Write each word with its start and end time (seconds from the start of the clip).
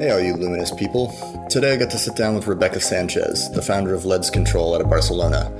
Hey, 0.00 0.12
all 0.12 0.20
you 0.20 0.34
luminous 0.34 0.70
people. 0.70 1.12
Today 1.50 1.72
I 1.72 1.76
got 1.76 1.90
to 1.90 1.98
sit 1.98 2.14
down 2.14 2.36
with 2.36 2.44
Rebeca 2.44 2.80
Sanchez, 2.80 3.50
the 3.50 3.60
founder 3.60 3.94
of 3.94 4.04
LEDs 4.04 4.30
Control 4.30 4.76
out 4.76 4.80
of 4.80 4.88
Barcelona. 4.88 5.50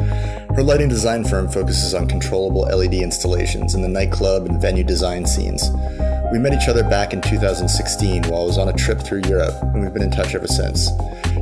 Her 0.55 0.63
lighting 0.63 0.89
design 0.89 1.25
firm 1.25 1.49
focuses 1.49 1.93
on 1.93 2.07
controllable 2.07 2.61
LED 2.61 2.95
installations 2.95 3.75
in 3.75 3.83
the 3.83 3.89
nightclub 3.89 4.47
and 4.47 4.61
venue 4.61 4.85
design 4.85 5.27
scenes. 5.27 5.69
We 6.31 6.39
met 6.39 6.55
each 6.55 6.69
other 6.69 6.85
back 6.85 7.13
in 7.13 7.21
2016 7.21 8.29
while 8.29 8.43
I 8.43 8.45
was 8.45 8.59
on 8.59 8.69
a 8.69 8.73
trip 8.75 9.01
through 9.01 9.23
Europe, 9.27 9.57
and 9.61 9.83
we've 9.83 9.93
been 9.93 10.03
in 10.03 10.13
touch 10.13 10.37
ever 10.37 10.47
since. 10.47 10.89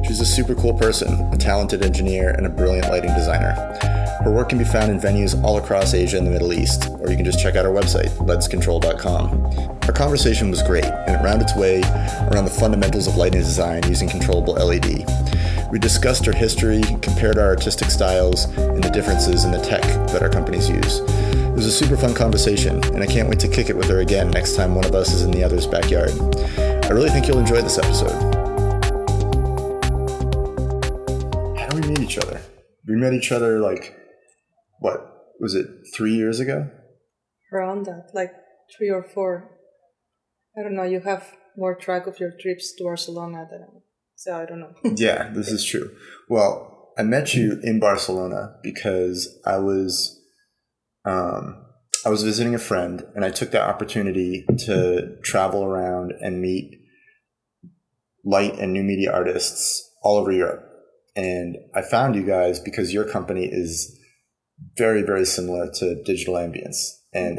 She's 0.06 0.20
a 0.20 0.26
super 0.26 0.54
cool 0.54 0.72
person, 0.72 1.20
a 1.34 1.36
talented 1.36 1.84
engineer, 1.84 2.30
and 2.30 2.46
a 2.46 2.48
brilliant 2.48 2.88
lighting 2.88 3.12
designer. 3.12 3.52
Her 4.24 4.32
work 4.32 4.48
can 4.48 4.56
be 4.56 4.64
found 4.64 4.90
in 4.90 4.98
venues 4.98 5.38
all 5.44 5.58
across 5.58 5.92
Asia 5.92 6.16
and 6.16 6.26
the 6.26 6.30
Middle 6.30 6.54
East, 6.54 6.88
or 6.98 7.10
you 7.10 7.16
can 7.16 7.26
just 7.26 7.40
check 7.40 7.56
out 7.56 7.66
our 7.66 7.72
website, 7.72 8.08
ledscontrol.com. 8.24 9.75
Our 9.86 9.92
conversation 9.92 10.50
was 10.50 10.62
great, 10.62 10.84
and 10.84 11.14
it 11.14 11.22
rounded 11.22 11.44
its 11.44 11.56
way 11.56 11.80
around 12.32 12.44
the 12.44 12.50
fundamentals 12.50 13.06
of 13.06 13.16
lighting 13.16 13.40
design 13.40 13.86
using 13.88 14.08
controllable 14.08 14.54
LED. 14.54 15.06
We 15.70 15.78
discussed 15.78 16.26
our 16.26 16.34
history, 16.34 16.82
compared 17.02 17.38
our 17.38 17.46
artistic 17.46 17.90
styles, 17.90 18.46
and 18.56 18.82
the 18.82 18.90
differences 18.90 19.44
in 19.44 19.52
the 19.52 19.60
tech 19.60 19.82
that 20.10 20.22
our 20.22 20.28
companies 20.28 20.68
use. 20.68 20.98
It 20.98 21.52
was 21.52 21.66
a 21.66 21.70
super 21.70 21.96
fun 21.96 22.14
conversation, 22.14 22.82
and 22.86 23.02
I 23.02 23.06
can't 23.06 23.28
wait 23.28 23.38
to 23.40 23.48
kick 23.48 23.70
it 23.70 23.76
with 23.76 23.88
her 23.88 24.00
again 24.00 24.30
next 24.30 24.56
time 24.56 24.74
one 24.74 24.84
of 24.84 24.94
us 24.94 25.12
is 25.12 25.22
in 25.22 25.30
the 25.30 25.44
other's 25.44 25.68
backyard. 25.68 26.10
I 26.58 26.88
really 26.88 27.10
think 27.10 27.28
you'll 27.28 27.38
enjoy 27.38 27.62
this 27.62 27.78
episode. 27.78 28.12
How 31.58 31.68
do 31.68 31.80
we 31.80 31.88
meet 31.88 32.00
each 32.00 32.18
other? 32.18 32.40
We 32.88 32.96
met 32.96 33.12
each 33.12 33.30
other 33.30 33.60
like, 33.60 33.96
what, 34.80 35.34
was 35.38 35.54
it 35.54 35.66
three 35.94 36.14
years 36.14 36.40
ago? 36.40 36.70
around 37.52 37.86
that, 37.86 38.10
like 38.14 38.32
three 38.76 38.90
or 38.90 39.02
four. 39.02 39.55
I 40.58 40.62
don't 40.62 40.74
know. 40.74 40.84
You 40.84 41.00
have 41.00 41.32
more 41.56 41.74
track 41.74 42.06
of 42.06 42.18
your 42.18 42.32
trips 42.40 42.74
to 42.76 42.84
Barcelona 42.84 43.46
than 43.50 43.62
I, 43.62 43.78
so 44.14 44.40
I 44.40 44.46
don't 44.46 44.60
know. 44.60 44.74
yeah, 44.96 45.30
this 45.34 45.48
is 45.48 45.64
true. 45.64 45.94
Well, 46.28 46.92
I 46.98 47.02
met 47.02 47.34
you 47.34 47.60
in 47.62 47.78
Barcelona 47.78 48.56
because 48.62 49.38
I 49.44 49.58
was 49.58 50.18
um, 51.04 51.62
I 52.04 52.08
was 52.08 52.22
visiting 52.22 52.54
a 52.54 52.58
friend 52.58 53.04
and 53.14 53.24
I 53.24 53.30
took 53.30 53.50
that 53.50 53.68
opportunity 53.68 54.44
to 54.66 55.16
travel 55.22 55.64
around 55.64 56.12
and 56.20 56.40
meet 56.40 56.78
light 58.24 58.58
and 58.58 58.72
new 58.72 58.82
media 58.82 59.12
artists 59.12 59.90
all 60.02 60.16
over 60.16 60.32
Europe. 60.32 60.62
And 61.14 61.56
I 61.74 61.82
found 61.82 62.14
you 62.14 62.26
guys 62.26 62.60
because 62.60 62.92
your 62.92 63.04
company 63.04 63.48
is 63.50 63.98
very, 64.76 65.02
very 65.02 65.24
similar 65.24 65.70
to 65.74 66.02
Digital 66.04 66.34
Ambiance. 66.34 66.76
And 67.12 67.38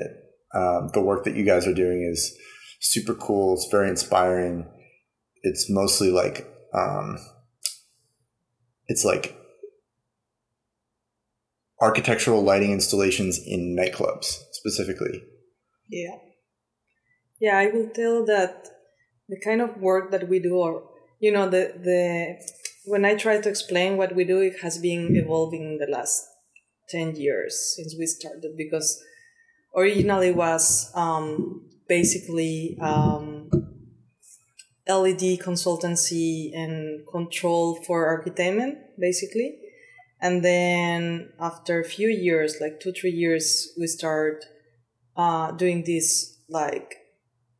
um, 0.53 0.89
the 0.93 1.01
work 1.01 1.23
that 1.25 1.35
you 1.35 1.45
guys 1.45 1.67
are 1.67 1.73
doing 1.73 2.01
is 2.11 2.35
super 2.79 3.13
cool. 3.13 3.55
It's 3.55 3.67
very 3.69 3.89
inspiring. 3.89 4.67
It's 5.43 5.69
mostly 5.69 6.11
like, 6.11 6.47
um, 6.73 7.17
it's 8.87 9.05
like 9.05 9.35
architectural 11.81 12.41
lighting 12.43 12.71
installations 12.71 13.39
in 13.45 13.75
nightclubs 13.75 14.39
specifically. 14.51 15.23
yeah, 15.89 16.15
yeah. 17.39 17.57
I 17.57 17.67
will 17.67 17.89
tell 17.89 18.25
that 18.25 18.67
the 19.29 19.39
kind 19.43 19.61
of 19.61 19.77
work 19.77 20.11
that 20.11 20.27
we 20.27 20.39
do, 20.39 20.55
or 20.55 20.83
you 21.19 21.31
know, 21.31 21.49
the 21.49 21.73
the 21.83 22.37
when 22.85 23.05
I 23.05 23.15
try 23.15 23.39
to 23.39 23.49
explain 23.49 23.97
what 23.97 24.15
we 24.15 24.23
do, 24.23 24.39
it 24.39 24.61
has 24.61 24.77
been 24.79 25.15
evolving 25.15 25.61
in 25.61 25.77
the 25.77 25.91
last 25.91 26.25
ten 26.89 27.15
years 27.15 27.75
since 27.75 27.95
we 27.97 28.05
started 28.05 28.55
because 28.57 29.01
originally 29.75 30.31
was 30.31 30.91
um, 30.95 31.69
basically 31.87 32.77
um, 32.81 33.49
LED 34.87 35.39
consultancy 35.39 36.51
and 36.55 37.05
control 37.07 37.75
for 37.85 38.19
entertainment, 38.21 38.77
basically. 38.99 39.59
And 40.21 40.43
then 40.43 41.29
after 41.39 41.79
a 41.79 41.85
few 41.85 42.09
years, 42.09 42.57
like 42.59 42.79
two, 42.79 42.91
three 42.91 43.11
years, 43.11 43.73
we 43.77 43.87
start 43.87 44.45
uh, 45.15 45.51
doing 45.51 45.83
this 45.85 46.39
like 46.49 46.95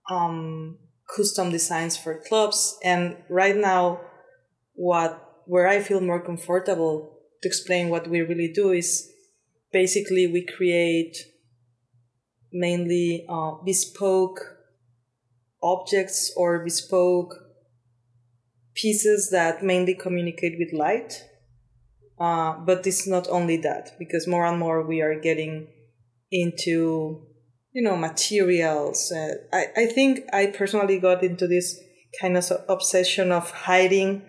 um, 0.10 0.78
custom 1.16 1.52
designs 1.52 1.98
for 1.98 2.22
clubs. 2.28 2.78
And 2.84 3.18
right 3.30 3.56
now, 3.56 4.02
what 4.74 5.24
where 5.46 5.68
I 5.68 5.80
feel 5.80 6.02
more 6.02 6.24
comfortable 6.24 7.20
to 7.42 7.48
explain 7.48 7.90
what 7.90 8.08
we 8.08 8.22
really 8.22 8.52
do 8.54 8.72
is 8.72 9.10
basically 9.72 10.28
we 10.28 10.46
create 10.46 11.16
mainly 12.58 13.26
uh, 13.30 13.52
bespoke 13.66 14.40
objects 15.62 16.34
or 16.36 16.64
bespoke 16.64 17.34
pieces 18.74 19.30
that 19.32 19.64
mainly 19.64 19.94
communicate 19.94 20.58
with 20.60 20.72
light. 20.74 21.24
Uh, 22.20 22.58
but 22.66 22.86
it's 22.88 23.08
not 23.08 23.28
only 23.30 23.58
that, 23.58 23.92
because 24.00 24.28
more 24.28 24.46
and 24.46 24.58
more 24.60 24.86
we 24.86 25.02
are 25.02 25.20
getting 25.20 25.68
into, 26.32 27.22
you 27.74 27.82
know, 27.82 27.96
materials. 27.96 29.12
Uh, 29.12 29.34
I, 29.54 29.66
I 29.78 29.86
think 29.86 30.22
I 30.34 30.48
personally 30.48 31.00
got 31.00 31.24
into 31.24 31.48
this 31.48 31.80
kind 32.20 32.36
of 32.36 32.52
obsession 32.68 33.32
of 33.32 33.52
hiding 33.52 34.24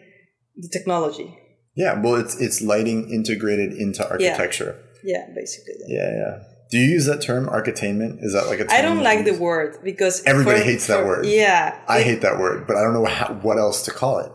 the 0.57 0.69
technology. 0.69 1.39
Yeah, 1.77 2.01
well, 2.01 2.17
it's 2.17 2.39
it's 2.41 2.61
lighting 2.61 3.11
integrated 3.11 3.73
into 3.73 4.07
architecture. 4.07 4.77
Yeah, 5.05 5.27
basically. 5.35 5.77
Yeah, 5.87 6.11
yeah. 6.11 6.43
Do 6.71 6.77
you 6.79 6.85
use 6.85 7.07
that 7.07 7.23
term, 7.23 7.47
architainment? 7.47 8.23
Is 8.23 8.35
that 8.35 8.47
like 8.47 8.61
a 8.61 8.65
term 8.65 8.71
I 8.79 8.83
don't 8.83 9.03
like 9.03 9.25
the 9.25 9.33
word 9.33 9.79
because 9.83 10.23
Everybody 10.25 10.59
for- 10.61 10.65
hates 10.67 10.87
that 10.89 11.05
word. 11.07 11.25
Yeah, 11.27 11.81
I 11.89 12.01
it- 12.01 12.05
hate 12.07 12.21
that 12.23 12.39
word, 12.39 12.67
but 12.67 12.77
I 12.77 12.83
don't 12.83 12.93
know 12.93 13.07
how, 13.07 13.33
what 13.43 13.59
else 13.59 13.83
to 13.87 13.91
call 13.91 14.19
it. 14.19 14.31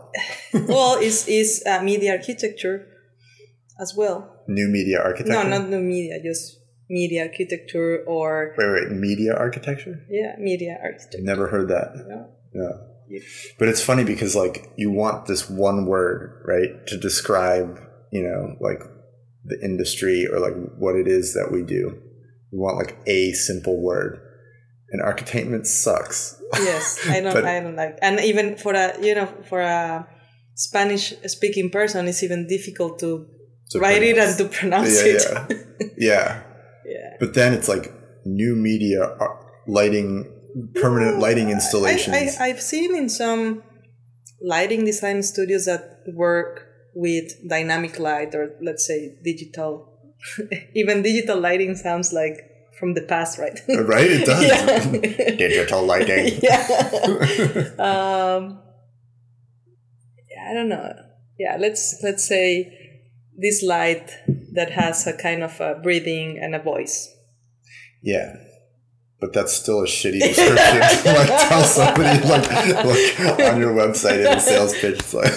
well, 0.68 0.98
it's 1.00 1.28
is 1.28 1.62
uh, 1.66 1.82
media 1.82 2.12
architecture 2.12 2.86
as 3.80 3.94
well. 3.96 4.42
New 4.48 4.68
media 4.68 5.00
architecture. 5.00 5.32
No, 5.44 5.58
not 5.58 5.68
new 5.68 5.80
media, 5.80 6.20
just 6.22 6.58
media 6.90 7.22
architecture 7.22 8.02
or 8.06 8.54
Wait, 8.58 8.66
wait, 8.72 8.90
media 8.96 9.34
architecture? 9.34 10.04
yeah, 10.10 10.34
media 10.38 10.76
architecture. 10.82 11.18
Never 11.22 11.46
heard 11.48 11.68
that. 11.68 11.94
No? 12.08 12.28
No. 12.52 12.80
You- 13.08 13.22
But 13.58 13.68
it's 13.68 13.80
funny 13.82 14.02
because 14.04 14.34
like 14.34 14.72
you 14.76 14.90
want 14.90 15.26
this 15.26 15.48
one 15.48 15.86
word, 15.86 16.42
right, 16.46 16.86
to 16.88 16.96
describe, 16.98 17.80
you 18.10 18.22
know, 18.22 18.56
like 18.60 18.82
the 19.44 19.58
industry 19.62 20.26
or 20.30 20.40
like 20.40 20.54
what 20.78 20.96
it 20.96 21.06
is 21.06 21.34
that 21.34 21.50
we 21.52 21.62
do. 21.62 22.00
You 22.54 22.60
want 22.60 22.76
like 22.78 22.96
a 23.06 23.32
simple 23.32 23.82
word. 23.82 24.20
And 24.90 25.02
architainment 25.02 25.66
sucks. 25.66 26.40
Yes, 26.54 27.00
I 27.08 27.18
don't. 27.20 27.32
But- 27.38 27.44
I 27.44 27.58
don't 27.58 27.74
like, 27.74 27.98
and 28.00 28.20
even 28.20 28.56
for 28.56 28.72
a 28.74 28.94
you 29.02 29.14
know 29.16 29.26
for 29.50 29.60
a 29.60 30.06
Spanish 30.54 31.12
speaking 31.26 31.68
person, 31.70 32.06
it's 32.06 32.22
even 32.22 32.46
difficult 32.46 33.00
to, 33.00 33.26
To 33.70 33.80
write 33.80 34.04
it 34.04 34.16
and 34.18 34.38
to 34.38 34.44
pronounce 34.44 34.94
Yeah, 34.94 35.12
it. 35.14 35.22
yeah. 35.26 35.86
Yeah. 36.10 36.42
yeah. 36.86 37.10
But 37.18 37.34
then 37.34 37.54
it's 37.54 37.66
like 37.66 37.90
new 38.24 38.54
media 38.54 39.02
uh, 39.02 39.34
lighting, 39.66 40.30
permanent 40.76 41.18
lighting 41.18 41.50
installations. 41.50 42.14
I, 42.14 42.44
I, 42.44 42.46
I've 42.50 42.62
seen 42.62 42.94
in 42.94 43.08
some 43.08 43.64
lighting 44.40 44.84
design 44.84 45.24
studios 45.24 45.64
that 45.64 45.82
work 46.14 46.68
with 46.94 47.32
dynamic 47.48 47.98
light 47.98 48.32
or 48.36 48.54
let's 48.62 48.86
say 48.86 49.18
digital. 49.24 49.93
Even 50.74 51.02
digital 51.02 51.38
lighting 51.38 51.74
sounds 51.74 52.12
like 52.12 52.50
from 52.78 52.94
the 52.94 53.02
past, 53.02 53.38
right? 53.38 53.60
right? 53.68 54.10
It 54.10 54.26
does. 54.26 54.44
Yeah. 55.24 55.36
Digital 55.36 55.84
lighting. 55.84 56.40
yeah. 56.42 56.66
um, 57.78 58.60
I 60.48 60.52
don't 60.52 60.68
know. 60.68 60.92
Yeah, 61.38 61.56
let's 61.58 62.00
let's 62.02 62.24
say 62.26 62.72
this 63.36 63.62
light 63.62 64.10
that 64.52 64.70
has 64.70 65.06
a 65.06 65.12
kind 65.12 65.42
of 65.42 65.60
a 65.60 65.74
breathing 65.82 66.38
and 66.40 66.54
a 66.54 66.58
voice. 66.60 67.12
Yeah. 68.02 68.36
But 69.20 69.32
that's 69.32 69.54
still 69.54 69.80
a 69.80 69.86
shitty 69.86 70.20
description 70.20 70.56
to 70.56 71.18
like 71.18 71.48
tell 71.48 71.64
somebody 71.64 72.28
like 72.28 72.84
look 72.84 73.40
on 73.40 73.58
your 73.58 73.72
website 73.72 74.20
in 74.20 74.26
a 74.26 74.40
sales 74.40 74.74
pitch. 74.74 74.98
It's 74.98 75.14
like 75.14 75.32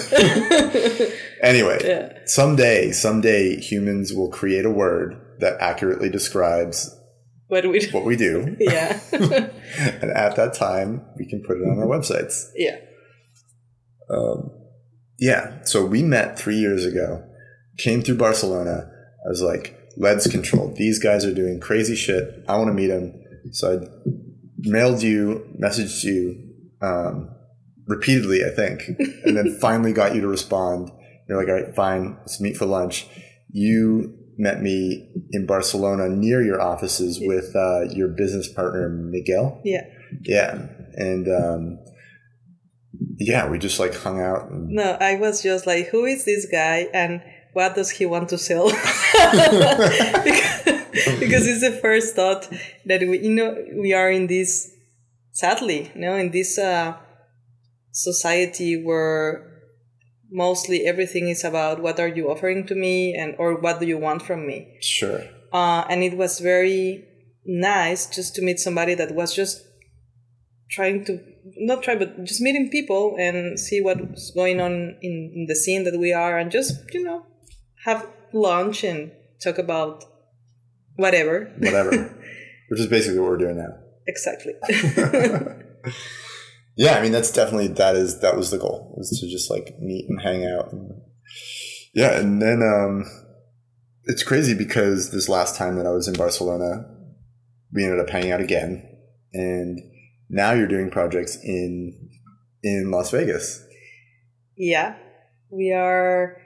anyway, 1.42 1.78
Yeah. 1.84 2.18
someday, 2.26 2.90
someday 2.92 3.56
humans 3.60 4.12
will 4.12 4.30
create 4.30 4.64
a 4.64 4.70
word 4.70 5.16
that 5.40 5.56
accurately 5.60 6.08
describes 6.10 6.94
What 7.48 7.66
we 7.66 7.86
what 7.92 8.04
we 8.04 8.16
do. 8.16 8.56
yeah. 8.60 9.00
and 9.12 10.10
at 10.12 10.36
that 10.36 10.54
time 10.54 11.02
we 11.16 11.26
can 11.26 11.42
put 11.42 11.56
it 11.58 11.62
on 11.64 11.78
our 11.78 11.86
websites. 11.86 12.46
yeah. 12.56 12.76
Um, 14.10 14.50
yeah, 15.18 15.62
so 15.64 15.84
we 15.84 16.02
met 16.02 16.38
three 16.38 16.56
years 16.56 16.84
ago, 16.86 17.24
came 17.76 18.02
through 18.02 18.16
Barcelona. 18.16 18.88
I 19.26 19.28
was 19.28 19.42
like, 19.42 19.76
LEDs 19.96 20.28
control. 20.28 20.72
These 20.76 20.98
guys 21.00 21.24
are 21.24 21.34
doing 21.34 21.58
crazy 21.60 21.96
shit. 21.96 22.44
I 22.48 22.56
want 22.56 22.68
to 22.68 22.72
meet 22.74 22.86
them. 22.86 23.12
So 23.50 23.80
I 23.80 23.86
mailed 24.58 25.02
you, 25.02 25.44
messaged 25.60 26.04
you 26.04 26.54
um, 26.80 27.28
repeatedly, 27.86 28.44
I 28.44 28.50
think, 28.50 28.82
and 29.24 29.36
then 29.36 29.58
finally 29.60 29.92
got 29.92 30.14
you 30.14 30.20
to 30.20 30.28
respond. 30.28 30.90
You're 31.28 31.38
like, 31.38 31.48
all 31.48 31.54
right, 31.54 31.74
fine, 31.74 32.16
let's 32.20 32.40
meet 32.40 32.56
for 32.56 32.66
lunch. 32.66 33.06
You 33.50 34.14
met 34.38 34.62
me 34.62 35.10
in 35.32 35.46
Barcelona 35.46 36.08
near 36.08 36.42
your 36.42 36.60
offices 36.60 37.18
with 37.20 37.54
uh, 37.54 37.82
your 37.90 38.08
business 38.08 38.50
partner, 38.50 38.88
Miquel. 38.88 39.60
Yeah. 39.64 39.84
Yeah, 40.22 40.68
and 40.94 41.28
um, 41.28 41.78
Yeah, 43.18 43.48
we 43.48 43.58
just 43.58 43.78
like 43.78 43.94
hung 43.94 44.20
out. 44.20 44.50
And... 44.50 44.68
No, 44.68 44.96
I 45.00 45.16
was 45.16 45.42
just 45.42 45.66
like, 45.66 45.88
who 45.88 46.04
is 46.04 46.24
this 46.24 46.46
guy 46.46 46.88
and 46.94 47.22
what 47.52 47.74
does 47.74 47.90
he 47.90 48.06
want 48.06 48.28
to 48.30 48.38
sell? 48.38 48.70
because, 48.70 50.62
because 51.18 51.46
it's 51.46 51.60
the 51.60 51.78
first 51.82 52.14
thought 52.14 52.48
that 52.86 53.00
we, 53.00 53.18
you 53.20 53.30
know, 53.30 53.56
we 53.80 53.92
are 53.92 54.10
in 54.10 54.26
this, 54.28 54.70
sadly, 55.32 55.90
you 55.94 56.00
know, 56.00 56.14
in 56.16 56.30
this 56.30 56.58
uh, 56.58 56.96
society 57.92 58.82
where 58.82 59.47
mostly 60.30 60.86
everything 60.86 61.28
is 61.28 61.44
about 61.44 61.80
what 61.80 61.98
are 61.98 62.08
you 62.08 62.30
offering 62.30 62.66
to 62.66 62.74
me 62.74 63.14
and 63.14 63.34
or 63.38 63.54
what 63.54 63.80
do 63.80 63.86
you 63.86 63.98
want 63.98 64.22
from 64.22 64.46
me. 64.46 64.76
Sure. 64.80 65.22
Uh, 65.52 65.84
and 65.88 66.02
it 66.02 66.16
was 66.16 66.40
very 66.40 67.04
nice 67.46 68.06
just 68.06 68.34
to 68.34 68.42
meet 68.42 68.58
somebody 68.58 68.94
that 68.94 69.14
was 69.14 69.34
just 69.34 69.64
trying 70.70 71.04
to 71.04 71.18
not 71.56 71.82
try 71.82 71.96
but 71.96 72.24
just 72.24 72.42
meeting 72.42 72.68
people 72.70 73.16
and 73.18 73.58
see 73.58 73.80
what's 73.80 74.30
going 74.32 74.60
on 74.60 74.96
in, 75.00 75.32
in 75.34 75.46
the 75.48 75.54
scene 75.54 75.84
that 75.84 75.98
we 75.98 76.12
are 76.12 76.38
and 76.38 76.50
just 76.50 76.74
you 76.92 77.02
know 77.02 77.24
have 77.84 78.06
lunch 78.34 78.84
and 78.84 79.10
talk 79.42 79.56
about 79.56 80.04
whatever 80.96 81.50
whatever 81.58 81.90
which 82.68 82.80
is 82.80 82.86
basically 82.86 83.18
what 83.18 83.30
we're 83.30 83.38
doing 83.38 83.56
now 83.56 83.72
exactly 84.06 84.52
yeah 86.78 86.94
i 86.94 87.02
mean 87.02 87.12
that's 87.12 87.30
definitely 87.30 87.68
that 87.68 87.94
is 87.94 88.20
that 88.20 88.36
was 88.36 88.50
the 88.50 88.58
goal 88.58 88.94
was 88.96 89.10
to 89.10 89.28
just 89.28 89.50
like 89.50 89.78
meet 89.80 90.08
and 90.08 90.22
hang 90.22 90.46
out 90.46 90.72
and, 90.72 90.90
yeah 91.94 92.18
and 92.18 92.40
then 92.40 92.62
um 92.62 93.04
it's 94.04 94.22
crazy 94.22 94.54
because 94.54 95.10
this 95.10 95.28
last 95.28 95.56
time 95.56 95.76
that 95.76 95.86
i 95.86 95.90
was 95.90 96.08
in 96.08 96.14
barcelona 96.14 96.86
we 97.72 97.84
ended 97.84 98.00
up 98.00 98.08
hanging 98.08 98.32
out 98.32 98.40
again 98.40 98.82
and 99.34 99.78
now 100.28 100.52
you're 100.52 100.66
doing 100.66 100.90
projects 100.90 101.36
in 101.42 102.10
in 102.62 102.90
Las 102.90 103.10
Vegas. 103.10 103.64
Yeah, 104.56 104.96
we 105.50 105.72
are 105.72 106.40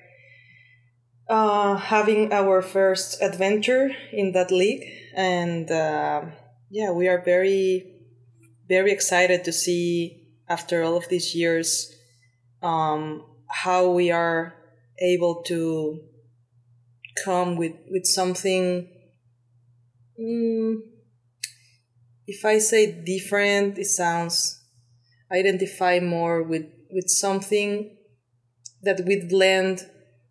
uh, 1.29 1.76
having 1.76 2.32
our 2.32 2.62
first 2.62 3.20
adventure 3.23 3.90
in 4.12 4.32
that 4.32 4.50
league, 4.50 4.84
and 5.17 5.70
uh, 5.70 6.23
yeah, 6.70 6.90
we 6.90 7.08
are 7.08 7.23
very 7.23 7.88
very 8.69 8.93
excited 8.93 9.44
to 9.44 9.52
see 9.52 10.21
after 10.49 10.83
all 10.83 10.97
of 10.97 11.09
these 11.09 11.35
years 11.35 11.94
um, 12.62 13.25
how 13.49 13.91
we 13.91 14.11
are 14.11 14.55
able 15.00 15.43
to 15.43 16.00
come 17.25 17.56
with 17.56 17.73
with 17.91 18.06
something. 18.06 18.89
Mm, 20.19 20.77
if 22.27 22.44
I 22.44 22.59
say 22.59 23.03
different, 23.05 23.79
it 23.79 23.87
sounds 23.87 24.62
identify 25.33 25.99
more 26.00 26.43
with 26.43 26.67
with 26.91 27.09
something 27.09 27.97
that 28.83 29.00
we 29.06 29.27
blend 29.29 29.89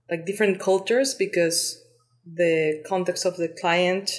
like 0.10 0.26
different 0.26 0.60
cultures 0.60 1.14
because 1.14 1.82
the 2.26 2.84
context 2.88 3.26
of 3.26 3.38
the 3.38 3.48
client 3.48 4.12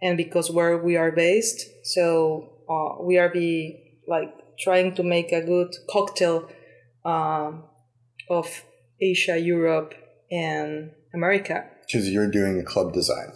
and 0.00 0.16
because 0.16 0.50
where 0.50 0.78
we 0.78 0.96
are 0.96 1.10
based. 1.10 1.66
So 1.84 2.60
uh, 2.68 3.02
we 3.02 3.18
are 3.18 3.28
be 3.28 4.00
like 4.06 4.32
trying 4.58 4.94
to 4.94 5.02
make 5.02 5.32
a 5.32 5.42
good 5.42 5.74
cocktail 5.90 6.48
um, 7.04 7.64
of 8.30 8.64
Asia, 9.00 9.38
Europe, 9.38 9.94
and 10.30 10.92
America. 11.12 11.64
Because 11.86 12.10
you're 12.10 12.30
doing 12.30 12.58
a 12.58 12.64
club 12.64 12.92
design. 12.92 13.32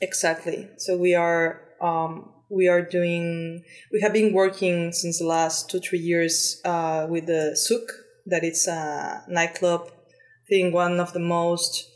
Exactly. 0.00 0.68
So 0.76 0.96
we 0.96 1.14
are 1.14 1.62
um, 1.80 2.32
we 2.50 2.68
are 2.68 2.82
doing 2.82 3.64
we 3.92 4.00
have 4.00 4.12
been 4.12 4.32
working 4.32 4.92
since 4.92 5.18
the 5.18 5.26
last 5.26 5.70
two 5.70 5.80
three 5.80 5.98
years 5.98 6.60
uh, 6.64 7.06
with 7.08 7.26
the 7.26 7.56
Zouk 7.56 7.88
that 8.28 8.44
it's 8.44 8.66
a 8.66 9.24
nightclub 9.28 9.90
i 9.90 10.48
think 10.48 10.74
one 10.74 11.00
of 11.00 11.12
the 11.12 11.18
most 11.18 11.90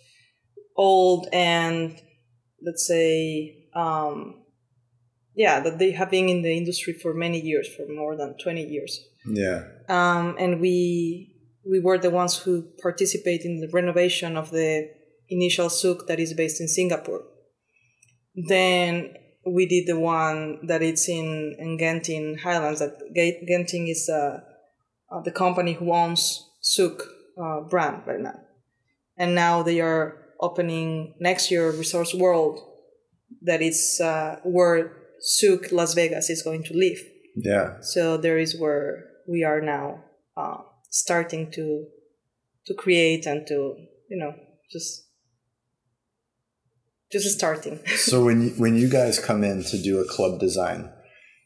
old 0.76 1.28
and 1.32 2.00
let's 2.64 2.86
say 2.86 3.68
um, 3.74 4.41
yeah 5.34 5.60
that 5.60 5.78
they 5.78 5.92
have 5.92 6.10
been 6.10 6.28
in 6.28 6.42
the 6.42 6.56
industry 6.56 6.92
for 6.92 7.14
many 7.14 7.40
years 7.40 7.68
for 7.74 7.86
more 7.92 8.16
than 8.16 8.36
20 8.42 8.64
years. 8.64 9.00
Yeah. 9.26 9.64
Um, 9.88 10.36
and 10.38 10.60
we 10.60 11.34
we 11.68 11.80
were 11.80 11.98
the 11.98 12.10
ones 12.10 12.38
who 12.38 12.68
participate 12.82 13.42
in 13.42 13.60
the 13.60 13.68
renovation 13.72 14.36
of 14.36 14.50
the 14.50 14.90
initial 15.28 15.68
Zouk 15.68 16.06
that 16.06 16.18
is 16.18 16.34
based 16.34 16.60
in 16.60 16.68
singapore. 16.68 17.22
Then 18.34 19.14
we 19.46 19.66
did 19.66 19.86
the 19.86 19.98
one 19.98 20.66
that 20.66 20.82
it's 20.82 21.08
in, 21.08 21.56
in 21.58 21.78
Genting 21.78 22.40
Highlands. 22.40 22.80
That 22.80 22.98
Genting 23.14 23.90
is 23.90 24.08
uh, 24.08 24.40
uh, 25.10 25.20
the 25.22 25.30
company 25.30 25.74
who 25.74 25.92
owns 25.92 26.50
Zouk 26.62 27.02
uh, 27.40 27.60
brand 27.60 28.02
right 28.06 28.20
now, 28.20 28.40
and 29.16 29.34
now 29.34 29.62
they 29.62 29.80
are 29.80 30.22
opening 30.40 31.14
next 31.20 31.50
year 31.50 31.70
Resorts 31.70 32.14
World, 32.14 32.60
that 33.42 33.62
is 33.62 34.00
uh, 34.02 34.36
where 34.44 35.01
Zouk 35.22 35.72
Las 35.72 35.94
Vegas 35.94 36.30
is 36.30 36.42
going 36.42 36.64
to 36.64 36.74
live. 36.74 36.98
Yeah. 37.36 37.80
So 37.80 38.16
there 38.16 38.38
is 38.38 38.58
where 38.58 39.04
we 39.26 39.44
are 39.44 39.60
now 39.60 40.04
uh, 40.36 40.58
starting 40.90 41.50
to 41.52 41.86
to 42.66 42.74
create 42.74 43.26
and 43.26 43.46
to 43.46 43.76
you 44.08 44.18
know 44.18 44.34
just 44.70 45.06
just 47.10 47.36
starting. 47.36 47.80
so 47.96 48.24
when 48.24 48.42
you, 48.42 48.50
when 48.50 48.76
you 48.76 48.88
guys 48.88 49.18
come 49.18 49.44
in 49.44 49.62
to 49.64 49.80
do 49.80 50.00
a 50.00 50.04
club 50.04 50.40
design, 50.40 50.90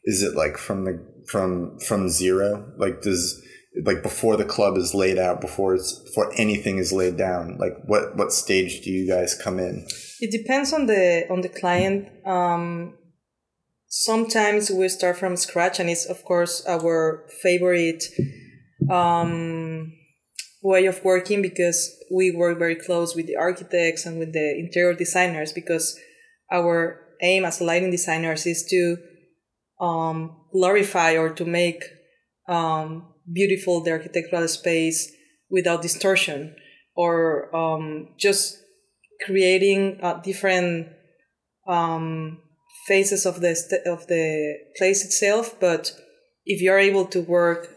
is 0.05 0.23
it 0.23 0.35
like 0.35 0.57
from 0.57 0.85
the 0.85 1.05
from 1.27 1.79
from 1.79 2.09
zero? 2.09 2.71
Like 2.77 3.01
does 3.01 3.41
like 3.83 4.01
before 4.01 4.37
the 4.37 4.45
club 4.45 4.77
is 4.77 4.93
laid 4.93 5.17
out, 5.17 5.41
before 5.41 5.75
it's 5.75 5.93
before 5.93 6.31
anything 6.37 6.77
is 6.77 6.91
laid 6.91 7.17
down? 7.17 7.57
Like 7.59 7.77
what 7.85 8.15
what 8.15 8.31
stage 8.31 8.81
do 8.81 8.89
you 8.89 9.07
guys 9.07 9.35
come 9.35 9.59
in? 9.59 9.85
It 10.19 10.31
depends 10.31 10.73
on 10.73 10.87
the 10.87 11.27
on 11.29 11.41
the 11.41 11.49
client. 11.49 12.09
Um, 12.25 12.96
sometimes 13.87 14.69
we 14.69 14.89
start 14.89 15.17
from 15.17 15.35
scratch, 15.35 15.79
and 15.79 15.89
it's 15.89 16.05
of 16.05 16.23
course 16.23 16.65
our 16.67 17.25
favorite. 17.41 18.03
Um, 18.89 19.93
way 20.67 20.85
of 20.85 21.03
working 21.03 21.41
because 21.41 21.95
we 22.11 22.31
work 22.31 22.57
very 22.57 22.75
close 22.75 23.15
with 23.15 23.27
the 23.27 23.35
architects 23.35 24.05
and 24.05 24.19
with 24.19 24.33
the 24.33 24.59
interior 24.59 24.93
designers 24.93 25.53
because 25.53 25.97
our 26.51 26.99
aim 27.21 27.45
as 27.45 27.61
lighting 27.61 27.91
designers 27.91 28.45
is 28.45 28.65
to 28.65 28.97
um, 29.79 30.35
glorify 30.51 31.15
or 31.15 31.29
to 31.29 31.45
make 31.45 31.83
um, 32.47 33.13
beautiful 33.31 33.81
the 33.81 33.91
architectural 33.91 34.47
space 34.47 35.11
without 35.49 35.81
distortion 35.81 36.55
or 36.95 37.55
um, 37.55 38.09
just 38.17 38.57
creating 39.25 39.99
uh, 40.01 40.19
different 40.21 40.87
um, 41.67 42.39
phases 42.87 43.25
of 43.25 43.41
the 43.41 43.55
st- 43.55 43.85
of 43.85 44.07
the 44.07 44.57
place 44.77 45.03
itself 45.03 45.59
but 45.59 45.91
if 46.45 46.61
you're 46.61 46.79
able 46.79 47.05
to 47.05 47.21
work 47.21 47.69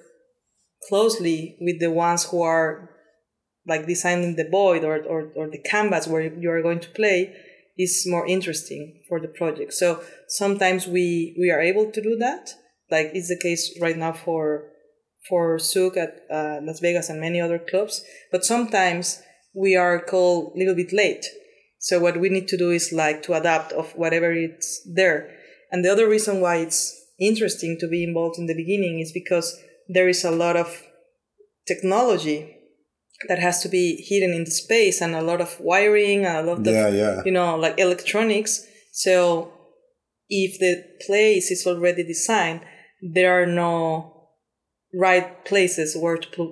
closely 0.88 1.57
with 1.61 1.81
the 1.81 1.90
ones 1.90 2.25
who 2.25 2.43
are 2.43 2.90
like 3.67 3.87
designing 3.87 4.37
the 4.37 4.49
void 4.49 4.85
or, 4.85 5.02
or, 5.05 5.33
or 5.37 5.50
the 5.50 5.62
canvas 5.62 6.07
where 6.07 6.23
you 6.23 6.50
are 6.50 6.62
going 6.62 6.81
to 6.81 6.88
play 6.90 7.35
is 7.79 8.05
more 8.07 8.26
interesting 8.26 9.02
for 9.09 9.21
the 9.21 9.29
project. 9.29 9.73
So 9.73 10.02
sometimes 10.29 10.87
we, 10.87 11.37
we 11.38 11.50
are 11.50 11.61
able 11.61 11.90
to 11.90 12.02
do 12.02 12.17
that. 12.17 12.55
Like 12.90 13.11
it's 13.14 13.29
the 13.29 13.38
case 13.40 13.79
right 13.81 13.97
now 13.97 14.12
for 14.12 14.67
for 15.29 15.59
Zouk 15.59 15.99
at 15.99 16.23
uh, 16.31 16.61
Las 16.62 16.81
Vegas 16.81 17.11
and 17.11 17.21
many 17.21 17.40
other 17.40 17.59
clubs. 17.59 18.02
But 18.33 18.45
sometimes 18.45 19.23
we 19.55 19.76
are 19.76 20.00
called 20.00 20.55
a 20.55 20.59
little 20.59 20.75
bit 20.75 20.93
late. 20.93 21.26
So 21.81 21.99
what 21.99 22.21
we 22.21 22.29
need 22.29 22.47
to 22.49 22.59
do 22.59 22.71
is 22.71 22.93
like 22.93 23.23
to 23.25 23.33
adapt 23.35 23.73
of 23.73 23.91
whatever 23.97 24.31
it's 24.33 24.87
there. 24.87 25.31
And 25.73 25.85
the 25.85 25.91
other 25.91 26.09
reason 26.09 26.41
why 26.41 26.57
it's 26.57 26.95
interesting 27.19 27.79
to 27.81 27.89
be 27.89 28.05
involved 28.05 28.39
in 28.39 28.47
the 28.47 28.55
beginning 28.55 29.01
is 29.01 29.13
because 29.13 29.59
there 29.89 30.09
is 30.09 30.23
a 30.23 30.31
lot 30.31 30.57
of 30.57 30.83
technology 31.67 32.57
that 33.29 33.39
has 33.39 33.63
to 33.63 33.69
be 33.69 34.05
hidden 34.09 34.33
in 34.33 34.45
the 34.45 34.51
space 34.51 35.01
and 35.01 35.15
a 35.15 35.23
lot 35.23 35.41
of 35.41 35.59
wiring 35.61 36.25
and 36.25 36.37
a 36.39 36.55
lot 36.55 36.65
yeah, 36.65 36.87
of 36.87 36.95
yeah. 36.95 37.23
you 37.25 37.33
know 37.33 37.57
like 37.57 37.79
electronics 37.79 38.67
so 38.93 39.53
if 40.29 40.59
the 40.59 40.83
place 41.07 41.51
is 41.51 41.67
already 41.67 42.03
designed 42.03 42.63
there 43.03 43.43
are 43.43 43.47
no 43.47 44.29
right 44.95 45.45
places 45.45 45.97
where 45.97 46.17
to 46.17 46.29
put 46.29 46.51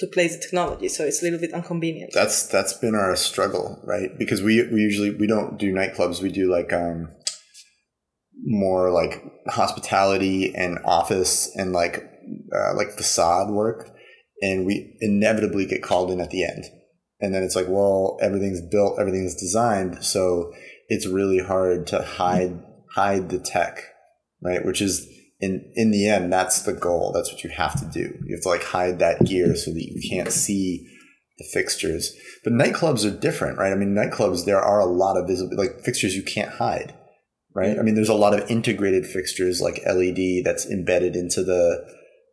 to 0.00 0.06
place 0.06 0.36
the 0.36 0.40
technology 0.40 0.88
so 0.88 1.04
it's 1.04 1.22
a 1.22 1.24
little 1.24 1.40
bit 1.40 1.50
inconvenient. 1.52 2.12
That's 2.14 2.46
that's 2.46 2.72
been 2.72 2.94
our 2.94 3.16
struggle 3.16 3.80
right? 3.84 4.10
Because 4.18 4.42
we 4.42 4.66
we 4.68 4.80
usually 4.80 5.10
we 5.10 5.26
don't 5.26 5.58
do 5.58 5.72
nightclubs. 5.72 6.22
We 6.22 6.30
do 6.30 6.50
like 6.50 6.72
um 6.72 7.08
more 8.44 8.90
like 8.90 9.22
hospitality 9.48 10.54
and 10.54 10.78
office 10.84 11.54
and 11.56 11.72
like 11.72 12.04
uh, 12.54 12.74
like 12.74 12.90
facade 12.92 13.50
work, 13.50 13.90
and 14.42 14.66
we 14.66 14.96
inevitably 15.00 15.66
get 15.66 15.82
called 15.82 16.10
in 16.10 16.20
at 16.20 16.30
the 16.30 16.44
end. 16.44 16.64
And 17.20 17.34
then 17.34 17.42
it's 17.42 17.56
like, 17.56 17.66
well, 17.68 18.16
everything's 18.22 18.60
built, 18.60 19.00
everything's 19.00 19.34
designed, 19.34 20.04
so 20.04 20.52
it's 20.88 21.06
really 21.06 21.38
hard 21.38 21.86
to 21.88 22.02
hide 22.02 22.62
hide 22.94 23.28
the 23.30 23.38
tech, 23.38 23.82
right? 24.42 24.64
Which 24.64 24.80
is 24.80 25.08
in 25.40 25.70
in 25.74 25.90
the 25.90 26.08
end, 26.08 26.32
that's 26.32 26.62
the 26.62 26.72
goal. 26.72 27.12
That's 27.12 27.32
what 27.32 27.44
you 27.44 27.50
have 27.50 27.78
to 27.80 27.86
do. 27.86 28.18
You 28.24 28.36
have 28.36 28.42
to 28.42 28.48
like 28.48 28.64
hide 28.64 28.98
that 28.98 29.24
gear 29.24 29.54
so 29.54 29.72
that 29.72 29.82
you 29.82 30.00
can't 30.08 30.32
see 30.32 30.88
the 31.38 31.44
fixtures. 31.52 32.16
But 32.42 32.52
nightclubs 32.52 33.06
are 33.06 33.16
different, 33.16 33.58
right? 33.58 33.72
I 33.72 33.76
mean, 33.76 33.94
nightclubs 33.94 34.44
there 34.44 34.60
are 34.60 34.80
a 34.80 34.86
lot 34.86 35.16
of 35.16 35.28
visible 35.28 35.56
like 35.56 35.80
fixtures 35.80 36.16
you 36.16 36.24
can't 36.24 36.50
hide, 36.50 36.94
right? 37.54 37.78
I 37.78 37.82
mean, 37.82 37.94
there's 37.94 38.08
a 38.08 38.14
lot 38.14 38.38
of 38.38 38.50
integrated 38.50 39.06
fixtures 39.06 39.60
like 39.60 39.82
LED 39.86 40.44
that's 40.44 40.66
embedded 40.66 41.14
into 41.14 41.44
the 41.44 41.84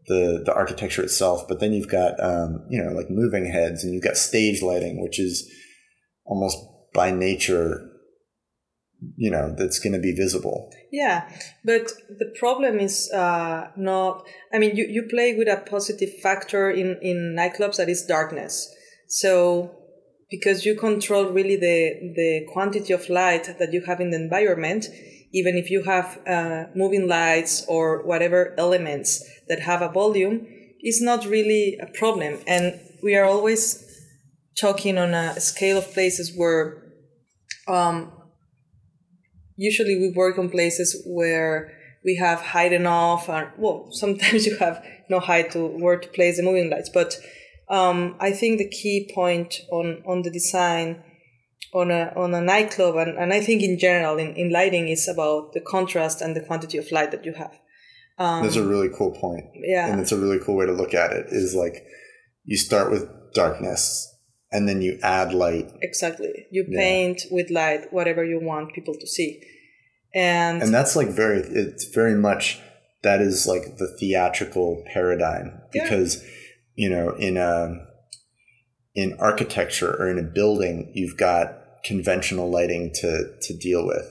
the 0.07 0.41
the 0.43 0.53
architecture 0.53 1.03
itself. 1.03 1.47
But 1.47 1.59
then 1.59 1.73
you've 1.73 1.91
got 1.91 2.21
um, 2.23 2.65
you 2.69 2.83
know 2.83 2.91
like 2.91 3.11
moving 3.11 3.45
heads, 3.45 3.83
and 3.83 3.93
you've 3.93 4.03
got 4.03 4.17
stage 4.17 4.63
lighting, 4.63 5.01
which 5.01 5.19
is 5.19 5.47
almost 6.25 6.57
by 6.93 7.11
nature 7.11 7.91
you 9.17 9.29
know 9.29 9.53
that's 9.57 9.79
going 9.79 9.93
to 9.93 9.99
be 9.99 10.13
visible 10.13 10.71
yeah 11.01 11.17
but 11.63 11.85
the 12.21 12.29
problem 12.39 12.79
is 12.79 13.11
uh, 13.11 13.69
not 13.75 14.25
i 14.53 14.57
mean 14.57 14.75
you, 14.75 14.85
you 14.95 15.03
play 15.15 15.29
with 15.37 15.47
a 15.47 15.57
positive 15.75 16.11
factor 16.25 16.63
in 16.81 16.97
in 17.01 17.35
nightclubs 17.39 17.77
that 17.77 17.89
is 17.89 18.05
darkness. 18.05 18.53
So 19.07 19.71
because 20.31 20.65
you 20.65 20.75
control 20.75 21.25
really 21.37 21.57
the 21.67 21.79
the 22.19 22.31
quantity 22.53 22.93
of 22.93 23.09
light 23.09 23.45
that 23.59 23.71
you 23.73 23.81
have 23.87 23.99
in 23.99 24.09
the 24.11 24.17
environment 24.17 24.85
even 25.39 25.57
if 25.57 25.69
you 25.69 25.83
have 25.83 26.19
uh, 26.25 26.63
moving 26.75 27.07
lights 27.09 27.65
or 27.67 28.05
whatever 28.05 28.55
elements 28.57 29.09
that 29.49 29.59
have 29.59 29.81
a 29.81 29.89
volume 29.89 30.47
is 30.81 31.01
not 31.01 31.25
really 31.25 31.77
a 31.81 31.87
problem. 31.87 32.39
And 32.47 32.79
we 33.03 33.15
are 33.17 33.25
always 33.25 33.83
talking 34.57 34.97
on 34.97 35.13
a 35.13 35.37
scale 35.41 35.77
of 35.77 35.91
places 35.91 36.31
where 36.37 36.83
um, 37.67 38.13
usually 39.55 39.97
we 39.97 40.11
work 40.15 40.37
on 40.37 40.49
places 40.49 41.01
where 41.05 41.71
we 42.03 42.15
have 42.15 42.39
height 42.41 42.73
enough 42.73 43.29
and 43.29 43.49
well 43.57 43.87
sometimes 43.91 44.45
you 44.45 44.57
have 44.57 44.83
no 45.09 45.19
height 45.19 45.51
to 45.51 45.65
where 45.65 45.97
to 45.97 46.07
place 46.09 46.37
the 46.37 46.43
moving 46.43 46.69
lights. 46.69 46.89
But 46.89 47.17
um, 47.69 48.15
i 48.19 48.31
think 48.31 48.57
the 48.57 48.69
key 48.69 49.09
point 49.13 49.61
on 49.71 50.01
on 50.05 50.21
the 50.21 50.29
design 50.29 51.03
on 51.73 51.91
a 51.91 52.13
on 52.15 52.33
a 52.33 52.41
nightclub 52.41 52.95
and, 52.95 53.17
and 53.17 53.33
i 53.33 53.41
think 53.41 53.61
in 53.61 53.79
general 53.79 54.17
in, 54.17 54.35
in 54.35 54.51
lighting 54.51 54.87
is 54.87 55.07
about 55.07 55.53
the 55.53 55.59
contrast 55.59 56.21
and 56.21 56.35
the 56.35 56.41
quantity 56.41 56.77
of 56.77 56.91
light 56.91 57.11
that 57.11 57.25
you 57.25 57.33
have. 57.33 57.59
Um, 58.17 58.43
that's 58.43 58.55
a 58.55 58.65
really 58.65 58.89
cool 58.97 59.11
point. 59.11 59.43
Yeah. 59.55 59.87
And 59.87 59.99
it's 59.99 60.13
a 60.13 60.17
really 60.17 60.39
cool 60.39 60.55
way 60.55 60.65
to 60.65 60.71
look 60.71 60.93
at 60.93 61.11
it 61.11 61.25
is 61.29 61.53
like 61.53 61.85
you 62.45 62.55
start 62.55 62.89
with 62.89 63.09
darkness 63.33 64.14
and 64.55 64.69
then 64.69 64.81
you 64.81 64.97
add 65.03 65.33
light. 65.33 65.69
Exactly. 65.81 66.47
You 66.49 66.63
paint 66.63 67.23
yeah. 67.25 67.35
with 67.35 67.49
light 67.51 67.91
whatever 67.91 68.23
you 68.23 68.39
want 68.41 68.73
people 68.73 68.93
to 68.93 69.05
see. 69.05 69.41
And 70.13 70.63
And 70.63 70.73
that's 70.73 70.95
like 70.95 71.09
very 71.09 71.39
it's 71.39 71.85
very 71.93 72.15
much 72.15 72.61
that 73.03 73.19
is 73.19 73.45
like 73.45 73.77
the 73.77 73.93
theatrical 73.99 74.81
paradigm 74.93 75.61
because 75.73 76.23
yeah. 76.23 76.29
you 76.75 76.89
know 76.89 77.09
in 77.15 77.35
a 77.35 77.65
um, 77.65 77.87
in 78.95 79.17
architecture 79.19 79.93
or 79.93 80.09
in 80.09 80.17
a 80.17 80.23
building 80.23 80.91
you've 80.95 81.17
got 81.17 81.59
conventional 81.83 82.49
lighting 82.49 82.91
to 83.01 83.35
to 83.41 83.57
deal 83.57 83.85
with. 83.85 84.07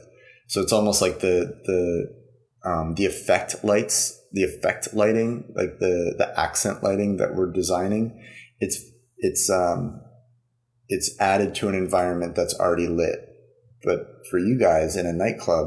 So 0.49 0.61
it's 0.61 0.73
almost 0.73 1.01
like 1.01 1.21
the 1.21 1.59
the 1.65 2.71
um, 2.71 2.95
the 2.97 3.07
effect 3.07 3.65
lights, 3.65 4.21
the 4.33 4.45
effect 4.45 4.93
lighting, 4.93 5.53
like 5.57 5.79
the 5.79 6.15
the 6.19 6.39
accent 6.39 6.83
lighting 6.83 7.17
that 7.17 7.35
we're 7.35 7.51
designing. 7.51 8.23
It's 8.61 8.79
it's 9.17 9.49
um, 9.49 10.04
it's 10.95 11.11
added 11.21 11.55
to 11.57 11.69
an 11.69 11.75
environment 11.75 12.37
that's 12.37 12.59
already 12.59 12.89
lit. 12.89 13.19
But 13.83 14.07
for 14.31 14.39
you 14.39 14.59
guys 14.59 14.97
in 14.97 15.07
a 15.07 15.13
nightclub, 15.13 15.67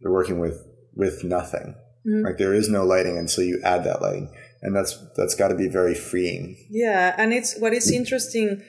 you're 0.00 0.12
working 0.12 0.40
with 0.40 0.58
with 0.94 1.22
nothing. 1.22 1.74
Mm-hmm. 2.06 2.24
Like 2.24 2.38
there 2.38 2.54
is 2.54 2.68
no 2.68 2.84
lighting 2.84 3.18
until 3.18 3.44
you 3.44 3.60
add 3.62 3.84
that 3.84 4.02
lighting, 4.02 4.32
and 4.62 4.74
that's 4.74 4.98
that's 5.16 5.34
got 5.34 5.48
to 5.48 5.54
be 5.54 5.68
very 5.68 5.94
freeing. 5.94 6.56
Yeah, 6.70 7.14
and 7.16 7.32
it's 7.32 7.58
what 7.58 7.72
is 7.72 7.90
interesting. 7.90 8.62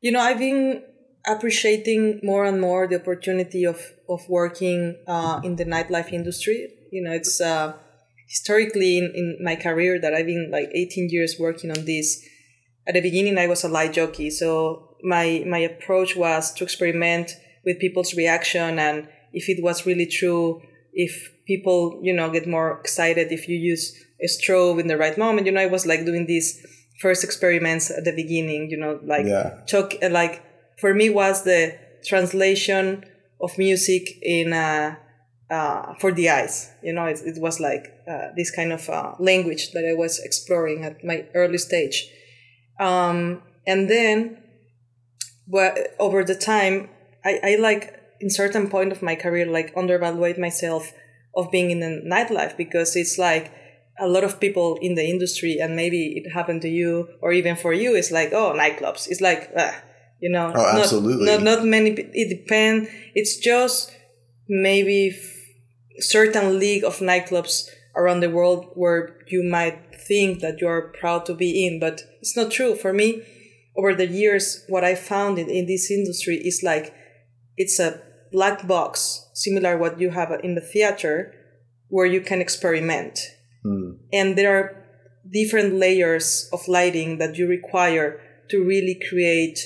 You 0.00 0.12
know, 0.12 0.20
I've 0.20 0.38
been 0.38 0.82
appreciating 1.26 2.20
more 2.22 2.44
and 2.44 2.60
more 2.60 2.86
the 2.86 3.00
opportunity 3.00 3.64
of 3.64 3.80
of 4.08 4.20
working 4.28 4.96
uh, 5.06 5.40
in 5.42 5.56
the 5.56 5.64
nightlife 5.64 6.12
industry. 6.12 6.68
You 6.92 7.02
know, 7.04 7.12
it's 7.12 7.40
uh, 7.40 7.74
historically 8.28 8.98
in, 8.98 9.12
in 9.14 9.38
my 9.42 9.56
career 9.56 9.98
that 10.00 10.14
I've 10.14 10.26
been 10.26 10.50
like 10.50 10.70
18 10.72 11.08
years 11.10 11.36
working 11.38 11.70
on 11.70 11.84
this. 11.84 12.22
At 12.86 12.94
the 12.94 13.00
beginning, 13.00 13.38
I 13.38 13.46
was 13.46 13.64
a 13.64 13.68
light 13.68 13.94
jockey, 13.94 14.30
so 14.30 14.83
my 15.04 15.44
my 15.46 15.58
approach 15.58 16.16
was 16.16 16.52
to 16.54 16.64
experiment 16.64 17.32
with 17.64 17.78
people's 17.78 18.14
reaction 18.14 18.78
and 18.78 19.08
if 19.32 19.48
it 19.48 19.62
was 19.62 19.86
really 19.86 20.06
true 20.06 20.62
if 20.92 21.32
people 21.46 22.00
you 22.02 22.12
know 22.12 22.30
get 22.30 22.46
more 22.46 22.78
excited 22.80 23.30
if 23.30 23.48
you 23.48 23.56
use 23.56 23.94
a 24.20 24.26
strobe 24.26 24.80
in 24.80 24.86
the 24.86 24.96
right 24.96 25.18
moment. 25.18 25.46
You 25.46 25.52
know 25.52 25.60
i 25.60 25.66
was 25.66 25.86
like 25.86 26.04
doing 26.04 26.26
these 26.26 26.64
first 27.00 27.24
experiments 27.24 27.90
at 27.90 28.04
the 28.04 28.12
beginning 28.12 28.70
you 28.70 28.76
know 28.76 29.00
like 29.02 29.26
yeah. 29.26 29.60
talk 29.66 29.94
like 30.10 30.42
for 30.78 30.94
me 30.94 31.10
was 31.10 31.42
the 31.44 31.76
translation 32.04 33.04
of 33.40 33.56
music 33.58 34.18
in 34.22 34.52
uh, 34.52 34.96
uh, 35.50 35.94
for 36.00 36.12
the 36.12 36.30
eyes. 36.30 36.70
You 36.82 36.92
know 36.92 37.06
it, 37.06 37.20
it 37.24 37.40
was 37.40 37.60
like 37.60 37.92
uh, 38.08 38.28
this 38.36 38.50
kind 38.50 38.72
of 38.72 38.88
uh, 38.88 39.14
language 39.18 39.72
that 39.72 39.84
i 39.88 39.94
was 39.94 40.18
exploring 40.20 40.84
at 40.84 41.04
my 41.04 41.26
early 41.34 41.58
stage. 41.58 42.08
Um, 42.80 43.42
and 43.66 43.88
then 43.88 44.38
but 45.46 45.94
over 45.98 46.24
the 46.24 46.34
time 46.34 46.88
I, 47.24 47.40
I 47.42 47.56
like 47.56 48.00
in 48.20 48.30
certain 48.30 48.68
point 48.70 48.92
of 48.92 49.02
my 49.02 49.14
career 49.14 49.46
like 49.46 49.72
undervaluate 49.76 50.38
myself 50.38 50.92
of 51.36 51.50
being 51.50 51.70
in 51.70 51.80
the 51.80 52.02
nightlife 52.06 52.56
because 52.56 52.96
it's 52.96 53.18
like 53.18 53.52
a 53.98 54.08
lot 54.08 54.24
of 54.24 54.40
people 54.40 54.78
in 54.80 54.94
the 54.94 55.04
industry 55.04 55.58
and 55.60 55.76
maybe 55.76 56.16
it 56.16 56.30
happened 56.32 56.62
to 56.62 56.68
you 56.68 57.08
or 57.20 57.32
even 57.32 57.56
for 57.56 57.72
you 57.72 57.94
it's 57.94 58.10
like 58.10 58.32
oh 58.32 58.52
nightclubs 58.56 59.06
it's 59.08 59.20
like 59.20 59.50
uh, 59.56 59.72
you 60.20 60.30
know 60.30 60.52
oh, 60.54 60.72
not, 60.72 60.78
absolutely. 60.80 61.26
not 61.26 61.42
not 61.42 61.64
many 61.64 61.90
it 61.90 62.28
depends 62.28 62.88
it's 63.14 63.36
just 63.36 63.92
maybe 64.48 65.16
certain 65.98 66.58
league 66.58 66.84
of 66.84 66.98
nightclubs 66.98 67.68
around 67.96 68.20
the 68.20 68.30
world 68.30 68.66
where 68.74 69.16
you 69.28 69.42
might 69.42 69.78
think 70.08 70.40
that 70.40 70.60
you're 70.60 70.92
proud 71.00 71.24
to 71.24 71.34
be 71.34 71.66
in 71.66 71.78
but 71.78 72.02
it's 72.20 72.36
not 72.36 72.50
true 72.50 72.74
for 72.74 72.92
me 72.92 73.22
over 73.76 73.94
the 73.94 74.06
years, 74.06 74.64
what 74.68 74.84
I 74.84 74.94
found 74.94 75.38
in, 75.38 75.48
in 75.50 75.66
this 75.66 75.90
industry 75.90 76.36
is 76.36 76.62
like 76.62 76.94
it's 77.56 77.78
a 77.78 78.00
black 78.32 78.66
box, 78.66 79.30
similar 79.34 79.76
what 79.76 80.00
you 80.00 80.10
have 80.10 80.30
in 80.42 80.54
the 80.54 80.60
theater, 80.60 81.32
where 81.88 82.06
you 82.06 82.20
can 82.20 82.40
experiment. 82.40 83.18
Mm. 83.64 83.98
And 84.12 84.36
there 84.36 84.56
are 84.56 84.84
different 85.30 85.74
layers 85.74 86.48
of 86.52 86.66
lighting 86.68 87.18
that 87.18 87.36
you 87.36 87.48
require 87.48 88.20
to 88.50 88.62
really 88.62 89.00
create 89.08 89.58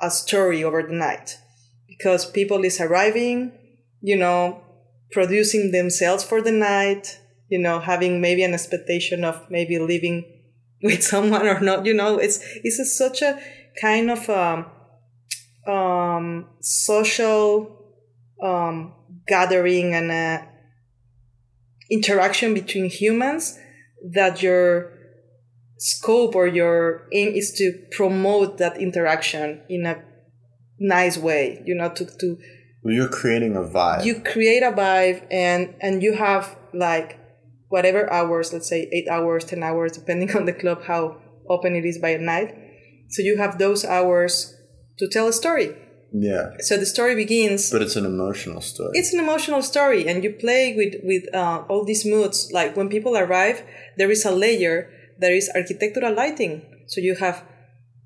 a 0.00 0.10
story 0.10 0.62
over 0.62 0.82
the 0.82 0.92
night. 0.92 1.38
Because 1.88 2.30
people 2.30 2.64
is 2.64 2.80
arriving, 2.80 3.52
you 4.00 4.16
know, 4.16 4.62
producing 5.10 5.72
themselves 5.72 6.24
for 6.24 6.40
the 6.40 6.52
night, 6.52 7.18
you 7.48 7.58
know, 7.58 7.80
having 7.80 8.20
maybe 8.20 8.42
an 8.42 8.54
expectation 8.54 9.24
of 9.24 9.50
maybe 9.50 9.78
leaving 9.78 10.24
with 10.82 11.02
someone 11.12 11.46
or 11.46 11.60
not 11.60 11.86
you 11.86 11.94
know 11.94 12.18
it's 12.18 12.40
it's 12.64 12.78
a, 12.78 12.84
such 12.84 13.22
a 13.22 13.38
kind 13.80 14.10
of 14.10 14.28
um, 14.28 14.66
um, 15.66 16.46
social 16.60 17.78
um, 18.42 18.92
gathering 19.26 19.94
and 19.94 20.10
a 20.10 20.48
interaction 21.90 22.54
between 22.54 22.88
humans 22.88 23.58
that 24.12 24.42
your 24.42 24.92
scope 25.78 26.34
or 26.34 26.46
your 26.46 27.08
aim 27.12 27.34
is 27.34 27.52
to 27.52 27.72
promote 27.90 28.58
that 28.58 28.80
interaction 28.80 29.60
in 29.68 29.86
a 29.86 30.02
nice 30.78 31.16
way 31.16 31.62
you 31.64 31.74
know 31.74 31.88
to 31.88 32.04
to 32.18 32.38
well, 32.82 32.94
you're 32.94 33.08
creating 33.08 33.56
a 33.56 33.60
vibe. 33.60 34.04
You 34.04 34.20
create 34.20 34.62
a 34.62 34.72
vibe 34.72 35.24
and 35.30 35.74
and 35.80 36.02
you 36.02 36.14
have 36.14 36.56
like 36.74 37.18
whatever 37.72 38.12
hours, 38.12 38.52
let's 38.52 38.68
say 38.68 38.86
eight 38.92 39.08
hours, 39.08 39.46
10 39.46 39.62
hours, 39.62 39.92
depending 39.92 40.36
on 40.36 40.44
the 40.44 40.52
club, 40.52 40.84
how 40.84 41.16
open 41.48 41.74
it 41.74 41.86
is 41.86 41.98
by 41.98 42.14
night. 42.16 42.54
So 43.08 43.22
you 43.22 43.38
have 43.38 43.58
those 43.58 43.82
hours 43.84 44.54
to 44.98 45.08
tell 45.08 45.26
a 45.26 45.32
story. 45.32 45.74
Yeah. 46.12 46.50
So 46.60 46.76
the 46.76 46.84
story 46.84 47.14
begins. 47.14 47.70
But 47.70 47.80
it's 47.80 47.96
an 47.96 48.04
emotional 48.04 48.60
story. 48.60 48.90
It's 48.92 49.14
an 49.14 49.20
emotional 49.20 49.62
story, 49.62 50.06
and 50.06 50.22
you 50.22 50.30
play 50.34 50.76
with 50.76 50.94
with 51.02 51.24
uh, 51.34 51.64
all 51.70 51.84
these 51.86 52.04
moods. 52.04 52.50
Like 52.52 52.76
when 52.76 52.90
people 52.90 53.16
arrive, 53.16 53.62
there 53.96 54.10
is 54.10 54.26
a 54.26 54.30
layer. 54.30 54.90
There 55.18 55.32
is 55.32 55.50
architectural 55.54 56.14
lighting. 56.14 56.60
So 56.88 57.00
you 57.00 57.14
have 57.14 57.42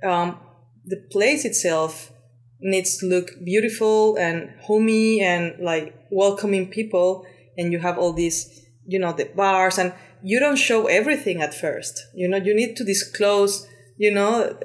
um, 0.05 0.39
the 0.85 0.99
place 1.11 1.45
itself 1.45 2.13
needs 2.61 2.99
to 2.99 3.07
look 3.07 3.33
beautiful 3.45 4.17
and 4.17 4.55
homey 4.63 5.21
and 5.21 5.59
like 5.59 5.93
welcoming 6.13 6.69
people, 6.69 7.27
and 7.59 7.73
you 7.73 7.81
have 7.81 7.99
all 7.99 8.13
these 8.13 8.66
you 8.87 8.99
know 8.99 9.13
the 9.13 9.25
bars 9.37 9.79
and 9.79 9.93
you 10.23 10.41
don't 10.41 10.57
show 10.57 10.87
everything 10.87 11.41
at 11.43 11.55
first 11.55 12.07
you 12.15 12.29
know 12.29 12.37
you 12.37 12.55
need 12.55 12.77
to 12.77 12.85
disclose 12.85 13.67
you 13.97 14.11
know 14.11 14.57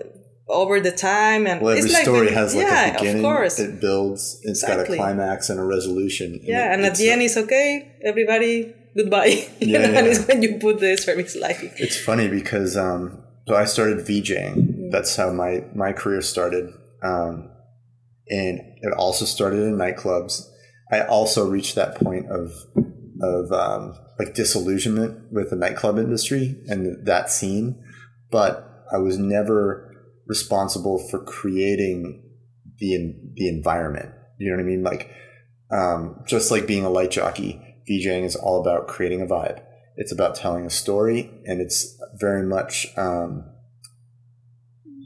over 0.48 0.82
the 0.82 0.92
time 0.92 1.48
and 1.48 1.62
well, 1.62 1.78
every 1.78 1.90
it's 1.90 2.02
story 2.02 2.26
like, 2.28 2.36
has 2.36 2.56
like 2.56 2.66
yeah, 2.66 2.86
a 2.86 2.94
beginning 2.94 3.26
of 3.26 3.32
course. 3.32 3.60
it 3.60 3.80
builds 3.80 4.40
It's 4.44 4.64
exactly. 4.64 4.98
got 4.98 5.10
a 5.10 5.14
climax 5.14 5.50
and 5.50 5.60
a 5.60 5.64
resolution 5.64 6.40
yeah 6.44 6.74
and, 6.74 6.82
and 6.82 6.92
at 6.92 6.98
the 6.98 7.10
end 7.10 7.22
it's 7.22 7.38
okay 7.38 7.96
everybody 8.04 8.74
goodbye. 8.96 9.48
Yeah, 9.60 9.80
and 9.82 9.94
yeah. 9.94 10.12
it's 10.12 10.28
when 10.28 10.42
you 10.42 10.58
put 10.58 10.80
the 10.80 10.98
service 10.98 11.36
lighting. 11.36 11.72
It's 11.78 12.00
funny 12.00 12.28
because 12.28 12.76
um, 12.76 13.24
so 13.48 13.56
I 13.56 13.66
started 13.66 14.00
VJing. 14.00 14.92
That's 14.92 15.16
how 15.16 15.32
my 15.32 15.64
my 15.76 15.94
career 15.94 16.22
started, 16.22 16.74
um, 17.04 17.50
and 18.28 18.60
it 18.82 18.94
also 18.98 19.26
started 19.26 19.60
in 19.60 19.76
nightclubs. 19.76 20.50
I 20.92 21.02
also 21.02 21.48
reached 21.48 21.76
that 21.76 21.96
point 21.96 22.30
of 22.30 22.52
of 23.22 23.52
um, 23.52 23.96
like 24.20 24.34
disillusionment 24.34 25.32
with 25.32 25.50
the 25.50 25.56
nightclub 25.56 25.98
industry 25.98 26.62
and 26.68 27.06
that 27.06 27.30
scene, 27.30 27.84
but 28.32 28.86
I 28.92 28.98
was 28.98 29.18
never 29.18 29.88
responsible 30.28 31.00
for 31.10 31.24
creating 31.24 32.24
the 32.80 33.16
the 33.36 33.48
environment. 33.48 34.14
You 34.38 34.50
know 34.50 34.58
what 34.58 34.64
I 34.64 34.66
mean? 34.66 34.84
Like 34.84 35.12
um, 35.72 36.24
just 36.28 36.52
like 36.52 36.68
being 36.68 36.84
a 36.84 36.90
light 36.90 37.12
jockey, 37.12 37.62
VJing 37.90 38.26
is 38.26 38.36
all 38.36 38.60
about 38.60 38.88
creating 38.88 39.22
a 39.22 39.26
vibe. 39.26 39.62
It's 39.96 40.12
about 40.12 40.36
telling 40.36 40.66
a 40.66 40.70
story, 40.70 41.30
and 41.46 41.62
it's 41.62 41.98
very 42.16 42.44
much 42.44 42.88
um, 42.98 43.46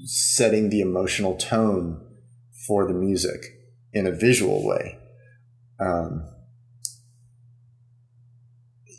setting 0.05 0.69
the 0.69 0.81
emotional 0.81 1.35
tone 1.35 2.01
for 2.67 2.87
the 2.87 2.93
music 2.93 3.41
in 3.93 4.07
a 4.07 4.11
visual 4.11 4.65
way. 4.65 4.97
Um, 5.79 6.29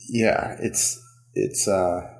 yeah, 0.09 0.57
it's 0.61 1.01
it's. 1.35 1.67
Uh, 1.69 2.13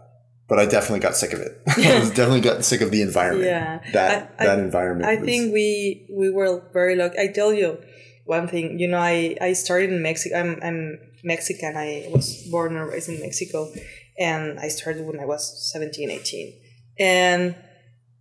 but 0.49 0.61
I 0.61 0.67
definitely 0.67 1.01
got 1.01 1.17
sick 1.17 1.33
of 1.33 1.41
it. 1.41 1.61
I 1.67 1.99
was 1.99 2.11
definitely 2.11 2.41
got 2.41 2.65
sick 2.65 2.81
of 2.81 2.91
the 2.91 3.03
environment. 3.03 3.47
Yeah. 3.47 3.81
that 3.93 4.33
I- 4.39 4.43
I- 4.43 4.47
that 4.47 4.59
environment. 4.61 5.09
I 5.11 5.17
was- 5.17 5.25
think 5.25 5.53
we 5.53 6.07
we 6.11 6.31
were 6.31 6.63
very 6.73 6.95
lucky. 6.97 7.19
I 7.19 7.29
tell 7.29 7.53
you 7.53 7.79
one 8.25 8.47
thing. 8.49 8.79
You 8.79 8.89
know, 8.89 8.99
I 8.99 9.37
I 9.41 9.53
started 9.55 9.91
in 9.93 10.03
Mexico. 10.03 10.37
I'm 10.39 10.59
I'm 10.63 10.99
Mexican. 11.25 11.77
I 11.77 12.09
was 12.13 12.47
born 12.51 12.77
and 12.77 12.87
raised 12.89 13.09
in 13.09 13.21
Mexico, 13.21 13.73
and 14.19 14.59
I 14.61 14.69
started 14.69 15.05
when 15.07 15.19
I 15.19 15.25
was 15.27 15.43
17, 15.73 16.11
18. 16.11 16.55
And 16.99 17.57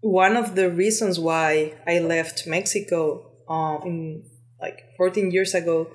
one 0.01 0.35
of 0.35 0.55
the 0.55 0.69
reasons 0.69 1.19
why 1.19 1.73
I 1.87 1.99
left 1.99 2.45
Mexico 2.47 3.31
um, 3.47 3.81
in 3.85 4.23
like 4.59 4.81
14 4.97 5.29
years 5.31 5.53
ago 5.53 5.87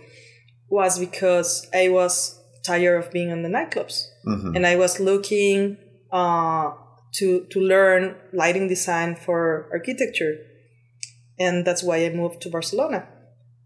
was 0.69 0.99
because 0.99 1.67
I 1.75 1.89
was 1.89 2.40
tired 2.63 2.99
of 2.99 3.11
being 3.11 3.31
in 3.31 3.43
the 3.43 3.49
nightclubs 3.49 4.07
Mhm. 4.27 4.55
and 4.57 4.67
I 4.67 4.77
was 4.77 5.01
looking 5.01 5.77
uh, 6.13 6.73
to 7.19 7.47
to 7.53 7.61
learn 7.61 8.17
lighting 8.33 8.69
design 8.69 9.17
for 9.17 9.69
architecture, 9.73 10.35
and 11.39 11.65
that's 11.65 11.83
why 11.83 12.05
I 12.05 12.11
moved 12.11 12.41
to 12.43 12.51
Barcelona, 12.51 13.09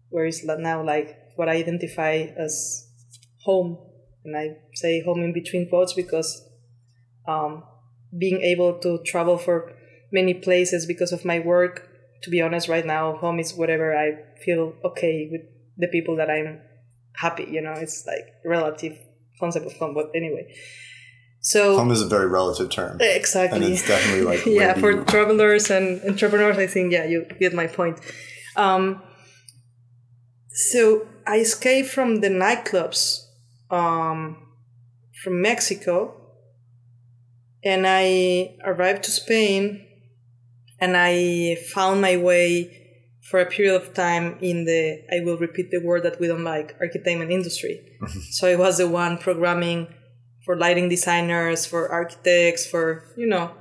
where 0.09 0.25
it's 0.25 0.43
now 0.43 0.83
like 0.83 1.17
what 1.35 1.49
I 1.49 1.55
identify 1.57 2.27
as 2.37 2.87
home, 3.43 3.77
and 4.23 4.35
I 4.37 4.57
say 4.73 5.01
home 5.01 5.23
in 5.23 5.33
between 5.33 5.67
quotes 5.69 5.93
because 5.93 6.29
um, 7.27 7.63
being 8.17 8.41
able 8.41 8.79
to 8.79 8.99
travel 9.03 9.37
for 9.37 9.73
many 10.11 10.33
places 10.33 10.85
because 10.85 11.11
of 11.11 11.25
my 11.25 11.39
work. 11.39 11.89
To 12.23 12.29
be 12.29 12.41
honest, 12.41 12.69
right 12.69 12.85
now, 12.85 13.17
home 13.17 13.39
is 13.39 13.53
whatever 13.53 13.95
I 13.95 14.17
feel 14.43 14.73
okay 14.83 15.27
with 15.31 15.41
the 15.77 15.87
people 15.87 16.15
that 16.15 16.29
I'm 16.29 16.61
happy. 17.17 17.47
You 17.49 17.61
know, 17.61 17.73
it's 17.73 18.05
like 18.05 18.25
relative 18.43 18.97
concept 19.39 19.65
of 19.65 19.73
home, 19.73 19.93
but 19.93 20.11
anyway. 20.15 20.53
So 21.41 21.77
home 21.77 21.91
is 21.91 22.01
a 22.01 22.07
very 22.07 22.25
relative 22.27 22.69
term, 22.71 22.97
exactly, 22.99 23.63
and 23.63 23.73
it's 23.73 23.87
definitely 23.87 24.23
like 24.23 24.45
yeah 24.47 24.73
for 24.73 24.91
you- 24.91 25.05
travelers 25.05 25.69
and 25.69 26.01
entrepreneurs. 26.03 26.57
I 26.57 26.65
think 26.67 26.91
yeah, 26.91 27.05
you 27.05 27.25
get 27.39 27.53
my 27.53 27.67
point. 27.67 27.99
Um, 28.55 29.03
so 30.49 31.07
I 31.27 31.37
escaped 31.39 31.89
from 31.89 32.21
the 32.21 32.29
nightclubs 32.29 33.25
um, 33.69 34.37
from 35.23 35.41
Mexico, 35.41 36.15
and 37.63 37.85
I 37.87 38.57
arrived 38.63 39.03
to 39.03 39.11
Spain, 39.11 39.85
and 40.79 40.95
I 40.97 41.55
found 41.73 42.01
my 42.01 42.17
way 42.17 42.84
for 43.25 43.39
a 43.39 43.45
period 43.45 43.75
of 43.75 43.93
time 43.93 44.37
in 44.39 44.65
the 44.65 45.03
I 45.11 45.23
will 45.25 45.37
repeat 45.37 45.71
the 45.71 45.79
word 45.79 46.03
that 46.03 46.19
we 46.19 46.27
don't 46.27 46.43
like 46.43 46.79
architainment 46.79 47.31
industry. 47.31 47.97
so 48.31 48.47
I 48.47 48.55
was 48.55 48.77
the 48.77 48.87
one 48.87 49.17
programming 49.17 49.87
for 50.45 50.55
lighting 50.55 50.89
designers, 50.89 51.65
for 51.65 51.91
architects, 51.91 52.67
for 52.67 53.03
you 53.17 53.27
know, 53.27 53.51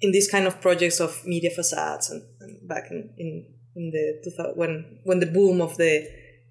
in 0.00 0.10
these 0.10 0.28
kind 0.28 0.46
of 0.46 0.60
projects 0.60 1.00
of 1.00 1.24
media 1.24 1.50
facades 1.50 2.10
and, 2.10 2.22
and 2.40 2.68
back 2.68 2.90
in, 2.90 3.10
in 3.16 3.46
in 3.76 3.90
the 3.90 4.52
when 4.56 4.98
when 5.04 5.20
the 5.20 5.26
boom 5.26 5.60
of 5.60 5.76
the 5.76 6.06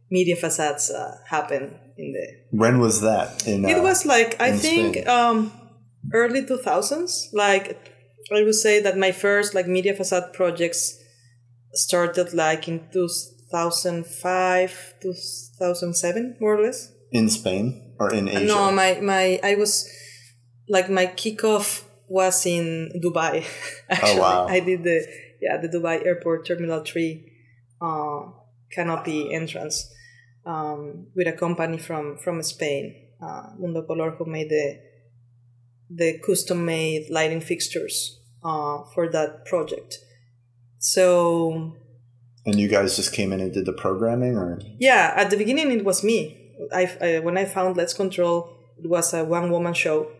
media 0.09 0.37
facades 0.37 0.89
uh, 0.89 1.17
happened 1.27 1.75
in 1.97 2.13
the 2.13 2.57
when 2.57 2.79
was 2.79 3.01
that? 3.01 3.45
In 3.45 3.65
it 3.65 3.77
uh, 3.77 3.81
was 3.81 4.05
like 4.05 4.39
I 4.39 4.53
think 4.53 5.05
um, 5.07 5.51
early 6.13 6.45
two 6.45 6.57
thousands. 6.57 7.29
Like 7.33 7.77
I 8.31 8.41
would 8.43 8.55
say 8.55 8.81
that 8.81 8.97
my 8.97 9.11
first 9.11 9.53
like 9.53 9.67
media 9.67 9.93
facade 9.93 10.31
projects 10.31 11.02
started 11.73 12.33
like 12.33 12.67
in 12.67 12.87
two 12.91 13.09
thousand 13.51 14.05
five, 14.07 14.95
two 15.01 15.13
thousand 15.59 15.95
seven, 15.95 16.35
more 16.39 16.55
or 16.57 16.63
less. 16.65 16.91
in 17.13 17.29
Spain 17.29 17.93
or 17.99 18.11
in 18.11 18.27
Asia. 18.27 18.45
No, 18.45 18.71
my 18.71 18.99
my 19.01 19.39
I 19.43 19.53
was 19.55 19.87
like 20.67 20.89
my 20.89 21.05
kickoff 21.07 21.83
was 22.07 22.45
in 22.45 22.89
Dubai. 23.03 23.45
Actually, 23.89 24.19
wow. 24.19 24.47
I 24.49 24.59
did 24.59 24.83
the 24.83 25.05
yeah 25.41 25.57
the 25.57 25.69
Dubai 25.69 26.05
Airport 26.05 26.45
Terminal 26.47 26.81
Three 26.83 27.29
uh, 27.81 28.33
canopy 28.71 29.31
entrance 29.33 29.93
um, 30.45 31.05
with 31.15 31.27
a 31.27 31.33
company 31.33 31.77
from 31.77 32.17
from 32.17 32.41
Spain, 32.41 32.95
uh, 33.21 33.53
Mundo 33.59 33.83
Color, 33.83 34.11
who 34.17 34.25
made 34.25 34.49
the 34.49 34.79
the 35.89 36.19
custom 36.25 36.65
made 36.65 37.09
lighting 37.09 37.41
fixtures 37.41 38.19
uh, 38.43 38.81
for 38.93 39.07
that 39.09 39.45
project. 39.45 39.99
So 40.83 41.73
and 42.45 42.59
you 42.59 42.67
guys 42.67 42.97
just 42.97 43.13
came 43.13 43.31
in 43.31 43.39
and 43.39 43.53
did 43.53 43.65
the 43.65 43.71
programming, 43.71 44.35
or 44.35 44.59
yeah, 44.77 45.13
at 45.15 45.29
the 45.29 45.37
beginning 45.37 45.71
it 45.71 45.85
was 45.85 46.03
me. 46.03 46.37
I, 46.73 46.91
I 47.01 47.19
when 47.19 47.37
I 47.37 47.45
found 47.45 47.77
LEDs 47.77 47.93
Control, 47.93 48.49
it 48.77 48.89
was 48.89 49.13
a 49.13 49.23
one 49.23 49.49
woman 49.49 49.73
show. 49.73 50.11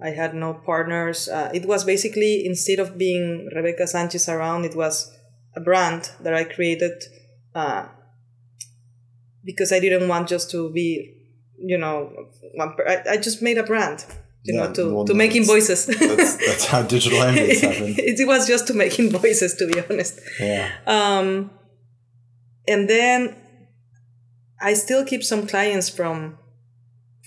I 0.00 0.10
had 0.10 0.34
no 0.34 0.54
partners. 0.54 1.28
Uh, 1.28 1.50
it 1.52 1.66
was 1.66 1.84
basically 1.84 2.46
instead 2.46 2.78
of 2.78 2.96
being 2.96 3.50
Rebeca 3.56 3.88
Sanchez 3.88 4.28
around, 4.28 4.64
it 4.64 4.76
was 4.76 5.10
a 5.56 5.60
brand 5.60 6.10
that 6.20 6.32
I 6.32 6.44
created 6.44 7.02
uh, 7.54 7.86
because 9.44 9.72
I 9.72 9.80
didn't 9.80 10.06
want 10.06 10.28
just 10.28 10.50
to 10.52 10.70
be, 10.70 11.16
you 11.58 11.78
know, 11.78 12.28
one 12.54 12.74
per- 12.76 12.86
I, 12.86 13.14
I 13.14 13.16
just 13.16 13.42
made 13.42 13.58
a 13.58 13.64
brand, 13.64 14.04
you 14.44 14.54
Yeah, 14.54 14.66
know, 14.66 14.72
to, 14.74 14.94
well, 14.94 15.04
to 15.06 15.14
make 15.14 15.30
that's- 15.32 15.48
invoices. 15.48 15.86
that's, 15.86 16.36
that's 16.46 16.64
how 16.66 16.82
digital 16.82 17.18
ambiance 17.28 17.60
happened. 17.60 17.98
it 17.98 18.26
was 18.28 18.46
just 18.46 18.66
to 18.68 18.74
make 18.74 18.98
invoices, 18.98 19.54
to 19.54 19.66
be 19.66 19.80
honest. 19.90 20.20
Yeah. 20.38 20.70
Um, 20.86 21.50
and 22.68 22.88
then 22.88 23.36
I 24.60 24.74
still 24.74 25.04
keep 25.04 25.22
some 25.24 25.46
clients 25.46 25.88
from 25.88 26.38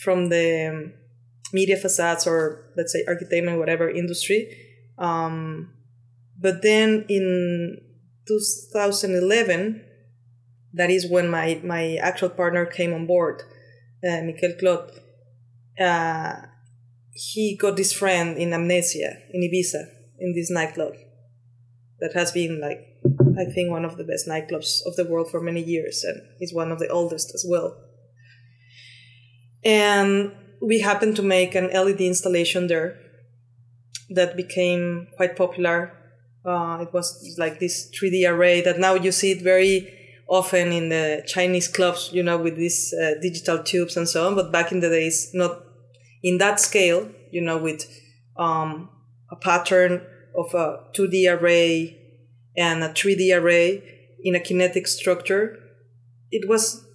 from 0.03 0.29
the 0.29 0.93
media 1.53 1.77
facades 1.77 2.27
or 2.27 2.71
let's 2.77 2.93
say 2.93 3.03
architecture 3.07 3.57
whatever 3.57 3.89
industry. 3.89 4.41
Um, 4.99 5.73
but 6.39 6.61
then 6.61 7.05
in 7.09 7.77
2011, 8.27 9.83
that 10.73 10.89
is 10.91 11.09
when 11.09 11.29
my 11.29 11.59
my 11.63 11.95
actual 11.95 12.29
partner 12.29 12.65
came 12.65 12.93
on 12.93 13.07
board, 13.07 13.41
uh, 14.07 14.21
Miquel 14.21 14.53
Clot. 14.59 14.91
Uh, 15.79 16.33
he 17.17 17.57
got 17.59 17.75
this 17.75 17.91
friend 17.91 18.37
in 18.37 18.53
Amnesia 18.53 19.17
in 19.33 19.41
Ibiza 19.41 19.89
in 20.19 20.33
this 20.35 20.51
nightclub 20.51 20.93
that 21.99 22.13
has 22.13 22.31
been 22.31 22.61
like 22.61 22.79
I 23.39 23.45
think 23.45 23.69
one 23.69 23.85
of 23.85 23.97
the 23.97 24.03
best 24.03 24.27
nightclubs 24.27 24.79
of 24.85 24.95
the 24.95 25.05
world 25.05 25.29
for 25.29 25.41
many 25.41 25.61
years, 25.61 26.03
and 26.03 26.21
is 26.39 26.53
one 26.53 26.71
of 26.71 26.79
the 26.79 26.89
oldest 26.89 27.33
as 27.33 27.45
well. 27.47 27.77
And 29.63 30.31
we 30.61 30.79
happened 30.79 31.15
to 31.17 31.23
make 31.23 31.53
an 31.53 31.71
LED 31.71 32.01
installation 32.01 32.67
there 32.67 32.97
that 34.09 34.35
became 34.35 35.07
quite 35.15 35.35
popular. 35.35 35.93
Uh, 36.45 36.79
it 36.81 36.93
was 36.93 37.35
like 37.37 37.59
this 37.59 37.91
3D 37.91 38.27
array 38.27 38.61
that 38.61 38.79
now 38.79 38.95
you 38.95 39.11
see 39.11 39.31
it 39.31 39.41
very 39.41 39.93
often 40.27 40.71
in 40.71 40.89
the 40.89 41.23
Chinese 41.27 41.67
clubs, 41.67 42.09
you 42.11 42.23
know, 42.23 42.37
with 42.37 42.55
these 42.55 42.93
uh, 42.93 43.13
digital 43.21 43.61
tubes 43.61 43.97
and 43.97 44.07
so 44.09 44.27
on. 44.27 44.35
But 44.35 44.51
back 44.51 44.71
in 44.71 44.79
the 44.79 44.89
days, 44.89 45.29
not 45.33 45.66
in 46.23 46.37
that 46.39 46.59
scale, 46.59 47.09
you 47.31 47.41
know, 47.41 47.57
with 47.57 47.85
um, 48.37 48.89
a 49.31 49.35
pattern 49.35 50.01
of 50.37 50.53
a 50.53 50.83
2D 50.95 51.39
array 51.39 51.97
and 52.55 52.83
a 52.83 52.89
3D 52.89 53.35
array 53.39 53.83
in 54.23 54.35
a 54.35 54.39
kinetic 54.39 54.87
structure. 54.87 55.57
It 56.31 56.47
was, 56.47 56.85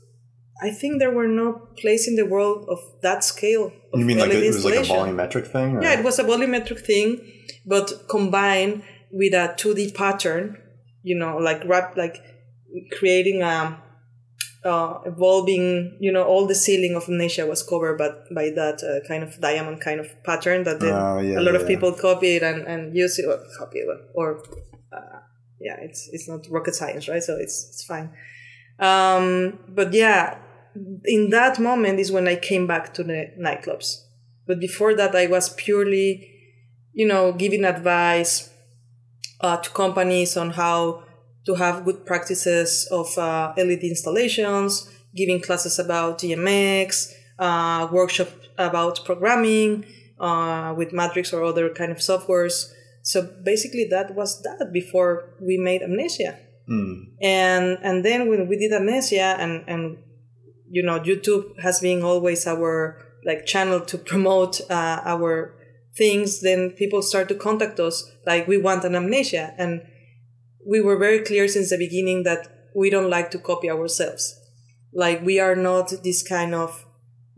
I 0.62 0.70
think 0.70 0.98
there 0.98 1.10
were 1.10 1.28
no 1.28 1.68
place 1.76 2.06
in 2.06 2.16
the 2.16 2.26
world 2.26 2.66
of 2.68 2.78
that 3.02 3.24
scale. 3.24 3.72
Of 3.92 4.00
You 4.00 4.04
mean 4.04 4.18
like 4.18 4.30
it 4.30 4.46
was 4.46 4.64
like 4.64 4.74
a 4.74 4.82
volumetric 4.82 5.46
thing? 5.46 5.76
Or? 5.76 5.82
Yeah, 5.82 5.98
it 5.98 6.04
was 6.04 6.18
a 6.18 6.24
volumetric 6.24 6.80
thing, 6.80 7.20
but 7.66 8.08
combined 8.08 8.82
with 9.10 9.34
a 9.34 9.54
2D 9.56 9.94
pattern, 9.94 10.58
you 11.02 11.16
know, 11.16 11.36
like 11.36 11.62
wrap, 11.64 11.96
like 11.96 12.22
creating 12.98 13.42
a, 13.42 13.80
uh, 14.64 14.98
evolving, 15.06 15.96
you 16.00 16.12
know, 16.12 16.24
all 16.24 16.46
the 16.46 16.54
ceiling 16.54 16.94
of 16.94 17.08
Amnesia 17.08 17.46
was 17.46 17.62
covered 17.62 17.98
by, 17.98 18.10
by 18.34 18.50
that 18.50 18.82
uh, 18.82 19.06
kind 19.06 19.22
of 19.22 19.40
diamond 19.40 19.80
kind 19.80 20.00
of 20.00 20.22
pattern 20.22 20.64
that 20.64 20.80
then 20.80 20.94
Oh, 20.94 21.18
yeah, 21.18 21.38
a 21.38 21.42
lot 21.42 21.54
yeah, 21.54 21.60
of 21.60 21.66
people 21.66 21.92
copied 21.92 22.42
and, 22.42 22.62
and 22.66 22.96
use 22.96 23.18
it, 23.18 23.26
or 23.26 23.38
copy 23.58 23.80
it, 23.80 23.88
or, 24.14 24.42
uh, 24.92 25.20
yeah, 25.60 25.76
it's, 25.80 26.08
it's 26.12 26.28
not 26.28 26.46
rocket 26.48 26.74
science, 26.74 27.08
right? 27.08 27.22
So 27.22 27.36
it's, 27.36 27.68
it's 27.68 27.84
fine. 27.84 28.10
Um, 28.78 29.58
but 29.68 29.92
yeah, 29.92 30.38
in 31.04 31.30
that 31.30 31.58
moment 31.58 32.00
is 32.00 32.10
when 32.10 32.28
I 32.28 32.36
came 32.36 32.66
back 32.66 32.94
to 32.94 33.04
the 33.04 33.32
nightclubs. 33.38 34.04
But 34.46 34.60
before 34.60 34.94
that, 34.94 35.14
I 35.14 35.26
was 35.26 35.50
purely, 35.54 36.28
you 36.92 37.06
know, 37.06 37.32
giving 37.32 37.64
advice 37.64 38.50
uh, 39.40 39.56
to 39.56 39.70
companies 39.70 40.36
on 40.36 40.50
how 40.50 41.04
to 41.46 41.54
have 41.54 41.84
good 41.84 42.06
practices 42.06 42.88
of 42.90 43.16
uh, 43.18 43.52
LED 43.56 43.84
installations, 43.84 44.90
giving 45.14 45.40
classes 45.40 45.78
about 45.78 46.18
DMX, 46.20 47.12
uh, 47.38 47.88
workshop 47.90 48.28
about 48.58 49.04
programming 49.04 49.84
uh, 50.20 50.74
with 50.76 50.92
Madrix 50.92 51.32
or 51.32 51.42
other 51.42 51.68
kind 51.70 51.90
of 51.90 51.98
softwares. 51.98 52.70
So 53.02 53.28
basically, 53.44 53.86
that 53.90 54.14
was 54.14 54.40
that 54.42 54.70
before 54.72 55.34
we 55.40 55.58
made 55.58 55.82
Amnesia. 55.82 56.38
And 57.20 57.78
and 57.82 58.04
then 58.04 58.28
when 58.28 58.46
we 58.46 58.56
did 58.56 58.72
Amnesia 58.72 59.36
and 59.38 59.64
and 59.66 59.98
you 60.70 60.82
know 60.82 61.00
YouTube 61.00 61.58
has 61.60 61.80
been 61.80 62.02
always 62.02 62.46
our 62.46 62.98
like 63.24 63.46
channel 63.46 63.80
to 63.80 63.98
promote 63.98 64.60
uh, 64.70 65.00
our 65.04 65.54
things. 65.96 66.40
Then 66.40 66.70
people 66.70 67.02
start 67.02 67.28
to 67.28 67.34
contact 67.34 67.80
us 67.80 68.10
like 68.26 68.46
we 68.46 68.58
want 68.58 68.84
an 68.84 68.94
Amnesia, 68.94 69.54
and 69.58 69.82
we 70.66 70.80
were 70.80 70.96
very 70.98 71.20
clear 71.20 71.48
since 71.48 71.70
the 71.70 71.78
beginning 71.78 72.22
that 72.24 72.48
we 72.74 72.90
don't 72.90 73.10
like 73.10 73.30
to 73.32 73.38
copy 73.38 73.70
ourselves. 73.70 74.38
Like 74.94 75.22
we 75.24 75.38
are 75.40 75.56
not 75.56 75.92
this 76.02 76.22
kind 76.22 76.54
of 76.54 76.84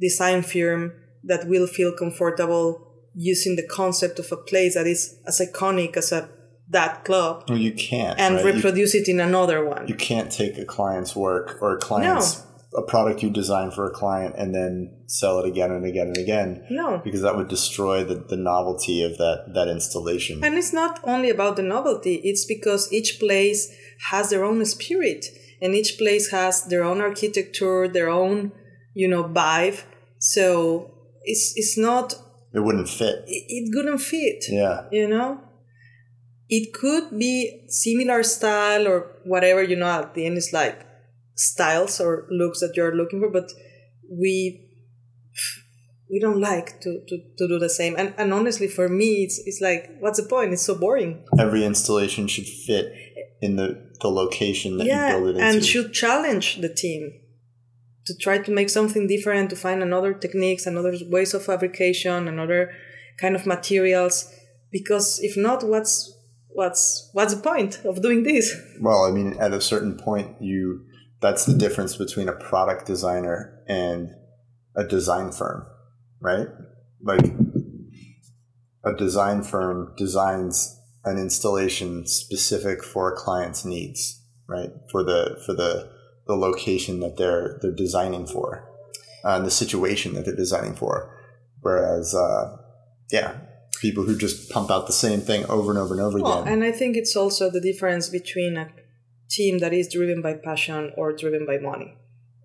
design 0.00 0.42
firm 0.42 0.92
that 1.24 1.48
will 1.48 1.66
feel 1.66 1.92
comfortable 1.96 2.92
using 3.14 3.56
the 3.56 3.66
concept 3.66 4.18
of 4.18 4.30
a 4.32 4.36
place 4.36 4.74
that 4.74 4.86
is 4.86 5.16
as 5.26 5.40
iconic 5.40 5.96
as 5.96 6.12
a 6.12 6.28
that 6.68 7.04
club 7.04 7.44
Well, 7.48 7.58
you 7.58 7.72
can't. 7.72 8.18
and 8.18 8.36
right? 8.36 8.46
You- 8.46 8.52
reproduce 8.54 8.94
it 8.94 9.06
in 9.08 9.20
another 9.20 9.64
one. 9.64 9.86
you 9.86 9.94
can't 9.94 10.32
take 10.32 10.56
a 10.58 10.64
client's 10.64 11.14
work 11.14 11.58
or 11.60 11.74
a 11.76 11.78
client's 11.78 12.42
a 12.76 12.82
product 12.82 13.22
you 13.22 13.30
design 13.30 13.70
for 13.70 13.86
a 13.86 13.90
client 13.90 14.34
and 14.36 14.54
then 14.54 14.90
sell 15.06 15.38
it 15.38 15.46
again 15.46 15.70
and 15.70 15.86
again 15.86 16.08
and 16.08 16.16
again 16.16 16.66
no. 16.70 17.00
because 17.04 17.22
that 17.22 17.36
would 17.36 17.48
destroy 17.48 18.02
the, 18.02 18.16
the 18.16 18.36
novelty 18.36 19.02
of 19.02 19.16
that 19.18 19.52
that 19.54 19.68
installation 19.68 20.42
And 20.42 20.54
it's 20.54 20.72
not 20.72 21.00
only 21.04 21.30
about 21.30 21.56
the 21.56 21.62
novelty, 21.62 22.16
it's 22.16 22.44
because 22.44 22.92
each 22.92 23.20
place 23.20 23.72
has 24.10 24.30
their 24.30 24.44
own 24.44 24.64
spirit 24.64 25.26
and 25.62 25.74
each 25.74 25.98
place 25.98 26.30
has 26.30 26.64
their 26.64 26.82
own 26.82 27.00
architecture, 27.00 27.86
their 27.86 28.08
own, 28.08 28.52
you 28.92 29.08
know, 29.08 29.24
vibe. 29.24 29.82
So 30.18 30.90
it's 31.22 31.52
it's 31.56 31.78
not 31.78 32.14
it 32.52 32.60
wouldn't 32.60 32.88
fit 32.88 33.24
it, 33.26 33.44
it 33.48 33.72
couldn't 33.72 33.98
fit. 33.98 34.44
yeah 34.48 34.88
You 34.90 35.08
know? 35.08 35.40
It 36.48 36.74
could 36.74 37.18
be 37.18 37.64
similar 37.68 38.22
style 38.22 38.86
or 38.86 38.98
whatever, 39.24 39.62
you 39.62 39.76
know, 39.76 39.86
at 39.86 40.14
the 40.14 40.26
end 40.26 40.36
it's 40.36 40.52
like 40.52 40.78
styles 41.34 42.00
or 42.00 42.26
looks 42.30 42.60
that 42.60 42.76
you're 42.76 42.94
looking 42.94 43.20
for, 43.20 43.30
but 43.30 43.50
we 44.10 44.60
we 46.10 46.20
don't 46.20 46.40
like 46.40 46.80
to, 46.80 47.00
to, 47.08 47.18
to 47.38 47.48
do 47.48 47.58
the 47.58 47.68
same. 47.68 47.94
And 47.96 48.14
and 48.18 48.32
honestly 48.32 48.68
for 48.68 48.88
me 48.88 49.24
it's 49.24 49.38
it's 49.46 49.60
like 49.60 49.90
what's 50.00 50.20
the 50.20 50.28
point? 50.28 50.52
It's 50.52 50.62
so 50.62 50.74
boring. 50.74 51.24
every 51.38 51.64
installation 51.64 52.26
should 52.28 52.46
fit 52.46 52.92
in 53.40 53.56
the 53.56 53.92
the 54.00 54.08
location 54.08 54.78
that 54.78 54.86
yeah, 54.86 55.16
you 55.16 55.22
build 55.22 55.28
it 55.28 55.40
into 55.40 55.44
and 55.44 55.64
should 55.64 55.92
challenge 55.92 56.60
the 56.60 56.72
team 56.72 57.12
to 58.06 58.14
try 58.16 58.36
to 58.38 58.50
make 58.50 58.68
something 58.68 59.06
different, 59.06 59.48
to 59.48 59.56
find 59.56 59.82
another 59.82 60.12
techniques, 60.12 60.66
another 60.66 60.92
ways 61.08 61.32
of 61.32 61.42
fabrication, 61.42 62.28
another 62.28 62.70
kind 63.18 63.34
of 63.34 63.46
materials. 63.46 64.30
Because 64.70 65.20
if 65.22 65.36
not, 65.36 65.64
what's 65.64 66.14
what's 66.54 67.10
what's 67.12 67.34
the 67.34 67.42
point 67.42 67.80
of 67.84 68.00
doing 68.00 68.22
this? 68.22 68.56
well 68.80 69.04
i 69.04 69.10
mean 69.10 69.36
at 69.38 69.52
a 69.52 69.60
certain 69.60 69.96
point 69.96 70.28
you 70.40 70.84
that's 71.24 71.46
the 71.46 71.54
difference 71.64 71.96
between 71.96 72.28
a 72.28 72.32
product 72.50 72.84
designer 72.86 73.38
and 73.66 74.10
a 74.76 74.84
design 74.84 75.32
firm 75.32 75.66
right? 76.20 76.48
Like 77.02 77.26
a 78.84 78.92
design 78.94 79.42
firm 79.42 79.94
designs 79.96 80.80
an 81.04 81.18
installation 81.18 82.06
specific 82.06 82.82
for 82.82 83.12
a 83.12 83.16
client's 83.16 83.64
needs 83.64 84.22
right? 84.46 84.70
For 84.90 85.02
the 85.02 85.40
for 85.46 85.54
the 85.54 85.90
the 86.26 86.36
location 86.36 87.00
that 87.00 87.16
they're 87.16 87.58
they're 87.60 87.72
designing 87.86 88.26
for 88.26 88.48
uh, 89.24 89.36
and 89.36 89.46
the 89.46 89.50
situation 89.50 90.14
that 90.14 90.24
they're 90.26 90.36
designing 90.44 90.74
for. 90.74 90.94
Whereas 91.60 92.14
uh, 92.14 92.56
yeah 93.10 93.30
people 93.80 94.04
who 94.04 94.16
just 94.16 94.50
pump 94.50 94.70
out 94.70 94.86
the 94.86 94.92
same 95.06 95.20
thing 95.20 95.44
over 95.46 95.70
and 95.70 95.78
over 95.78 95.94
and 95.94 96.02
over 96.02 96.18
Well, 96.18 96.42
again. 96.42 96.52
and 96.54 96.64
I 96.64 96.72
think 96.72 96.96
it's 96.96 97.16
also 97.16 97.50
the 97.50 97.60
difference 97.60 98.08
between 98.08 98.56
a 98.56 98.68
team 99.30 99.58
that 99.58 99.72
is 99.72 99.92
driven 99.92 100.22
by 100.22 100.34
passion 100.34 100.92
or 100.96 101.12
driven 101.12 101.46
by 101.46 101.58
money. 101.58 101.96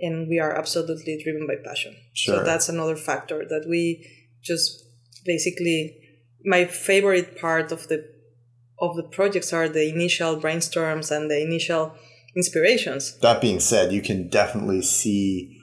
And 0.02 0.30
we 0.30 0.40
are 0.40 0.54
absolutely 0.54 1.22
driven 1.24 1.46
by 1.46 1.56
passion. 1.64 1.96
Sure. 2.14 2.38
So 2.38 2.44
that's 2.44 2.70
another 2.70 2.96
factor 2.96 3.46
that 3.48 3.66
we 3.68 4.08
just 4.42 4.86
basically 5.26 5.98
my 6.46 6.66
favorite 6.66 7.40
part 7.40 7.72
of 7.72 7.88
the 7.88 8.08
of 8.80 8.96
the 8.96 9.04
projects 9.04 9.52
are 9.52 9.68
the 9.68 9.90
initial 9.90 10.40
brainstorms 10.40 11.12
and 11.12 11.30
the 11.30 11.42
initial 11.42 11.94
inspirations. 12.36 13.18
that 13.20 13.42
being 13.42 13.60
said, 13.60 13.92
you 13.92 14.02
can 14.02 14.30
definitely 14.30 14.82
see 14.82 15.58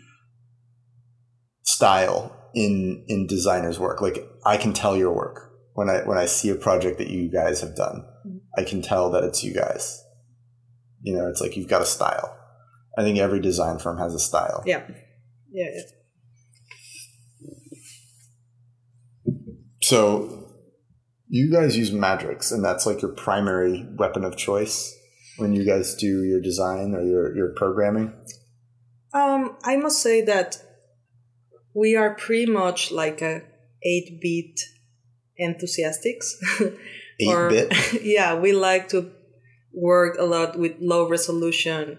style 1.62 2.50
in 2.54 3.04
in 3.08 3.26
designers' 3.26 3.78
work. 3.78 4.00
Like 4.00 4.18
I 4.44 4.56
can 4.56 4.72
tell 4.72 4.96
your 4.96 5.14
work 5.14 5.52
when 5.74 5.88
I 5.88 6.00
when 6.00 6.18
I 6.18 6.26
see 6.26 6.50
a 6.50 6.54
project 6.54 6.98
that 6.98 7.08
you 7.08 7.30
guys 7.30 7.60
have 7.60 7.76
done. 7.76 8.04
Mm-hmm. 8.26 8.38
I 8.58 8.64
can 8.64 8.82
tell 8.82 9.10
that 9.12 9.24
it's 9.24 9.42
you 9.44 9.54
guys. 9.54 10.02
You 11.06 11.16
know, 11.16 11.28
it's 11.28 11.40
like 11.40 11.56
you've 11.56 11.68
got 11.68 11.82
a 11.82 11.86
style. 11.86 12.36
I 12.98 13.02
think 13.02 13.20
every 13.20 13.38
design 13.38 13.78
firm 13.78 13.96
has 13.98 14.12
a 14.12 14.18
style. 14.18 14.64
Yeah. 14.66 14.82
Yeah. 15.52 15.66
yeah. 15.72 15.82
So 19.82 20.48
you 21.28 21.52
guys 21.52 21.76
use 21.76 21.92
Madrix, 21.92 22.50
and 22.50 22.64
that's 22.64 22.86
like 22.86 23.02
your 23.02 23.12
primary 23.12 23.86
weapon 23.96 24.24
of 24.24 24.36
choice 24.36 24.92
when 25.36 25.52
you 25.52 25.64
guys 25.64 25.94
do 25.94 26.24
your 26.24 26.40
design 26.40 26.92
or 26.92 27.04
your, 27.04 27.36
your 27.36 27.54
programming. 27.54 28.12
Um, 29.14 29.56
I 29.62 29.76
must 29.76 30.02
say 30.02 30.22
that 30.22 30.60
we 31.72 31.94
are 31.94 32.16
pretty 32.16 32.50
much 32.50 32.90
like 32.90 33.22
a 33.22 33.42
8 33.84 34.18
bit 34.20 34.60
enthusiastics. 35.38 36.36
Eight 37.20 37.28
Or- 37.28 37.48
bit. 37.48 37.72
yeah, 38.02 38.34
we 38.34 38.52
like 38.52 38.88
to 38.88 39.12
work 39.76 40.16
a 40.18 40.24
lot 40.24 40.58
with 40.58 40.72
low 40.80 41.06
resolution 41.08 41.98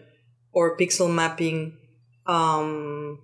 or 0.51 0.75
pixel 0.77 1.13
mapping 1.13 1.77
um, 2.25 3.19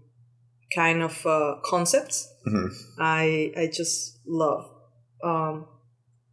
kind 0.76 1.02
of 1.02 1.26
uh, 1.26 1.56
concepts. 1.66 2.30
Mhm. 2.48 2.70
I 3.00 3.52
I 3.58 3.68
just 3.68 4.20
love 4.28 4.66
um, 5.24 5.66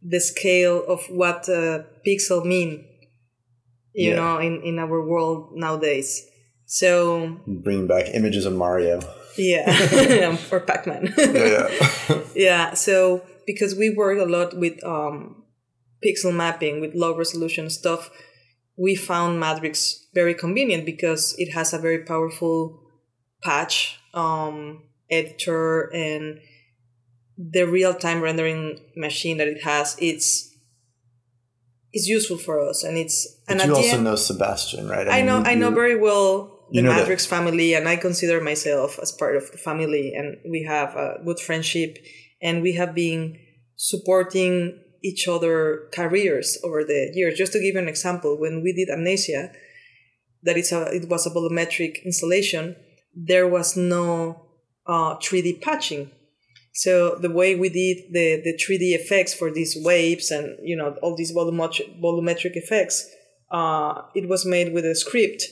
the 0.01 0.19
scale 0.19 0.83
of 0.87 1.01
what 1.09 1.49
uh, 1.49 1.83
pixel 2.05 2.45
mean, 2.45 2.85
you 3.93 4.11
Yeah. 4.11 4.15
know, 4.15 4.37
in, 4.39 4.61
in 4.63 4.79
our 4.79 5.01
world 5.05 5.51
nowadays. 5.55 6.27
So 6.65 7.37
Bringing 7.47 7.87
back 7.87 8.13
images 8.13 8.45
of 8.45 8.53
Mario. 8.53 8.99
yeah, 9.37 9.65
or 10.51 10.59
Pac-Man. 10.59 11.13
yeah. 11.17 11.67
yeah 12.35 12.73
so 12.73 13.21
because 13.47 13.75
we 13.75 13.89
work 13.95 14.19
a 14.19 14.25
lot 14.25 14.55
with 14.57 14.83
um, 14.83 15.40
pixel 16.05 16.33
mapping 16.33 16.81
with 16.81 16.93
low 16.95 17.15
resolution 17.15 17.69
stuff 17.69 18.09
we 18.77 18.95
found 18.95 19.41
Madrix 19.41 20.05
very 20.13 20.33
convenient 20.33 20.85
because 20.85 21.35
it 21.37 21.51
has 21.53 21.73
a 21.73 21.77
very 21.77 21.99
powerful 22.03 22.79
patch 23.43 23.99
um, 24.13 24.83
editor 25.09 25.93
and 25.93 26.39
the 27.37 27.63
real-time 27.67 28.21
rendering 28.21 28.79
machine 28.95 29.37
that 29.37 29.47
it 29.47 29.61
has 29.63 29.95
it's 29.99 30.55
it's 31.93 32.07
useful 32.07 32.37
for 32.37 32.59
us 32.59 32.83
and 32.83 32.97
it's 32.97 33.27
and 33.47 33.59
But 33.59 33.67
you 33.67 33.75
also 33.75 33.95
end, 33.95 34.03
know 34.05 34.15
Sebastian, 34.15 34.87
right? 34.87 35.07
I 35.07 35.17
mean, 35.17 35.25
know 35.25 35.37
you- 35.39 35.45
I 35.45 35.55
know 35.55 35.71
very 35.71 35.95
well 35.99 36.65
the 36.71 36.81
know 36.81 36.93
that- 36.93 37.07
Madrix 37.07 37.27
family, 37.27 37.73
and 37.73 37.87
I 37.89 37.97
consider 37.97 38.39
myself 38.39 38.97
as 39.01 39.11
part 39.11 39.35
of 39.35 39.51
the 39.51 39.57
family, 39.57 40.13
and 40.13 40.37
we 40.49 40.63
have 40.63 40.95
a 40.95 41.19
good 41.25 41.39
friendship, 41.39 41.97
and 42.41 42.61
we 42.61 42.73
have 42.73 42.95
been 42.95 43.37
supporting 43.75 44.79
each 45.03 45.27
other 45.27 45.89
careers 45.93 46.57
over 46.63 46.83
the 46.83 47.11
years. 47.13 47.37
Just 47.37 47.53
to 47.53 47.59
give 47.59 47.75
you 47.75 47.79
an 47.79 47.87
example, 47.87 48.37
when 48.39 48.61
we 48.63 48.73
did 48.73 48.89
Amnesia, 48.89 49.51
that 50.43 50.57
it's 50.57 50.71
a 50.71 50.85
it 50.93 51.09
was 51.09 51.25
a 51.25 51.29
volumetric 51.29 52.03
installation, 52.05 52.75
there 53.15 53.47
was 53.47 53.77
no 53.77 54.47
uh, 54.87 55.15
3D 55.17 55.61
patching. 55.61 56.11
So 56.73 57.15
the 57.15 57.29
way 57.29 57.55
we 57.55 57.69
did 57.69 58.13
the, 58.13 58.41
the 58.43 58.57
3D 58.57 58.95
effects 58.95 59.33
for 59.33 59.51
these 59.51 59.75
waves 59.79 60.31
and 60.31 60.57
you 60.63 60.75
know 60.75 60.95
all 61.01 61.15
these 61.15 61.33
volumetric, 61.33 62.01
volumetric 62.01 62.55
effects, 62.55 63.07
uh, 63.51 64.03
it 64.15 64.29
was 64.29 64.45
made 64.45 64.73
with 64.73 64.85
a 64.85 64.95
script 64.95 65.43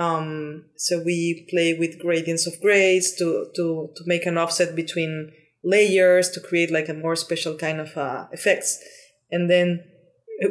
Um, 0.00 0.64
so 0.76 1.02
we 1.02 1.46
play 1.50 1.74
with 1.74 1.98
gradients 1.98 2.46
of 2.46 2.60
grays 2.60 3.14
to, 3.16 3.50
to, 3.54 3.90
to 3.94 4.02
make 4.06 4.24
an 4.24 4.38
offset 4.38 4.74
between 4.74 5.32
layers 5.62 6.30
to 6.30 6.40
create 6.40 6.70
like 6.70 6.88
a 6.88 6.94
more 6.94 7.16
special 7.16 7.54
kind 7.56 7.80
of 7.80 7.96
uh, 7.96 8.26
effects. 8.32 8.82
And 9.30 9.50
then 9.50 9.84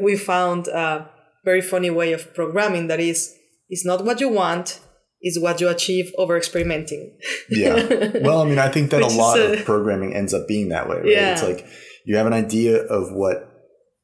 we 0.02 0.16
found 0.16 0.68
a 0.68 1.10
very 1.44 1.62
funny 1.62 1.90
way 1.90 2.14
of 2.14 2.34
programming 2.34 2.88
that 2.88 3.00
is, 3.00 3.36
it's 3.70 3.86
not 3.86 4.06
what 4.06 4.20
you 4.20 4.30
want, 4.30 4.80
is 5.22 5.40
what 5.40 5.60
you 5.60 5.68
achieve 5.68 6.12
over 6.18 6.38
experimenting. 6.38 7.18
yeah. 7.50 7.76
Well, 8.22 8.42
I 8.42 8.46
mean, 8.46 8.60
I 8.60 8.70
think 8.70 8.92
that 8.92 9.02
a 9.02 9.08
lot 9.08 9.40
of 9.40 9.66
programming 9.66 10.16
ends 10.16 10.34
up 10.34 10.48
being 10.48 10.70
that 10.70 10.88
way, 10.88 10.98
right? 10.98 11.08
Yeah. 11.08 11.34
It's 11.34 11.44
like 11.44 11.66
you 12.06 12.16
have 12.16 12.28
an 12.28 12.34
idea 12.34 12.84
of 12.84 13.12
what 13.12 13.46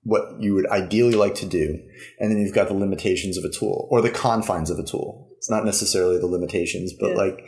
what 0.03 0.39
you 0.39 0.53
would 0.53 0.69
ideally 0.69 1.15
like 1.15 1.33
to 1.33 1.47
do, 1.47 1.79
and 2.19 2.31
then 2.31 2.37
you've 2.37 2.53
got 2.53 2.67
the 2.67 2.75
limitations 2.75 3.37
of 3.37 3.43
a 3.43 3.49
tool 3.49 3.87
or 3.89 4.01
the 4.01 4.11
confines 4.11 4.69
of 4.69 4.77
a 4.77 4.83
tool. 4.83 5.29
It's 5.37 5.49
not 5.49 5.65
necessarily 5.65 6.19
the 6.19 6.27
limitations, 6.27 6.93
but 6.99 7.11
yeah. 7.11 7.15
like, 7.15 7.39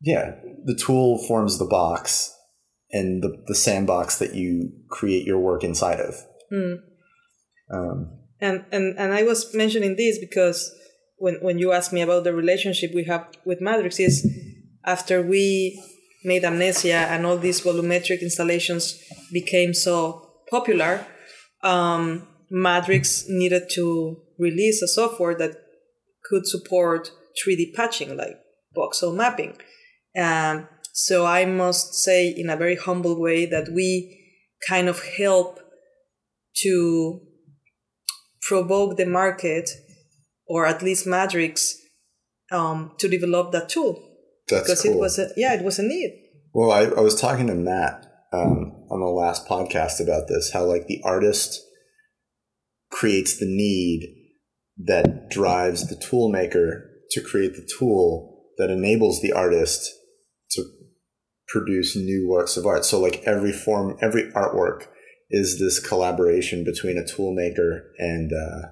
yeah, 0.00 0.32
the 0.64 0.74
tool 0.74 1.24
forms 1.28 1.58
the 1.58 1.66
box 1.66 2.33
and 2.94 3.22
the, 3.22 3.42
the 3.48 3.54
sandbox 3.54 4.18
that 4.18 4.34
you 4.34 4.70
create 4.88 5.26
your 5.26 5.40
work 5.40 5.64
inside 5.64 6.00
of. 6.00 6.14
Mm. 6.50 6.78
Um, 7.70 8.18
and, 8.40 8.64
and 8.70 8.98
and 8.98 9.12
I 9.12 9.24
was 9.24 9.52
mentioning 9.54 9.96
this 9.96 10.18
because 10.18 10.72
when 11.16 11.36
when 11.42 11.58
you 11.58 11.72
asked 11.72 11.92
me 11.92 12.02
about 12.02 12.24
the 12.24 12.32
relationship 12.32 12.92
we 12.94 13.04
have 13.04 13.26
with 13.44 13.60
Madrix 13.60 13.98
is 13.98 14.26
after 14.84 15.22
we 15.22 15.82
made 16.24 16.44
Amnesia 16.44 17.06
and 17.10 17.26
all 17.26 17.36
these 17.36 17.60
volumetric 17.60 18.22
installations 18.22 18.98
became 19.32 19.74
so 19.74 20.30
popular, 20.48 21.04
um, 21.62 22.26
Madrix 22.52 23.24
needed 23.28 23.64
to 23.72 24.20
release 24.38 24.82
a 24.82 24.88
software 24.88 25.34
that 25.34 25.56
could 26.24 26.46
support 26.46 27.10
3D 27.44 27.74
patching, 27.74 28.16
like 28.16 28.36
voxel 28.76 29.14
mapping. 29.14 29.56
Um, 30.16 30.68
so 30.96 31.26
I 31.26 31.44
must 31.44 31.92
say, 31.94 32.28
in 32.28 32.48
a 32.48 32.56
very 32.56 32.76
humble 32.76 33.20
way, 33.20 33.46
that 33.46 33.68
we 33.68 34.16
kind 34.68 34.88
of 34.88 35.02
help 35.02 35.58
to 36.58 37.20
provoke 38.40 38.96
the 38.96 39.04
market, 39.04 39.70
or 40.46 40.66
at 40.66 40.82
least 40.82 41.04
Madrix, 41.04 41.72
um, 42.52 42.92
to 43.00 43.08
develop 43.08 43.50
that 43.50 43.68
tool. 43.68 44.08
That's 44.48 44.62
because 44.62 44.82
cool. 44.82 44.92
it 44.92 44.98
was 44.98 45.18
a 45.18 45.30
yeah, 45.36 45.54
it 45.54 45.64
was 45.64 45.80
a 45.80 45.82
need. 45.82 46.12
Well, 46.52 46.70
I, 46.70 46.82
I 46.82 47.00
was 47.00 47.20
talking 47.20 47.48
to 47.48 47.56
Matt 47.56 48.06
um, 48.32 48.86
on 48.88 49.00
the 49.00 49.06
last 49.06 49.48
podcast 49.48 50.00
about 50.00 50.28
this, 50.28 50.52
how 50.52 50.64
like 50.64 50.86
the 50.86 51.00
artist 51.02 51.60
creates 52.92 53.36
the 53.36 53.46
need 53.46 54.14
that 54.78 55.28
drives 55.28 55.88
the 55.88 55.96
tool 55.96 56.28
maker 56.28 56.88
to 57.10 57.20
create 57.20 57.54
the 57.56 57.68
tool 57.78 58.44
that 58.58 58.70
enables 58.70 59.20
the 59.22 59.32
artist 59.32 59.90
produce 61.54 61.94
new 61.94 62.28
works 62.28 62.56
of 62.56 62.66
art. 62.66 62.84
So 62.84 63.00
like 63.00 63.22
every 63.24 63.52
form, 63.52 63.96
every 64.02 64.24
artwork 64.32 64.86
is 65.30 65.60
this 65.60 65.78
collaboration 65.78 66.64
between 66.64 66.98
a 66.98 67.06
tool 67.06 67.32
maker 67.32 67.92
and 67.96 68.32
uh, 68.32 68.68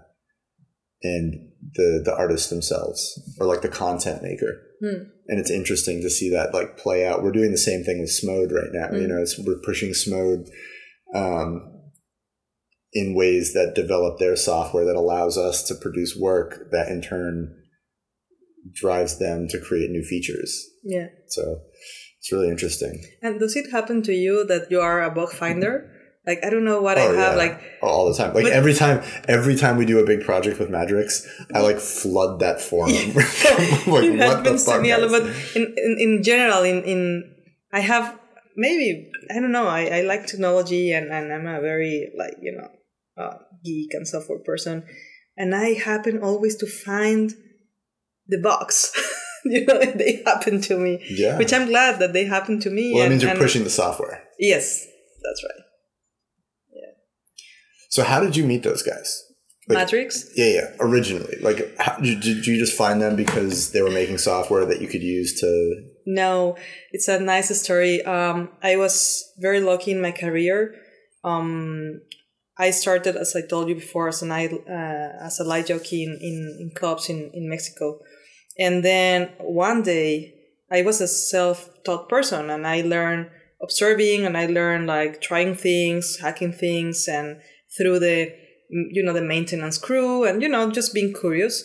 and 1.05 1.53
the 1.75 2.03
the 2.05 2.15
artists 2.15 2.51
themselves, 2.51 3.21
or 3.39 3.47
like 3.47 3.63
the 3.63 3.69
content 3.69 4.21
maker. 4.21 4.63
Hmm. 4.81 5.05
And 5.29 5.39
it's 5.39 5.51
interesting 5.51 6.03
to 6.03 6.11
see 6.11 6.29
that 6.31 6.53
like 6.53 6.77
play 6.77 7.07
out. 7.07 7.23
We're 7.23 7.31
doing 7.31 7.53
the 7.53 7.57
same 7.57 7.85
thing 7.85 8.01
with 8.01 8.11
Smode 8.11 8.53
right 8.53 8.73
now. 8.73 8.91
You 8.97 9.07
hmm. 9.07 9.11
know, 9.11 9.25
we're 9.47 9.63
pushing 9.65 9.91
Smode 9.91 10.49
um, 11.15 11.63
in 12.93 13.15
ways 13.15 13.55
that 13.55 13.77
develop 13.77 14.19
their 14.19 14.35
software 14.35 14.85
that 14.85 14.97
allows 14.97 15.39
us 15.39 15.63
to 15.69 15.77
produce 15.77 16.17
work 16.19 16.69
that 16.73 16.89
in 16.89 17.01
turn 17.01 17.55
drives 18.75 19.21
them 19.21 19.47
to 19.49 19.61
create 19.61 19.91
new 19.91 20.03
features. 20.03 20.69
Yeah. 20.83 21.07
So 21.29 21.61
it's 22.19 22.31
really 22.31 22.49
interesting. 22.49 23.03
And 23.21 23.41
does 23.41 23.57
it 23.57 23.71
happen 23.71 24.03
to 24.03 24.13
you 24.13 24.45
that 24.47 24.71
you 24.71 24.81
are 24.81 25.03
a 25.03 25.11
bug 25.11 25.33
finder? 25.33 25.91
Like 26.27 26.45
I 26.45 26.51
don't 26.51 26.65
know 26.65 26.81
what 26.81 26.99
oh, 26.99 27.01
I 27.01 27.05
have. 27.05 27.33
Yeah. 27.33 27.35
Like 27.35 27.61
all 27.83 28.09
the 28.09 28.17
time. 28.17 28.33
Like 28.33 28.45
but, 28.45 28.53
every 28.53 28.75
time, 28.75 29.03
every 29.27 29.57
time 29.57 29.77
we 29.77 29.85
do 29.85 29.99
a 29.99 30.07
big 30.07 30.25
project 30.25 30.61
with 30.61 30.69
Madrix, 30.69 31.27
I 31.53 31.61
like 31.61 31.79
flood 31.79 32.39
that 32.41 32.61
forum. 32.61 32.93
like 33.15 34.05
it 34.05 34.19
happens 34.19 34.65
to 34.67 34.81
me 34.81 34.93
a 34.93 34.99
lot. 34.99 35.11
But 35.11 35.23
in, 35.57 35.75
in 35.77 35.97
in 35.99 36.23
general, 36.23 36.63
in 36.63 36.85
in 36.85 37.35
I 37.73 37.81
have 37.81 38.17
maybe 38.57 39.11
I 39.31 39.41
don't 39.41 39.51
know. 39.51 39.67
I, 39.67 39.87
I 39.87 40.01
like 40.03 40.29
technology 40.29 40.93
and 40.93 41.11
and 41.11 41.33
I'm 41.33 41.47
a 41.49 41.61
very 41.61 42.13
like 42.17 42.35
you 42.41 42.53
know 42.53 42.69
uh, 43.21 43.39
geek 43.65 43.93
and 43.93 44.07
software 44.07 44.39
person, 44.39 44.85
and 45.37 45.57
I 45.57 45.73
happen 45.73 46.23
always 46.23 46.55
to 46.59 46.67
find 46.67 47.33
the 48.29 48.39
box. 48.39 48.93
you 49.45 49.67
know, 49.67 49.79
they 49.95 50.23
happen 50.25 50.61
to 50.63 50.77
me. 50.79 51.05
Yeah. 51.11 51.39
Which 51.39 51.53
I'm 51.53 51.67
glad 51.67 51.99
that 52.01 52.13
they 52.13 52.25
happen 52.25 52.61
to 52.61 52.71
me. 52.71 52.93
Well, 52.95 53.05
that 53.05 53.11
means 53.11 53.23
you're 53.23 53.37
pushing 53.37 53.65
the 53.65 53.71
software. 53.71 54.23
Yes, 54.39 54.87
that's 55.23 55.45
right. 55.45 55.65
Yeah. 56.75 56.93
So 57.91 58.05
how 58.05 58.21
did 58.21 58.37
you 58.37 58.45
meet 58.45 58.63
those 58.63 58.83
guys? 58.83 59.25
Like, 59.69 59.87
Madrix? 59.87 60.25
Yeah, 60.35 60.47
yeah. 60.47 60.71
Originally, 60.81 61.37
like, 61.41 61.77
how, 61.79 61.97
did, 61.99 62.21
did 62.21 62.47
you 62.47 62.59
just 62.59 62.77
find 62.77 63.01
them 63.01 63.15
because 63.15 63.71
they 63.71 63.81
were 63.81 63.91
making 63.91 64.19
software 64.19 64.65
that 64.65 64.81
you 64.81 64.89
could 64.89 65.03
use 65.03 65.41
to? 65.41 65.85
No, 66.05 66.57
it's 66.91 67.07
a 67.07 67.21
nice 67.21 67.57
story. 67.61 68.03
Um, 68.05 68.51
I 68.63 68.77
was 68.77 69.25
very 69.39 69.61
lucky 69.61 69.93
in 69.93 70.01
my 70.01 70.11
career. 70.11 70.75
Um, 71.23 72.01
I 72.59 72.71
started, 72.71 73.17
as 73.17 73.37
I 73.37 73.47
told 73.47 73.69
you 73.69 73.77
before, 73.77 74.09
as 74.09 74.23
an 74.23 74.33
uh, 74.33 75.19
as 75.25 75.39
a 75.39 75.45
light 75.45 75.67
jockey 75.67 76.03
in, 76.03 76.19
in, 76.21 76.59
in 76.61 76.73
clubs 76.75 77.09
in, 77.09 77.31
in 77.33 77.49
Mexico. 77.49 78.01
And 78.59 78.85
then 78.85 79.31
one 79.39 79.83
day, 79.83 80.35
I 80.71 80.83
was 80.83 81.01
a 81.01 81.09
self 81.09 81.69
taught 81.85 82.09
person 82.09 82.49
and 82.51 82.67
I 82.67 82.81
learned 82.81 83.31
observing 83.63 84.25
and 84.25 84.37
I 84.37 84.47
learned 84.47 84.87
like 84.87 85.21
trying 85.21 85.55
things, 85.55 86.19
hacking 86.21 86.53
things, 86.53 87.07
and 87.09 87.41
through 87.77 87.99
the, 88.01 88.35
you 88.71 89.03
know, 89.03 89.13
the 89.13 89.23
maintenance 89.23 89.79
crew 89.79 90.25
and, 90.25 90.43
you 90.43 90.49
know, 90.49 90.71
just 90.71 90.95
being 90.95 91.15
curious. 91.15 91.65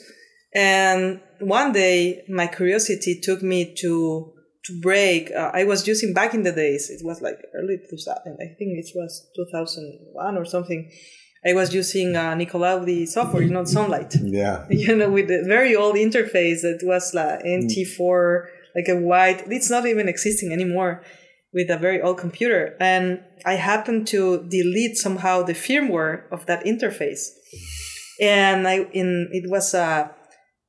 And 0.53 1.21
one 1.39 1.71
day, 1.71 2.23
my 2.29 2.47
curiosity 2.47 3.19
took 3.21 3.41
me 3.41 3.73
to 3.75 4.33
to 4.65 4.79
break. 4.81 5.31
Uh, 5.31 5.51
I 5.53 5.63
was 5.63 5.87
using 5.87 6.13
back 6.13 6.33
in 6.33 6.43
the 6.43 6.51
days. 6.51 6.89
It 6.89 7.05
was 7.05 7.21
like 7.21 7.37
early 7.55 7.77
2000. 7.89 8.37
I 8.39 8.47
think 8.57 8.77
it 8.77 8.91
was 8.95 9.29
2001 9.35 10.37
or 10.37 10.45
something. 10.45 10.91
I 11.47 11.53
was 11.53 11.73
using 11.73 12.15
uh, 12.15 12.33
Nicolaudie 12.33 13.07
software, 13.07 13.41
you 13.41 13.49
know, 13.49 13.63
Sunlite. 13.63 14.17
Yeah. 14.23 14.65
You 14.69 14.95
know, 14.95 15.09
with 15.09 15.29
a 15.31 15.43
very 15.47 15.75
old 15.75 15.95
interface 15.95 16.61
that 16.61 16.79
was 16.83 17.15
uh, 17.15 17.19
mm. 17.19 17.29
like 17.31 17.45
NT4, 17.45 18.45
like 18.75 18.89
a 18.89 18.99
white. 18.99 19.43
It's 19.47 19.69
not 19.69 19.85
even 19.85 20.09
existing 20.09 20.51
anymore 20.51 21.03
with 21.53 21.69
a 21.69 21.77
very 21.77 22.01
old 22.01 22.17
computer. 22.17 22.75
And 22.79 23.21
I 23.45 23.53
happened 23.53 24.07
to 24.07 24.45
delete 24.49 24.97
somehow 24.97 25.43
the 25.43 25.53
firmware 25.53 26.23
of 26.31 26.45
that 26.47 26.65
interface. 26.65 27.29
And 28.19 28.67
I 28.67 28.87
in 28.91 29.29
it 29.31 29.49
was 29.49 29.73
a 29.73 30.11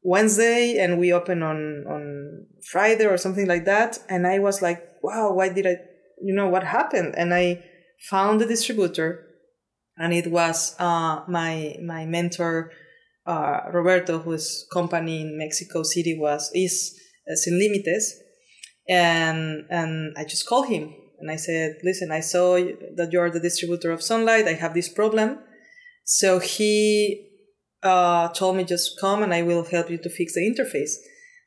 Wednesday 0.02 0.78
and 0.78 0.98
we 0.98 1.12
opened 1.12 1.42
on 1.42 1.84
on 1.88 2.46
Friday 2.70 3.06
or 3.06 3.16
something 3.16 3.46
like 3.46 3.64
that. 3.64 3.98
And 4.08 4.26
I 4.26 4.38
was 4.38 4.62
like, 4.62 4.80
wow, 5.02 5.32
why 5.32 5.48
did 5.48 5.66
I, 5.66 5.76
you 6.22 6.34
know, 6.34 6.48
what 6.48 6.64
happened? 6.64 7.14
And 7.16 7.34
I 7.34 7.64
found 8.10 8.40
the 8.40 8.46
distributor, 8.46 9.26
and 9.98 10.12
it 10.12 10.30
was 10.30 10.74
uh, 10.78 11.22
my 11.28 11.76
my 11.84 12.06
mentor 12.06 12.70
uh, 13.26 13.60
Roberto, 13.72 14.18
whose 14.18 14.66
company 14.72 15.22
in 15.22 15.38
Mexico 15.38 15.82
City 15.82 16.16
was 16.18 16.50
is 16.54 16.98
uh, 17.30 17.34
Sin 17.34 17.60
Límites, 17.60 18.12
and 18.88 19.64
and 19.70 20.14
I 20.16 20.24
just 20.24 20.46
called 20.46 20.68
him 20.68 20.94
and 21.18 21.30
I 21.30 21.36
said, 21.36 21.78
listen, 21.82 22.12
I 22.12 22.20
saw 22.20 22.54
that 22.96 23.08
you 23.12 23.20
are 23.20 23.30
the 23.30 23.40
distributor 23.40 23.90
of 23.90 24.00
Sunlite. 24.00 24.46
I 24.46 24.52
have 24.54 24.74
this 24.74 24.88
problem. 24.88 25.38
So 26.04 26.38
he 26.38 27.28
uh, 27.82 28.28
told 28.28 28.56
me 28.56 28.64
just 28.64 29.00
come 29.00 29.22
and 29.22 29.34
I 29.34 29.42
will 29.42 29.64
help 29.64 29.90
you 29.90 29.98
to 29.98 30.08
fix 30.08 30.34
the 30.34 30.40
interface. 30.40 30.92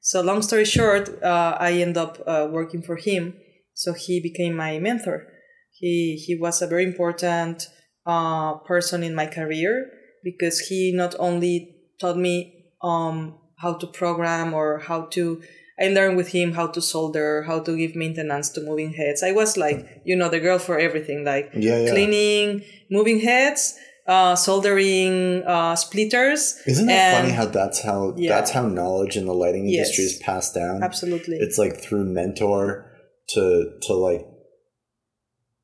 So 0.01 0.21
long 0.21 0.41
story 0.41 0.65
short, 0.65 1.23
uh, 1.23 1.57
I 1.59 1.73
end 1.73 1.97
up 1.97 2.21
uh, 2.27 2.47
working 2.51 2.81
for 2.81 2.97
him. 2.97 3.35
So 3.73 3.93
he 3.93 4.19
became 4.19 4.55
my 4.55 4.79
mentor. 4.79 5.27
He 5.73 6.15
he 6.15 6.35
was 6.35 6.61
a 6.61 6.67
very 6.67 6.83
important 6.83 7.67
uh, 8.05 8.55
person 8.59 9.03
in 9.03 9.15
my 9.15 9.25
career 9.25 9.91
because 10.23 10.59
he 10.59 10.91
not 10.93 11.15
only 11.19 11.75
taught 11.99 12.17
me 12.17 12.65
um, 12.81 13.37
how 13.57 13.73
to 13.73 13.87
program 13.87 14.53
or 14.53 14.79
how 14.79 15.03
to 15.05 15.41
I 15.79 15.87
learned 15.87 16.15
with 16.15 16.27
him 16.27 16.53
how 16.53 16.67
to 16.67 16.81
solder, 16.81 17.43
how 17.43 17.59
to 17.61 17.75
give 17.75 17.95
maintenance 17.95 18.49
to 18.49 18.61
moving 18.61 18.93
heads. 18.93 19.23
I 19.23 19.31
was 19.31 19.57
like, 19.57 20.01
you 20.05 20.15
know, 20.15 20.29
the 20.29 20.39
girl 20.39 20.59
for 20.59 20.77
everything, 20.77 21.23
like 21.25 21.49
yeah, 21.55 21.79
yeah. 21.79 21.91
cleaning, 21.91 22.63
moving 22.91 23.19
heads, 23.19 23.75
uh, 24.05 24.35
soldering 24.35 25.43
uh, 25.43 25.75
splitters. 25.75 26.61
Isn't 26.67 26.85
that 26.85 27.15
and, 27.15 27.21
funny 27.23 27.33
how 27.33 27.45
that's 27.45 27.81
how 27.81 28.13
yeah. 28.15 28.29
that's 28.29 28.51
how 28.51 28.67
knowledge 28.67 29.17
in 29.17 29.25
the 29.25 29.33
lighting 29.33 29.67
industry 29.69 30.03
yes, 30.03 30.13
is 30.13 30.19
passed 30.19 30.53
down? 30.53 30.83
Absolutely. 30.83 31.37
It's 31.37 31.57
like 31.57 31.81
through 31.81 32.05
mentor 32.05 32.91
to 33.29 33.73
to 33.81 33.93
like 33.93 34.25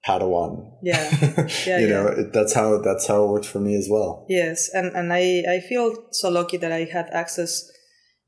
Padawan. 0.07 0.71
Yeah, 0.81 1.03
yeah 1.67 1.79
you 1.79 1.87
yeah. 1.87 1.93
know 1.93 2.07
it, 2.07 2.31
that's 2.31 2.53
how 2.53 2.77
that's 2.77 3.07
how 3.07 3.25
it 3.25 3.27
worked 3.27 3.45
for 3.45 3.59
me 3.59 3.75
as 3.75 3.87
well. 3.91 4.25
Yes, 4.29 4.69
and 4.73 4.95
and 4.95 5.11
I 5.11 5.43
I 5.49 5.59
feel 5.59 6.07
so 6.11 6.29
lucky 6.29 6.57
that 6.57 6.71
I 6.71 6.85
had 6.85 7.09
access 7.11 7.69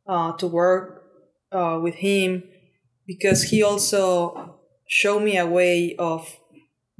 uh, 0.08 0.34
to 0.34 0.48
work 0.48 1.04
uh, 1.52 1.80
with 1.82 1.96
him 1.96 2.44
because 3.08 3.44
he 3.44 3.64
also 3.64 4.60
showed 4.88 5.22
me 5.22 5.38
a 5.38 5.48
way 5.48 5.96
of 5.98 6.38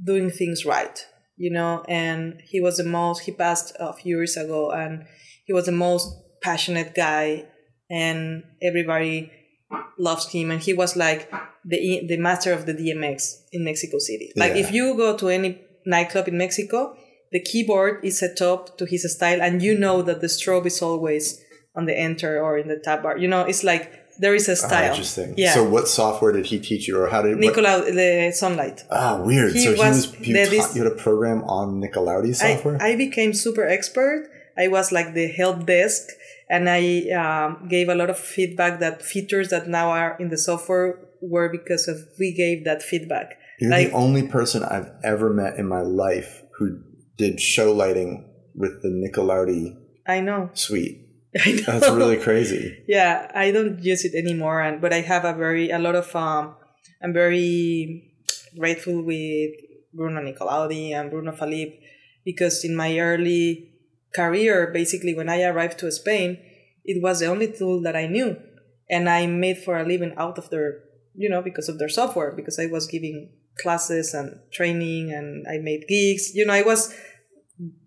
doing 0.02 0.30
things 0.30 0.64
right, 0.64 1.06
you 1.36 1.50
know. 1.50 1.84
And 1.86 2.40
he 2.48 2.60
was 2.60 2.78
the 2.78 2.84
most. 2.84 3.20
He 3.20 3.32
passed 3.32 3.76
a 3.78 3.92
few 3.92 4.16
years 4.16 4.36
ago, 4.36 4.70
and 4.70 5.04
he 5.44 5.52
was 5.52 5.66
the 5.66 5.72
most 5.72 6.08
passionate 6.42 6.94
guy, 6.94 7.44
and 7.90 8.44
everybody 8.62 9.30
loves 9.98 10.30
him. 10.32 10.50
And 10.50 10.60
he 10.60 10.72
was 10.72 10.96
like 10.96 11.30
the 11.64 12.02
the 12.08 12.16
master 12.16 12.52
of 12.52 12.66
the 12.66 12.74
DMX 12.74 13.42
in 13.52 13.64
Mexico 13.64 13.98
City. 13.98 14.32
Like 14.36 14.52
Yeah. 14.54 14.62
if 14.62 14.72
you 14.72 14.96
go 14.96 15.16
to 15.16 15.28
any 15.28 15.60
nightclub 15.86 16.28
in 16.28 16.36
Mexico, 16.38 16.96
the 17.32 17.40
keyboard 17.40 18.04
is 18.04 18.18
set 18.18 18.40
up 18.42 18.76
to 18.78 18.84
his 18.86 19.02
style, 19.14 19.40
and 19.40 19.62
you 19.62 19.78
know 19.78 20.02
that 20.02 20.20
the 20.20 20.26
strobe 20.26 20.66
is 20.66 20.82
always 20.82 21.40
on 21.76 21.86
the 21.86 21.96
enter 21.96 22.42
or 22.42 22.58
in 22.58 22.68
the 22.68 22.76
tab 22.78 23.02
bar. 23.02 23.16
You 23.16 23.28
know, 23.28 23.42
it's 23.42 23.62
like 23.62 23.92
there 24.18 24.34
is 24.34 24.48
a 24.48 24.52
Ah, 24.52 24.66
style. 24.66 24.90
interesting. 24.90 25.34
Yeah. 25.36 25.54
So, 25.54 25.62
what 25.74 25.86
software 25.88 26.32
did 26.32 26.46
he 26.46 26.58
teach 26.58 26.88
you, 26.88 26.98
or 27.00 27.08
how 27.08 27.22
did? 27.22 27.36
What, 27.36 27.40
Nicola, 27.46 27.74
the 28.00 28.32
Sunlite. 28.40 28.82
ah, 28.90 29.22
weird. 29.24 29.52
He 29.52 29.62
so 29.64 29.72
he 29.74 29.78
was 29.78 30.08
was 30.08 30.14
he 30.26 30.32
taught 30.34 30.74
you 30.74 30.82
had 30.82 30.92
a 30.92 30.96
program 30.96 31.44
on 31.44 31.80
Nicolaudie 31.80 32.30
I, 32.30 32.54
software. 32.54 32.76
I 32.82 32.96
became 32.96 33.32
super 33.32 33.64
expert. 33.76 34.28
I 34.58 34.66
was 34.68 34.90
like 34.90 35.14
the 35.14 35.28
help 35.28 35.64
desk, 35.66 36.08
and 36.50 36.68
I 36.68 37.08
um, 37.14 37.68
gave 37.68 37.88
a 37.88 37.94
lot 37.94 38.10
of 38.10 38.18
feedback 38.18 38.80
that 38.80 39.00
features 39.02 39.48
that 39.50 39.68
now 39.68 39.90
are 39.90 40.16
in 40.18 40.28
the 40.28 40.36
software 40.38 40.98
were 41.22 41.48
because 41.48 41.86
of 41.88 41.96
we 42.18 42.32
gave 42.34 42.64
that 42.64 42.82
feedback. 42.82 43.38
You're 43.60 43.70
like- 43.70 43.88
the 43.88 43.94
only 43.94 44.26
person 44.26 44.62
I've 44.64 44.90
ever 45.04 45.30
met 45.32 45.56
in 45.56 45.66
my 45.68 45.80
life 45.82 46.42
who 46.58 46.80
did 47.16 47.40
show 47.40 47.72
lighting 47.72 48.26
with 48.54 48.82
the 48.82 48.88
Nicolaudie 48.88 49.76
I 50.08 50.20
know. 50.20 50.50
suite. 50.54 51.06
I 51.46 51.52
know. 51.52 51.62
That's 51.78 51.88
really 51.94 52.16
crazy. 52.18 52.82
yeah 52.88 53.30
i 53.34 53.52
don't 53.54 53.78
use 53.84 54.02
it 54.04 54.14
anymore 54.18 54.58
and 54.66 54.80
but 54.82 54.92
i 54.92 55.00
have 55.00 55.24
a 55.24 55.32
very 55.32 55.70
a 55.70 55.78
lot 55.78 55.94
of 55.94 56.10
um 56.16 56.56
i'm 57.04 57.12
very 57.14 58.10
grateful 58.58 59.04
with 59.06 59.52
bruno 59.94 60.18
nicolaudie 60.20 60.90
and 60.90 61.06
bruno 61.10 61.30
falip 61.30 61.78
because 62.24 62.64
in 62.64 62.74
my 62.74 62.98
early 62.98 63.69
career 64.14 64.70
basically 64.72 65.14
when 65.14 65.28
i 65.28 65.42
arrived 65.42 65.78
to 65.78 65.90
spain 65.90 66.38
it 66.84 67.02
was 67.02 67.20
the 67.20 67.26
only 67.26 67.50
tool 67.52 67.80
that 67.82 67.96
i 67.96 68.06
knew 68.06 68.36
and 68.88 69.08
i 69.08 69.26
made 69.26 69.58
for 69.58 69.78
a 69.78 69.86
living 69.86 70.14
out 70.16 70.38
of 70.38 70.50
their 70.50 70.80
you 71.14 71.28
know 71.28 71.42
because 71.42 71.68
of 71.68 71.78
their 71.78 71.88
software 71.88 72.32
because 72.32 72.58
i 72.58 72.66
was 72.66 72.86
giving 72.86 73.30
classes 73.58 74.14
and 74.14 74.40
training 74.52 75.12
and 75.12 75.46
i 75.48 75.58
made 75.58 75.84
gigs 75.88 76.34
you 76.34 76.44
know 76.46 76.52
i 76.52 76.62
was 76.62 76.94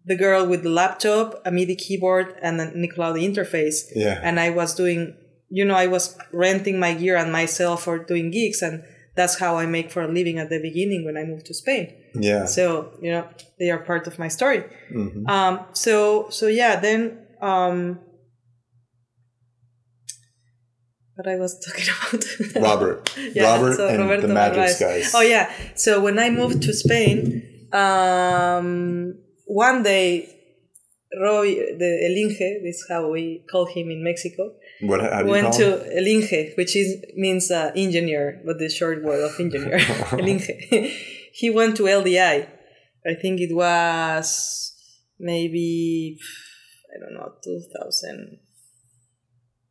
the 0.05 0.15
girl 0.15 0.45
with 0.45 0.63
the 0.63 0.69
laptop 0.69 1.41
a 1.45 1.51
midi 1.51 1.75
keyboard 1.75 2.35
and 2.41 2.59
a 2.61 2.67
nicolaudie 2.71 3.23
interface 3.23 3.85
Yeah. 3.95 4.19
and 4.21 4.39
I 4.39 4.49
was 4.51 4.75
doing, 4.75 5.15
you 5.49 5.65
know, 5.65 5.75
I 5.75 5.87
was 5.87 6.15
renting 6.31 6.77
my 6.79 6.93
gear 6.93 7.15
and 7.17 7.31
myself 7.31 7.83
for 7.83 7.97
doing 7.97 8.29
gigs, 8.29 8.61
and 8.61 8.83
that's 9.15 9.39
how 9.39 9.57
I 9.57 9.65
make 9.65 9.89
for 9.91 10.01
a 10.03 10.07
living 10.07 10.37
at 10.37 10.49
the 10.49 10.59
beginning 10.61 11.05
when 11.05 11.17
I 11.17 11.23
moved 11.23 11.45
to 11.47 11.53
Spain. 11.53 11.85
Yeah. 12.15 12.45
So 12.45 12.91
you 13.01 13.11
know, 13.11 13.27
they 13.59 13.69
are 13.71 13.79
part 13.79 14.07
of 14.07 14.19
my 14.19 14.27
story. 14.27 14.63
Mhm. 14.93 15.27
Um, 15.29 15.59
so 15.73 16.29
so 16.29 16.47
yeah, 16.47 16.79
then 16.79 17.19
um, 17.41 17.99
what 21.15 21.27
I 21.27 21.35
was 21.37 21.59
talking 21.65 21.85
about. 21.89 22.63
Robert. 22.63 23.15
Yeah, 23.35 23.55
Robert 23.55 23.75
so 23.75 23.87
and 23.87 23.99
Roberto 23.99 24.27
the 24.27 24.33
Magic 24.33 24.57
Narvaez. 24.57 24.79
guys. 24.79 25.11
Oh 25.15 25.21
yeah. 25.21 25.51
So 25.75 26.01
when 26.01 26.19
I 26.19 26.29
moved 26.29 26.61
to 26.63 26.73
Spain, 26.73 27.67
um, 27.71 29.15
one 29.45 29.83
day, 29.83 30.29
Roy, 31.19 31.53
the 31.77 31.91
Elinge, 32.07 32.61
this 32.63 32.77
is 32.77 32.85
how 32.89 33.09
we 33.09 33.43
call 33.51 33.65
him 33.65 33.89
in 33.91 34.03
Mexico, 34.03 34.53
What? 34.81 35.01
How 35.01 35.21
do 35.21 35.25
you 35.25 35.31
went 35.31 35.53
to? 35.53 35.65
Elinge, 35.99 36.55
which 36.57 36.75
is 36.75 37.03
means 37.15 37.51
uh, 37.51 37.71
engineer, 37.75 38.41
but 38.45 38.57
the 38.59 38.69
short 38.69 39.03
word 39.03 39.23
of 39.23 39.39
engineer, 39.39 39.77
Elinge. 40.21 40.49
He 41.33 41.49
went 41.49 41.75
to 41.77 41.83
LDI. 41.83 42.47
I 43.05 43.13
think 43.21 43.41
it 43.41 43.53
was 43.53 44.27
maybe 45.19 46.17
I 46.95 46.99
don't 47.01 47.15
know, 47.15 47.33
two 47.43 47.59
thousand 47.75 48.39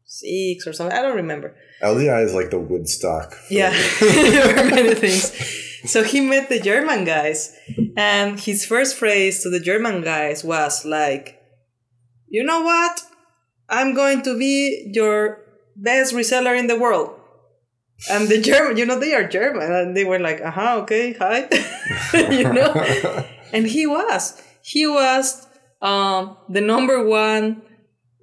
six 0.04 0.66
or 0.66 0.72
something. 0.72 0.96
I 0.96 1.02
don't 1.02 1.16
remember. 1.16 1.54
LDI 1.82 2.24
is 2.24 2.34
like 2.34 2.50
the 2.50 2.58
Woodstock. 2.60 3.32
for- 3.34 3.52
Yeah, 3.54 3.70
there 4.00 4.54
were 4.64 4.70
many 4.70 4.94
things. 4.94 5.32
So 5.90 6.04
he 6.04 6.20
met 6.20 6.48
the 6.48 6.60
German 6.60 7.04
guys, 7.04 7.56
and 7.96 8.38
his 8.38 8.64
first 8.64 8.96
phrase 8.96 9.42
to 9.42 9.50
the 9.50 9.58
German 9.60 10.02
guys 10.02 10.44
was 10.44 10.84
like, 10.84 11.40
"You 12.28 12.44
know 12.44 12.60
what? 12.62 13.00
I'm 13.68 13.94
going 13.94 14.22
to 14.22 14.38
be 14.38 14.90
your 14.92 15.38
best 15.74 16.14
reseller 16.14 16.56
in 16.58 16.66
the 16.68 16.78
world." 16.78 17.18
And 18.10 18.28
the 18.28 18.40
German, 18.40 18.76
you 18.76 18.86
know, 18.86 18.98
they 18.98 19.14
are 19.14 19.26
German, 19.28 19.70
and 19.72 19.96
they 19.96 20.04
were 20.04 20.18
like, 20.18 20.40
"Uh 20.40 20.50
huh, 20.50 20.78
okay, 20.82 21.12
hi," 21.12 21.48
you 22.30 22.52
know. 22.52 22.72
And 23.52 23.66
he 23.66 23.86
was, 23.86 24.40
he 24.62 24.86
was 24.86 25.46
um, 25.82 26.38
the 26.48 26.62
number 26.62 27.04
one 27.06 27.60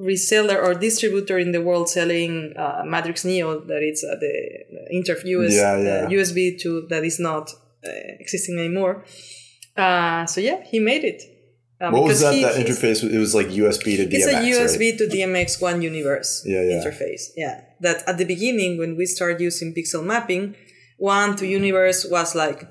reseller 0.01 0.57
or 0.57 0.73
distributor 0.73 1.37
in 1.37 1.51
the 1.51 1.61
world 1.61 1.87
selling 1.89 2.53
uh, 2.57 2.81
Madrix 2.83 3.25
Neo, 3.25 3.59
that 3.59 3.83
it's 3.83 4.03
uh, 4.03 4.15
the 4.19 4.95
interview 4.95 5.41
Yeah, 5.41 5.77
yeah. 5.77 5.89
Uh, 5.89 6.09
USB 6.09 6.59
to 6.61 6.87
that 6.89 7.03
is 7.03 7.19
not 7.19 7.51
uh, 7.85 7.91
existing 8.19 8.57
anymore. 8.57 9.03
Uh, 9.77 10.25
so 10.25 10.41
yeah, 10.41 10.63
he 10.63 10.79
made 10.79 11.03
it. 11.03 11.21
Uh, 11.81 11.91
what 11.91 12.03
was 12.03 12.19
that? 12.19 12.33
he- 12.33 12.43
that 12.43 12.55
interface? 12.55 13.03
It 13.03 13.17
was 13.17 13.33
like 13.33 13.47
USB 13.47 13.95
to 13.97 14.05
DMX. 14.05 14.13
It's 14.13 14.27
a 14.27 14.41
USB 14.51 14.89
right? 14.91 14.97
to 14.97 15.07
DMX 15.07 15.61
One 15.61 15.81
Universe 15.81 16.43
Yeah, 16.45 16.61
yeah. 16.61 16.83
interface. 16.83 17.29
Yeah, 17.35 17.61
that 17.79 18.03
at 18.07 18.17
the 18.17 18.25
beginning 18.25 18.77
when 18.77 18.97
we 18.97 19.05
started 19.05 19.39
using 19.39 19.73
pixel 19.73 20.03
mapping, 20.03 20.55
one 20.97 21.35
to 21.37 21.47
universe 21.47 22.05
was 22.05 22.35
like 22.35 22.69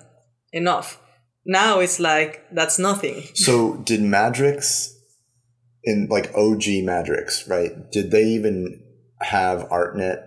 enough. 0.53 1.01
Now 1.47 1.81
it's 1.81 1.99
like 1.99 2.45
that's 2.53 2.79
nothing. 2.79 3.23
So 3.35 3.77
did 3.77 4.01
Madrix 4.01 4.93
in 5.85 6.09
like 6.11 6.27
OG 6.35 6.85
Madrix, 6.85 7.49
right? 7.49 7.91
Did 7.91 8.11
they 8.11 8.25
even 8.25 8.83
have 9.23 9.67
ArtNet 9.71 10.23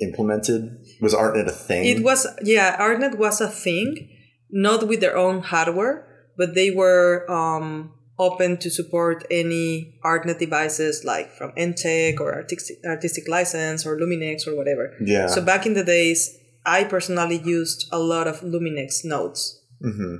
implemented? 0.00 0.78
Was 1.00 1.14
ArtNet 1.14 1.48
a 1.48 1.50
thing? 1.50 1.84
It 1.84 2.04
was 2.04 2.26
yeah, 2.42 2.76
ArtNet 2.78 3.18
was 3.18 3.40
a 3.40 3.48
thing, 3.48 4.08
not 4.50 4.86
with 4.86 5.00
their 5.00 5.16
own 5.16 5.42
hardware, 5.42 6.06
but 6.36 6.54
they 6.54 6.70
were 6.70 7.28
um, 7.28 7.92
open 8.26 8.56
to 8.58 8.68
support 8.70 9.24
any 9.30 9.98
ArtNet 10.04 10.38
devices 10.38 11.04
like 11.04 11.28
from 11.38 11.50
ENTTEC 11.64 12.20
or 12.20 12.34
artistic, 12.34 12.76
artistic 12.86 13.24
license 13.28 13.84
or 13.86 13.98
Luminex 13.98 14.46
or 14.46 14.54
whatever. 14.56 14.84
Yeah. 15.04 15.26
So 15.26 15.42
back 15.42 15.66
in 15.66 15.74
the 15.74 15.84
days, 15.84 16.20
I 16.64 16.84
personally 16.84 17.38
used 17.58 17.80
a 17.92 17.98
lot 17.98 18.26
of 18.28 18.40
Luminex 18.40 19.04
nodes. 19.04 19.40
Mm-hmm. 19.84 20.16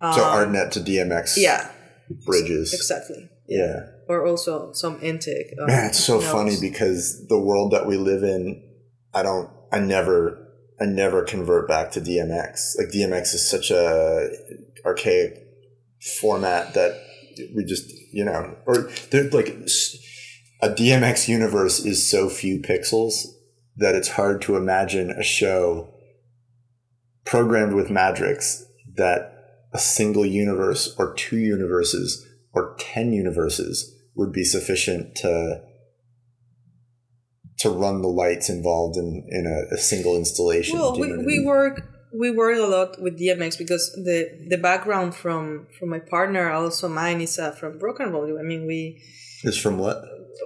Um, 0.00 0.12
So 0.16 0.20
ArtNet 0.22 0.70
to 0.72 0.80
DMX 0.80 1.34
yeah, 1.36 1.70
bridges. 2.26 2.72
exactly. 2.72 3.28
Yeah. 3.48 3.86
Or 4.08 4.26
also 4.26 4.72
some 4.72 4.98
ENTTEC. 5.00 5.44
um, 5.60 5.66
Man, 5.66 5.86
it's 5.90 5.98
so 6.10 6.14
nodes. 6.14 6.30
funny 6.32 6.56
because 6.60 7.26
the 7.28 7.38
world 7.38 7.72
that 7.72 7.86
we 7.86 7.96
live 7.96 8.22
in, 8.22 8.62
I 9.12 9.22
don't, 9.22 9.50
I 9.72 9.78
never, 9.80 10.46
I 10.80 10.86
never 10.86 11.22
convert 11.24 11.68
back 11.68 11.90
to 11.92 12.00
DMX. 12.00 12.78
Like 12.78 12.88
DMX 12.88 13.34
is 13.34 13.42
such 13.54 13.70
a 13.70 14.28
archaic 14.86 15.30
format 16.20 16.74
that 16.74 16.92
we 17.54 17.64
just, 17.64 17.90
you 18.12 18.24
know, 18.24 18.56
or 18.66 18.90
there's 19.10 19.32
like 19.32 19.48
a 20.60 20.68
DMX 20.68 21.28
universe 21.28 21.84
is 21.84 22.08
so 22.08 22.28
few 22.28 22.60
pixels 22.60 23.26
that 23.76 23.94
it's 23.94 24.08
hard 24.10 24.42
to 24.42 24.56
imagine 24.56 25.10
a 25.10 25.22
show 25.22 25.92
programmed 27.24 27.74
with 27.74 27.88
Madrix 27.88 28.62
that 28.96 29.34
a 29.72 29.78
single 29.78 30.26
universe 30.26 30.94
or 30.98 31.14
two 31.14 31.36
universes 31.36 32.26
or 32.52 32.76
10 32.80 33.12
universes 33.12 33.94
would 34.14 34.32
be 34.32 34.44
sufficient 34.44 35.14
to 35.14 35.62
to 37.58 37.70
run 37.70 38.02
the 38.02 38.08
lights 38.08 38.48
involved 38.48 38.96
in 38.96 39.26
in 39.28 39.46
a, 39.46 39.74
a 39.74 39.78
single 39.78 40.16
installation. 40.16 40.78
Well, 40.78 40.98
we, 40.98 41.16
we 41.16 41.44
work 41.44 41.82
we 42.12 42.30
work 42.30 42.56
a 42.58 42.62
lot 42.66 43.00
with 43.00 43.18
DMX 43.18 43.58
because 43.58 43.92
the 43.92 44.46
the 44.48 44.58
background 44.58 45.14
from 45.14 45.66
from 45.78 45.88
my 45.90 45.98
partner, 45.98 46.50
also 46.50 46.88
mine, 46.88 47.20
is 47.20 47.38
uh, 47.38 47.52
from 47.52 47.78
rock 47.78 48.00
and 48.00 48.12
roll. 48.12 48.38
I 48.38 48.42
mean, 48.42 48.66
we 48.66 49.02
is 49.44 49.58
from 49.58 49.78
what? 49.78 50.04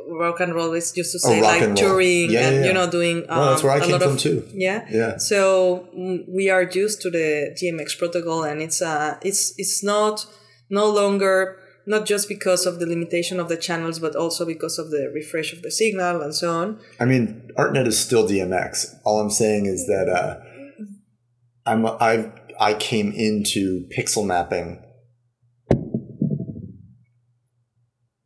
rock 0.08 0.40
and 0.40 0.54
roll 0.54 0.72
is 0.72 0.96
used 0.96 1.12
to 1.12 1.18
Oh, 1.24 1.30
say 1.30 1.40
rock 1.40 1.50
like 1.52 1.62
and 1.62 1.76
touring 1.76 2.30
Yeah, 2.30 2.48
and 2.48 2.56
yeah, 2.56 2.66
you 2.66 2.72
know 2.72 2.90
doing. 2.90 3.24
Um, 3.28 3.38
Well, 3.38 3.50
that's 3.50 3.62
where 3.62 3.72
I 3.72 3.76
a 3.76 3.80
came 3.80 3.92
lot 3.92 4.02
from 4.02 4.12
of, 4.12 4.18
too. 4.20 4.48
Yeah. 4.52 4.86
Yeah. 4.90 5.16
So 5.18 5.88
mm, 5.96 6.24
we 6.28 6.50
are 6.50 6.62
used 6.62 7.00
to 7.02 7.10
the 7.10 7.54
DMX 7.60 7.98
protocol, 7.98 8.42
and 8.44 8.60
it's 8.62 8.80
uh 8.82 9.18
it's 9.22 9.54
it's 9.58 9.82
not 9.82 10.26
no 10.70 10.86
longer 10.90 11.58
not 11.84 12.06
just 12.06 12.28
because 12.28 12.64
of 12.64 12.78
the 12.78 12.86
limitation 12.86 13.40
of 13.40 13.48
the 13.48 13.56
channels, 13.56 13.98
but 13.98 14.14
also 14.14 14.46
because 14.46 14.78
of 14.78 14.90
the 14.90 15.10
refresh 15.12 15.52
of 15.52 15.62
the 15.62 15.70
signal 15.70 16.22
and 16.22 16.32
so 16.34 16.52
on. 16.52 16.78
I 17.00 17.04
mean, 17.04 17.50
ArtNet 17.58 17.86
is 17.88 17.98
still 17.98 18.26
DMX. 18.28 18.94
All 19.04 19.18
I'm 19.20 19.30
saying 19.30 19.66
is 19.66 19.86
that 19.86 20.08
uh, 20.08 20.38
I'm 21.66 21.86
I 21.86 22.32
I 22.60 22.74
came 22.74 23.12
into 23.12 23.86
pixel 23.88 24.26
mapping 24.26 24.82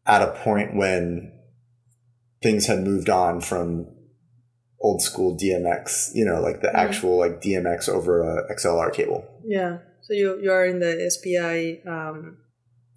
at 0.07 0.23
a 0.23 0.33
point 0.43 0.75
when 0.77 1.33
things 2.43 2.67
had 2.67 2.81
moved 2.85 3.09
on 3.11 3.41
from 3.41 3.87
old 4.81 5.03
school 5.03 5.37
DMX, 5.37 6.11
you 6.15 6.25
know, 6.25 6.41
like 6.41 6.61
the 6.61 6.69
Mm. 6.69 6.75
actual 6.75 7.19
like 7.19 7.41
DMX 7.41 7.89
over 7.89 8.23
a 8.23 8.53
XLR 8.53 8.91
cable. 8.93 9.25
Yeah. 9.45 9.79
So 10.03 10.13
you 10.13 10.39
you 10.41 10.51
are 10.53 10.65
in 10.65 10.79
the 10.81 11.11
SPI 11.11 11.83
um, 11.87 12.39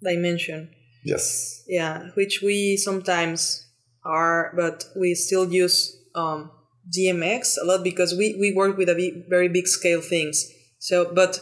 dimension. 0.02 0.70
Yes. 1.04 1.64
Yeah, 1.66 2.10
which 2.14 2.42
we 2.42 2.76
sometimes 2.76 3.66
are, 4.04 4.52
but 4.54 4.84
we 4.96 5.14
still 5.14 5.50
use 5.52 5.96
um, 6.14 6.50
DMX 6.96 7.56
a 7.62 7.64
lot 7.64 7.84
because 7.84 8.14
we, 8.14 8.36
we 8.38 8.52
work 8.54 8.76
with 8.76 8.88
a 8.88 8.94
big, 8.94 9.28
very 9.28 9.48
big 9.48 9.66
scale 9.68 10.00
things. 10.00 10.50
So, 10.78 11.12
but 11.14 11.40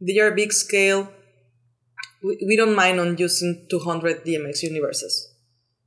they 0.00 0.18
are 0.18 0.30
big 0.30 0.52
scale. 0.52 1.08
We, 2.22 2.38
we 2.46 2.56
don't 2.56 2.74
mind 2.74 2.98
on 3.00 3.16
using 3.18 3.66
200 3.70 4.24
DMX 4.24 4.62
universes, 4.62 5.32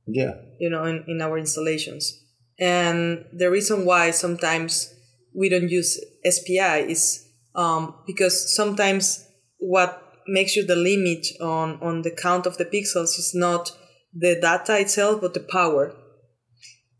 Yeah. 0.06 0.34
you 0.58 0.70
know, 0.70 0.84
in, 0.84 1.04
in 1.08 1.20
our 1.20 1.38
installations. 1.38 2.18
And 2.58 3.24
the 3.32 3.50
reason 3.50 3.84
why 3.84 4.10
sometimes 4.12 4.94
we 5.34 5.48
don't 5.48 5.68
use 5.68 5.98
SPI 6.24 6.86
is 6.90 7.26
um, 7.54 7.94
because 8.06 8.54
sometimes 8.54 9.26
what 9.58 9.98
makes 10.26 10.56
you 10.56 10.64
the 10.64 10.76
limit 10.76 11.26
on, 11.40 11.78
on 11.82 12.02
the 12.02 12.10
count 12.10 12.46
of 12.46 12.56
the 12.58 12.64
pixels 12.64 13.18
is 13.18 13.32
not 13.34 13.72
the 14.14 14.38
data 14.40 14.78
itself, 14.78 15.20
but 15.20 15.34
the 15.34 15.40
power. 15.40 15.94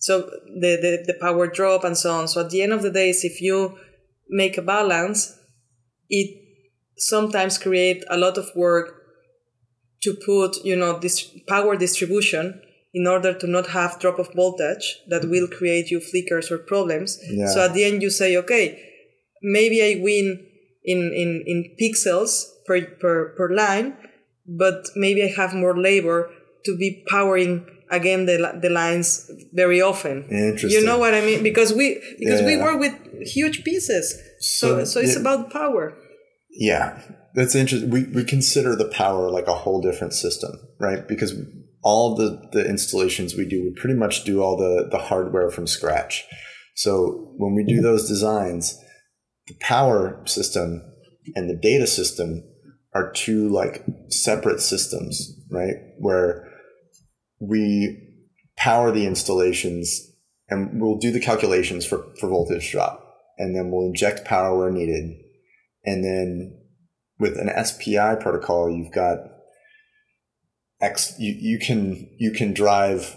So 0.03 0.23
the, 0.63 0.73
the, 0.83 1.05
the 1.07 1.15
power 1.21 1.47
drop 1.47 1.85
and 1.85 1.97
so 1.97 2.11
on. 2.11 2.27
So 2.27 2.41
at 2.41 2.51
the 2.51 2.61
end 2.61 2.73
of 2.73 2.83
the 2.83 2.91
days, 2.91 3.25
if 3.25 3.41
you 3.41 3.79
make 4.29 4.59
a 4.59 4.63
balance, 4.63 5.39
it 6.09 6.43
sometimes 6.99 7.57
create 7.57 8.05
a 8.11 8.19
lot 8.19 8.37
of 8.37 8.51
work 8.57 9.01
to 10.03 10.15
put, 10.27 10.57
you 10.65 10.75
know, 10.75 10.99
this 10.99 11.31
power 11.47 11.77
distribution 11.77 12.61
in 12.93 13.07
order 13.07 13.33
to 13.33 13.47
not 13.47 13.69
have 13.69 14.01
drop 14.01 14.19
of 14.19 14.35
voltage 14.35 14.99
that 15.09 15.31
will 15.31 15.47
create 15.47 15.93
you 15.93 16.01
flickers 16.01 16.51
or 16.51 16.59
problems. 16.59 17.21
Yeah. 17.31 17.47
So 17.47 17.65
at 17.65 17.73
the 17.73 17.85
end 17.85 18.03
you 18.03 18.11
say, 18.11 18.37
okay, 18.39 18.83
maybe 19.41 19.81
I 19.83 20.03
win 20.03 20.45
in, 20.83 20.99
in, 21.15 21.45
in 21.47 21.77
pixels 21.81 22.47
per, 22.67 22.81
per, 23.01 23.37
per 23.37 23.55
line, 23.55 23.97
but 24.49 24.89
maybe 24.97 25.23
I 25.23 25.29
have 25.29 25.55
more 25.55 25.79
labor 25.79 26.29
to 26.65 26.77
be 26.77 27.05
powering 27.09 27.67
again 27.93 28.27
the, 28.27 28.59
the 28.61 28.71
lines 28.71 29.31
very 29.53 29.81
often. 29.81 30.25
Interesting. 30.31 30.71
You 30.81 30.85
know 30.85 30.99
what 30.99 31.15
I 31.15 31.21
mean? 31.21 31.43
Because 31.43 31.73
we 31.73 32.03
because 32.19 32.43
we 32.43 32.57
work 32.57 32.81
with 32.81 32.95
huge 33.23 33.63
pieces. 33.63 34.19
So 34.41 34.63
So, 34.63 34.85
so, 34.85 35.01
it's 35.01 35.15
yeah. 35.15 35.21
about 35.21 35.51
power. 35.53 35.97
Yeah, 36.51 37.01
that's 37.35 37.55
interesting. 37.55 37.91
We, 37.91 38.05
we 38.05 38.25
consider 38.25 38.77
the 38.77 38.89
power 38.89 39.31
like 39.31 39.47
a 39.47 39.55
whole 39.55 39.81
different 39.81 40.15
system, 40.15 40.53
right? 40.81 41.07
Because 41.07 41.35
all 41.83 42.15
the, 42.15 42.49
the 42.53 42.69
installations 42.69 43.35
we 43.35 43.47
do, 43.47 43.63
we 43.63 43.71
pretty 43.81 43.99
much 43.99 44.25
do 44.25 44.43
all 44.43 44.57
the, 44.57 44.89
the 44.91 44.99
hardware 44.99 45.51
from 45.51 45.67
scratch. 45.67 46.25
So 46.75 47.33
when 47.37 47.55
we 47.55 47.65
do 47.65 47.81
those 47.81 48.09
designs, 48.09 48.79
the 49.47 49.55
power 49.61 50.23
system 50.27 50.83
and 51.35 51.49
the 51.49 51.57
data 51.57 51.87
system 51.87 52.43
are 52.95 53.13
two 53.13 53.49
like 53.49 53.85
separate 54.09 54.61
systems, 54.61 55.35
right? 55.51 55.77
Where 55.99 56.52
we 57.43 57.99
power 58.57 58.93
the 58.93 59.07
installations 59.07 60.11
and 60.49 60.81
we'll 60.81 60.99
do 60.99 61.11
the 61.11 61.21
calculations 61.21 61.85
for, 61.85 62.07
for 62.21 62.29
voltage 62.29 62.71
drop 62.71 63.05
and 63.39 63.57
then 63.57 63.71
we'll 63.71 63.87
inject 63.87 64.25
power 64.25 64.57
where 64.57 64.71
needed 64.71 65.19
and 65.85 66.05
then 66.05 66.59
with 67.19 67.39
an 67.39 67.65
SPI 67.65 68.17
protocol, 68.21 68.71
you've 68.71 68.93
got 68.93 69.19
X. 70.81 71.15
You, 71.19 71.35
you 71.39 71.59
can 71.59 72.09
you 72.19 72.33
can 72.33 72.53
drive 72.53 73.17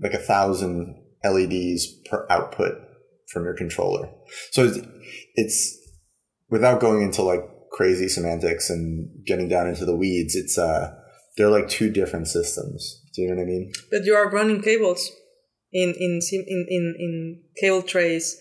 like 0.00 0.12
a 0.12 0.18
thousand 0.18 0.96
LEDs 1.24 1.86
per 2.10 2.26
output 2.30 2.74
from 3.28 3.44
your 3.44 3.54
controller. 3.54 4.10
So 4.50 4.64
it's, 4.64 4.78
it's 5.34 5.78
without 6.50 6.80
going 6.80 7.02
into 7.02 7.22
like 7.22 7.40
crazy 7.72 8.08
semantics 8.08 8.70
and 8.70 9.08
getting 9.24 9.48
down 9.48 9.68
into 9.68 9.84
the 9.84 9.96
weeds. 9.96 10.34
It's 10.34 10.58
uh 10.58 10.94
they're 11.36 11.48
like 11.48 11.68
two 11.68 11.90
different 11.90 12.28
systems. 12.28 13.02
Do 13.14 13.22
you 13.22 13.28
know 13.28 13.36
what 13.36 13.42
I 13.42 13.46
mean? 13.46 13.72
But 13.90 14.04
you 14.04 14.14
are 14.14 14.30
running 14.30 14.60
cables 14.60 15.12
in 15.72 15.94
in 15.94 16.20
in 16.32 16.66
in, 16.68 16.94
in 16.98 17.42
cable 17.60 17.82
trays 17.82 18.40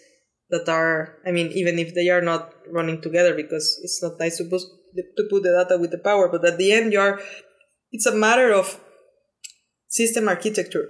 that 0.50 0.68
are 0.70 1.18
I 1.26 1.32
mean 1.32 1.52
even 1.52 1.78
if 1.80 1.94
they 1.94 2.10
are 2.10 2.22
not 2.22 2.54
running 2.72 3.02
together 3.02 3.34
because 3.36 3.80
it's 3.84 4.02
not 4.02 4.20
nice 4.20 4.38
to 4.38 4.46
put 4.46 4.62
to 4.96 5.24
put 5.30 5.44
the 5.44 5.50
data 5.50 5.80
with 5.80 5.92
the 5.92 5.98
power, 5.98 6.30
but 6.30 6.46
at 6.46 6.58
the 6.58 6.72
end 6.72 6.94
you 6.94 7.00
are 7.00 7.20
it's 7.92 8.06
a 8.06 8.16
matter 8.16 8.52
of 8.52 8.80
system 9.88 10.28
architecture 10.28 10.90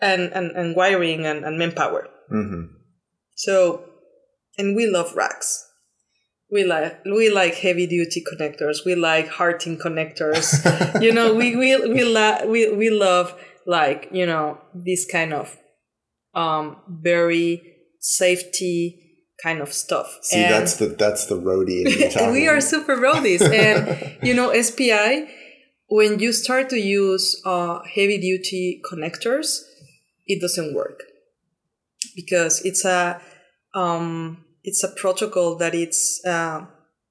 and 0.00 0.32
and, 0.32 0.50
and 0.52 0.76
wiring 0.76 1.26
and, 1.26 1.44
and 1.44 1.58
manpower. 1.58 2.08
Mm-hmm. 2.32 2.74
So 3.36 3.84
and 4.58 4.74
we 4.74 4.86
love 4.86 5.14
racks. 5.14 5.66
We 6.54 6.62
like 6.64 7.04
we 7.04 7.30
like 7.30 7.54
heavy 7.56 7.86
duty 7.86 8.22
connectors. 8.30 8.84
We 8.86 8.94
like 8.94 9.26
Harting 9.28 9.76
connectors. 9.76 10.46
you 11.02 11.12
know, 11.12 11.34
we 11.34 11.56
we 11.56 11.76
we, 11.96 12.04
la- 12.04 12.44
we 12.46 12.60
we 12.72 12.90
love 12.90 13.34
like 13.66 14.08
you 14.12 14.24
know 14.24 14.58
this 14.72 15.04
kind 15.04 15.32
of 15.34 15.56
um 16.34 16.76
very 16.88 17.60
safety 17.98 18.78
kind 19.42 19.60
of 19.60 19.72
stuff. 19.72 20.18
See, 20.22 20.42
And- 20.44 20.52
that's 20.54 20.76
the 20.76 20.86
that's 20.86 21.26
the 21.26 21.36
roadie. 21.36 21.84
we 22.32 22.46
are 22.46 22.60
super 22.60 22.96
roadies 22.96 23.42
and 23.42 24.16
you 24.22 24.34
know 24.34 24.48
spi 24.62 25.26
when 25.88 26.18
you 26.18 26.32
start 26.32 26.70
to 26.70 26.78
use 26.78 27.40
uh, 27.44 27.80
heavy 27.94 28.18
duty 28.18 28.80
connectors 28.90 29.60
it 30.26 30.40
doesn't 30.40 30.74
work 30.74 31.02
because 32.16 32.64
it's 32.64 32.84
a 32.84 33.20
um, 33.74 34.43
it's 34.64 34.82
a 34.82 34.88
protocol 34.88 35.56
that 35.56 35.74
it's 35.74 36.20
uh, 36.26 36.66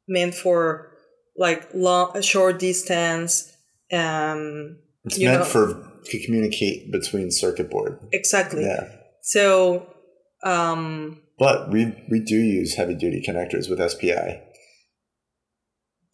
meant 0.07 0.35
for 0.35 0.91
like 1.37 1.67
long 1.73 2.21
short 2.21 2.59
distance 2.59 3.49
um 3.91 4.77
It's 5.05 5.19
meant 5.19 5.39
know- 5.39 5.45
for 5.45 5.89
to 6.05 6.25
communicate 6.25 6.91
between 6.91 7.31
circuit 7.31 7.69
board. 7.69 7.97
exactly 8.11 8.63
Yeah. 8.65 8.89
so 9.21 9.87
um 10.43 11.21
But 11.39 11.71
we 11.71 11.81
we 12.11 12.19
do 12.19 12.35
use 12.59 12.75
heavy 12.75 12.95
duty 12.95 13.23
connectors 13.27 13.69
with 13.69 13.79
SPI. 13.79 14.41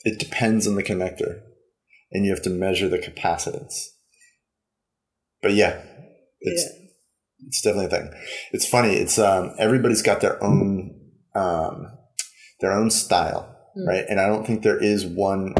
It 0.06 0.18
depends 0.20 0.66
on 0.68 0.76
the 0.76 0.84
connector, 0.84 1.42
and 2.12 2.24
you 2.26 2.32
have 2.32 2.42
to 2.44 2.50
measure 2.50 2.88
the 2.88 3.00
capacitance. 3.00 3.88
But 5.42 5.54
yeah, 5.54 5.82
it's 6.42 6.64
it's 7.48 7.62
definitely 7.62 7.88
a 7.88 7.90
thing. 7.90 8.12
It's 8.52 8.66
funny. 8.68 8.94
It's 8.94 9.18
um 9.20 9.54
everybody's 9.58 10.02
got 10.02 10.22
their 10.22 10.42
own 10.44 10.99
um 11.36 11.88
their 12.62 12.72
own 12.72 12.90
style, 12.92 13.56
Mm. 13.78 13.88
right? 13.88 14.06
And 14.10 14.20
I 14.20 14.28
don't 14.28 14.46
think 14.46 14.64
there 14.64 14.82
is 14.82 15.06
one 15.06 15.54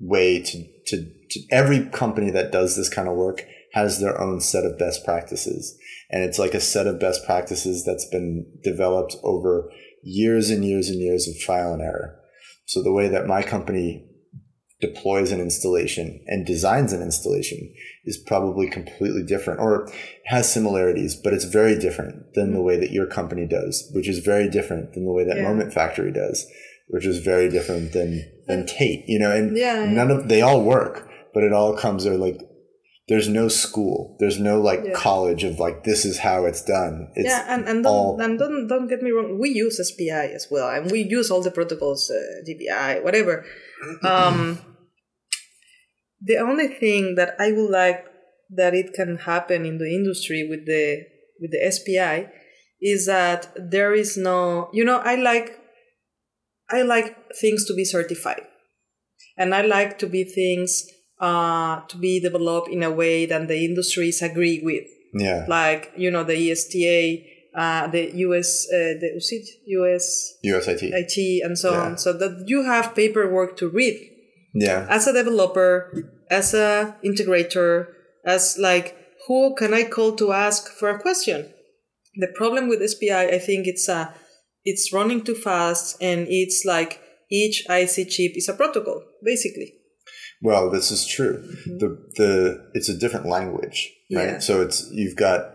way 0.00 0.42
to 0.42 0.64
to, 0.86 1.06
to 1.30 1.40
every 1.50 1.86
company 1.86 2.30
that 2.30 2.52
does 2.52 2.76
this 2.76 2.88
kind 2.88 3.08
of 3.08 3.14
work 3.16 3.44
has 3.72 4.00
their 4.00 4.20
own 4.20 4.40
set 4.40 4.64
of 4.64 4.78
best 4.78 5.04
practices 5.04 5.78
and 6.10 6.22
it's 6.22 6.38
like 6.38 6.52
a 6.52 6.60
set 6.60 6.86
of 6.86 7.00
best 7.00 7.24
practices 7.24 7.84
that's 7.84 8.04
been 8.04 8.44
developed 8.62 9.16
over 9.24 9.70
years 10.02 10.50
and 10.50 10.64
years 10.64 10.90
and 10.90 11.00
years 11.00 11.26
of 11.26 11.38
trial 11.38 11.72
and 11.72 11.80
error. 11.80 12.18
So 12.66 12.82
the 12.82 12.92
way 12.92 13.08
that 13.08 13.26
my 13.26 13.42
company 13.42 14.04
deploys 14.82 15.30
an 15.32 15.40
installation 15.40 16.22
and 16.26 16.44
designs 16.44 16.92
an 16.92 17.00
installation 17.00 17.72
is 18.04 18.18
probably 18.18 18.68
completely 18.68 19.22
different 19.22 19.60
or 19.60 19.88
has 20.26 20.52
similarities, 20.52 21.14
but 21.14 21.32
it's 21.32 21.44
very 21.46 21.78
different 21.78 22.34
than 22.34 22.52
the 22.52 22.60
way 22.60 22.76
that 22.76 22.90
your 22.90 23.06
company 23.06 23.46
does, 23.46 23.88
which 23.94 24.08
is 24.08 24.18
very 24.18 24.48
different 24.50 24.92
than 24.92 25.04
the 25.06 25.12
way 25.12 25.24
that 25.24 25.36
Yeah. 25.36 25.44
Moment 25.44 25.72
Factory 25.72 26.12
does, 26.12 26.46
which 26.88 27.06
is 27.06 27.18
very 27.20 27.48
different 27.48 27.92
than 27.92 28.10
than 28.48 28.66
TAIT, 28.66 29.04
you 29.06 29.18
know, 29.20 29.30
and 29.30 29.56
Yeah, 29.56 29.86
none 29.86 30.10
of 30.10 30.28
they 30.28 30.42
all 30.42 30.62
work, 30.64 31.08
but 31.32 31.44
it 31.44 31.52
all 31.52 31.72
comes 31.76 32.02
there 32.04 32.18
like 32.18 32.40
there's 33.08 33.28
no 33.28 33.46
school, 33.48 34.16
there's 34.20 34.38
no 34.40 34.60
like 34.60 34.82
Yeah. 34.84 34.92
college 34.94 35.42
of 35.44 35.58
like 35.60 35.84
this 35.84 36.04
is 36.04 36.18
how 36.18 36.44
it's 36.46 36.62
done. 36.78 36.94
It's 37.14 37.28
yeah, 37.28 37.44
and, 37.54 37.62
and 37.70 37.78
don't 37.84 37.92
all- 37.92 38.20
and 38.20 38.38
don't 38.38 38.66
don't 38.66 38.88
get 38.88 39.00
me 39.02 39.10
wrong. 39.12 39.38
We 39.38 39.50
use 39.50 39.76
SPI 39.90 40.26
as 40.38 40.48
well, 40.50 40.68
and 40.76 40.90
we 40.90 41.00
use 41.18 41.30
all 41.30 41.40
the 41.42 41.50
protocols, 41.52 42.10
uh, 42.10 42.18
DPI, 42.48 43.02
whatever. 43.06 43.44
Um, 44.04 44.58
the 46.24 46.36
only 46.36 46.68
thing 46.68 47.14
that 47.16 47.34
I 47.38 47.52
would 47.52 47.70
like 47.70 48.06
that 48.50 48.74
it 48.74 48.92
can 48.92 49.16
happen 49.16 49.64
in 49.64 49.78
the 49.78 49.92
industry 49.92 50.46
with 50.48 50.66
the 50.66 51.04
with 51.40 51.50
the 51.50 51.70
SPI 51.70 52.28
is 52.80 53.06
that 53.06 53.52
there 53.56 53.94
is 53.94 54.16
no, 54.16 54.68
you 54.72 54.84
know, 54.84 54.98
I 54.98 55.16
like 55.16 55.58
I 56.70 56.82
like 56.82 57.34
things 57.34 57.64
to 57.66 57.74
be 57.74 57.84
certified, 57.84 58.42
and 59.36 59.54
I 59.54 59.62
like 59.62 59.98
to 59.98 60.06
be 60.06 60.24
things 60.24 60.84
uh, 61.20 61.80
to 61.88 61.96
be 61.96 62.20
developed 62.20 62.68
in 62.68 62.82
a 62.82 62.90
way 62.90 63.26
that 63.26 63.48
the 63.48 63.64
industries 63.64 64.22
agree 64.22 64.60
with. 64.62 64.86
Yeah, 65.14 65.44
like 65.48 65.92
you 65.96 66.10
know 66.10 66.24
the 66.24 66.50
ESTA, 66.50 67.24
uh, 67.54 67.86
the 67.88 68.12
US, 68.14 68.66
uh, 68.72 68.94
the 69.00 69.20
US 69.66 70.38
USIT. 70.44 70.90
IT, 70.92 71.42
and 71.44 71.58
so 71.58 71.72
Yeah. 71.72 71.82
on, 71.82 71.98
so 71.98 72.12
that 72.12 72.44
you 72.46 72.62
have 72.62 72.94
paperwork 72.94 73.56
to 73.58 73.68
read 73.68 74.11
Yeah, 74.54 74.86
as 74.88 75.06
a 75.06 75.12
developer, 75.12 75.92
as 76.30 76.54
a 76.54 76.96
integrator, 77.04 77.86
as 78.24 78.56
like 78.58 78.96
who 79.26 79.54
can 79.54 79.72
I 79.72 79.84
call 79.84 80.16
to 80.16 80.32
ask 80.32 80.68
for 80.72 80.90
a 80.90 80.98
question? 80.98 81.52
The 82.16 82.28
problem 82.34 82.68
with 82.68 82.86
SPI, 82.86 83.10
I 83.10 83.38
think 83.38 83.66
it's 83.66 83.88
a, 83.88 84.14
it's 84.64 84.92
running 84.92 85.22
too 85.22 85.34
fast, 85.34 85.96
and 86.00 86.26
it's 86.28 86.64
like 86.66 87.00
each 87.30 87.64
IC 87.68 88.10
chip 88.10 88.32
is 88.36 88.48
a 88.48 88.54
protocol, 88.54 89.02
basically. 89.24 89.72
Well, 90.42 90.70
this 90.70 90.90
is 90.90 91.06
true. 91.06 91.38
Mm-hmm. 91.38 91.78
The 91.78 92.10
the 92.16 92.70
it's 92.74 92.88
a 92.88 92.98
different 92.98 93.26
language, 93.26 93.90
right? 94.12 94.32
Yeah. 94.32 94.38
So 94.40 94.60
it's 94.60 94.90
you've 94.92 95.16
got 95.16 95.54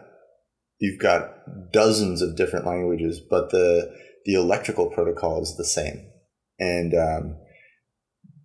you've 0.79 0.99
got 0.99 1.29
dozens 1.71 2.21
of 2.21 2.37
different 2.37 2.65
languages, 2.65 3.19
but 3.19 3.51
the 3.51 3.93
the 4.25 4.33
electrical 4.33 4.89
protocol 4.89 5.41
is 5.41 5.57
the 5.57 5.65
same, 5.65 6.09
and 6.57 6.93
um, 6.93 7.35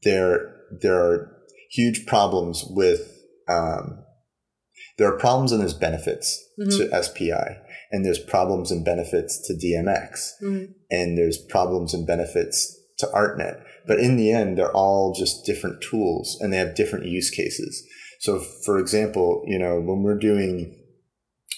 there 0.02 0.54
there 0.80 1.00
are 1.00 1.36
huge 1.70 2.06
problems 2.06 2.64
with 2.68 3.18
um, 3.48 4.02
there 4.98 5.12
are 5.12 5.18
problems 5.18 5.52
and 5.52 5.60
there's 5.60 5.74
benefits 5.74 6.42
mm-hmm. 6.60 6.90
to 6.90 7.02
SPI, 7.02 7.58
and 7.90 8.04
there's 8.04 8.18
problems 8.18 8.70
and 8.70 8.84
benefits 8.84 9.46
to 9.46 9.54
DMX, 9.54 10.30
mm-hmm. 10.42 10.72
and 10.90 11.18
there's 11.18 11.38
problems 11.38 11.94
and 11.94 12.06
benefits 12.06 12.78
to 12.98 13.06
ArtNet. 13.06 13.62
But 13.86 13.98
in 13.98 14.16
the 14.16 14.30
end, 14.30 14.58
they're 14.58 14.72
all 14.72 15.14
just 15.14 15.44
different 15.44 15.82
tools, 15.82 16.38
and 16.40 16.52
they 16.52 16.58
have 16.58 16.74
different 16.74 17.06
use 17.06 17.30
cases. 17.30 17.84
So, 18.20 18.38
for 18.64 18.78
example, 18.78 19.42
you 19.46 19.58
know, 19.58 19.80
when 19.80 20.02
we're 20.02 20.18
doing 20.18 20.78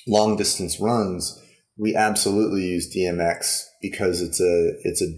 long 0.06 0.36
distance 0.36 0.80
runs, 0.80 1.40
we 1.76 1.94
absolutely 1.94 2.62
use 2.62 2.94
DMX 2.94 3.64
because 3.82 4.22
it's 4.22 4.40
a 4.40 4.72
it's 4.84 5.02
a 5.02 5.12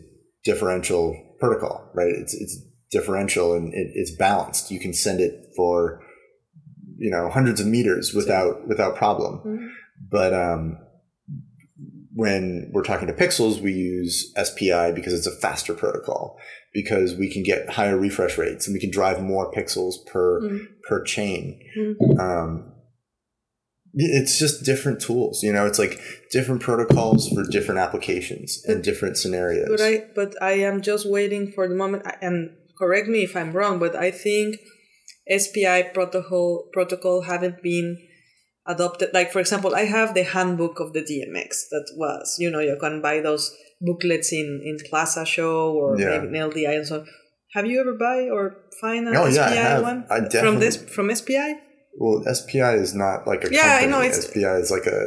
differential 0.44 1.14
protocol, 1.38 1.90
right? 1.94 2.12
It's 2.12 2.34
it's 2.34 2.58
differential 2.90 3.54
and 3.54 3.72
it, 3.74 3.90
it's 3.94 4.10
balanced. 4.10 4.70
You 4.70 4.80
can 4.80 4.92
send 4.92 5.20
it 5.20 5.52
for 5.56 6.02
you 6.98 7.10
know 7.10 7.28
hundreds 7.28 7.60
of 7.60 7.66
meters 7.66 8.14
without 8.14 8.66
without 8.68 8.96
problem. 8.96 9.38
Mm-hmm. 9.38 9.66
But 10.10 10.34
um, 10.34 10.78
when 12.12 12.70
we're 12.72 12.82
talking 12.82 13.08
to 13.08 13.14
pixels, 13.14 13.60
we 13.60 13.72
use 13.72 14.32
SPI 14.42 14.92
because 14.92 15.12
it's 15.12 15.26
a 15.26 15.36
faster 15.36 15.74
protocol 15.74 16.38
because 16.72 17.14
we 17.14 17.32
can 17.32 17.42
get 17.42 17.70
higher 17.70 17.96
refresh 17.96 18.38
rates 18.38 18.66
and 18.66 18.74
we 18.74 18.80
can 18.80 18.90
drive 18.90 19.22
more 19.22 19.52
pixels 19.52 19.94
per 20.06 20.42
mm-hmm. 20.42 20.64
per 20.88 21.02
chain. 21.02 21.60
Mm-hmm. 21.78 22.20
Um, 22.20 22.72
it's 23.98 24.38
just 24.38 24.62
different 24.62 25.00
tools 25.00 25.42
you 25.42 25.50
know 25.50 25.64
it's 25.64 25.78
like 25.78 25.98
different 26.30 26.60
protocols 26.60 27.30
for 27.30 27.42
different 27.44 27.80
applications 27.80 28.62
and 28.66 28.84
different 28.84 29.16
scenarios 29.16 29.68
but 29.70 29.80
i 29.80 30.04
but 30.14 30.42
i 30.42 30.52
am 30.52 30.82
just 30.82 31.08
waiting 31.08 31.50
for 31.50 31.66
the 31.66 31.74
moment 31.74 32.04
and 32.20 32.50
correct 32.78 33.08
me 33.08 33.22
if 33.22 33.36
i'm 33.36 33.52
wrong 33.52 33.78
but 33.78 33.94
i 33.96 34.10
think 34.10 34.56
spi 35.38 35.82
protocol 35.82 36.68
protocol 36.72 37.22
haven't 37.22 37.62
been 37.62 37.98
adopted 38.66 39.10
like 39.12 39.30
for 39.30 39.40
example 39.40 39.74
i 39.74 39.82
have 39.82 40.14
the 40.14 40.24
handbook 40.24 40.80
of 40.80 40.92
the 40.92 41.00
dmx 41.00 41.68
that 41.70 41.86
was 41.96 42.36
you 42.38 42.50
know 42.50 42.60
you 42.60 42.76
can 42.80 43.00
buy 43.00 43.20
those 43.20 43.54
booklets 43.80 44.32
in 44.32 44.62
in 44.64 44.78
PLASA 44.88 45.26
show 45.26 45.72
or 45.72 45.98
yeah. 45.98 46.18
maybe 46.18 46.26
in 46.28 46.50
ldi 46.50 46.76
and 46.76 46.86
so 46.86 47.00
on 47.00 47.06
have 47.56 47.66
you 47.66 47.80
ever 47.80 47.94
buy 47.94 48.28
or 48.28 48.58
find 48.80 49.08
a 49.08 49.18
oh, 49.18 49.30
SPI 49.30 49.54
yeah, 49.54 49.80
one 49.80 50.06
I 50.10 50.28
from 50.28 50.58
this 50.58 50.76
from 50.76 51.14
SPI? 51.14 51.54
Well, 51.98 52.22
SPI 52.34 52.74
is 52.74 52.94
not 52.94 53.26
like 53.26 53.44
a 53.44 53.48
yeah, 53.50 53.80
company. 53.80 53.86
I 53.86 53.90
know 53.90 54.00
it's 54.06 54.26
SPI 54.26 54.54
is 54.60 54.70
like 54.70 54.86
a. 54.86 55.06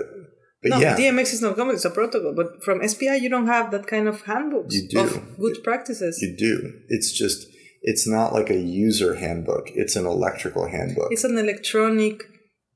But 0.64 0.72
no, 0.72 0.80
yeah. 0.80 0.98
DMX 0.98 1.34
is 1.34 1.42
not 1.42 1.56
company; 1.56 1.76
it's 1.76 1.86
a 1.86 1.92
protocol. 1.92 2.34
But 2.36 2.64
from 2.64 2.86
SPI, 2.86 3.18
you 3.18 3.30
don't 3.30 3.48
have 3.48 3.70
that 3.72 3.86
kind 3.88 4.08
of 4.08 4.22
handbooks 4.24 4.74
you 4.74 4.88
do. 4.90 5.00
of 5.00 5.38
good 5.38 5.64
practices. 5.64 6.20
You 6.22 6.36
do. 6.36 6.74
It's 6.88 7.12
just 7.12 7.48
it's 7.82 8.08
not 8.08 8.34
like 8.34 8.50
a 8.50 8.60
user 8.60 9.16
handbook. 9.16 9.70
It's 9.74 9.96
an 9.96 10.06
electrical 10.06 10.68
handbook. 10.70 11.12
It's 11.12 11.24
an 11.24 11.38
electronic 11.38 12.24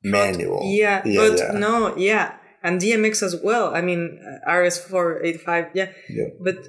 manual. 0.04 0.62
Yeah, 0.66 1.02
yeah 1.06 1.30
but 1.30 1.38
yeah. 1.38 1.52
no, 1.58 1.96
yeah, 1.98 2.36
and 2.62 2.82
DMX 2.82 3.24
as 3.24 3.36
well. 3.44 3.76
I 3.76 3.82
mean, 3.82 4.20
uh, 4.48 4.52
RS 4.52 4.78
four 4.80 5.24
eight 5.24 5.42
five. 5.42 5.68
Yeah, 5.74 5.92
yeah. 6.10 6.30
But 6.40 6.68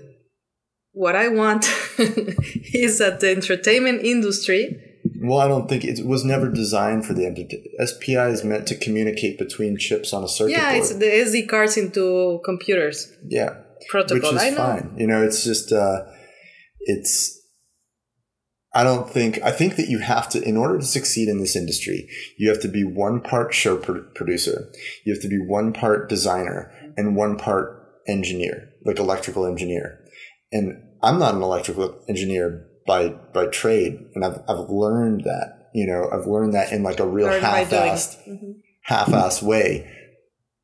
what 0.92 1.16
I 1.16 1.28
want 1.28 1.64
is 1.98 2.98
that 2.98 3.18
the 3.20 3.30
entertainment 3.30 4.04
industry 4.04 4.80
well, 5.20 5.38
I 5.38 5.48
don't 5.48 5.68
think 5.68 5.84
it 5.84 6.04
was 6.04 6.24
never 6.24 6.48
designed 6.48 7.04
for 7.04 7.12
the. 7.12 7.24
SPI 7.84 8.28
is 8.28 8.44
meant 8.44 8.66
to 8.68 8.74
communicate 8.74 9.38
between 9.38 9.76
chips 9.76 10.12
on 10.12 10.24
a 10.24 10.28
circuit 10.28 10.52
yeah, 10.52 10.72
board. 10.72 10.78
it's 10.78 10.94
the 10.94 11.06
SD 11.06 11.48
cards 11.48 11.76
into 11.76 12.40
computers. 12.44 13.12
Yeah, 13.26 13.54
protocol. 13.88 14.32
Which 14.32 14.36
is 14.36 14.42
I 14.42 14.50
know. 14.50 14.56
fine. 14.56 14.94
You 14.96 15.06
know, 15.06 15.22
it's 15.22 15.44
just 15.44 15.72
uh, 15.72 16.04
it's. 16.80 17.40
I 18.74 18.82
don't 18.82 19.08
think 19.08 19.40
I 19.42 19.52
think 19.52 19.76
that 19.76 19.88
you 19.88 20.00
have 20.00 20.28
to 20.30 20.42
in 20.42 20.56
order 20.56 20.78
to 20.78 20.84
succeed 20.84 21.28
in 21.28 21.38
this 21.38 21.54
industry, 21.54 22.08
you 22.36 22.48
have 22.48 22.60
to 22.62 22.68
be 22.68 22.82
one 22.82 23.20
part 23.20 23.54
show 23.54 23.76
producer, 23.76 24.68
you 25.04 25.14
have 25.14 25.22
to 25.22 25.28
be 25.28 25.38
one 25.38 25.72
part 25.72 26.08
designer, 26.08 26.72
and 26.96 27.16
one 27.16 27.38
part 27.38 28.02
engineer, 28.08 28.70
like 28.84 28.98
electrical 28.98 29.46
engineer. 29.46 30.00
And 30.52 30.82
I'm 31.02 31.18
not 31.18 31.34
an 31.34 31.42
electrical 31.42 32.02
engineer 32.08 32.66
by 32.86 33.08
by 33.08 33.46
trade, 33.46 34.06
and 34.14 34.24
I've 34.24 34.40
I've 34.48 34.68
learned 34.68 35.22
that. 35.24 35.70
You 35.72 35.86
know, 35.86 36.08
I've 36.12 36.26
learned 36.26 36.54
that 36.54 36.72
in 36.72 36.82
like 36.82 37.00
a 37.00 37.06
real 37.06 37.28
half-assed, 37.28 38.28
mm-hmm. 38.28 38.52
half-assed 38.82 39.42
way. 39.42 39.90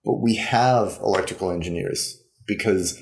But 0.04 0.20
we 0.20 0.36
have 0.36 0.98
electrical 1.02 1.50
engineers 1.50 2.22
because 2.46 3.00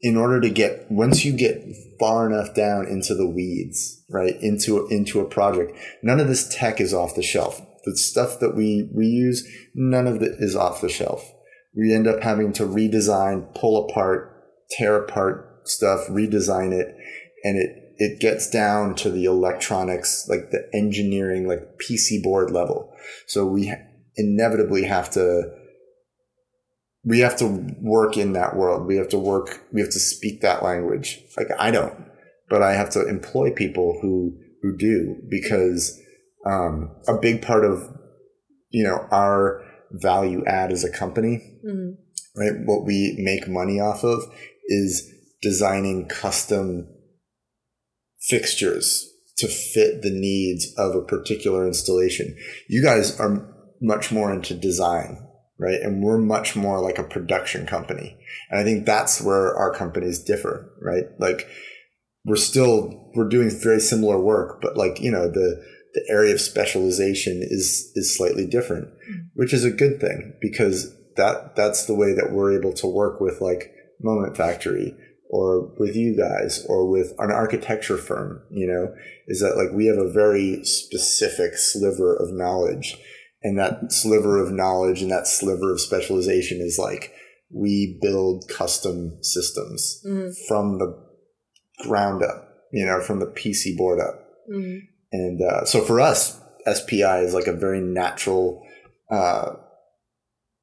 in 0.00 0.16
order 0.16 0.40
to 0.40 0.50
get 0.50 0.90
once 0.90 1.24
you 1.24 1.32
get 1.32 1.62
far 1.98 2.26
enough 2.26 2.54
down 2.54 2.86
into 2.86 3.14
the 3.14 3.26
weeds, 3.26 4.02
right, 4.10 4.36
into 4.40 4.86
into 4.88 5.20
a 5.20 5.24
project, 5.24 5.76
none 6.02 6.20
of 6.20 6.28
this 6.28 6.48
tech 6.54 6.80
is 6.80 6.94
off 6.94 7.14
the 7.14 7.22
shelf. 7.22 7.60
The 7.84 7.96
stuff 7.96 8.40
that 8.40 8.56
we 8.56 8.88
we 8.92 9.06
use, 9.06 9.46
none 9.74 10.06
of 10.06 10.22
it 10.22 10.36
is 10.38 10.56
off 10.56 10.80
the 10.80 10.88
shelf. 10.88 11.32
We 11.76 11.94
end 11.94 12.06
up 12.06 12.22
having 12.22 12.52
to 12.54 12.64
redesign, 12.64 13.54
pull 13.54 13.88
apart, 13.88 14.44
tear 14.70 14.96
apart 14.96 15.68
stuff, 15.68 16.06
redesign 16.08 16.72
it, 16.72 16.96
and 17.44 17.58
it 17.58 17.86
it 17.98 18.20
gets 18.20 18.48
down 18.50 18.94
to 18.96 19.10
the 19.10 19.24
electronics, 19.24 20.28
like 20.28 20.50
the 20.50 20.68
engineering, 20.74 21.48
like 21.48 21.78
PC 21.78 22.22
board 22.22 22.50
level. 22.50 22.92
So 23.26 23.46
we 23.46 23.72
inevitably 24.16 24.84
have 24.84 25.10
to, 25.10 25.50
we 27.06 27.20
have 27.20 27.36
to 27.36 27.46
work 27.80 28.16
in 28.16 28.32
that 28.32 28.56
world. 28.56 28.86
We 28.86 28.96
have 28.96 29.08
to 29.10 29.18
work, 29.18 29.62
we 29.72 29.80
have 29.80 29.90
to 29.90 30.00
speak 30.00 30.40
that 30.40 30.62
language. 30.62 31.22
Like 31.36 31.48
I 31.58 31.70
don't, 31.70 31.94
but 32.50 32.62
I 32.62 32.74
have 32.74 32.90
to 32.90 33.08
employ 33.08 33.52
people 33.52 33.98
who, 34.02 34.36
who 34.60 34.76
do 34.76 35.16
because, 35.30 35.98
um, 36.44 36.90
a 37.08 37.16
big 37.16 37.42
part 37.42 37.64
of, 37.64 37.88
you 38.70 38.84
know, 38.84 39.06
our 39.10 39.64
value 39.92 40.44
add 40.46 40.72
as 40.72 40.84
a 40.84 40.90
company, 40.90 41.60
mm-hmm. 41.64 41.92
right? 42.40 42.60
What 42.64 42.84
we 42.84 43.16
make 43.18 43.48
money 43.48 43.80
off 43.80 44.02
of 44.04 44.24
is 44.66 45.08
designing 45.42 46.08
custom 46.08 46.88
fixtures 48.20 49.08
to 49.38 49.46
fit 49.46 50.02
the 50.02 50.10
needs 50.10 50.74
of 50.76 50.94
a 50.94 51.04
particular 51.04 51.66
installation. 51.66 52.36
You 52.68 52.82
guys 52.82 53.18
are 53.20 53.54
much 53.80 54.10
more 54.10 54.32
into 54.32 54.54
design, 54.54 55.25
right? 55.58 55.80
And 55.80 56.02
we're 56.02 56.18
much 56.18 56.56
more 56.56 56.80
like 56.80 56.98
a 56.98 57.04
production 57.04 57.66
company. 57.66 58.16
And 58.50 58.60
I 58.60 58.64
think 58.64 58.84
that's 58.84 59.22
where 59.22 59.54
our 59.54 59.72
companies 59.72 60.22
differ, 60.22 60.72
right? 60.80 61.04
Like 61.18 61.48
we're 62.24 62.36
still 62.36 63.10
we're 63.14 63.28
doing 63.28 63.50
very 63.50 63.80
similar 63.80 64.20
work, 64.20 64.60
but 64.60 64.76
like, 64.76 65.00
you 65.00 65.10
know, 65.10 65.28
the 65.28 65.62
the 65.94 66.04
area 66.10 66.34
of 66.34 66.40
specialization 66.40 67.40
is 67.42 67.90
is 67.94 68.14
slightly 68.16 68.46
different, 68.46 68.88
mm-hmm. 68.88 69.20
which 69.34 69.54
is 69.54 69.64
a 69.64 69.70
good 69.70 70.00
thing 70.00 70.34
because 70.40 70.94
that 71.16 71.56
that's 71.56 71.86
the 71.86 71.94
way 71.94 72.12
that 72.12 72.32
we're 72.32 72.56
able 72.56 72.72
to 72.74 72.86
work 72.86 73.20
with 73.20 73.40
like 73.40 73.72
Moment 74.00 74.36
Factory 74.36 74.94
or 75.30 75.72
with 75.78 75.96
you 75.96 76.16
guys 76.16 76.64
or 76.68 76.88
with 76.88 77.12
an 77.18 77.30
architecture 77.30 77.96
firm, 77.96 78.42
you 78.50 78.66
know, 78.66 78.94
is 79.26 79.40
that 79.40 79.56
like 79.56 79.72
we 79.72 79.86
have 79.86 79.96
a 79.96 80.12
very 80.12 80.64
specific 80.64 81.54
sliver 81.56 82.14
of 82.14 82.32
knowledge. 82.32 82.96
And 83.46 83.56
that 83.60 83.92
sliver 83.92 84.44
of 84.44 84.50
knowledge 84.50 85.02
and 85.02 85.10
that 85.12 85.28
sliver 85.28 85.70
of 85.70 85.80
specialization 85.80 86.60
is 86.60 86.80
like 86.80 87.12
we 87.48 87.96
build 88.02 88.48
custom 88.48 89.22
systems 89.22 90.02
mm-hmm. 90.04 90.30
from 90.48 90.78
the 90.80 91.00
ground 91.84 92.24
up, 92.24 92.48
you 92.72 92.84
know, 92.84 93.00
from 93.00 93.20
the 93.20 93.26
PC 93.26 93.76
board 93.76 94.00
up. 94.00 94.16
Mm-hmm. 94.52 94.78
And 95.12 95.40
uh, 95.40 95.64
so 95.64 95.84
for 95.84 96.00
us, 96.00 96.40
SPI 96.66 97.20
is 97.20 97.34
like 97.34 97.46
a 97.46 97.52
very 97.52 97.80
natural 97.80 98.66
uh, 99.12 99.52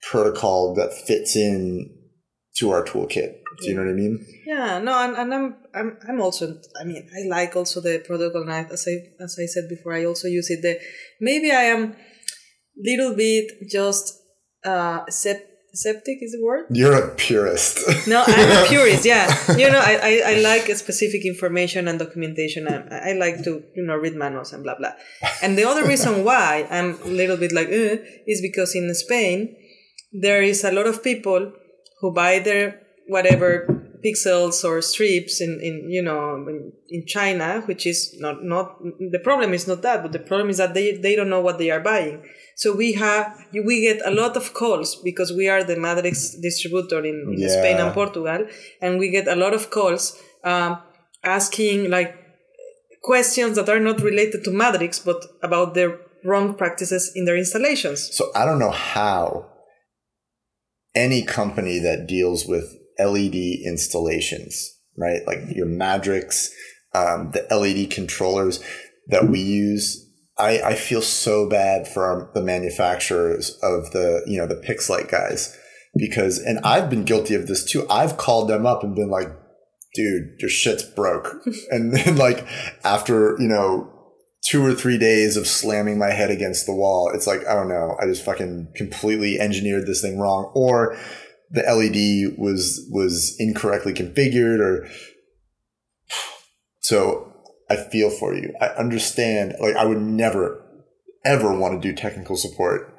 protocol 0.01 0.75
that 0.75 0.91
fits 0.93 1.37
in 1.37 1.89
to 2.57 2.71
our 2.71 2.83
toolkit. 2.83 3.39
Do 3.61 3.69
you 3.69 3.75
know 3.75 3.83
what 3.83 3.91
I 3.91 3.93
mean? 3.93 4.25
Yeah, 4.45 4.79
no, 4.79 4.91
and, 4.97 5.15
and 5.15 5.33
I'm 5.33 5.55
I'm 5.73 5.97
I'm 6.09 6.21
also 6.21 6.59
I 6.77 6.83
mean 6.83 7.07
I 7.15 7.29
like 7.29 7.55
also 7.55 7.79
the 7.79 8.03
protocol 8.05 8.43
knife 8.43 8.71
as 8.71 8.85
I 8.89 9.23
as 9.23 9.37
I 9.39 9.45
said 9.45 9.69
before 9.69 9.93
I 9.93 10.03
also 10.03 10.27
use 10.27 10.49
it. 10.49 10.61
The 10.61 10.81
maybe 11.21 11.51
I 11.51 11.63
am 11.63 11.95
little 12.77 13.15
bit 13.15 13.51
just 13.69 14.19
uh 14.65 15.05
sept, 15.05 15.41
septic 15.73 16.19
is 16.21 16.33
the 16.33 16.41
word. 16.43 16.65
You're 16.69 16.93
a 16.93 17.15
purist. 17.15 17.79
no, 18.07 18.23
I'm 18.25 18.65
a 18.65 18.67
purist. 18.67 19.05
Yeah, 19.05 19.27
you 19.57 19.69
know 19.69 19.79
I, 19.79 19.99
I, 20.01 20.31
I 20.31 20.35
like 20.41 20.65
specific 20.77 21.25
information 21.25 21.87
and 21.87 21.99
documentation. 21.99 22.67
I, 22.67 23.09
I 23.09 23.13
like 23.13 23.43
to 23.43 23.63
you 23.75 23.83
know 23.83 23.95
read 23.95 24.15
manuals 24.15 24.53
and 24.53 24.63
blah 24.63 24.75
blah. 24.77 24.93
And 25.41 25.57
the 25.57 25.65
other 25.65 25.85
reason 25.85 26.23
why 26.29 26.67
I'm 26.69 26.99
a 27.01 27.07
little 27.07 27.37
bit 27.37 27.51
like 27.51 27.67
uh, 27.67 27.97
is 28.27 28.41
because 28.41 28.75
in 28.75 28.93
Spain 28.93 29.55
there 30.11 30.43
is 30.43 30.63
a 30.63 30.71
lot 30.71 30.85
of 30.85 31.03
people 31.03 31.51
who 31.99 32.13
buy 32.13 32.39
their 32.39 32.79
whatever 33.07 33.83
pixels 34.05 34.63
or 34.63 34.81
strips 34.81 35.41
in, 35.41 35.59
in 35.61 35.89
you 35.89 36.01
know 36.01 36.35
in, 36.47 36.71
in 36.89 37.05
China, 37.07 37.61
which 37.65 37.87
is 37.87 38.15
not 38.19 38.43
not 38.43 38.77
the 39.11 39.19
problem 39.23 39.53
is 39.53 39.67
not 39.67 39.81
that, 39.81 40.03
but 40.03 40.11
the 40.11 40.19
problem 40.19 40.49
is 40.49 40.57
that 40.57 40.73
they 40.73 40.97
they 40.97 41.15
don't 41.15 41.29
know 41.29 41.41
what 41.41 41.57
they 41.57 41.71
are 41.71 41.79
buying. 41.79 42.23
So 42.55 42.75
we 42.75 42.93
have 42.93 43.35
we 43.65 43.81
get 43.81 44.01
a 44.05 44.11
lot 44.11 44.37
of 44.37 44.53
calls 44.53 44.95
because 44.95 45.31
we 45.33 45.47
are 45.49 45.63
the 45.63 45.75
Madrix 45.75 46.39
distributor 46.41 46.99
in, 46.99 47.33
in 47.33 47.39
Yeah. 47.39 47.49
Spain 47.49 47.77
and 47.77 47.93
Portugal, 47.93 48.47
and 48.81 48.99
we 48.99 49.09
get 49.09 49.27
a 49.27 49.35
lot 49.35 49.53
of 49.53 49.69
calls 49.69 50.17
um, 50.43 50.77
asking 51.23 51.89
like 51.89 52.15
questions 53.01 53.55
that 53.57 53.69
are 53.69 53.79
not 53.79 54.01
related 54.01 54.43
to 54.45 54.49
Madrix 54.49 55.03
but 55.03 55.25
about 55.41 55.73
their 55.73 55.99
wrong 56.23 56.53
practices 56.55 57.11
in 57.15 57.25
their 57.25 57.37
installations. 57.37 58.09
So 58.15 58.31
I 58.35 58.45
don't 58.45 58.59
know 58.59 58.71
how 58.71 59.49
any 60.95 61.23
company 61.23 61.79
that 61.79 62.07
deals 62.07 62.45
with 62.45 62.65
LED 62.99 63.35
installations, 63.65 64.77
right? 64.97 65.21
Like 65.25 65.39
your 65.55 65.65
Madrix, 65.65 66.49
um, 66.93 67.31
the 67.31 67.45
LED 67.51 67.91
controllers 67.91 68.63
that 69.07 69.27
we 69.27 69.41
use. 69.41 70.09
I, 70.37 70.61
I 70.61 70.75
feel 70.75 71.01
so 71.01 71.47
bad 71.47 71.87
for 71.87 72.05
our, 72.05 72.31
the 72.33 72.41
manufacturers 72.41 73.51
of 73.61 73.91
the, 73.91 74.23
you 74.25 74.37
know, 74.37 74.47
the 74.47 74.55
Pixlite 74.55 75.09
guys 75.09 75.57
because, 75.95 76.39
and 76.39 76.59
I've 76.63 76.89
been 76.89 77.03
guilty 77.03 77.35
of 77.35 77.47
this 77.47 77.63
too. 77.63 77.85
I've 77.89 78.17
called 78.17 78.49
them 78.49 78.65
up 78.65 78.83
and 78.83 78.95
been 78.95 79.09
like, 79.09 79.29
dude, 79.93 80.35
your 80.39 80.49
shit's 80.49 80.83
broke. 80.83 81.35
and 81.71 81.95
then 81.95 82.17
like 82.17 82.47
after, 82.83 83.37
you 83.39 83.47
know, 83.47 83.89
two 84.43 84.65
or 84.65 84.73
three 84.73 84.97
days 84.97 85.37
of 85.37 85.47
slamming 85.47 85.97
my 85.97 86.09
head 86.09 86.31
against 86.31 86.65
the 86.65 86.73
wall, 86.73 87.11
it's 87.13 87.27
like, 87.27 87.41
oh, 87.47 87.51
I 87.51 87.53
don't 87.53 87.69
know, 87.69 87.95
I 88.01 88.05
just 88.05 88.25
fucking 88.25 88.73
completely 88.75 89.39
engineered 89.39 89.85
this 89.85 90.01
thing 90.01 90.19
wrong. 90.19 90.51
Or 90.55 90.97
the 91.51 91.61
LED 91.61 92.37
was 92.39 92.85
was 92.91 93.35
incorrectly 93.39 93.93
configured 93.93 94.59
or 94.59 94.87
so 96.81 97.32
I 97.69 97.75
feel 97.77 98.09
for 98.09 98.33
you. 98.33 98.53
I 98.61 98.67
understand 98.67 99.55
like 99.59 99.75
I 99.75 99.85
would 99.85 100.01
never 100.01 100.59
ever 101.25 101.57
want 101.57 101.81
to 101.81 101.87
do 101.87 101.95
technical 101.95 102.35
support. 102.35 102.89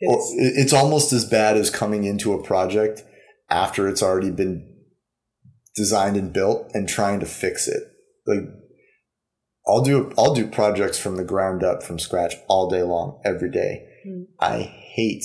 It's, 0.00 0.32
it- 0.36 0.60
it's 0.62 0.72
almost 0.72 1.12
as 1.12 1.24
bad 1.24 1.56
as 1.56 1.68
coming 1.70 2.04
into 2.04 2.32
a 2.32 2.42
project 2.42 3.02
after 3.50 3.88
it's 3.88 4.02
already 4.02 4.30
been 4.30 4.66
designed 5.76 6.16
and 6.16 6.32
built 6.32 6.70
and 6.74 6.88
trying 6.88 7.20
to 7.20 7.26
fix 7.26 7.66
it. 7.68 7.82
Like 8.26 8.44
I'll 9.66 9.82
do 9.82 10.12
I'll 10.16 10.34
do 10.34 10.46
projects 10.46 10.98
from 10.98 11.16
the 11.16 11.24
ground 11.24 11.62
up 11.62 11.82
from 11.82 11.98
scratch 11.98 12.34
all 12.48 12.68
day 12.70 12.82
long 12.82 13.20
every 13.24 13.50
day. 13.50 13.86
Mm. 14.06 14.26
I 14.40 14.58
hate 14.62 15.24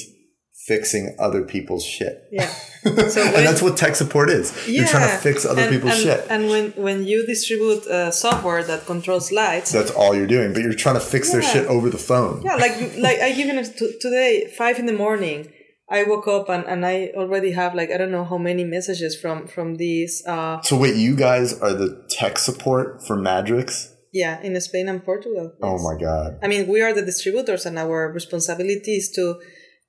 fixing 0.68 1.16
other 1.20 1.42
people's 1.44 1.86
shit. 1.86 2.16
yeah. 2.32 2.52
and 2.86 2.96
when- 2.96 3.44
that's 3.48 3.62
what 3.62 3.78
tech 3.78 3.96
support 3.96 4.30
is. 4.30 4.46
You're 4.68 4.88
trying 4.88 5.08
to 5.10 5.14
Yeah. 5.16 5.28
fix 5.30 5.46
other 5.46 5.62
and, 5.64 5.72
people's 5.74 5.94
and, 5.94 6.04
shit. 6.04 6.22
And 6.30 6.42
when, 6.50 6.66
when 6.86 6.98
you 7.06 7.26
distribute 7.26 7.86
uh, 7.88 8.12
software 8.12 8.64
that 8.64 8.86
controls 8.86 9.32
lights, 9.32 9.72
that's 9.72 9.92
all 9.92 10.16
you're 10.16 10.28
doing, 10.38 10.54
but 10.54 10.62
you're 10.64 10.74
trying 10.86 10.96
to 10.96 11.06
fix 11.16 11.32
their 11.32 11.42
shit 11.42 11.66
over 11.68 11.90
the 11.90 11.98
phone. 12.12 12.42
yeah, 12.44 12.56
like 12.56 12.76
like 13.08 13.20
I 13.20 13.32
given 13.34 13.58
it 13.58 13.78
to, 13.80 13.86
today, 14.06 14.32
five 14.58 14.76
in 14.80 14.86
the 14.92 14.94
morning. 15.06 15.52
I 15.88 16.02
woke 16.04 16.28
up 16.28 16.50
and, 16.50 16.64
and 16.66 16.84
I 16.84 17.12
already 17.22 17.52
have 17.52 17.72
like 17.80 17.90
I 17.92 17.98
don't 17.98 18.12
know 18.18 18.26
how 18.32 18.40
many 18.50 18.64
messages 18.64 19.14
from 19.22 19.38
from 19.56 19.68
these 19.84 20.14
uh 20.34 20.60
So 20.70 20.74
wait, 20.84 20.96
you 20.96 21.16
guys 21.28 21.48
are 21.66 21.74
the 21.74 21.90
tech 22.18 22.34
support 22.48 22.86
for 23.06 23.16
Madrix? 23.30 23.92
yeah 24.22 24.36
in 24.48 24.60
Spain 24.70 24.88
and 24.90 25.00
Portugal. 25.10 25.46
Oh 25.62 25.78
my 25.88 25.96
god. 26.08 26.30
I 26.44 26.48
mean, 26.52 26.64
we 26.74 26.80
are 26.86 26.94
the 27.00 27.06
distributors, 27.12 27.64
and 27.68 27.76
our 27.78 28.00
responsibility 28.20 28.96
is 29.02 29.08
to 29.18 29.26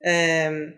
um, 0.05 0.73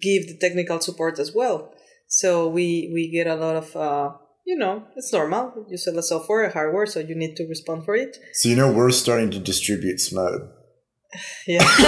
give 0.00 0.26
the 0.26 0.38
technical 0.40 0.80
support 0.80 1.18
as 1.18 1.32
well. 1.34 1.72
So 2.06 2.48
we 2.48 2.90
we 2.92 3.10
get 3.10 3.26
a 3.26 3.34
lot 3.34 3.56
of 3.56 3.76
uh, 3.76 4.12
you 4.46 4.56
know 4.56 4.84
it's 4.96 5.12
normal. 5.12 5.66
You 5.68 5.76
sell 5.76 5.98
a 5.98 6.02
software, 6.02 6.44
a 6.44 6.52
hardware, 6.52 6.86
so 6.86 7.00
you 7.00 7.14
need 7.14 7.36
to 7.36 7.46
respond 7.46 7.84
for 7.84 7.94
it. 7.94 8.16
So 8.34 8.48
you 8.48 8.56
know 8.56 8.70
we're 8.72 8.90
starting 8.90 9.30
to 9.32 9.38
distribute 9.38 9.98
Smode. 9.98 10.50
Yeah. 11.46 11.62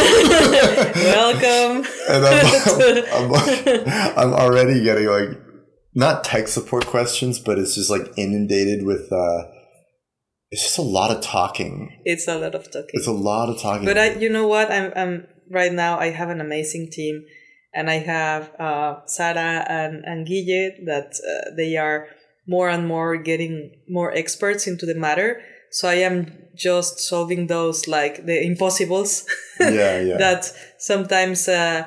Welcome. 0.94 1.84
And 2.08 2.24
I'm, 3.12 3.34
I'm, 3.34 4.18
I'm 4.18 4.32
already 4.34 4.84
getting 4.84 5.06
like 5.06 5.30
not 5.96 6.22
tech 6.22 6.46
support 6.46 6.86
questions, 6.86 7.40
but 7.40 7.58
it's 7.58 7.74
just 7.74 7.90
like 7.90 8.06
inundated 8.16 8.86
with 8.86 9.10
uh 9.10 9.48
it's 10.52 10.62
just 10.62 10.78
a 10.78 10.82
lot 10.82 11.10
of 11.10 11.22
talking. 11.22 11.90
it's 12.04 12.28
a 12.28 12.38
lot 12.38 12.54
of 12.54 12.70
talking. 12.70 12.90
It's 12.92 13.08
a 13.08 13.12
lot 13.12 13.48
of 13.48 13.60
talking. 13.60 13.84
But 13.84 13.98
I, 13.98 14.12
you 14.12 14.30
know 14.30 14.46
what? 14.46 14.70
I'm, 14.70 14.92
I'm 14.94 15.26
right 15.50 15.72
now. 15.72 15.98
I 15.98 16.10
have 16.10 16.30
an 16.30 16.40
amazing 16.40 16.90
team, 16.90 17.24
and 17.74 17.90
I 17.90 17.98
have 17.98 18.50
uh, 18.58 19.06
Sara 19.06 19.64
and 19.68 20.04
and 20.04 20.26
Guille 20.26 20.84
that 20.86 21.18
uh, 21.20 21.54
they 21.56 21.76
are 21.76 22.08
more 22.46 22.68
and 22.68 22.86
more 22.86 23.16
getting 23.16 23.72
more 23.88 24.12
experts 24.12 24.66
into 24.66 24.86
the 24.86 24.94
matter. 24.94 25.42
So 25.70 25.88
I 25.88 25.94
am 25.94 26.32
just 26.54 27.00
solving 27.00 27.48
those 27.48 27.86
like 27.86 28.24
the 28.24 28.42
impossibles 28.42 29.26
yeah, 29.60 30.00
yeah. 30.00 30.16
that 30.18 30.50
sometimes. 30.78 31.48
Uh, 31.48 31.86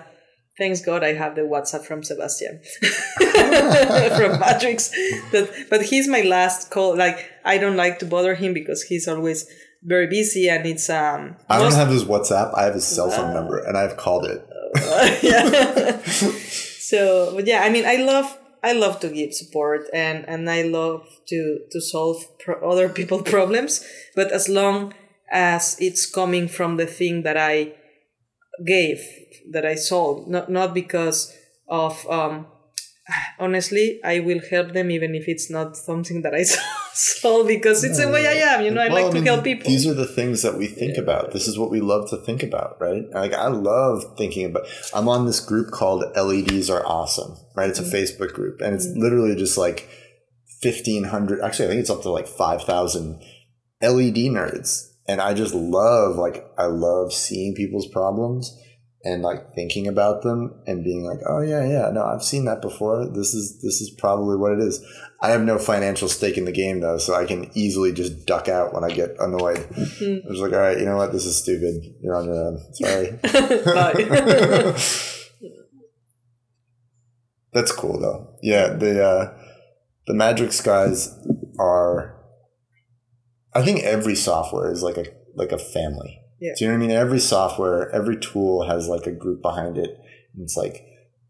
Thanks 0.59 0.81
God 0.81 1.05
I 1.05 1.13
have 1.13 1.35
the 1.35 1.43
WhatsApp 1.43 1.85
from 1.85 2.03
Sebastian 2.03 2.59
from 2.81 4.41
Madrix. 4.43 4.91
That, 5.31 5.67
but 5.69 5.83
he's 5.83 6.05
my 6.05 6.19
last 6.19 6.69
call. 6.69 6.97
Like 6.97 7.31
I 7.45 7.57
don't 7.57 7.77
like 7.77 7.99
to 7.99 8.05
bother 8.05 8.35
him 8.35 8.53
because 8.53 8.83
he's 8.83 9.07
always 9.07 9.49
very 9.83 10.07
busy 10.07 10.49
and 10.49 10.65
it's 10.65 10.89
um. 10.89 11.35
I 11.49 11.57
don't 11.57 11.65
most- 11.67 11.75
have 11.75 11.89
his 11.89 12.03
WhatsApp. 12.03 12.53
I 12.57 12.63
have 12.63 12.73
his 12.73 12.85
cell 12.85 13.09
phone 13.09 13.33
number, 13.33 13.59
and 13.59 13.77
I've 13.77 13.97
called 13.97 14.25
it. 14.25 14.45
yeah. 15.23 16.01
so, 16.03 17.33
but 17.35 17.47
yeah, 17.47 17.61
I 17.63 17.69
mean, 17.69 17.85
I 17.85 17.95
love 17.97 18.37
I 18.63 18.73
love 18.73 18.99
to 19.01 19.09
give 19.09 19.33
support 19.33 19.87
and 19.93 20.27
and 20.27 20.49
I 20.49 20.63
love 20.63 21.07
to 21.27 21.59
to 21.71 21.81
solve 21.81 22.23
pro- 22.39 22.69
other 22.69 22.89
people 22.89 23.21
problems, 23.35 23.83
but 24.15 24.31
as 24.31 24.49
long 24.49 24.93
as 25.31 25.77
it's 25.79 26.05
coming 26.05 26.47
from 26.47 26.77
the 26.77 26.85
thing 26.85 27.23
that 27.23 27.37
I 27.37 27.73
gave 28.65 28.99
that 29.51 29.65
I 29.65 29.75
solved, 29.75 30.27
not 30.27 30.49
not 30.49 30.73
because 30.73 31.33
of 31.67 32.05
um. 32.09 32.47
Honestly, 33.39 33.99
I 34.03 34.19
will 34.19 34.41
help 34.49 34.73
them 34.73 34.91
even 34.91 35.15
if 35.15 35.27
it's 35.27 35.49
not 35.49 35.75
something 35.77 36.21
that 36.23 36.33
I 36.35 36.43
solve 36.93 37.47
because 37.47 37.83
it's 37.83 37.97
the 37.99 38.09
way 38.09 38.27
I 38.27 38.53
am. 38.53 38.63
You 38.65 38.71
know, 38.71 38.81
I 38.81 38.89
Well, 38.89 39.03
like 39.03 39.11
to 39.11 39.15
mean, 39.15 39.25
help 39.25 39.43
people. 39.43 39.67
These 39.69 39.87
are 39.87 39.93
the 39.93 40.05
things 40.05 40.41
that 40.41 40.55
we 40.57 40.67
think 40.67 40.97
about. 40.97 41.31
This 41.31 41.47
is 41.47 41.57
what 41.57 41.71
we 41.71 41.79
love 41.81 42.09
to 42.09 42.17
think 42.17 42.43
about, 42.43 42.79
right? 42.79 43.03
Like 43.11 43.33
I 43.33 43.47
love 43.47 44.03
thinking 44.17 44.45
about. 44.45 44.67
I'm 44.93 45.07
on 45.09 45.25
this 45.25 45.39
group 45.39 45.71
called 45.71 46.03
LEDs 46.15 46.69
are 46.69 46.85
awesome, 46.85 47.35
right? 47.55 47.69
It's 47.69 47.79
a 47.79 47.83
Mm-hmm. 47.83 47.95
Facebook 47.95 48.33
group, 48.33 48.61
and 48.61 48.75
it's 48.75 48.87
literally 48.95 49.35
just 49.35 49.57
like 49.57 49.89
fifteen 50.61 51.05
hundred. 51.05 51.41
Actually, 51.41 51.65
I 51.65 51.69
think 51.69 51.81
it's 51.81 51.89
up 51.89 52.01
to 52.03 52.09
like 52.11 52.27
five 52.27 52.63
thousand 52.63 53.21
LED 53.81 54.15
nerds, 54.35 54.91
and 55.07 55.21
I 55.21 55.33
just 55.33 55.53
love 55.53 56.15
like 56.17 56.45
I 56.57 56.65
love 56.65 57.13
seeing 57.13 57.55
people's 57.55 57.87
problems 57.87 58.55
and 59.03 59.21
like 59.21 59.53
thinking 59.53 59.87
about 59.87 60.23
them 60.23 60.61
and 60.67 60.83
being 60.83 61.03
like, 61.05 61.19
oh 61.27 61.41
yeah, 61.41 61.65
yeah, 61.65 61.89
no, 61.91 62.03
I've 62.03 62.23
seen 62.23 62.45
that 62.45 62.61
before. 62.61 63.05
This 63.05 63.33
is 63.33 63.61
this 63.61 63.81
is 63.81 63.89
probably 63.89 64.35
what 64.37 64.51
it 64.51 64.59
is. 64.59 64.85
I 65.21 65.29
have 65.29 65.41
no 65.41 65.57
financial 65.57 66.07
stake 66.07 66.37
in 66.37 66.45
the 66.45 66.51
game 66.51 66.81
though, 66.81 66.97
so 66.97 67.13
I 67.15 67.25
can 67.25 67.49
easily 67.53 67.93
just 67.93 68.25
duck 68.25 68.47
out 68.49 68.73
when 68.73 68.83
I 68.83 68.89
get 68.89 69.15
annoyed. 69.19 69.59
Mm. 69.99 70.25
I 70.25 70.29
was 70.29 70.39
like, 70.39 70.53
all 70.53 70.59
right, 70.59 70.77
you 70.77 70.85
know 70.85 70.97
what, 70.97 71.11
this 71.11 71.25
is 71.25 71.37
stupid. 71.37 71.81
You're 72.01 72.15
on 72.15 72.25
your 72.25 72.35
own. 72.35 72.59
Sorry. 72.73 73.19
That's 77.53 77.71
cool 77.71 77.99
though. 77.99 78.35
Yeah, 78.41 78.73
the 78.73 79.03
uh, 79.03 79.37
the 80.07 80.13
magic 80.13 80.51
guys 80.63 81.17
are. 81.57 82.15
I 83.53 83.63
think 83.63 83.81
every 83.81 84.15
software 84.15 84.71
is 84.71 84.83
like 84.83 84.97
a 84.97 85.05
like 85.35 85.51
a 85.51 85.57
family. 85.57 86.19
Yeah. 86.39 86.53
Do 86.57 86.65
you 86.65 86.71
know 86.71 86.77
what 86.77 86.83
I 86.83 86.87
mean? 86.87 86.95
Every 86.95 87.19
software, 87.19 87.89
every 87.91 88.17
tool 88.17 88.67
has 88.67 88.87
like 88.87 89.05
a 89.07 89.11
group 89.11 89.41
behind 89.41 89.77
it. 89.77 89.91
And 90.33 90.43
it's 90.43 90.55
like 90.57 90.85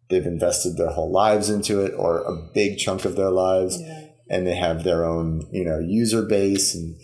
they've 0.10 0.26
invested 0.26 0.78
their 0.78 0.90
whole 0.90 1.12
lives 1.12 1.50
into 1.50 1.82
it, 1.82 1.94
or 1.98 2.20
a 2.24 2.36
big 2.54 2.78
chunk 2.78 3.06
of 3.06 3.16
their 3.16 3.30
lives, 3.32 3.80
Yeah. 3.82 4.06
and 4.30 4.46
they 4.48 4.56
have 4.56 4.84
their 4.84 5.06
own 5.06 5.48
you 5.52 5.64
know 5.66 5.80
user 5.80 6.22
base. 6.24 6.76
And 6.76 6.96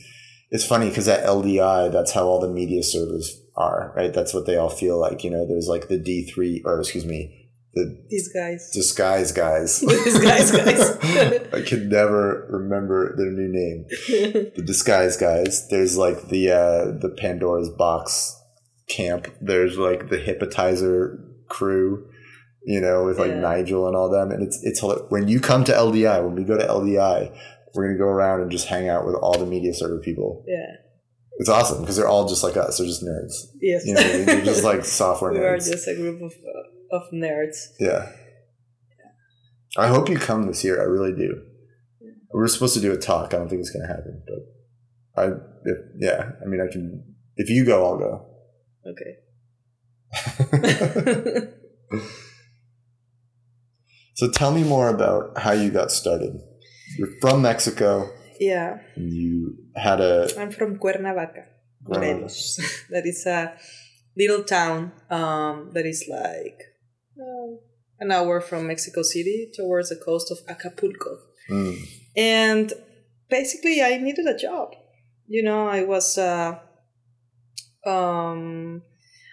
it's 0.52 0.66
funny 0.66 0.90
because 0.90 1.08
at 1.08 1.26
LDI, 1.26 1.92
that's 1.92 2.12
how 2.14 2.26
all 2.28 2.40
the 2.40 2.50
media 2.50 2.84
servers 2.84 3.42
are, 3.56 3.94
right? 3.96 4.14
That's 4.14 4.34
what 4.34 4.46
they 4.46 4.58
all 4.58 4.70
feel 4.70 5.00
like. 5.00 5.24
You 5.24 5.32
know, 5.32 5.48
there's 5.48 5.68
like 5.68 5.88
the 5.88 5.98
D 5.98 6.26
three, 6.26 6.62
or 6.66 6.80
excuse 6.80 7.06
me, 7.06 7.45
the 7.76 8.06
These 8.10 8.32
guys. 8.34 8.72
disguise 8.74 9.32
guys. 9.32 9.80
disguise 10.06 10.52
guys. 10.52 10.98
I 11.54 11.62
can 11.62 11.90
never 11.90 12.48
remember 12.50 13.16
their 13.18 13.32
new 13.32 13.50
name. 13.52 13.86
The 14.56 14.64
disguise 14.66 15.18
guys. 15.18 15.68
There's 15.70 15.98
like 15.98 16.30
the 16.30 16.52
uh, 16.52 16.86
the 17.00 17.14
Pandora's 17.18 17.70
box 17.70 18.36
camp. 18.90 19.28
There's 19.42 19.78
like 19.78 20.10
the 20.10 20.18
Hippotizer 20.18 21.20
crew. 21.50 22.08
You 22.68 22.82
know, 22.82 23.04
with 23.06 23.20
like 23.20 23.30
Yeah. 23.30 23.42
Nigel 23.42 23.86
and 23.88 23.96
all 23.96 24.10
them. 24.10 24.32
And 24.32 24.42
it's 24.42 24.60
it's 24.64 24.82
when 25.10 25.28
you 25.28 25.40
come 25.40 25.64
to 25.66 25.72
LDI. 25.72 26.24
When 26.26 26.34
we 26.36 26.44
go 26.44 26.58
to 26.58 26.66
LDI, 26.66 27.32
we're 27.76 27.86
gonna 27.88 27.98
go 28.00 28.06
around 28.06 28.42
and 28.42 28.50
just 28.50 28.68
hang 28.68 28.90
out 28.90 29.06
with 29.06 29.14
all 29.16 29.38
the 29.38 29.46
media 29.46 29.72
server 29.74 30.00
people. 30.00 30.44
Yeah. 30.48 30.78
It's 31.38 31.50
awesome 31.50 31.82
because 31.82 31.98
they're 31.98 32.08
all 32.08 32.28
just 32.28 32.42
like 32.44 32.58
us. 32.58 32.78
They're 32.78 32.88
just 32.88 33.04
nerds. 33.04 33.34
Yes. 33.62 33.86
You 33.86 33.94
know, 33.94 34.02
what 34.02 34.10
I 34.14 34.18
mean? 34.18 34.26
they're 34.26 34.46
just 34.46 34.64
like 34.64 34.84
software 35.02 35.34
we 35.34 35.40
are 35.40 35.58
nerds. 35.58 35.70
just 35.70 35.88
a 35.88 35.94
group 35.94 36.22
of 36.24 36.32
uh, 36.32 36.62
of 36.92 37.04
nerds. 37.12 37.68
Yeah. 37.80 38.12
I 39.78 39.88
hope 39.88 40.10
you 40.10 40.18
come 40.18 40.48
this 40.48 40.64
year. 40.64 40.80
I 40.82 40.86
really 40.86 41.14
do. 41.14 41.42
We're 42.32 42.48
supposed 42.48 42.74
to 42.76 42.82
do 42.82 42.94
a 42.94 42.98
talk. 42.98 43.34
I 43.34 43.38
don't 43.38 43.50
think 43.50 43.60
it's 43.62 43.70
going 43.70 43.88
to 43.88 43.94
happen, 43.94 44.24
but 44.26 45.22
I, 45.22 45.28
if, 45.64 45.78
yeah, 45.98 46.32
I 46.42 46.46
mean, 46.46 46.62
I 46.62 46.68
can. 46.72 47.16
If 47.38 47.50
you 47.50 47.66
go, 47.66 47.86
I'll 47.86 47.98
go. 47.98 48.26
Okay. 48.86 49.18
so 54.16 54.30
tell 54.32 54.52
me 54.52 54.64
more 54.64 54.90
about 54.90 55.38
how 55.38 55.52
you 55.52 55.70
got 55.72 55.92
started. 55.92 56.40
You're 56.98 57.10
from 57.22 57.42
Mexico. 57.42 58.10
yeah, 58.40 58.80
you 58.96 59.58
had 59.76 60.00
a 60.02 60.30
I'm 60.40 60.52
from 60.52 60.78
Cuernavaca. 60.78 61.48
Morelos. 61.88 62.60
that 62.90 63.06
is 63.06 63.26
a 63.26 63.54
little 64.18 64.44
town 64.44 64.92
um, 65.10 65.72
that 65.74 65.86
is 65.86 66.06
like 66.10 66.75
uh, 67.20 67.56
an 68.00 68.12
hour 68.12 68.42
from 68.42 68.68
Mexico 68.68 69.02
City 69.04 69.50
towards 69.56 69.90
the 69.90 69.96
coast 69.96 70.32
of 70.32 70.38
Acapulco. 70.48 71.18
mm, 71.50 71.78
and 72.18 72.74
basically 73.30 73.82
i 73.82 73.98
needed 73.98 74.26
a 74.28 74.38
job. 74.38 74.76
You 75.28 75.44
know 75.44 75.68
i 75.68 75.84
was 75.84 76.18
uh 76.18 76.60
um 77.86 78.82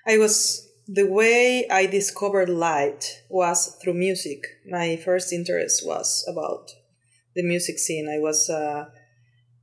i 0.07 0.18
was 0.18 0.68
the 0.87 1.07
way 1.07 1.66
i 1.70 1.87
discovered 1.87 2.49
light 2.49 3.22
was 3.28 3.76
through 3.83 3.95
music. 3.95 4.41
My 4.68 4.97
first 4.97 5.33
interest 5.33 5.87
was 5.87 6.24
about 6.28 6.70
the 7.35 7.43
music 7.43 7.78
scene. 7.78 8.09
I 8.09 8.18
was 8.18 8.51
uh 8.51 8.87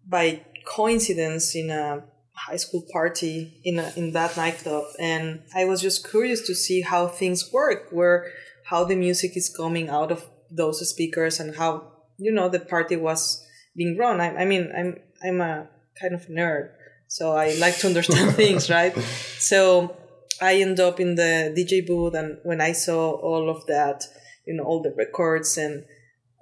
by 0.08 0.42
coincidence 0.66 1.56
in 1.56 1.70
a 1.70 2.04
high 2.48 2.56
school 2.56 2.84
party 2.92 3.60
in 3.64 3.80
a, 3.80 3.92
in 3.96 4.14
that 4.14 4.36
nightclub 4.38 4.86
and 5.00 5.42
i 5.56 5.66
was 5.66 5.82
just 5.82 6.10
curious 6.10 6.42
to 6.48 6.56
see 6.56 6.82
how 6.82 7.08
things 7.08 7.52
work 7.52 7.88
where 7.92 8.32
how 8.70 8.84
the 8.84 8.96
music 8.96 9.36
is 9.36 9.50
coming 9.50 9.90
out 9.90 10.12
of 10.12 10.26
those 10.52 10.88
speakers 10.90 11.40
and 11.40 11.56
how 11.56 11.92
you 12.18 12.32
know 12.32 12.50
the 12.50 12.60
party 12.60 12.96
was 12.96 13.46
being 13.76 13.98
run. 13.98 14.20
I, 14.22 14.42
I 14.42 14.46
mean 14.46 14.72
i'm 14.78 14.98
i'm 15.24 15.42
a 15.42 15.68
kind 16.00 16.14
of 16.14 16.28
nerd 16.28 16.72
so 17.08 17.36
i 17.36 17.54
like 17.56 17.78
to 17.80 17.88
understand 17.88 18.36
things 18.42 18.70
right? 18.70 18.96
So 19.38 19.96
i 20.42 20.56
end 20.56 20.80
up 20.80 21.00
in 21.00 21.16
the 21.16 21.54
dj 21.56 21.86
booth 21.86 22.14
and 22.14 22.38
when 22.44 22.62
i 22.62 22.72
saw 22.72 23.12
all 23.12 23.50
of 23.50 23.66
that 23.68 24.04
you 24.46 24.54
know 24.54 24.64
all 24.64 24.82
the 24.82 24.94
records 24.98 25.58
and 25.58 25.86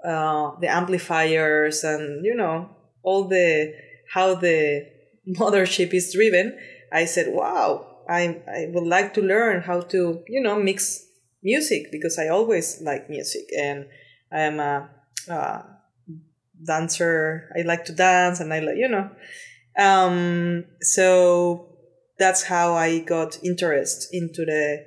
uh, 0.06 0.52
the 0.62 0.68
amplifiers 0.68 1.84
and 1.84 2.24
you 2.26 2.36
know 2.36 2.70
all 3.04 3.28
the 3.28 3.74
how 4.14 4.36
the 4.36 4.86
mothership 5.36 5.94
is 5.94 6.14
driven 6.14 6.58
i 6.92 7.06
said 7.06 7.28
wow 7.34 8.04
i 8.10 8.42
i 8.48 8.68
would 8.74 8.88
like 8.88 9.14
to 9.14 9.22
learn 9.22 9.62
how 9.62 9.82
to 9.82 10.24
you 10.28 10.42
know 10.42 10.58
mix 10.60 11.06
music 11.44 11.92
because 11.92 12.18
i 12.18 12.28
always 12.28 12.82
like 12.82 13.10
music 13.10 13.46
and 13.58 13.86
i 14.32 14.42
am 14.42 14.60
a 14.60 14.90
uh, 15.30 15.62
dancer 16.66 17.52
i 17.58 17.62
like 17.62 17.86
to 17.86 17.94
dance 17.94 18.40
and 18.40 18.54
i 18.54 18.60
like 18.60 18.78
you 18.78 18.88
know 18.88 19.10
um 19.78 20.66
so 20.82 21.78
that's 22.18 22.44
how 22.44 22.74
i 22.74 23.00
got 23.00 23.38
interest 23.44 24.08
into 24.12 24.44
the 24.46 24.84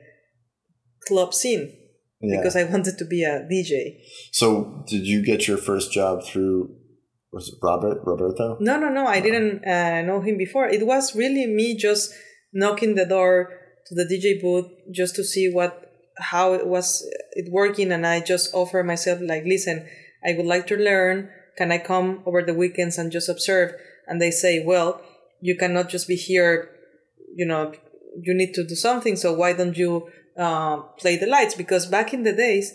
club 1.06 1.32
scene 1.32 1.72
yeah. 2.20 2.38
because 2.38 2.56
i 2.56 2.64
wanted 2.72 2.98
to 2.98 3.04
be 3.04 3.22
a 3.22 3.46
dj 3.50 4.00
so 4.32 4.84
did 4.86 5.06
you 5.06 5.24
get 5.24 5.46
your 5.46 5.56
first 5.56 5.92
job 5.92 6.24
through? 6.24 6.74
Was 7.32 7.48
it 7.48 7.54
Robert 7.62 8.00
Roberto? 8.04 8.56
No, 8.60 8.78
no, 8.78 8.88
no. 8.88 9.06
I 9.06 9.20
didn't 9.20 9.64
uh, 9.64 10.02
know 10.02 10.20
him 10.20 10.36
before. 10.36 10.66
It 10.68 10.86
was 10.86 11.14
really 11.14 11.46
me 11.46 11.76
just 11.76 12.12
knocking 12.52 12.96
the 12.96 13.06
door 13.06 13.50
to 13.86 13.94
the 13.94 14.04
DJ 14.04 14.40
booth 14.40 14.66
just 14.90 15.14
to 15.16 15.24
see 15.24 15.50
what 15.50 15.86
how 16.18 16.52
it 16.52 16.66
was 16.66 17.06
it 17.32 17.50
working, 17.50 17.92
and 17.92 18.06
I 18.06 18.20
just 18.20 18.52
offer 18.52 18.82
myself 18.82 19.20
like, 19.22 19.44
listen, 19.44 19.88
I 20.26 20.34
would 20.36 20.46
like 20.46 20.66
to 20.68 20.76
learn. 20.76 21.30
Can 21.56 21.72
I 21.72 21.78
come 21.78 22.22
over 22.26 22.42
the 22.42 22.54
weekends 22.54 22.98
and 22.98 23.12
just 23.12 23.28
observe? 23.28 23.74
And 24.06 24.20
they 24.20 24.30
say, 24.30 24.64
well, 24.64 25.00
you 25.40 25.56
cannot 25.56 25.88
just 25.88 26.08
be 26.08 26.16
here. 26.16 26.70
You 27.34 27.46
know, 27.46 27.72
you 28.20 28.34
need 28.34 28.54
to 28.54 28.66
do 28.66 28.74
something. 28.74 29.16
So 29.16 29.32
why 29.32 29.52
don't 29.52 29.76
you 29.76 30.08
uh, 30.36 30.78
play 30.98 31.16
the 31.16 31.26
lights? 31.26 31.54
Because 31.54 31.86
back 31.86 32.12
in 32.12 32.24
the 32.24 32.32
days, 32.32 32.74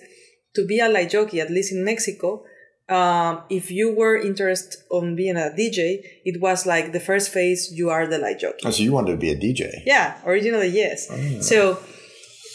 to 0.56 0.66
be 0.66 0.80
a 0.80 0.88
light 0.88 1.10
jockey, 1.10 1.41
at 1.41 1.51
least 1.51 1.74
in 1.74 1.84
Mexico, 1.84 2.45
um, 2.88 3.41
if 3.49 3.71
you 3.71 3.95
were 3.95 4.15
interested 4.15 4.79
on 4.91 5.15
being 5.15 5.38
a 5.38 5.51
DJ, 5.57 6.01
it 6.23 6.39
was 6.39 6.65
like 6.65 6.91
the 6.91 6.99
first 6.99 7.31
phase 7.31 7.71
you 7.73 7.89
are 7.89 8.05
the 8.05 8.19
light 8.19 8.39
jockey. 8.39 8.63
Oh, 8.65 8.71
so 8.71 8.83
you 8.83 8.91
wanted 8.91 9.11
to 9.11 9.17
be 9.17 9.31
a 9.31 9.36
DJ? 9.36 9.81
Yeah, 9.86 10.19
originally 10.25 10.67
yes. 10.67 11.07
So 11.47 11.79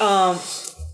um, 0.01 0.39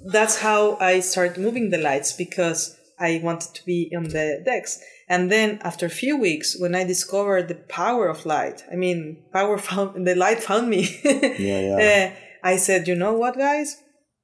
that's 0.07 0.39
how 0.39 0.77
I 0.81 1.01
started 1.01 1.39
moving 1.39 1.71
the 1.71 1.79
lights 1.79 2.13
because 2.13 2.77
I 2.99 3.21
wanted 3.23 3.55
to 3.55 3.65
be 3.65 3.93
on 3.95 4.05
the 4.05 4.43
decks. 4.45 4.81
And 5.09 5.31
then 5.31 5.61
after 5.63 5.87
a 5.87 5.91
few 5.91 6.17
weeks, 6.17 6.57
when 6.59 6.75
I 6.75 6.85
discovered 6.85 7.49
the 7.49 7.55
power 7.55 8.09
of 8.09 8.27
light, 8.27 8.65
I 8.73 8.77
mean, 8.77 9.23
power 9.33 9.59
found 9.69 10.07
the 10.07 10.15
light 10.15 10.43
found 10.43 10.69
me. 10.69 10.99
Yeah, 11.05 11.61
yeah. 11.61 12.13
Uh, 12.13 12.17
I 12.43 12.57
said, 12.57 12.87
you 12.87 12.95
know 12.95 13.13
what, 13.15 13.37
guys, 13.37 13.77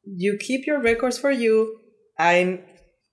you 0.05 0.39
keep 0.39 0.67
your 0.67 0.81
records 0.81 1.19
for 1.19 1.31
you. 1.31 1.79
I'm 2.19 2.61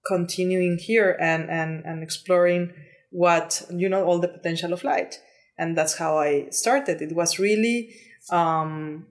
continuing 0.08 0.78
here 0.78 1.16
and 1.20 1.50
and 1.50 1.84
and 1.86 2.02
exploring 2.04 2.72
what 3.12 3.62
you 3.72 3.90
know 3.90 4.04
all 4.06 4.20
the 4.20 4.28
potential 4.28 4.74
of 4.74 4.84
light 4.84 5.20
and 5.58 5.78
that's 5.78 5.98
how 5.98 6.18
i 6.18 6.48
started 6.52 7.02
it 7.02 7.16
was 7.16 7.40
really 7.40 7.94
um 8.32 9.06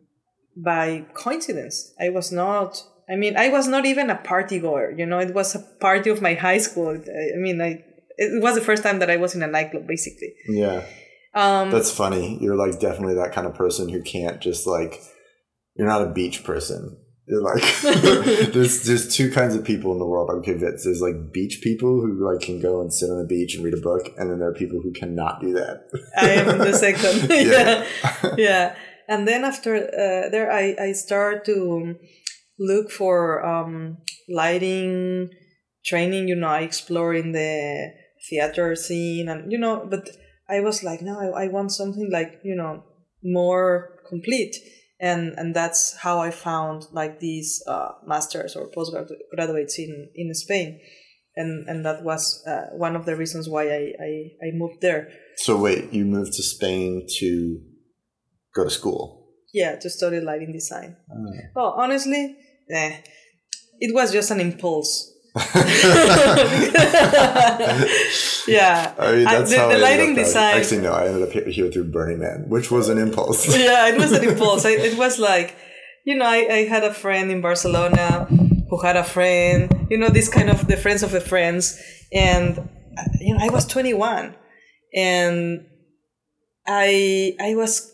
by 0.57 1.05
coincidence 1.15 1.95
i 2.01 2.09
was 2.09 2.33
not 2.33 2.83
i 3.09 3.15
mean 3.17 3.37
i 3.37 3.49
was 3.49 3.67
not 3.69 3.85
even 3.87 4.11
a 4.11 4.15
party 4.17 4.59
goer 4.59 4.93
you 4.97 5.07
know 5.07 5.19
it 5.19 5.35
was 5.35 5.55
a 5.55 5.61
party 5.81 6.11
of 6.11 6.23
my 6.23 6.35
high 6.35 6.59
school 6.59 6.91
i 6.91 7.35
I 7.35 7.39
mean 7.39 7.61
i 7.61 7.85
it 8.17 8.43
was 8.43 8.55
the 8.57 8.61
first 8.61 8.83
time 8.83 8.99
that 8.99 9.11
i 9.11 9.17
was 9.17 9.35
in 9.35 9.43
a 9.43 9.47
nightclub 9.47 9.87
basically 9.87 10.35
Yeah. 10.49 10.83
um 11.35 11.71
That's 11.71 11.91
funny. 11.93 12.39
You're 12.41 12.57
like 12.57 12.81
definitely 12.81 13.15
that 13.17 13.33
kind 13.33 13.47
of 13.47 13.55
person 13.55 13.89
who 13.89 14.03
can't 14.03 14.41
just 14.41 14.67
like 14.67 15.01
you're 15.77 15.87
not 15.87 16.03
a 16.03 16.11
beach 16.11 16.43
person. 16.43 16.97
You're 17.29 17.43
like 17.43 17.63
there's 18.53 18.85
there's 18.85 19.15
two 19.15 19.31
kinds 19.31 19.55
of 19.55 19.65
people 19.65 19.93
in 19.93 19.99
the 19.99 20.07
world 20.07 20.31
I'm 20.31 20.43
convinced. 20.43 20.85
There's 20.85 21.03
like 21.03 21.33
beach 21.33 21.61
people 21.63 22.01
who 22.01 22.25
like 22.25 22.41
can 22.41 22.61
go 22.61 22.81
and 22.81 22.93
sit 22.93 23.11
on 23.11 23.19
the 23.19 23.27
beach 23.27 23.55
and 23.55 23.65
read 23.65 23.75
a 23.75 23.81
book, 23.81 24.09
and 24.17 24.31
then 24.31 24.39
there 24.39 24.49
are 24.49 24.55
people 24.55 24.81
who 24.81 24.93
cannot 24.93 25.41
do 25.41 25.53
that. 25.53 25.89
I 26.17 26.31
am 26.31 26.59
the 26.59 26.73
second. 26.73 27.29
Yeah. 27.39 27.87
yeah. 28.25 28.35
yeah. 28.37 28.77
And 29.09 29.27
then 29.27 29.45
after 29.45 29.77
uh, 29.77 30.29
there, 30.31 30.53
I, 30.53 30.77
I 30.79 30.93
start 30.93 31.45
to 31.47 31.97
look 32.59 32.91
for 32.91 33.45
um, 33.45 33.99
lighting 34.29 35.31
training, 35.85 36.29
you 36.29 36.37
know, 36.37 36.49
I 36.49 36.61
explore 36.61 37.15
in 37.15 37.33
the 37.33 37.93
theater 38.29 38.77
scene 38.77 39.29
and, 39.29 39.51
you 39.51 39.59
know, 39.59 39.87
but 39.89 40.11
I 40.49 40.61
was 40.61 40.83
like, 40.85 41.01
no, 41.03 41.19
I, 41.19 41.45
I 41.45 41.49
want 41.49 41.73
something 41.73 42.11
like, 42.13 42.41
you 42.45 42.55
know, 42.55 42.85
more 43.23 43.99
complete. 44.09 44.57
And, 45.01 45.35
and 45.37 45.55
that's 45.55 45.97
how 45.97 46.19
I 46.21 46.31
found 46.31 46.87
like 46.93 47.21
these 47.21 47.63
uh, 47.67 47.91
masters 48.05 48.57
or 48.57 48.69
postgraduates 48.69 49.79
in, 49.79 50.09
in 50.15 50.35
Spain. 50.35 50.81
And, 51.37 51.69
and 51.69 51.85
that 51.87 52.03
was 52.03 52.43
uh, 52.47 52.67
one 52.73 52.97
of 52.97 53.07
the 53.07 53.15
reasons 53.15 53.49
why 53.49 53.69
I, 53.69 53.93
I, 54.01 54.31
I 54.43 54.51
moved 54.55 54.81
there. 54.81 55.13
So 55.37 55.57
wait, 55.57 55.93
you 55.93 56.05
moved 56.05 56.33
to 56.33 56.43
Spain 56.43 57.07
to 57.19 57.61
go 58.55 58.65
to 58.65 58.71
school. 58.71 59.29
Yeah, 59.55 59.77
to 59.77 59.89
study 59.89 60.21
lighting 60.21 60.53
design. 60.53 60.97
Oh. 61.11 61.33
Well, 61.55 61.75
honestly, 61.79 62.37
eh, 62.71 62.97
it 63.79 63.95
was 63.95 64.13
just 64.13 64.31
an 64.33 64.41
impulse. 64.41 65.15
yeah. 68.49 68.95
I 68.99 69.13
mean, 69.13 69.27
I- 69.27 69.39
that's 69.39 69.51
the, 69.51 69.59
how 69.59 69.69
the 69.69 69.75
I 69.75 69.79
lighting 69.79 70.09
ended 70.11 70.19
up 70.19 70.25
design. 70.27 70.57
Actually, 70.57 70.81
no, 70.83 70.93
I 70.93 71.07
ended 71.07 71.23
up 71.23 71.33
here 71.33 71.71
through 71.71 71.85
Burning 71.85 72.19
Man, 72.19 72.45
which 72.49 72.71
was 72.71 72.89
an 72.89 72.99
impulse. 72.99 73.47
yeah, 73.57 73.89
it 73.89 73.97
was 73.97 74.13
an 74.13 74.25
impulse. 74.29 74.65
I, 74.65 74.71
it 74.71 74.97
was 74.97 75.19
like, 75.19 75.57
you 76.05 76.17
know, 76.17 76.25
I, 76.27 76.47
I 76.51 76.65
had 76.65 76.85
a 76.85 76.93
friend 76.95 77.31
in 77.31 77.41
Barcelona 77.41 78.27
who 78.71 78.81
had 78.81 78.97
a 78.97 79.05
friend, 79.05 79.87
you 79.91 79.99
know, 79.99 80.09
this 80.09 80.29
kind 80.29 80.49
of 80.51 80.67
the 80.67 80.77
friends 80.77 81.03
of 81.03 81.11
the 81.11 81.21
friends. 81.21 81.81
And, 82.13 82.59
uh, 82.59 83.03
you 83.21 83.35
know, 83.35 83.41
I 83.45 83.51
was 83.51 83.67
21 83.67 84.35
and 84.95 85.67
I, 86.67 87.35
I 87.41 87.55
was, 87.55 87.93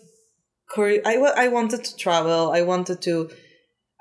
I, 0.76 1.16
I 1.36 1.48
wanted 1.48 1.84
to 1.84 1.96
travel. 1.96 2.50
I 2.52 2.62
wanted 2.62 3.02
to, 3.02 3.30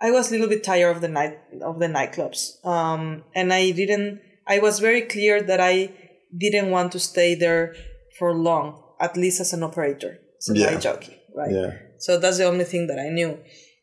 I 0.04 0.12
was 0.12 0.28
a 0.30 0.32
little 0.32 0.50
bit 0.50 0.64
tired 0.64 0.96
of 0.96 1.02
the 1.02 1.08
night, 1.08 1.40
of 1.64 1.80
the 1.80 1.88
nightclubs. 1.88 2.64
Um, 2.66 3.24
and 3.34 3.54
I 3.54 3.72
didn't, 3.72 4.20
I 4.46 4.60
was 4.60 4.80
very 4.80 5.02
clear 5.02 5.42
that 5.42 5.62
I 5.62 5.94
didn't 6.38 6.72
want 6.72 6.92
to 6.92 7.00
stay 7.00 7.36
there 7.36 7.74
for 8.20 8.34
long, 8.36 8.84
at 9.00 9.16
least 9.16 9.40
as 9.40 9.54
an 9.54 9.64
operator, 9.64 10.20
as 10.40 10.50
a 10.50 10.60
Yeah. 10.60 10.66
night 10.72 10.82
jockey, 10.82 11.16
right? 11.34 11.52
yeah. 11.52 11.72
So 12.00 12.20
that's 12.20 12.38
the 12.38 12.44
only 12.46 12.66
thing 12.66 12.88
that 12.88 13.00
I 13.00 13.10
knew. 13.10 13.40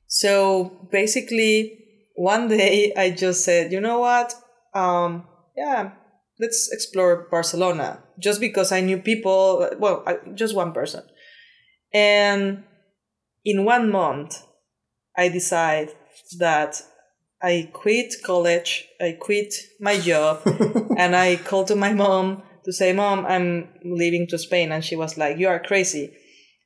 So 0.07 0.89
basically, 0.93 1.79
one 2.17 2.49
day 2.49 2.93
I 2.97 3.11
just 3.11 3.45
said, 3.45 3.73
you 3.73 3.81
know 3.81 4.01
what? 4.01 4.35
Um, 4.75 5.27
yeah, 5.57 5.93
let's 6.39 6.69
explore 6.71 7.29
Barcelona. 7.31 8.03
Just 8.19 8.41
because 8.41 8.73
I 8.73 8.83
knew 8.83 8.99
people, 8.99 9.71
well, 9.79 10.03
I, 10.07 10.19
just 10.35 10.55
one 10.55 10.73
person. 10.73 11.03
And 11.95 12.65
in 13.45 13.65
one 13.65 13.91
month, 13.91 14.43
I 15.17 15.29
decide 15.29 15.89
that 16.39 16.83
I 17.43 17.71
quit 17.73 18.15
college, 18.23 18.87
I 19.01 19.17
quit 19.19 19.55
my 19.81 19.99
job, 19.99 20.43
and 20.97 21.17
I 21.17 21.37
called 21.37 21.69
to 21.69 21.77
my 21.77 21.93
mom 21.93 22.43
to 22.65 22.73
say, 22.73 22.93
Mom, 22.93 23.27
I'm 23.27 23.69
leaving 23.85 24.27
to 24.29 24.39
Spain. 24.39 24.73
And 24.73 24.85
she 24.85 24.97
was 24.97 25.17
like, 25.17 25.39
You 25.39 25.49
are 25.49 25.59
crazy. 25.59 26.13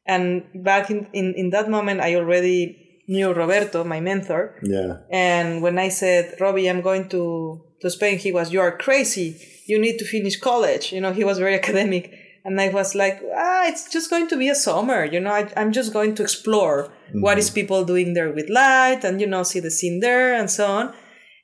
And 0.07 0.45
back 0.55 0.91
in, 0.91 1.07
in, 1.12 1.35
in 1.35 1.51
that 1.51 1.71
moment, 1.71 2.01
I 2.01 2.17
already 2.17 3.03
knew 3.09 3.33
Roberto, 3.33 3.85
my 3.85 4.01
mentor. 4.01 4.59
Yeah. 4.62 4.99
And 5.11 5.62
when 5.62 5.79
I 5.79 5.89
said, 5.89 6.35
Robbie, 6.41 6.69
I'm 6.69 6.81
going 6.81 7.09
to, 7.11 7.62
to 7.81 7.91
Spain, 7.91 8.19
he 8.19 8.33
was, 8.33 8.53
You 8.53 8.61
are 8.61 8.77
crazy. 8.77 9.37
You 9.67 9.81
need 9.81 9.99
to 9.99 10.05
finish 10.05 10.39
college. 10.39 10.93
You 10.93 11.01
know, 11.01 11.12
he 11.12 11.25
was 11.25 11.39
very 11.39 11.55
academic. 11.62 12.12
And 12.45 12.61
I 12.61 12.68
was 12.68 12.95
like, 12.95 13.22
ah, 13.34 13.66
it's 13.66 13.90
just 13.90 14.11
going 14.11 14.28
to 14.28 14.36
be 14.36 14.51
a 14.51 14.55
summer. 14.55 15.05
You 15.05 15.18
know, 15.18 15.32
I, 15.32 15.51
I'm 15.57 15.72
just 15.72 15.95
going 15.95 16.14
to 16.16 16.22
explore 16.22 16.84
mm-hmm. 17.09 17.22
what 17.22 17.38
is 17.38 17.49
people 17.49 17.84
doing 17.86 18.12
there 18.12 18.30
with 18.30 18.51
light 18.51 19.01
and, 19.03 19.18
you 19.18 19.26
know, 19.26 19.42
see 19.42 19.61
the 19.61 19.70
scene 19.70 20.01
there 20.01 20.34
and 20.34 20.51
so 20.51 20.66
on. 20.66 20.95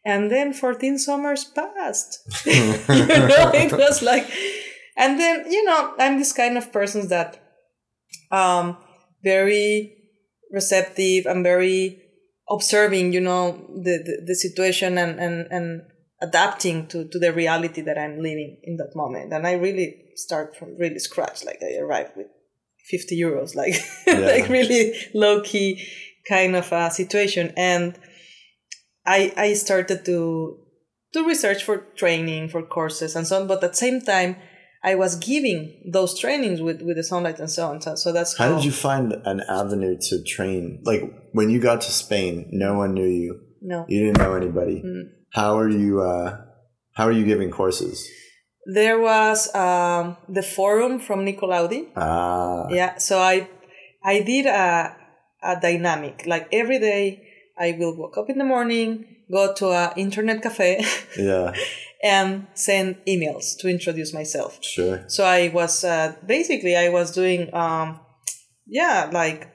And 0.05 0.31
then 0.31 0.53
14 0.53 0.99
summers 0.99 1.45
passed. 1.45 2.19
you 2.47 2.53
know, 2.53 3.51
it 3.55 3.73
was 3.73 4.03
like, 4.03 4.31
and 4.97 5.19
then, 5.19 5.51
you 5.51 5.65
know, 5.65 5.95
I'm 5.99 6.19
this 6.19 6.35
kind 6.35 6.59
of 6.59 6.71
person 6.71 7.09
that, 7.09 7.43
um, 8.31 8.77
very 9.25 9.97
receptive 10.53 11.25
and 11.25 11.43
very 11.43 12.03
observing, 12.51 13.15
you 13.15 13.21
know, 13.21 13.53
the, 13.75 14.03
the, 14.05 14.23
the 14.27 14.35
situation 14.35 14.99
and, 14.99 15.19
and, 15.19 15.47
and 15.51 15.83
adapting 16.23 16.87
to, 16.89 17.09
to 17.09 17.19
the 17.19 17.33
reality 17.33 17.81
that 17.83 17.99
I'm 17.99 18.17
living 18.17 18.61
in 18.63 18.77
that 18.77 18.95
moment. 18.95 19.33
And 19.33 19.47
I 19.47 19.55
really 19.55 19.97
start 20.17 20.57
from 20.57 20.77
really 20.79 20.99
scratch. 20.99 21.45
Like 21.45 21.61
I 21.63 21.79
arrived 21.79 22.17
with 22.17 22.27
50 22.91 23.19
euros, 23.19 23.55
like, 23.55 23.75
yeah. 24.07 24.19
like 24.19 24.49
really 24.49 24.95
low 25.15 25.41
key 25.41 25.87
kind 26.29 26.57
of 26.57 26.71
a 26.73 26.91
situation. 26.91 27.53
And 27.57 27.99
I, 29.07 29.33
I 29.37 29.55
started 29.55 30.05
to, 30.05 30.59
to 31.15 31.27
research 31.27 31.65
for 31.65 31.79
training, 31.97 32.51
for 32.51 32.63
courses 32.63 33.17
and 33.17 33.27
so 33.27 33.41
on. 33.41 33.49
But 33.49 33.65
at 33.65 33.71
the 33.73 33.77
same 33.77 34.01
time, 34.01 34.37
I 34.83 34.95
was 34.95 35.17
giving 35.17 35.91
those 35.93 36.19
trainings 36.19 36.61
with, 36.61 36.81
with 36.83 36.97
the 36.97 37.03
Sunlite 37.03 37.39
and 37.39 37.51
so 37.51 37.69
on. 37.69 37.81
So, 37.81 37.97
so 37.97 38.13
that's 38.13 38.37
how, 38.37 38.49
how 38.49 38.55
did 38.57 38.65
you 38.65 38.73
find 38.73 39.13
an 39.25 39.43
avenue 39.49 39.97
to 40.01 40.23
train? 40.25 40.83
Like 40.85 41.03
when 41.33 41.51
you 41.51 41.61
got 41.61 41.83
to 41.83 41.91
Spain, 41.91 42.49
no 42.51 42.75
one 42.75 42.95
knew 42.95 43.07
you. 43.07 43.41
No. 43.61 43.87
You 43.89 44.07
didn't 44.07 44.19
know 44.19 44.35
anybody. 44.35 44.83
Mm 44.85 45.21
how 45.31 45.59
are 45.59 45.69
you 45.69 46.03
uh, 46.03 46.37
how 46.93 47.05
are 47.05 47.13
you 47.13 47.25
giving 47.25 47.51
courses? 47.51 48.09
There 48.67 49.01
was 49.01 49.53
um, 49.55 50.17
the 50.29 50.43
forum 50.43 50.99
from 50.99 51.25
nicolaudie. 51.25 51.89
Ah. 51.97 52.69
yeah 52.71 52.99
so 52.99 53.19
i 53.19 53.49
i 54.05 54.21
did 54.21 54.47
a, 54.47 54.97
a 55.43 55.61
dynamic. 55.61 56.25
Like 56.27 56.49
every 56.53 56.79
day 56.79 57.27
i 57.59 57.73
will 57.79 57.97
wake 57.97 58.19
up 58.19 58.29
in 58.29 58.39
the 58.39 58.45
morning 58.45 59.07
go 59.31 59.55
to 59.55 59.71
an 59.71 59.93
internet 59.97 60.43
cafe 60.43 60.85
yeah. 61.17 61.53
and 62.03 62.47
send 62.55 62.97
emails 63.07 63.57
to 63.61 63.69
introduce 63.69 64.13
myself. 64.13 64.59
Sure. 64.63 65.05
So 65.09 65.25
i 65.25 65.49
was 65.49 65.85
uh, 65.85 66.15
basically 66.27 66.77
i 66.77 66.89
was 66.89 67.13
doing 67.13 67.53
um, 67.55 68.01
yeah 68.67 69.09
like 69.13 69.49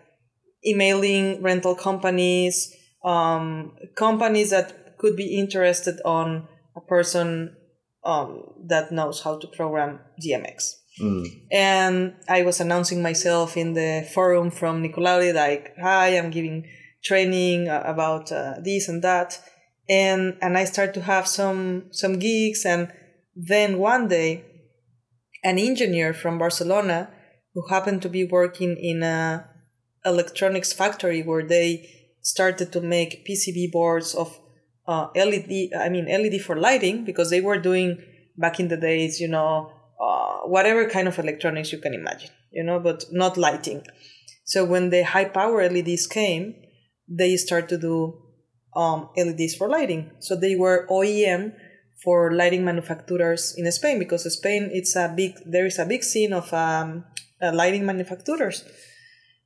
emailing 0.65 1.43
rental 1.43 1.75
companies 1.75 2.74
um, 3.05 3.77
companies 3.95 4.49
that 4.49 4.97
could 4.97 5.15
be 5.15 5.37
interested 5.37 6.01
on 6.03 6.47
a 6.75 6.81
person 6.81 7.55
um, 8.03 8.43
that 8.67 8.91
knows 8.91 9.21
how 9.21 9.37
to 9.37 9.47
program 9.47 9.99
DMX. 10.21 10.73
Mm. 11.01 11.27
And 11.51 12.15
I 12.27 12.41
was 12.41 12.59
announcing 12.59 13.01
myself 13.01 13.57
in 13.57 13.73
the 13.73 14.07
forum 14.13 14.49
from 14.49 14.83
Nicolaudie, 14.83 15.33
like, 15.33 15.73
hi, 15.81 16.17
I'm 16.17 16.31
giving 16.31 16.67
training 17.03 17.67
about 17.67 18.31
uh, 18.31 18.55
this 18.63 18.89
and 18.89 19.01
that. 19.03 19.39
And, 19.87 20.37
and 20.41 20.57
I 20.57 20.65
start 20.65 20.93
to 20.95 21.01
have 21.01 21.27
some, 21.27 21.89
some 21.91 22.17
gigs. 22.17 22.65
And 22.65 22.91
then 23.35 23.77
one 23.77 24.07
day, 24.07 24.45
an 25.43 25.59
engineer 25.59 26.13
from 26.13 26.39
Barcelona 26.39 27.11
who 27.53 27.67
happened 27.67 28.01
to 28.01 28.09
be 28.09 28.25
working 28.25 28.75
in 28.77 29.03
a 29.03 29.47
electronics 30.05 30.71
factory 30.71 31.21
where 31.23 31.45
they 31.45 31.89
started 32.26 32.71
to 32.73 32.82
make 32.82 33.23
PCB 33.26 33.71
boards 33.71 34.15
of 34.15 34.39
uh, 34.88 35.07
LED, 35.15 35.69
I 35.80 35.89
mean 35.89 36.05
LED 36.07 36.41
for 36.41 36.57
lighting 36.57 37.05
because 37.05 37.30
they 37.30 37.39
were 37.39 37.59
doing 37.59 38.01
back 38.36 38.59
in 38.59 38.67
the 38.67 38.78
days, 38.78 39.21
you 39.21 39.28
know, 39.28 39.71
uh, 40.01 40.39
whatever 40.47 40.89
kind 40.89 41.07
of 41.07 41.17
electronics 41.19 41.71
you 41.71 41.78
can 41.78 41.93
imagine, 41.93 42.32
you 42.51 42.63
know, 42.63 42.80
but 42.80 43.05
not 43.11 43.38
lighting. 43.38 43.84
So 44.43 44.65
when 44.65 44.89
the 44.89 45.03
high 45.03 45.26
power 45.26 45.69
LEDs 45.69 46.07
came, 46.07 46.55
they 47.07 47.38
started 47.38 47.69
to 47.69 47.78
do 47.78 48.21
um, 48.76 49.09
LEDs 49.15 49.55
for 49.55 49.69
lighting. 49.69 50.09
So 50.19 50.36
they 50.36 50.55
were 50.55 50.88
OEM 50.89 51.53
for 52.03 52.34
lighting 52.34 52.65
manufacturers 52.65 53.53
in 53.55 53.71
Spain 53.71 53.99
because 53.99 54.32
Spain 54.34 54.69
it's 54.73 54.95
a 54.95 55.13
big 55.15 55.36
there 55.45 55.67
is 55.67 55.78
a 55.78 55.86
big 55.86 56.03
scene 56.03 56.34
of 56.34 56.51
um, 56.53 57.05
uh, 57.39 57.53
lighting 57.53 57.86
manufacturers. 57.86 58.65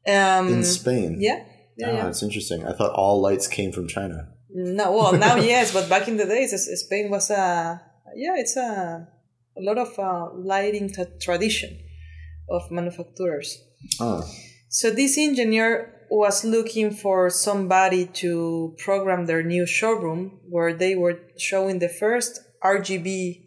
Um, 0.08 0.48
in 0.48 0.64
Spain. 0.64 1.18
Yeah. 1.20 1.44
Yeah, 1.80 1.88
oh, 1.88 1.94
yeah. 1.94 2.04
that's 2.06 2.24
interesting. 2.24 2.66
I 2.66 2.74
thought 2.74 2.94
all 2.94 3.22
lights 3.22 3.48
came 3.48 3.72
from 3.72 3.88
China. 3.88 4.28
No, 4.50 4.92
well 4.92 5.14
now 5.14 5.36
yes, 5.54 5.74
but 5.74 5.90
back 5.90 6.08
in 6.08 6.18
the 6.18 6.26
days, 6.26 6.52
Spain 6.86 7.10
was 7.10 7.30
a 7.30 7.82
yeah, 8.16 8.36
it's 8.38 8.58
a 8.58 9.08
a 9.58 9.62
lot 9.62 9.78
of 9.78 9.98
uh, 9.98 10.30
lighting 10.36 10.90
t- 10.90 11.04
tradition 11.22 11.80
of 12.50 12.70
manufacturers. 12.72 13.62
Oh. 14.00 14.28
So 14.70 14.92
this 14.92 15.18
engineer 15.18 15.96
was 16.10 16.44
looking 16.44 16.92
for 16.92 17.30
somebody 17.30 18.06
to 18.06 18.76
program 18.78 19.26
their 19.26 19.44
new 19.44 19.66
showroom 19.66 20.40
where 20.50 20.74
they 20.74 20.96
were 20.96 21.20
showing 21.38 21.80
the 21.80 21.90
first 21.90 22.42
RGB 22.64 23.46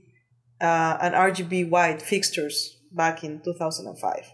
uh, 0.61 0.99
and 1.01 1.15
RGB 1.15 1.69
white 1.69 2.01
fixtures 2.01 2.79
back 2.93 3.25
in 3.25 3.41
2005. 3.43 4.33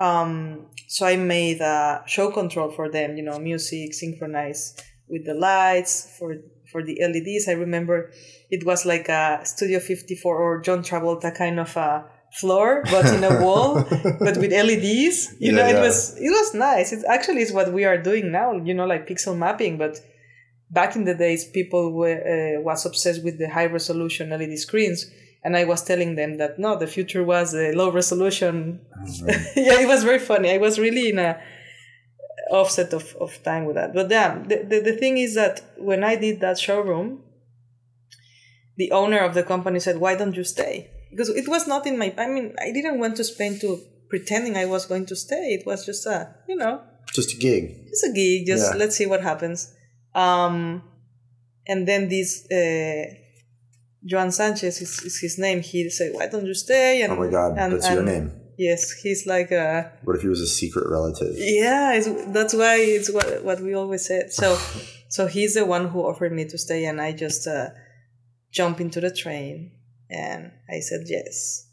Um, 0.00 0.66
so 0.88 1.06
I 1.06 1.16
made 1.16 1.60
a 1.60 2.02
show 2.06 2.30
control 2.30 2.70
for 2.70 2.90
them, 2.90 3.16
you 3.16 3.22
know, 3.22 3.38
music, 3.38 3.94
synchronized 3.94 4.82
with 5.08 5.26
the 5.26 5.34
lights 5.34 6.16
for 6.18 6.36
for 6.72 6.82
the 6.82 6.98
LEDs. 7.00 7.48
I 7.48 7.52
remember 7.52 8.10
it 8.50 8.64
was 8.64 8.86
like 8.86 9.08
a 9.08 9.40
Studio 9.44 9.80
54 9.80 10.36
or 10.36 10.60
John 10.60 10.82
Travolta 10.82 11.36
kind 11.36 11.60
of 11.60 11.76
a 11.76 12.06
floor, 12.32 12.82
but 12.90 13.06
in 13.06 13.24
a 13.24 13.40
wall, 13.44 13.84
but 14.20 14.36
with 14.36 14.52
LEDs. 14.52 15.34
You 15.38 15.52
yeah, 15.52 15.52
know, 15.52 15.66
it 15.66 15.74
yeah. 15.74 15.82
was 15.82 16.16
it 16.16 16.30
was 16.30 16.54
nice. 16.54 16.92
It 16.92 17.04
actually 17.08 17.42
is 17.42 17.52
what 17.52 17.72
we 17.72 17.84
are 17.84 17.98
doing 17.98 18.30
now. 18.32 18.52
You 18.52 18.74
know, 18.74 18.86
like 18.86 19.06
pixel 19.06 19.36
mapping, 19.36 19.78
but 19.78 20.00
back 20.70 20.96
in 20.96 21.04
the 21.04 21.14
days, 21.14 21.44
people 21.44 21.92
were 21.92 22.56
uh, 22.58 22.62
was 22.62 22.86
obsessed 22.86 23.24
with 23.24 23.38
the 23.38 23.48
high 23.48 23.66
resolution 23.66 24.30
LED 24.30 24.58
screens. 24.58 25.10
And 25.42 25.56
I 25.56 25.64
was 25.64 25.82
telling 25.82 26.16
them 26.16 26.36
that 26.36 26.58
no, 26.58 26.76
the 26.76 26.86
future 26.86 27.24
was 27.24 27.54
a 27.54 27.72
low 27.72 27.90
resolution. 27.90 28.80
Oh, 28.94 29.06
yeah, 29.56 29.80
it 29.80 29.88
was 29.88 30.04
very 30.04 30.18
funny. 30.18 30.50
I 30.52 30.58
was 30.58 30.78
really 30.78 31.08
in 31.08 31.18
a 31.18 31.40
offset 32.50 32.92
of, 32.92 33.16
of 33.20 33.42
time 33.42 33.64
with 33.64 33.76
that. 33.76 33.94
But 33.94 34.10
yeah, 34.10 34.38
the, 34.42 34.64
the, 34.68 34.80
the 34.80 34.96
thing 34.96 35.16
is 35.16 35.34
that 35.36 35.62
when 35.78 36.04
I 36.04 36.16
did 36.16 36.40
that 36.40 36.58
showroom, 36.58 37.22
the 38.76 38.92
owner 38.92 39.20
of 39.20 39.34
the 39.34 39.42
company 39.42 39.80
said, 39.80 39.98
Why 39.98 40.14
don't 40.16 40.36
you 40.36 40.44
stay? 40.44 40.90
Because 41.10 41.28
it 41.28 41.48
was 41.48 41.66
not 41.66 41.86
in 41.86 41.98
my, 41.98 42.14
I 42.18 42.28
mean, 42.28 42.54
I 42.60 42.70
didn't 42.72 42.98
went 42.98 43.16
to 43.16 43.24
Spain 43.24 43.58
to 43.60 43.80
pretending 44.08 44.56
I 44.56 44.66
was 44.66 44.86
going 44.86 45.06
to 45.06 45.16
stay. 45.16 45.54
It 45.58 45.66
was 45.66 45.86
just 45.86 46.06
a, 46.06 46.34
you 46.48 46.56
know, 46.56 46.82
just 47.12 47.34
a 47.34 47.36
gig. 47.36 47.88
Just 47.88 48.04
a 48.04 48.12
gig. 48.12 48.46
Just 48.46 48.72
yeah. 48.72 48.78
let's 48.78 48.96
see 48.96 49.06
what 49.06 49.22
happens. 49.22 49.74
Um, 50.14 50.82
and 51.66 51.86
then 51.86 52.08
this, 52.08 52.46
uh, 52.50 53.14
Joan 54.04 54.32
Sanchez 54.32 54.80
is, 54.80 55.02
is 55.02 55.20
his 55.20 55.38
name. 55.38 55.60
He 55.60 55.88
said, 55.90 56.14
"Why 56.14 56.26
don't 56.26 56.46
you 56.46 56.54
stay?" 56.54 57.02
And, 57.02 57.12
oh 57.12 57.16
my 57.16 57.28
God, 57.28 57.58
and, 57.58 57.72
that's 57.72 57.86
and, 57.86 57.94
your 57.94 58.04
name. 58.04 58.32
Yes, 58.56 58.92
he's 58.92 59.26
like 59.26 59.50
a. 59.50 59.92
What 60.04 60.16
if 60.16 60.22
he 60.22 60.28
was 60.28 60.40
a 60.40 60.46
secret 60.46 60.88
relative? 60.90 61.34
Yeah, 61.36 62.00
that's 62.28 62.54
why 62.54 62.76
it's 62.76 63.10
what 63.10 63.44
what 63.44 63.60
we 63.60 63.74
always 63.74 64.04
said. 64.06 64.32
So, 64.32 64.58
so 65.08 65.26
he's 65.26 65.54
the 65.54 65.64
one 65.64 65.88
who 65.88 66.00
offered 66.00 66.32
me 66.32 66.44
to 66.46 66.58
stay, 66.58 66.84
and 66.84 67.00
I 67.00 67.12
just 67.12 67.46
uh, 67.46 67.70
jump 68.50 68.80
into 68.80 69.00
the 69.00 69.10
train, 69.10 69.72
and 70.10 70.52
I 70.68 70.80
said 70.80 71.02
yes, 71.06 71.68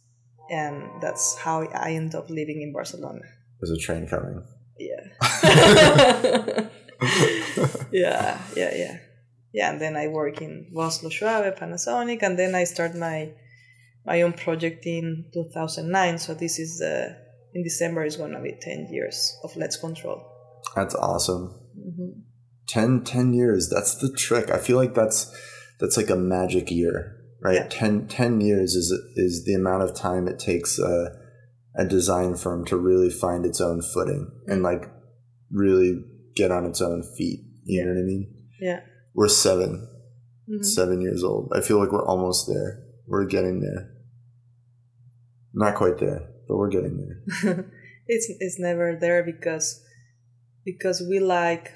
and 0.49 1.01
that's 1.01 1.38
how 1.38 1.63
I 1.63 1.91
end 1.91 2.15
up 2.15 2.30
living 2.30 2.61
in 2.61 2.73
Barcelona. 2.73 3.21
There's 3.59 3.71
a 3.71 3.78
train 3.78 4.07
coming. 4.07 4.43
Yeah. 4.80 5.09
yeah, 7.91 8.41
yeah, 8.55 8.75
yeah, 8.75 8.97
yeah. 9.57 9.71
And 9.71 9.81
then 9.81 9.97
I 9.97 10.07
work 10.07 10.39
in 10.41 10.71
Vossloh 10.75 11.11
Schwabe, 11.11 11.57
Panasonic, 11.57 12.21
and 12.21 12.37
then 12.37 12.53
I 12.53 12.63
start 12.63 12.95
my 12.95 13.33
my 14.05 14.21
own 14.21 14.33
project 14.33 14.85
in 14.85 15.25
2009. 15.33 16.19
So 16.19 16.35
this 16.35 16.59
is 16.59 16.79
uh, 16.79 17.13
in 17.55 17.63
December 17.63 18.05
is 18.05 18.17
going 18.17 18.33
to 18.33 18.39
be 18.39 18.55
10 18.61 18.87
years 18.91 19.35
of 19.43 19.55
LEDs 19.55 19.77
Control. 19.77 20.21
That's 20.75 20.93
awesome. 20.93 21.59
Mm-hmm. 21.75 22.19
10, 22.67 23.03
10 23.03 23.33
years. 23.33 23.67
That's 23.67 23.95
the 23.95 24.13
trick. 24.13 24.51
I 24.51 24.59
feel 24.59 24.77
like 24.77 24.93
that's 24.93 25.35
that's 25.79 25.97
like 25.97 26.11
a 26.11 26.15
magic 26.15 26.69
year, 26.69 27.17
right? 27.41 27.55
Yeah. 27.55 27.67
10, 27.67 28.07
10 28.07 28.41
years 28.41 28.75
is 28.75 28.91
is 29.15 29.43
the 29.45 29.55
amount 29.55 29.81
of 29.81 29.95
time 29.95 30.27
it 30.27 30.37
takes 30.37 30.77
a, 30.77 31.17
a 31.75 31.85
design 31.85 32.35
firm 32.35 32.63
to 32.65 32.77
really 32.77 33.09
find 33.09 33.43
its 33.43 33.59
own 33.59 33.81
footing 33.81 34.29
and 34.45 34.61
like 34.61 34.85
really 35.51 36.03
get 36.35 36.51
on 36.51 36.65
its 36.65 36.79
own 36.79 37.01
feet. 37.17 37.39
You 37.63 37.79
yeah. 37.79 37.85
know 37.85 37.93
what 37.93 38.01
I 38.01 38.03
mean? 38.03 38.33
Yeah. 38.61 38.79
We're 39.18 39.28
7 39.28 39.89
seven 40.61 41.01
years 41.01 41.24
old. 41.24 41.51
I 41.53 41.61
feel 41.61 41.80
like 41.80 41.91
we're 41.91 42.05
almost 42.05 42.47
there. 42.47 42.84
We're 43.05 43.26
getting 43.26 43.59
there. 43.59 43.91
Not 45.53 45.76
quite 45.76 45.97
there, 45.97 46.30
but 46.47 46.57
we're 46.57 46.70
getting 46.70 46.97
there. 46.97 47.65
it's 48.07 48.28
it's 48.39 48.59
never 48.59 48.95
there 48.95 49.24
because 49.24 49.84
because 50.63 51.01
we 51.01 51.20
like 51.20 51.74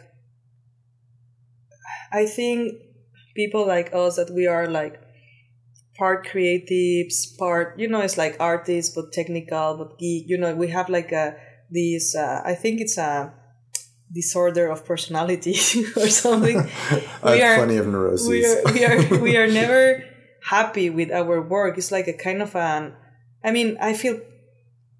I 2.13 2.25
think 2.25 2.73
people 3.35 3.65
like 3.65 3.93
us 3.93 4.17
that 4.17 4.29
we 4.29 4.45
are 4.47 4.67
like 4.67 5.01
part 5.97 6.27
creatives, 6.27 7.37
part 7.37 7.79
you 7.79 7.87
know, 7.87 8.01
it's 8.01 8.17
like 8.17 8.37
artists 8.39 8.93
but 8.95 9.11
technical 9.11 9.77
but 9.77 9.97
geek. 9.97 10.29
You 10.29 10.37
know, 10.37 10.55
we 10.55 10.69
have 10.69 10.89
like 10.89 11.11
a 11.11 11.35
this. 11.69 12.15
Uh, 12.15 12.41
I 12.45 12.53
think 12.53 12.79
it's 12.79 12.97
a 12.97 13.33
disorder 14.13 14.67
of 14.67 14.85
personality 14.85 15.51
or 15.97 16.07
something. 16.07 16.59
I 17.23 17.37
have 17.37 17.57
plenty 17.57 17.77
of 17.77 17.87
neuroses. 17.87 18.27
We 18.27 18.45
are 18.45 18.73
we 18.73 18.85
are 18.85 19.19
we 19.19 19.37
are 19.37 19.47
never 19.61 20.03
happy 20.43 20.89
with 20.89 21.11
our 21.11 21.41
work. 21.41 21.77
It's 21.77 21.91
like 21.91 22.07
a 22.07 22.13
kind 22.13 22.41
of 22.41 22.55
an. 22.55 22.93
I 23.43 23.51
mean, 23.51 23.77
I 23.81 23.93
feel 23.93 24.19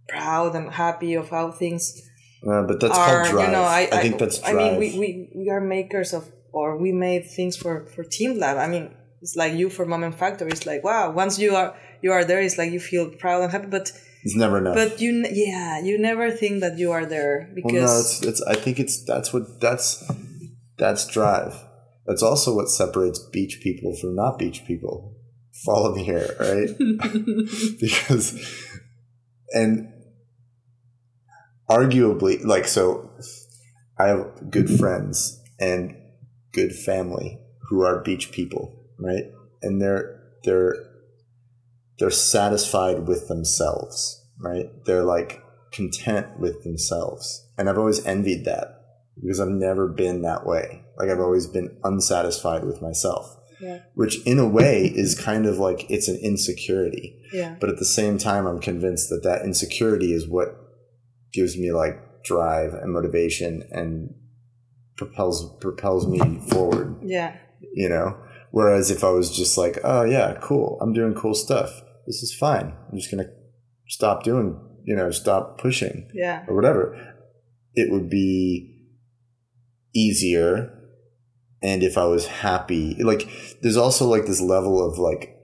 proud 0.08 0.56
and 0.56 0.72
happy 0.72 1.14
of 1.16 1.30
how 1.30 1.52
things. 1.52 2.02
Uh, 2.48 2.64
but 2.64 2.80
that's 2.80 2.98
are, 2.98 3.24
called 3.24 3.32
drive. 3.32 3.46
You 3.48 3.52
know, 3.52 3.64
I, 3.64 3.82
I, 3.92 3.98
I 3.98 4.02
think 4.02 4.18
that's 4.18 4.40
drive. 4.40 4.56
I 4.56 4.58
mean, 4.58 4.80
we, 4.80 4.98
we, 4.98 5.30
we 5.36 5.50
are 5.50 5.62
makers 5.62 6.12
of, 6.12 6.32
or 6.52 6.76
we 6.78 6.92
made 6.92 7.30
things 7.30 7.56
for 7.56 7.86
for 7.88 8.04
Team 8.04 8.40
Lab. 8.40 8.58
I 8.58 8.68
mean, 8.68 8.92
it's 9.22 9.36
like 9.36 9.54
you 9.54 9.70
for 9.70 9.86
Moment 9.86 10.16
Factory. 10.16 10.52
It's 10.52 10.66
like 10.66 10.84
wow. 10.84 11.12
Once 11.12 11.38
you 11.38 11.56
are 11.56 11.76
you 12.02 12.12
are 12.12 12.26
there, 12.26 12.42
it's 12.42 12.58
like 12.58 12.72
you 12.72 12.80
feel 12.80 13.10
proud 13.10 13.44
and 13.44 13.52
happy. 13.52 13.68
But 13.68 13.92
it's 14.24 14.36
never 14.36 14.58
enough. 14.58 14.76
But 14.76 15.02
you, 15.02 15.26
yeah, 15.32 15.80
you 15.80 15.98
never 15.98 16.32
think 16.32 16.62
that 16.62 16.78
you 16.78 16.92
are 16.92 17.06
there 17.06 17.50
because. 17.54 17.74
Well, 17.74 17.84
no, 17.84 18.00
it's, 18.00 18.22
it's. 18.24 18.42
I 18.44 18.56
think 18.56 18.80
it's 18.80 19.04
that's 19.04 19.34
what 19.34 19.60
that's 19.60 20.04
that's 20.78 21.08
drive. 21.08 21.56
That's 22.06 22.24
also 22.24 22.56
what 22.56 22.70
separates 22.70 23.20
beach 23.20 23.60
people 23.62 23.96
from 23.96 24.16
not 24.16 24.38
beach 24.40 24.66
people. 24.66 25.16
Follow 25.66 25.94
me 25.94 26.04
here, 26.04 26.36
right? 26.40 26.70
because, 27.80 28.40
and 29.54 29.92
arguably, 31.70 32.44
like 32.44 32.68
so, 32.68 33.12
I 34.00 34.08
have 34.08 34.50
good 34.50 34.70
friends 34.70 35.40
and 35.60 35.96
good 36.52 36.74
family 36.74 37.40
who 37.70 37.82
are 37.82 38.02
beach 38.02 38.32
people 38.32 38.82
right? 39.02 39.26
And 39.62 39.82
they're 39.82 40.22
they're 40.44 40.76
they're 42.02 42.10
satisfied 42.10 43.08
with 43.08 43.28
themselves, 43.28 44.26
right? 44.40 44.72
They're 44.86 45.04
like 45.04 45.44
content 45.72 46.40
with 46.40 46.64
themselves. 46.64 47.48
And 47.60 47.70
I've 47.70 47.78
always 47.78 48.04
envied 48.08 48.44
that 48.46 48.70
because 49.22 49.40
I've 49.40 49.50
never 49.50 49.88
been 49.88 50.24
that 50.24 50.44
way. 50.44 50.82
Like 50.98 51.10
I've 51.10 51.20
always 51.20 51.46
been 51.46 51.78
unsatisfied 51.84 52.64
with 52.64 52.82
myself. 52.82 53.38
Yeah. 53.62 53.82
Which 53.94 54.20
in 54.26 54.40
a 54.40 54.48
way 54.48 54.86
is 54.86 55.14
kind 55.14 55.46
of 55.46 55.60
like 55.60 55.92
it's 55.92 56.08
an 56.08 56.18
insecurity. 56.24 57.22
Yeah. 57.32 57.58
But 57.60 57.70
at 57.70 57.78
the 57.78 57.86
same 57.86 58.18
time 58.18 58.48
I'm 58.48 58.60
convinced 58.60 59.10
that 59.10 59.22
that 59.22 59.44
insecurity 59.44 60.12
is 60.12 60.28
what 60.28 60.58
gives 61.32 61.56
me 61.56 61.72
like 61.72 62.24
drive 62.24 62.74
and 62.74 62.92
motivation 62.92 63.62
and 63.70 64.16
propels 64.98 65.56
propels 65.60 66.08
me 66.08 66.40
forward. 66.50 67.00
Yeah. 67.04 67.38
You 67.76 67.90
know? 67.90 68.18
Whereas 68.50 68.90
if 68.90 69.04
I 69.04 69.12
was 69.12 69.38
just 69.38 69.56
like, 69.56 69.78
oh 69.84 70.02
yeah, 70.02 70.40
cool, 70.42 70.80
I'm 70.82 70.94
doing 70.94 71.14
cool 71.14 71.36
stuff. 71.36 71.84
This 72.06 72.24
is 72.24 72.34
fine. 72.34 72.74
I'm 72.92 72.98
just 72.98 73.12
gonna 73.12 73.30
stop 73.88 74.24
doing, 74.24 74.60
you 74.84 74.96
know, 74.96 75.12
stop 75.12 75.60
pushing, 75.60 76.10
yeah, 76.14 76.46
or 76.48 76.56
whatever. 76.56 77.16
It 77.74 77.92
would 77.92 78.10
be 78.10 78.88
easier, 79.94 80.78
and 81.62 81.84
if 81.84 81.98
I 81.98 82.06
was 82.06 82.28
happy, 82.28 82.96
like 83.04 83.30
there's 83.62 83.78
also 83.78 84.06
like 84.08 84.26
this 84.26 84.42
level 84.42 84.86
of 84.86 84.98
like, 84.98 85.36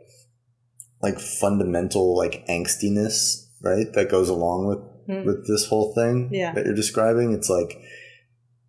like 1.02 1.20
fundamental 1.20 2.18
like 2.18 2.46
angstiness, 2.48 3.48
right? 3.62 3.92
That 3.94 4.10
goes 4.10 4.30
along 4.30 4.68
with 4.68 4.80
mm. 5.08 5.26
with 5.26 5.48
this 5.48 5.68
whole 5.68 5.94
thing 5.94 6.30
yeah. 6.32 6.54
that 6.54 6.66
you're 6.66 6.76
describing. 6.76 7.34
It's 7.34 7.50
like 7.50 7.80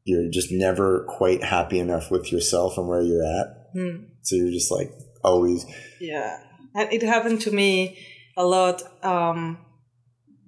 you're 0.04 0.30
just 0.30 0.50
never 0.50 1.04
quite 1.08 1.44
happy 1.44 1.78
enough 1.78 2.10
with 2.10 2.32
yourself 2.32 2.78
and 2.78 2.88
where 2.88 3.02
you're 3.02 3.24
at. 3.24 3.74
Mm. 3.76 4.06
So 4.22 4.36
you're 4.36 4.50
just 4.50 4.70
like 4.70 4.90
always. 5.22 5.66
Yeah. 6.00 6.38
And 6.74 6.92
it 6.92 7.02
happened 7.02 7.40
to 7.42 7.50
me 7.50 7.98
a 8.36 8.44
lot 8.44 8.82
um, 9.04 9.58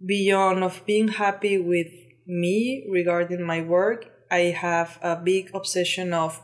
beyond 0.05 0.63
of 0.63 0.85
being 0.87 1.09
happy 1.09 1.59
with 1.59 1.89
me 2.27 2.87
regarding 2.89 3.43
my 3.43 3.61
work. 3.63 4.07
I 4.31 4.55
have 4.57 4.99
a 5.03 5.17
big 5.17 5.51
obsession 5.55 6.15
of 6.15 6.41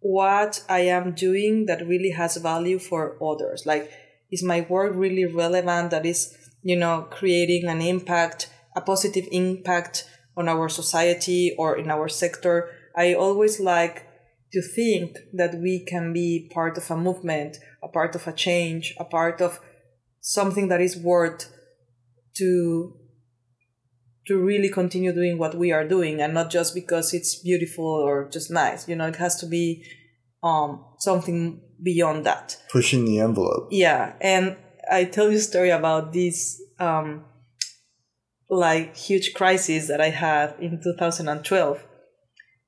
what 0.00 0.62
I 0.68 0.80
am 0.80 1.12
doing 1.12 1.66
that 1.66 1.86
really 1.86 2.10
has 2.10 2.36
value 2.36 2.78
for 2.78 3.16
others. 3.22 3.66
Like, 3.66 3.90
is 4.30 4.42
my 4.42 4.60
work 4.68 4.92
really 4.94 5.24
relevant? 5.24 5.90
That 5.90 6.06
is, 6.06 6.36
you 6.62 6.76
know, 6.76 7.08
creating 7.10 7.68
an 7.68 7.80
impact, 7.80 8.48
a 8.76 8.80
positive 8.80 9.26
impact 9.32 10.08
on 10.36 10.48
our 10.48 10.68
society 10.68 11.54
or 11.58 11.76
in 11.76 11.90
our 11.90 12.08
sector. 12.08 12.70
I 12.96 13.14
always 13.14 13.58
like 13.58 14.05
to 14.52 14.62
think 14.62 15.18
that 15.32 15.54
we 15.56 15.84
can 15.84 16.12
be 16.12 16.50
part 16.52 16.78
of 16.78 16.90
a 16.90 16.96
movement, 16.96 17.58
a 17.82 17.88
part 17.88 18.14
of 18.14 18.26
a 18.26 18.32
change, 18.32 18.94
a 18.98 19.04
part 19.04 19.40
of 19.40 19.60
something 20.20 20.68
that 20.68 20.80
is 20.80 20.96
worth 20.96 21.52
to 22.36 22.96
to 24.26 24.38
really 24.38 24.68
continue 24.68 25.12
doing 25.12 25.38
what 25.38 25.54
we 25.54 25.70
are 25.70 25.86
doing 25.86 26.20
and 26.20 26.34
not 26.34 26.50
just 26.50 26.74
because 26.74 27.14
it's 27.14 27.36
beautiful 27.36 27.86
or 27.86 28.28
just 28.28 28.50
nice. 28.50 28.88
You 28.88 28.96
know, 28.96 29.06
it 29.06 29.16
has 29.16 29.36
to 29.36 29.46
be 29.46 29.84
um 30.42 30.84
something 30.98 31.60
beyond 31.82 32.26
that. 32.26 32.56
Pushing 32.70 33.04
the 33.04 33.20
envelope. 33.20 33.68
Yeah. 33.70 34.14
And 34.20 34.56
I 34.90 35.04
tell 35.04 35.30
you 35.30 35.38
a 35.38 35.40
story 35.40 35.70
about 35.70 36.12
this 36.12 36.60
um 36.78 37.24
like 38.48 38.96
huge 38.96 39.34
crisis 39.34 39.88
that 39.88 40.00
I 40.00 40.10
had 40.10 40.54
in 40.60 40.80
2012 40.82 41.84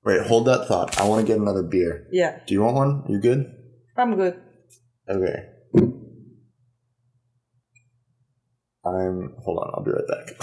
Wait, 0.05 0.23
hold 0.27 0.47
that 0.47 0.69
thought. 0.69 0.99
I 1.01 1.07
want 1.07 1.27
to 1.27 1.33
get 1.33 1.41
another 1.41 1.63
beer. 1.63 2.07
Yeah. 2.13 2.41
Do 2.47 2.55
you 2.55 2.63
want 2.63 2.77
one? 2.77 3.05
You 3.09 3.19
good? 3.21 3.55
I'm 3.97 4.15
good. 4.17 4.41
Okay. 5.09 5.45
I'm. 8.85 9.35
Hold 9.45 9.59
on. 9.59 9.71
I'll 9.75 9.85
be 9.85 9.91
right 9.91 10.07
back. 10.09 10.35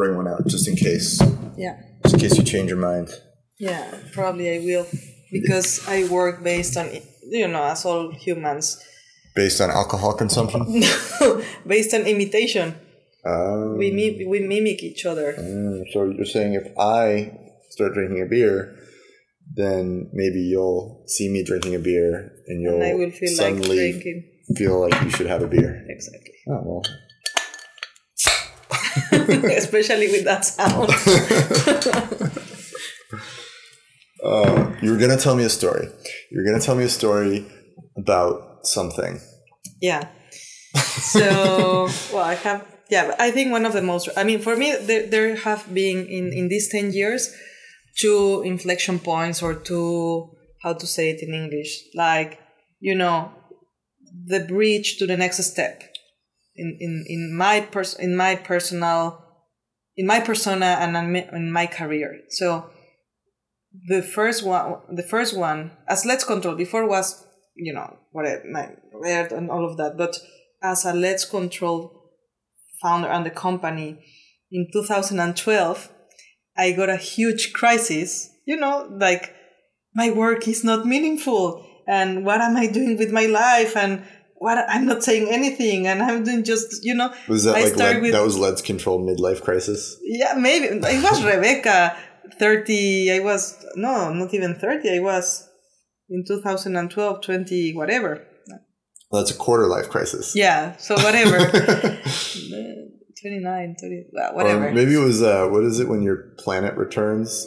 bring 0.00 0.16
one 0.16 0.28
out 0.32 0.42
just 0.54 0.66
in 0.70 0.76
case. 0.76 1.20
Yeah. 1.64 1.76
Just 2.02 2.14
in 2.14 2.20
case 2.24 2.34
you 2.38 2.44
change 2.54 2.68
your 2.72 2.78
mind. 2.90 3.08
Yeah, 3.58 3.84
probably 4.16 4.46
I 4.56 4.58
will 4.68 4.86
because 5.36 5.68
I 5.86 6.08
work 6.08 6.42
based 6.42 6.74
on 6.80 6.86
you 7.36 7.46
know 7.48 7.64
as 7.72 7.84
all 7.84 8.10
humans. 8.26 8.66
Based 9.36 9.60
on 9.60 9.68
alcohol 9.70 10.12
consumption. 10.22 10.60
No, 11.20 11.42
based 11.66 11.92
on 11.96 12.02
imitation. 12.14 12.66
Um, 13.32 13.76
we 13.76 13.90
mi- 13.98 14.24
we 14.32 14.38
mimic 14.52 14.82
each 14.82 15.04
other. 15.04 15.28
Um, 15.38 15.84
so 15.92 15.98
you're 16.16 16.24
saying 16.36 16.54
if 16.54 16.66
I 16.78 17.36
start 17.74 17.92
drinking 17.92 18.22
a 18.22 18.28
beer, 18.34 18.54
then 19.60 20.08
maybe 20.20 20.40
you'll 20.52 21.04
see 21.06 21.28
me 21.28 21.44
drinking 21.44 21.74
a 21.74 21.78
beer 21.90 22.32
and 22.48 22.62
you'll 22.62 22.80
and 22.80 22.84
I 22.92 22.94
will 22.94 23.10
feel 23.20 23.28
suddenly 23.36 23.68
like 23.68 24.00
drinking. 24.00 24.18
feel 24.56 24.76
like 24.80 24.96
you 25.04 25.10
should 25.10 25.26
have 25.34 25.42
a 25.42 25.50
beer. 25.54 25.84
Exactly. 25.88 26.32
Oh 26.48 26.62
well, 26.64 26.82
especially 29.12 30.08
with 30.08 30.24
that 30.24 30.44
sound. 30.44 30.90
uh, 34.24 34.76
you 34.82 34.92
were 34.92 34.98
gonna 34.98 35.16
tell 35.16 35.34
me 35.34 35.44
a 35.44 35.48
story. 35.48 35.88
You 36.30 36.38
were 36.38 36.44
gonna 36.44 36.62
tell 36.62 36.76
me 36.76 36.84
a 36.84 36.88
story 36.88 37.46
about 37.96 38.66
something. 38.66 39.20
Yeah. 39.80 40.08
So, 40.76 41.88
well, 42.12 42.24
I 42.24 42.34
have. 42.34 42.66
Yeah, 42.90 43.14
I 43.18 43.30
think 43.30 43.52
one 43.52 43.66
of 43.66 43.72
the 43.72 43.82
most. 43.82 44.08
I 44.16 44.24
mean, 44.24 44.40
for 44.40 44.56
me, 44.56 44.74
there 44.80 45.06
there 45.06 45.36
have 45.36 45.72
been 45.72 46.06
in 46.06 46.32
in 46.32 46.48
these 46.48 46.68
ten 46.68 46.92
years 46.92 47.34
two 47.96 48.42
inflection 48.42 48.98
points 48.98 49.42
or 49.42 49.54
two 49.54 50.30
how 50.62 50.74
to 50.74 50.86
say 50.86 51.10
it 51.10 51.22
in 51.22 51.34
English, 51.34 51.84
like 51.94 52.38
you 52.80 52.94
know, 52.94 53.32
the 54.26 54.40
bridge 54.40 54.98
to 54.98 55.06
the 55.06 55.16
next 55.16 55.42
step 55.44 55.82
in 56.60 56.76
in 56.78 57.04
in 57.08 57.36
my 57.36 57.60
pers- 57.60 57.98
in 57.98 58.14
my 58.16 58.36
personal 58.36 59.02
in 59.96 60.06
my 60.06 60.20
persona 60.20 60.76
and 60.80 61.16
in 61.16 61.50
my 61.50 61.66
career. 61.66 62.20
So 62.28 62.70
the 63.88 64.02
first 64.02 64.44
one, 64.44 64.76
the 64.90 65.02
first 65.02 65.36
one, 65.36 65.72
as 65.88 66.04
LEDs 66.04 66.24
Control 66.24 66.54
before 66.54 66.86
was 66.86 67.26
you 67.56 67.72
know 67.72 67.98
what 68.12 68.26
my 68.46 68.66
red 68.92 69.32
and 69.32 69.50
all 69.50 69.64
of 69.64 69.76
that, 69.78 69.96
but 69.96 70.18
as 70.62 70.84
a 70.84 70.92
LEDs 70.92 71.24
Control 71.24 71.78
founder 72.82 73.08
and 73.08 73.24
the 73.24 73.30
company 73.30 73.98
in 74.50 74.68
2012, 74.72 75.92
I 76.56 76.72
got 76.72 76.88
a 76.88 76.96
huge 76.96 77.52
crisis. 77.52 78.30
You 78.46 78.56
know, 78.56 78.88
like 78.90 79.34
my 79.94 80.10
work 80.10 80.48
is 80.48 80.64
not 80.64 80.86
meaningful, 80.86 81.64
and 81.86 82.24
what 82.24 82.40
am 82.40 82.56
I 82.56 82.66
doing 82.66 82.98
with 82.98 83.12
my 83.12 83.26
life? 83.26 83.76
And 83.76 84.04
what 84.40 84.58
I'm 84.68 84.86
not 84.86 85.04
saying 85.04 85.28
anything, 85.28 85.86
and 85.86 86.02
I'm 86.02 86.24
doing 86.24 86.42
just 86.44 86.82
you 86.82 86.94
know. 86.94 87.12
Was 87.28 87.44
that 87.44 87.56
I 87.56 87.62
like 87.64 87.74
start 87.74 87.92
Led, 87.94 88.02
with- 88.02 88.12
that 88.12 88.22
was 88.24 88.36
LEDs 88.38 88.62
Control 88.62 88.98
midlife 88.98 89.42
crisis? 89.42 89.96
Yeah, 90.02 90.34
maybe 90.36 90.66
it 90.66 90.82
was 90.82 91.20
Rebeca. 91.30 91.96
Thirty. 92.38 93.10
I 93.12 93.18
was 93.20 93.64
no, 93.76 94.12
not 94.12 94.32
even 94.34 94.54
thirty. 94.54 94.96
I 94.96 95.00
was 95.00 95.46
in 96.08 96.24
2012, 96.26 97.20
20, 97.22 97.74
whatever. 97.74 98.26
Well, 99.10 99.22
that's 99.22 99.30
a 99.30 99.38
quarter 99.38 99.66
life 99.66 99.88
crisis. 99.88 100.34
Yeah. 100.34 100.76
So 100.76 100.94
whatever. 100.96 101.38
29, 103.22 103.76
30, 103.80 104.04
whatever. 104.32 104.68
Or 104.68 104.72
maybe 104.72 104.94
it 104.94 104.98
was 105.04 105.22
uh, 105.22 105.46
what 105.48 105.64
is 105.64 105.78
it 105.80 105.88
when 105.88 106.02
your 106.02 106.32
planet 106.38 106.74
returns? 106.76 107.46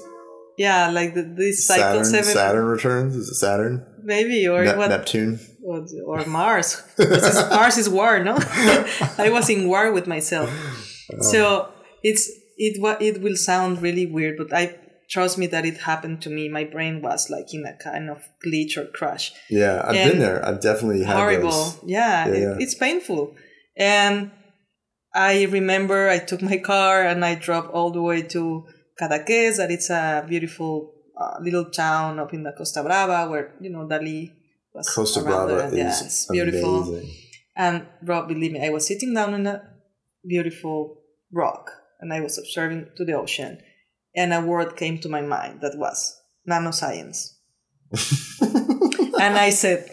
yeah, 0.58 0.90
like 0.92 1.14
the, 1.16 1.24
this 1.24 1.66
cycle 1.66 2.04
Saturn. 2.04 2.06
seven. 2.06 2.24
Saturn 2.34 2.66
returns. 2.66 3.16
Is 3.16 3.30
it 3.30 3.36
Saturn? 3.36 3.86
Maybe 4.04 4.48
or 4.48 4.64
Ne- 4.64 4.76
what? 4.76 4.90
Neptune. 4.90 5.40
Or, 5.66 5.86
or 6.06 6.26
Mars. 6.26 6.82
This 6.98 7.24
is- 7.24 7.50
Mars 7.50 7.78
is 7.78 7.90
war, 7.90 8.20
no? 8.20 8.36
I 9.18 9.30
was 9.32 9.50
in 9.50 9.68
war 9.68 9.92
with 9.94 10.08
myself. 10.08 10.50
So 11.22 11.70
it's 12.04 12.30
it 12.58 12.76
it 13.02 13.22
will 13.22 13.36
sound 13.36 13.82
really 13.82 14.06
weird, 14.06 14.38
but 14.38 14.52
I 14.54 14.76
trust 15.10 15.38
me 15.38 15.48
that 15.48 15.66
it 15.66 15.78
happened 15.78 16.22
to 16.24 16.30
me. 16.30 16.50
My 16.50 16.64
brain 16.66 17.02
was 17.02 17.30
like 17.30 17.54
in 17.54 17.64
a 17.66 17.76
kind 17.82 18.10
of 18.10 18.20
glitch 18.46 18.78
or 18.78 18.86
crash. 18.98 19.32
Yeah, 19.50 19.82
I've 19.86 19.96
And 19.96 20.12
been 20.12 20.20
there. 20.20 20.46
I've 20.46 20.60
definitely 20.62 21.04
had 21.04 21.16
Horrible. 21.18 21.52
those. 21.52 21.80
Yeah, 21.86 22.28
Yeah, 22.28 22.34
it- 22.34 22.42
yeah. 22.42 22.56
it's 22.60 22.76
painful. 22.76 23.36
And 23.78 24.32
I 25.16 25.44
remember 25.46 26.10
I 26.10 26.20
took 26.20 26.42
my 26.42 26.58
car 26.58 27.04
and 27.04 27.24
I 27.24 27.36
drove 27.36 27.70
all 27.70 27.92
the 27.92 28.02
way 28.02 28.22
to 28.36 28.66
Cadaqués, 29.00 29.58
that 29.58 29.72
it's 29.72 29.90
a 29.90 30.26
beautiful 30.28 30.94
uh, 31.20 31.38
little 31.42 31.66
town 31.72 32.20
up 32.20 32.34
in 32.34 32.44
the 32.44 32.52
Costa 32.58 32.82
Brava 32.84 33.30
where, 33.30 33.54
you 33.62 33.70
know, 33.72 33.88
Dali 33.88 34.32
Costa. 34.74 35.22
Brava 35.22 35.66
And, 35.66 35.78
yeah, 35.78 35.88
it's 35.88 36.28
beautiful. 36.32 36.84
amazing. 36.84 37.16
And 37.56 37.86
Rob, 38.02 38.28
believe 38.28 38.52
me, 38.52 38.66
I 38.66 38.70
was 38.70 38.88
sitting 38.88 39.14
down 39.14 39.34
on 39.34 39.46
a 39.46 39.62
beautiful 40.28 41.02
rock 41.32 41.72
and 42.00 42.12
I 42.14 42.22
was 42.22 42.38
observing 42.38 42.88
to 42.98 43.06
the 43.06 43.14
ocean. 43.14 43.60
And 44.16 44.34
a 44.34 44.42
word 44.42 44.76
came 44.76 45.00
to 45.00 45.10
my 45.10 45.22
mind 45.22 45.62
that 45.62 45.78
was 45.78 46.20
nanoscience. 46.50 47.36
and 49.22 49.38
I 49.38 49.50
said, 49.52 49.90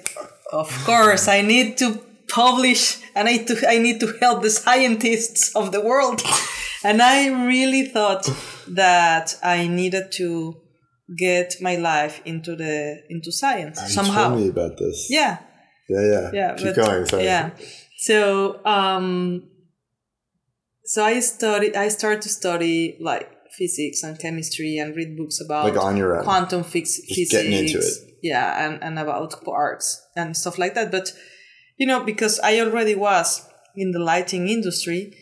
of 0.52 0.70
course, 0.84 1.28
I 1.28 1.42
need 1.42 1.78
to 1.78 2.00
publish 2.28 3.02
and 3.14 3.28
I, 3.28 3.38
to, 3.38 3.68
I 3.68 3.78
need 3.78 4.00
to 4.00 4.14
help 4.20 4.42
the 4.42 4.50
scientists 4.50 5.54
of 5.54 5.72
the 5.72 5.80
world. 5.80 6.22
And 6.82 7.02
I 7.02 7.28
really 7.46 7.88
thought 7.88 8.28
that 8.68 9.38
I 9.42 9.66
needed 9.66 10.12
to 10.12 10.56
get 11.18 11.56
my 11.60 11.76
life 11.76 12.20
into 12.24 12.54
the 12.56 13.02
into 13.08 13.32
science 13.32 13.80
You 13.82 13.88
somehow. 13.88 14.28
told 14.28 14.40
me 14.40 14.48
about 14.48 14.78
this. 14.78 15.06
Yeah, 15.10 15.38
yeah, 15.88 16.02
yeah. 16.12 16.30
yeah 16.32 16.54
Keep 16.54 16.66
but- 16.66 16.76
going. 16.76 17.06
Sorry. 17.06 17.24
yeah 17.24 17.50
so 17.98 18.64
um 18.64 19.48
so 20.84 21.04
i 21.04 21.20
studied 21.20 21.76
i 21.76 21.88
started 21.88 22.22
to 22.22 22.28
study 22.28 22.96
like 23.00 23.28
physics 23.58 24.02
and 24.02 24.18
chemistry 24.18 24.78
and 24.78 24.96
read 24.96 25.16
books 25.16 25.38
about 25.40 25.64
Like 25.66 25.76
on 25.84 25.96
your 25.96 26.16
own. 26.16 26.24
quantum 26.24 26.62
fix- 26.64 27.00
physics 27.08 27.32
getting 27.32 27.52
into 27.52 27.78
it. 27.78 27.94
yeah 28.22 28.64
and, 28.66 28.82
and 28.82 28.98
about 28.98 29.32
quarks 29.44 29.96
and 30.16 30.36
stuff 30.36 30.56
like 30.58 30.74
that 30.74 30.90
but 30.90 31.12
you 31.76 31.86
know 31.86 32.02
because 32.04 32.38
i 32.40 32.58
already 32.60 32.94
was 32.94 33.46
in 33.76 33.90
the 33.90 33.98
lighting 33.98 34.48
industry 34.48 35.12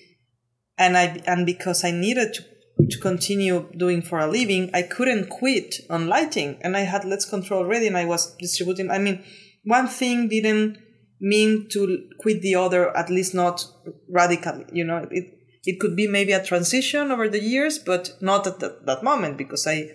and 0.76 0.96
i 0.96 1.20
and 1.26 1.46
because 1.46 1.82
i 1.84 1.90
needed 1.90 2.32
to 2.34 2.42
to 2.90 2.98
continue 2.98 3.66
doing 3.76 4.00
for 4.02 4.18
a 4.18 4.26
living 4.26 4.70
i 4.74 4.82
couldn't 4.82 5.28
quit 5.28 5.76
on 5.90 6.06
lighting 6.06 6.56
and 6.62 6.76
i 6.76 6.80
had 6.80 7.04
LEDs 7.04 7.24
Control 7.24 7.60
already 7.62 7.86
and 7.86 7.96
i 7.96 8.04
was 8.04 8.34
distributing 8.36 8.90
i 8.90 8.98
mean 8.98 9.22
one 9.64 9.88
thing 9.88 10.28
didn't 10.28 10.78
mean 11.20 11.68
to 11.68 12.08
quit 12.20 12.40
the 12.42 12.54
other 12.54 12.96
at 12.96 13.10
least 13.10 13.34
not 13.34 13.64
radically 14.08 14.64
you 14.72 14.84
know 14.84 15.06
it 15.10 15.34
it 15.64 15.80
could 15.80 15.96
be 15.96 16.06
maybe 16.06 16.32
a 16.32 16.42
transition 16.44 17.10
over 17.10 17.28
the 17.28 17.42
years 17.42 17.78
but 17.78 18.16
not 18.20 18.46
at 18.46 18.60
that, 18.60 18.86
that 18.86 19.02
moment 19.02 19.36
because 19.36 19.66
i 19.66 19.90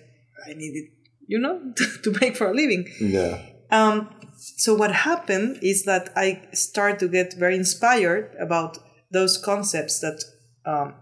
i 0.45 0.53
needed 0.53 0.83
you 1.27 1.39
know 1.39 1.61
to 2.03 2.11
make 2.19 2.35
for 2.35 2.47
a 2.47 2.53
living 2.53 2.85
Yeah. 2.99 3.39
um, 3.71 4.09
so 4.57 4.75
what 4.75 4.91
happened 4.91 5.59
is 5.61 5.83
that 5.85 6.09
I 6.17 6.41
started 6.51 6.99
to 6.99 7.07
get 7.07 7.35
very 7.35 7.55
inspired 7.55 8.35
about 8.41 8.77
those 9.09 9.37
concepts 9.37 9.99
that 10.01 10.21
um, 10.65 10.95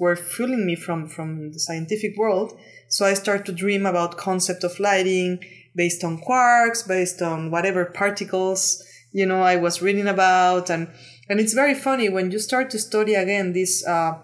were 0.00 0.16
fueling 0.16 0.66
me 0.66 0.74
from 0.74 1.06
from 1.06 1.52
the 1.52 1.60
scientific 1.60 2.16
world. 2.16 2.58
So 2.88 3.04
I 3.06 3.14
started 3.14 3.46
to 3.46 3.52
dream 3.52 3.86
about 3.86 4.16
concept 4.16 4.64
of 4.64 4.80
lighting 4.80 5.38
based 5.76 6.02
on 6.02 6.20
quarks, 6.20 6.86
based 6.86 7.22
on 7.22 7.52
whatever 7.52 7.84
particles 7.84 8.82
you 9.12 9.26
know 9.26 9.42
I 9.42 9.56
was 9.56 9.82
reading 9.82 10.08
about, 10.08 10.70
and 10.70 10.88
and 11.28 11.38
it's 11.38 11.54
very 11.54 11.74
funny 11.74 12.08
when 12.08 12.32
you 12.32 12.38
start 12.40 12.70
to 12.70 12.78
study 12.78 13.14
again 13.14 13.52
this 13.52 13.86
uh, 13.86 14.14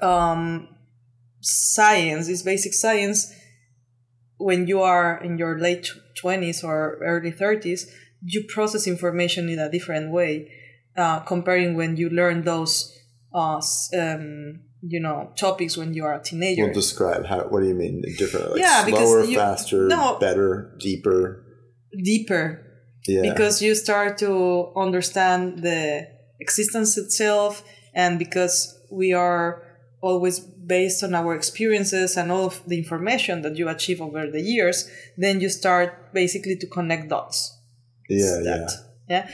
um, 0.00 0.68
science, 1.40 2.26
this 2.26 2.42
basic 2.42 2.74
science 2.74 3.32
when 4.42 4.66
you 4.66 4.82
are 4.82 5.22
in 5.22 5.38
your 5.38 5.58
late 5.58 5.88
20s 6.22 6.64
or 6.64 6.98
early 7.02 7.32
30s, 7.32 7.88
you 8.22 8.44
process 8.48 8.86
information 8.86 9.48
in 9.48 9.58
a 9.58 9.70
different 9.70 10.10
way, 10.10 10.50
uh, 10.96 11.20
comparing 11.20 11.76
when 11.76 11.96
you 11.96 12.10
learn 12.10 12.42
those, 12.42 12.91
uh, 13.34 13.60
um, 13.98 14.60
you 14.82 15.00
know, 15.00 15.32
topics 15.36 15.76
when 15.76 15.94
you 15.94 16.04
are 16.04 16.14
a 16.14 16.22
teenager. 16.22 16.64
Well, 16.64 16.74
describe 16.74 17.24
how. 17.26 17.40
What 17.48 17.60
do 17.62 17.68
you 17.68 17.74
mean 17.74 18.02
different? 18.18 18.50
Like 18.52 18.60
Yeah, 18.60 18.84
slower, 18.84 19.24
you- 19.24 19.36
faster, 19.38 19.86
no. 19.88 20.18
better, 20.18 20.74
deeper. 20.80 21.44
Deeper, 21.96 22.64
Yeah. 23.06 23.22
because 23.22 23.60
you 23.62 23.74
start 23.74 24.18
to 24.18 24.72
understand 24.76 25.58
the 25.62 26.08
existence 26.40 26.96
itself, 26.96 27.62
and 27.94 28.18
because 28.18 28.74
we 28.90 29.12
are 29.12 29.62
always 30.00 30.40
based 30.40 31.04
on 31.04 31.14
our 31.14 31.34
experiences 31.34 32.16
and 32.16 32.32
all 32.32 32.46
of 32.46 32.62
the 32.66 32.76
information 32.78 33.42
that 33.42 33.56
you 33.56 33.68
achieve 33.68 34.00
over 34.00 34.28
the 34.30 34.40
years, 34.40 34.88
then 35.16 35.40
you 35.40 35.48
start 35.48 36.12
basically 36.12 36.56
to 36.56 36.66
connect 36.66 37.08
dots. 37.08 37.56
yeah, 38.08 38.40
yeah. 38.42 38.66
Yeah. 39.08 39.28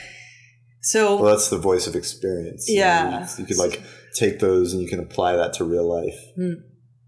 So 0.81 1.15
Well, 1.21 1.31
that's 1.35 1.49
the 1.49 1.57
voice 1.57 1.87
of 1.87 1.95
experience. 1.95 2.67
know, 2.69 2.75
Yeah. 2.75 3.21
you, 3.21 3.27
you 3.39 3.45
could 3.45 3.57
like 3.57 3.81
take 4.13 4.39
those 4.39 4.73
and 4.73 4.81
you 4.81 4.87
can 4.87 4.99
apply 4.99 5.35
that 5.35 5.53
to 5.53 5.63
real 5.63 5.87
life. 5.87 6.19
Hmm. 6.35 6.53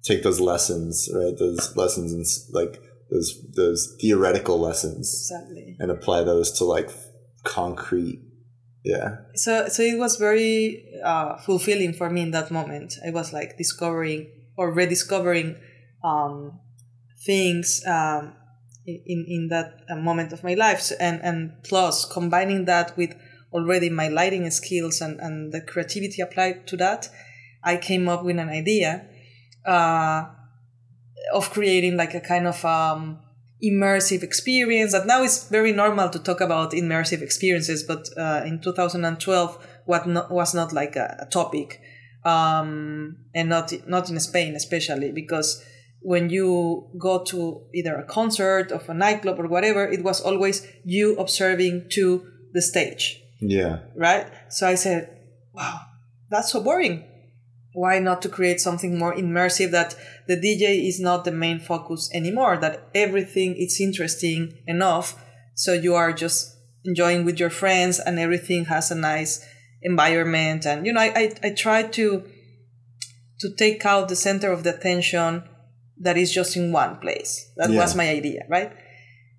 Take 0.04 0.24
those 0.24 0.40
lessons, 0.40 1.10
right? 1.14 1.38
Those 1.38 1.76
lessons 1.76 2.12
and 2.12 2.26
like 2.54 2.82
those 3.12 3.38
those 3.56 3.96
theoretical 4.02 4.60
lessons, 4.60 5.30
exactly. 5.30 5.76
and 5.80 5.92
apply 5.92 6.24
those 6.24 6.52
to 6.54 6.66
like 6.66 6.90
concrete. 7.44 8.20
Yeah. 8.84 9.18
So 9.36 9.68
so 9.68 9.84
it 9.84 10.00
was 10.00 10.16
very 10.16 10.84
uh, 11.06 11.38
fulfilling 11.38 11.94
for 11.94 12.10
me 12.10 12.22
in 12.22 12.32
that 12.32 12.50
moment. 12.50 12.96
I 13.06 13.12
was 13.12 13.32
like 13.32 13.58
discovering 13.58 14.28
or 14.58 14.74
rediscovering 14.74 15.56
um, 16.04 16.60
things 17.26 17.84
um, 17.86 18.34
in 18.88 19.26
in 19.28 19.48
that 19.50 19.82
uh, 19.88 19.98
moment 19.98 20.34
of 20.34 20.44
my 20.44 20.56
life, 20.56 20.92
and 21.00 21.22
and 21.22 21.52
plus 21.64 22.06
combining 22.06 22.66
that 22.66 22.98
with 22.98 23.14
already 23.54 23.90
my 23.90 24.08
lighting 24.08 24.50
skills 24.50 25.02
and 25.02 25.20
and 25.20 25.52
the 25.52 25.62
creativity 25.62 26.22
applied 26.22 26.68
to 26.68 26.78
that, 26.78 27.10
I 27.64 27.78
came 27.78 28.08
up 28.10 28.24
with 28.24 28.38
an 28.38 28.50
idea 28.50 29.06
uh, 29.66 30.26
of 31.34 31.50
creating 31.52 31.98
like 31.98 32.14
a 32.14 32.22
kind 32.22 32.48
of 32.48 32.64
um, 32.66 33.20
immersive 33.64 34.24
experience 34.24 34.92
that 34.94 35.06
now 35.06 35.22
is 35.24 35.48
very 35.50 35.72
normal 35.72 36.10
to 36.10 36.20
talk 36.20 36.42
about 36.42 36.72
immersive 36.72 37.22
experiences 37.22 37.84
but 37.84 38.10
uh, 38.18 38.42
in 38.46 38.60
2012 38.60 39.68
what 39.86 40.08
was 40.32 40.54
not 40.56 40.74
like 40.74 40.96
a, 40.96 41.18
a 41.20 41.26
topic 41.28 41.80
um, 42.26 43.18
and 43.36 43.50
not 43.50 43.72
not 43.88 44.10
in 44.10 44.20
Spain 44.20 44.56
especially 44.56 45.12
because 45.12 45.64
when 46.02 46.32
you 46.32 46.90
go 46.98 47.24
to 47.24 47.62
either 47.76 47.96
a 47.96 48.04
concert 48.04 48.72
or 48.72 48.82
a 48.88 48.94
nightclub 48.94 49.40
or 49.40 49.48
whatever 49.48 49.86
it 49.86 50.04
was 50.04 50.22
always 50.22 50.66
you 50.84 51.16
observing 51.18 51.88
to 51.90 52.26
the 52.54 52.62
stage 52.62 53.21
Yeah. 53.42 53.80
right? 53.96 54.28
So 54.50 54.68
I 54.68 54.76
said, 54.76 55.10
wow, 55.54 55.80
that's 56.30 56.52
so 56.52 56.62
boring. 56.64 57.04
Why 57.74 58.00
not 58.00 58.22
to 58.24 58.30
create 58.30 58.60
something 58.60 58.98
more 58.98 59.16
immersive 59.16 59.72
that 59.72 59.96
the 60.28 60.36
DJ 60.36 60.88
is 60.88 61.00
not 61.00 61.24
the 61.26 61.32
main 61.32 61.60
focus 61.60 62.10
anymore, 62.14 62.58
that 62.58 62.88
everything 62.94 63.56
is 63.56 63.80
interesting 63.82 64.58
enough 64.68 65.16
so 65.56 65.74
you 65.74 65.94
are 65.96 66.14
just 66.14 66.56
enjoying 66.86 67.26
with 67.26 67.40
your 67.40 67.50
friends 67.50 68.00
and 68.00 68.18
everything 68.18 68.66
has 68.66 68.90
a 68.92 68.96
nice 68.96 69.46
environment 69.84 70.66
and 70.66 70.86
you 70.86 70.94
know 70.94 71.02
I, 71.02 71.12
I, 71.16 71.32
I 71.44 71.50
try 71.52 71.84
to 71.84 72.24
to 73.40 73.56
take 73.56 73.86
out 73.86 74.08
the 74.10 74.16
center 74.16 74.52
of 74.52 74.64
the 74.64 74.76
attention 74.76 75.44
that 76.00 76.18
is 76.18 76.32
just 76.32 76.56
in 76.56 76.72
one 76.72 76.98
place. 76.98 77.52
That 77.58 77.70
Yeah. 77.72 77.80
was 77.82 77.96
my 77.96 78.10
idea, 78.10 78.44
right? 78.50 78.72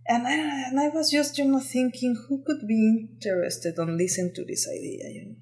And 0.06 0.26
I, 0.26 0.34
and 0.68 0.80
I 0.80 0.88
was 0.88 1.10
just, 1.10 1.38
you 1.38 1.44
know, 1.44 1.60
thinking 1.60 2.16
who 2.28 2.42
could 2.44 2.66
be 2.66 3.08
interested 3.14 3.78
on 3.78 3.96
listening 3.96 4.34
to 4.34 4.44
this 4.44 4.68
idea, 4.68 5.08
you 5.10 5.24
know. 5.26 5.36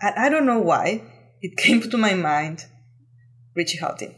And 0.00 0.14
I 0.16 0.28
don't 0.28 0.46
know 0.46 0.60
why 0.60 1.02
it 1.42 1.56
came 1.64 1.80
to 1.82 1.98
my 1.98 2.14
mind, 2.14 2.64
Richie 3.54 3.78
Hawtin. 3.78 4.14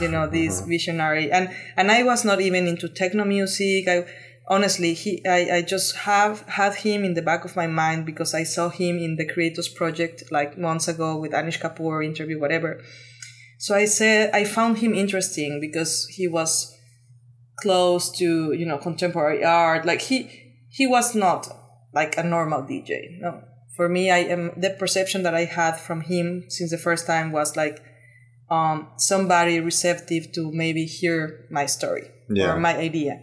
you 0.00 0.08
know 0.08 0.26
this 0.26 0.60
visionary 0.66 1.30
and 1.30 1.50
and 1.76 1.90
i 1.90 2.02
was 2.02 2.24
not 2.24 2.40
even 2.40 2.66
into 2.66 2.88
techno 2.88 3.24
music 3.24 3.88
i 3.88 4.04
honestly 4.48 4.94
he 4.94 5.24
I, 5.26 5.56
I 5.56 5.62
just 5.62 5.96
have 5.96 6.42
had 6.42 6.76
him 6.76 7.04
in 7.04 7.14
the 7.14 7.22
back 7.22 7.44
of 7.44 7.56
my 7.56 7.66
mind 7.66 8.06
because 8.06 8.34
i 8.34 8.44
saw 8.44 8.68
him 8.68 8.98
in 8.98 9.16
the 9.16 9.26
creators 9.26 9.68
project 9.68 10.24
like 10.30 10.56
months 10.58 10.88
ago 10.88 11.16
with 11.16 11.32
anish 11.32 11.60
kapoor 11.60 12.04
interview 12.04 12.38
whatever 12.38 12.80
so 13.58 13.74
i 13.74 13.84
said 13.84 14.30
i 14.34 14.44
found 14.44 14.78
him 14.78 14.94
interesting 14.94 15.60
because 15.60 16.06
he 16.08 16.28
was 16.28 16.75
close 17.60 18.10
to 18.18 18.52
you 18.52 18.66
know 18.66 18.78
contemporary 18.78 19.44
art. 19.44 19.84
Like 19.86 20.02
he 20.02 20.28
he 20.68 20.86
was 20.86 21.14
not 21.14 21.48
like 21.94 22.16
a 22.18 22.22
normal 22.22 22.62
dj 22.62 22.90
no. 23.20 23.42
For 23.76 23.88
me 23.88 24.10
i 24.10 24.18
am 24.18 24.52
the 24.56 24.70
perception 24.70 25.22
that 25.22 25.34
i 25.34 25.44
had 25.44 25.76
from 25.78 26.00
him 26.02 26.44
since 26.48 26.70
the 26.70 26.78
first 26.78 27.06
time 27.06 27.30
was 27.32 27.56
like 27.56 27.82
um, 28.50 28.88
somebody 28.96 29.58
receptive 29.60 30.30
to 30.32 30.50
maybe 30.52 30.84
hear 30.84 31.46
my 31.50 31.66
story 31.66 32.04
Yeah. 32.30 32.52
or 32.54 32.60
my 32.60 32.76
idea. 32.76 33.22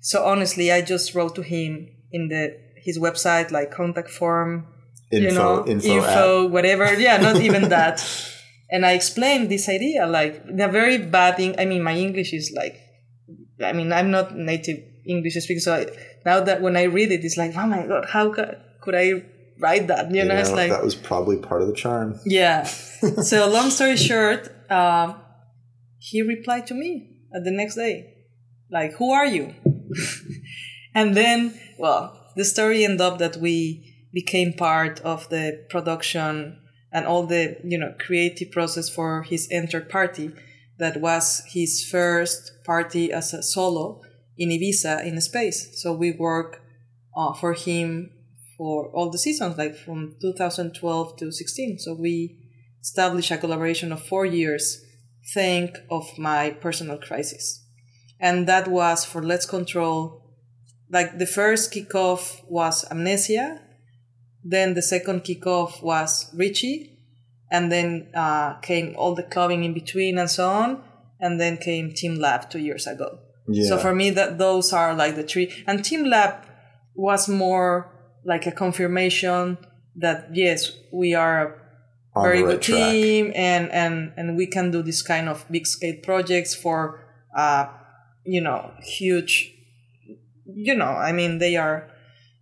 So 0.00 0.24
honestly 0.24 0.72
i 0.72 0.80
just 0.80 1.14
wrote 1.14 1.34
to 1.36 1.42
him 1.42 1.88
in 2.12 2.28
the 2.28 2.56
his 2.76 2.98
website 2.98 3.50
like 3.50 3.70
contact 3.70 4.10
form 4.10 4.66
Info, 5.10 5.24
you 5.28 5.32
know 5.38 5.66
info, 5.66 6.44
at- 6.44 6.50
whatever. 6.50 6.92
Yeah 6.94 7.16
not 7.18 7.36
even 7.48 7.68
that. 7.70 7.96
And 8.70 8.84
i 8.86 8.92
explained 8.92 9.48
this 9.50 9.68
idea 9.68 10.06
like 10.06 10.34
the 10.46 10.68
very 10.68 10.98
bad 10.98 11.36
thing 11.38 11.54
i 11.58 11.64
mean 11.64 11.82
my 11.82 11.96
english 11.96 12.32
is 12.32 12.52
like 12.54 12.76
i 13.64 13.72
mean 13.72 13.92
i'm 13.92 14.10
not 14.10 14.36
native 14.36 14.78
english 15.06 15.34
speaker 15.34 15.60
so 15.60 15.74
I, 15.74 15.86
now 16.24 16.40
that 16.40 16.60
when 16.60 16.76
i 16.76 16.84
read 16.84 17.12
it 17.12 17.24
it's 17.24 17.36
like 17.36 17.56
oh 17.56 17.66
my 17.66 17.86
god 17.86 18.06
how 18.08 18.32
could, 18.32 18.56
could 18.80 18.94
i 18.94 19.22
write 19.60 19.88
that? 19.88 20.10
You, 20.10 20.18
you 20.18 20.24
know, 20.24 20.34
know, 20.34 20.40
it's 20.40 20.52
like 20.52 20.70
that 20.70 20.84
was 20.84 20.94
probably 20.94 21.36
part 21.36 21.62
of 21.62 21.68
the 21.68 21.74
charm. 21.74 22.18
yeah. 22.24 22.64
So 23.22 23.48
long 23.48 23.70
story 23.70 23.96
short 23.96 24.48
um, 24.70 25.20
he 25.98 26.22
replied 26.22 26.66
to 26.68 26.74
me 26.74 27.20
at 27.34 27.44
the 27.44 27.50
next 27.50 27.76
day 27.76 28.14
like 28.70 28.92
who 28.94 29.12
are 29.12 29.26
you? 29.26 29.54
And 30.94 31.16
then 31.16 31.58
well 31.78 32.32
the 32.34 32.44
story 32.44 32.84
ended 32.84 33.00
up 33.00 33.18
that 33.18 33.36
we 33.36 34.08
became 34.12 34.52
part 34.52 35.00
of 35.00 35.28
the 35.28 35.64
production 35.70 36.58
and 36.92 37.06
all 37.06 37.26
the 37.26 37.58
you 37.62 37.78
know 37.78 37.94
creative 37.98 38.50
process 38.50 38.88
for 38.88 39.22
his 39.22 39.48
enter 39.50 39.80
party 39.80 40.32
that 40.78 41.00
was 41.00 41.42
his 41.48 41.84
first 41.84 42.52
party 42.64 43.12
as 43.12 43.34
a 43.34 43.42
solo 43.42 44.00
in 44.36 44.50
ibiza 44.50 45.04
in 45.04 45.20
space. 45.20 45.80
So 45.82 45.92
we 45.92 46.12
work 46.12 46.62
uh, 47.16 47.32
for 47.34 47.52
him 47.52 48.10
for 48.56 48.88
all 48.90 49.10
the 49.10 49.18
seasons 49.18 49.56
like 49.56 49.76
from 49.76 50.16
2012 50.20 51.16
to 51.16 51.30
16 51.30 51.78
so 51.78 51.94
we 51.94 52.36
established 52.80 53.30
a 53.30 53.38
collaboration 53.38 53.92
of 53.92 54.04
four 54.04 54.26
years 54.26 54.84
think 55.32 55.78
of 55.90 56.18
my 56.18 56.50
personal 56.50 56.98
crisis. 56.98 57.64
And 58.20 58.48
that 58.48 58.66
was 58.66 59.04
for 59.04 59.22
LEDs 59.22 59.46
Control. 59.46 60.22
Like 60.90 61.18
the 61.18 61.26
first 61.26 61.72
kickoff 61.72 62.40
was 62.48 62.84
amnesia. 62.90 63.60
Then 64.42 64.74
the 64.74 64.82
second 64.82 65.24
kickoff 65.24 65.82
was 65.82 66.32
richie 66.34 66.97
and 67.50 67.70
then 67.72 68.08
uh, 68.14 68.54
came 68.60 68.94
all 68.96 69.14
the 69.14 69.22
clubbing 69.22 69.64
in 69.64 69.72
between 69.74 70.18
and 70.18 70.30
so 70.30 70.48
on 70.48 70.82
and 71.20 71.40
then 71.40 71.56
came 71.56 71.92
team 71.92 72.14
lab 72.16 72.48
two 72.50 72.58
years 72.60 72.86
ago 72.86 73.18
Yeah. 73.48 73.68
so 73.68 73.78
for 73.78 73.94
me 73.94 74.10
that 74.10 74.38
those 74.38 74.72
are 74.72 74.94
like 74.94 75.14
the 75.16 75.22
three 75.32 75.48
and 75.66 75.84
team 75.84 76.04
lab 76.04 76.32
was 76.94 77.28
more 77.28 77.88
like 78.24 78.46
a 78.46 78.52
confirmation 78.52 79.56
that 79.96 80.28
yes 80.34 80.72
we 80.92 81.14
are 81.14 81.40
a 81.46 82.18
On 82.18 82.22
very 82.24 82.42
right 82.42 82.50
good 82.50 82.62
track. 82.62 82.92
team 82.92 83.32
and 83.34 83.64
and 83.82 84.12
and 84.18 84.36
we 84.36 84.46
can 84.46 84.70
do 84.70 84.80
this 84.82 85.00
kind 85.02 85.28
of 85.28 85.44
big 85.50 85.66
scale 85.66 85.96
projects 86.02 86.52
for 86.54 86.78
uh 87.36 87.64
you 88.24 88.40
know 88.46 88.60
huge 88.98 89.34
you 90.68 90.74
know 90.74 90.92
i 91.08 91.12
mean 91.12 91.38
they 91.38 91.56
are 91.56 91.88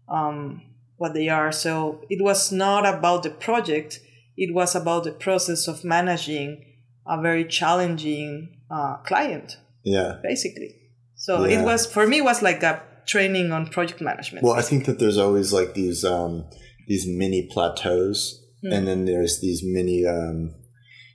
um 0.08 0.62
what 0.96 1.12
they 1.14 1.28
are 1.28 1.52
so 1.52 2.00
it 2.08 2.20
was 2.22 2.50
not 2.52 2.82
about 2.86 3.22
the 3.22 3.30
project 3.30 4.00
it 4.36 4.54
was 4.54 4.74
about 4.74 5.04
the 5.04 5.12
process 5.12 5.68
of 5.68 5.84
managing 5.84 6.62
a 7.06 7.20
very 7.20 7.44
challenging 7.44 8.48
uh, 8.70 8.96
client 9.08 9.56
Yeah. 9.84 10.18
basically 10.22 10.74
so 11.14 11.44
Yeah. 11.44 11.60
it 11.60 11.64
was 11.64 11.86
for 11.86 12.06
me 12.06 12.18
it 12.18 12.24
was 12.24 12.42
like 12.42 12.62
a 12.62 12.82
training 13.06 13.52
on 13.52 13.66
project 13.68 14.00
management 14.00 14.42
Well, 14.44 14.54
I 14.54 14.62
think 14.62 14.84
that 14.86 14.98
there's 14.98 15.16
always 15.18 15.52
like 15.52 15.74
these 15.74 16.04
um, 16.04 16.44
these 16.88 17.06
mini 17.06 17.48
plateaus, 17.52 18.42
Hmm. 18.62 18.72
and 18.72 18.86
then 18.88 19.04
there's 19.04 19.40
these 19.40 19.62
mini. 19.64 20.04
Um, 20.06 20.54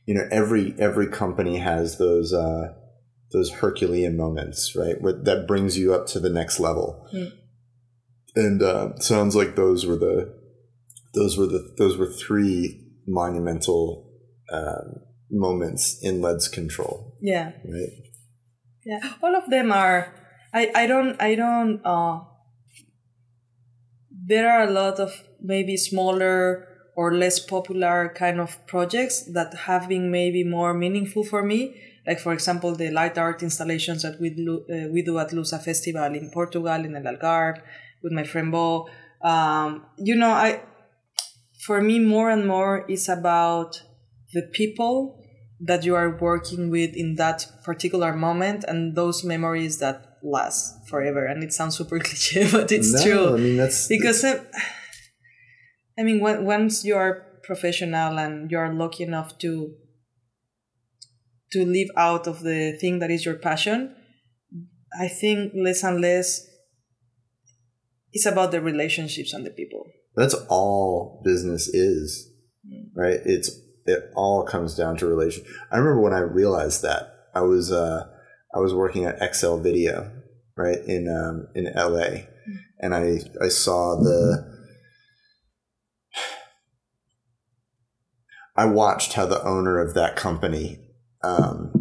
you 0.06 0.14
know, 0.15 0.26
every 0.31 0.73
every 0.80 1.07
company 1.07 1.57
has 1.57 1.98
those 1.98 2.34
uh, 2.34 2.73
those 3.34 3.49
Herculean 3.52 4.15
moments, 4.15 4.76
right? 4.76 4.99
Where, 5.02 5.14
that 5.23 5.48
brings 5.48 5.77
you 5.77 5.93
up 5.93 6.07
to 6.07 6.19
the 6.19 6.30
next 6.30 6.60
level. 6.60 7.07
Hmm. 7.11 7.26
And 8.35 8.64
uh, 8.64 8.98
sounds 8.99 9.35
like 9.35 9.56
those 9.56 9.85
were 9.85 9.98
the 9.98 10.34
those 11.14 11.38
were 11.38 11.48
the 11.48 11.73
those 11.77 11.98
were 11.98 12.11
three 12.11 12.80
monumental 13.11 14.09
um, 14.51 15.01
moments 15.29 15.99
in 16.01 16.21
LEDs 16.21 16.47
Control, 16.47 17.17
yeah 17.21 17.51
right? 17.65 17.93
Yeah, 18.85 18.99
all 19.21 19.35
of 19.35 19.49
them 19.49 19.71
are. 19.71 20.13
I 20.53 20.71
I 20.75 20.88
don't 20.88 21.21
I 21.21 21.35
don't. 21.35 21.81
Uh, 21.85 22.21
there 24.11 24.49
are 24.49 24.63
a 24.63 24.71
lot 24.71 24.99
of 24.99 25.11
maybe 25.41 25.77
smaller 25.77 26.67
or 26.95 27.13
less 27.13 27.39
popular 27.39 28.11
kind 28.15 28.39
of 28.39 28.57
projects 28.67 29.23
that 29.33 29.53
have 29.65 29.88
been 29.88 30.11
maybe 30.11 30.43
more 30.43 30.73
meaningful 30.73 31.23
for 31.23 31.43
me. 31.43 31.75
Like 32.05 32.19
for 32.19 32.33
example, 32.33 32.75
the 32.75 32.89
light 32.91 33.17
art 33.17 33.43
installations 33.43 34.01
that 34.01 34.19
we 34.19 34.31
do, 34.31 34.65
uh, 34.69 34.88
we 34.91 35.01
do 35.01 35.17
at 35.19 35.29
Lusa 35.29 35.61
Festival 35.63 36.13
in 36.15 36.31
Portugal 36.31 36.83
in 36.85 36.95
El 36.95 37.03
Algarve 37.03 37.61
with 38.01 38.11
my 38.11 38.23
friend 38.23 38.51
Bo. 38.51 38.89
Um, 39.21 39.85
you 39.97 40.15
know, 40.15 40.31
I 40.31 40.61
for 41.65 41.81
me 41.81 41.99
more 41.99 42.29
and 42.29 42.47
more 42.47 42.85
is 42.89 43.07
about 43.07 43.81
the 44.33 44.41
people 44.53 45.23
that 45.59 45.83
you 45.83 45.95
are 45.95 46.17
working 46.17 46.69
with 46.71 46.95
in 46.95 47.15
that 47.15 47.45
particular 47.63 48.13
moment 48.13 48.65
and 48.67 48.95
those 48.95 49.23
memories 49.23 49.77
that 49.77 50.17
last 50.23 50.88
forever. 50.88 51.25
And 51.25 51.43
it 51.43 51.53
sounds 51.53 51.77
super 51.77 51.99
cliche 52.07 52.49
but 52.51 52.71
it's 52.71 52.93
no, 52.93 53.03
true. 53.03 53.33
I 53.35 53.38
mean 53.38 53.57
that's 53.57 53.88
because 53.88 54.23
uh, 54.23 54.43
i 55.99 56.03
mean 56.03 56.19
when, 56.19 56.45
once 56.45 56.83
you 56.83 56.95
are 56.95 57.27
professional 57.43 58.17
and 58.17 58.49
you 58.49 58.57
are 58.57 58.73
lucky 58.73 59.03
enough 59.03 59.38
to 59.39 59.75
to 61.51 61.65
live 61.65 61.89
out 61.97 62.27
of 62.27 62.41
the 62.41 62.77
thing 62.79 62.99
that 62.99 63.11
is 63.11 63.25
your 63.25 63.35
passion 63.35 63.93
i 64.99 65.07
think 65.07 65.53
less 65.55 65.83
and 65.83 66.01
less 66.01 66.47
it's 68.13 68.25
about 68.25 68.51
the 68.51 68.61
relationships 68.61 69.33
and 69.33 69.45
the 69.45 69.51
people 69.51 69.85
that's 70.15 70.35
all 70.49 71.21
business 71.23 71.67
is 71.67 72.29
right? 72.95 73.19
It's 73.25 73.49
it 73.85 74.11
all 74.15 74.43
comes 74.43 74.75
down 74.75 74.97
to 74.97 75.07
relation 75.07 75.43
i 75.71 75.77
remember 75.77 76.01
when 76.01 76.13
i 76.13 76.19
realized 76.19 76.81
that 76.81 77.27
i 77.33 77.41
was 77.41 77.71
uh 77.71 78.07
i 78.53 78.59
was 78.59 78.73
working 78.73 79.05
at 79.05 79.35
xl 79.35 79.57
video 79.57 80.11
right 80.55 80.79
in 80.88 81.07
um 81.07 81.47
in 81.55 81.71
la 81.75 82.05
and 82.79 82.93
i 82.93 83.19
i 83.43 83.47
saw 83.47 83.95
the 83.95 84.59
i 88.55 88.65
watched 88.65 89.13
how 89.13 89.25
the 89.25 89.43
owner 89.43 89.79
of 89.79 89.93
that 89.93 90.15
company 90.15 90.77
um 91.23 91.71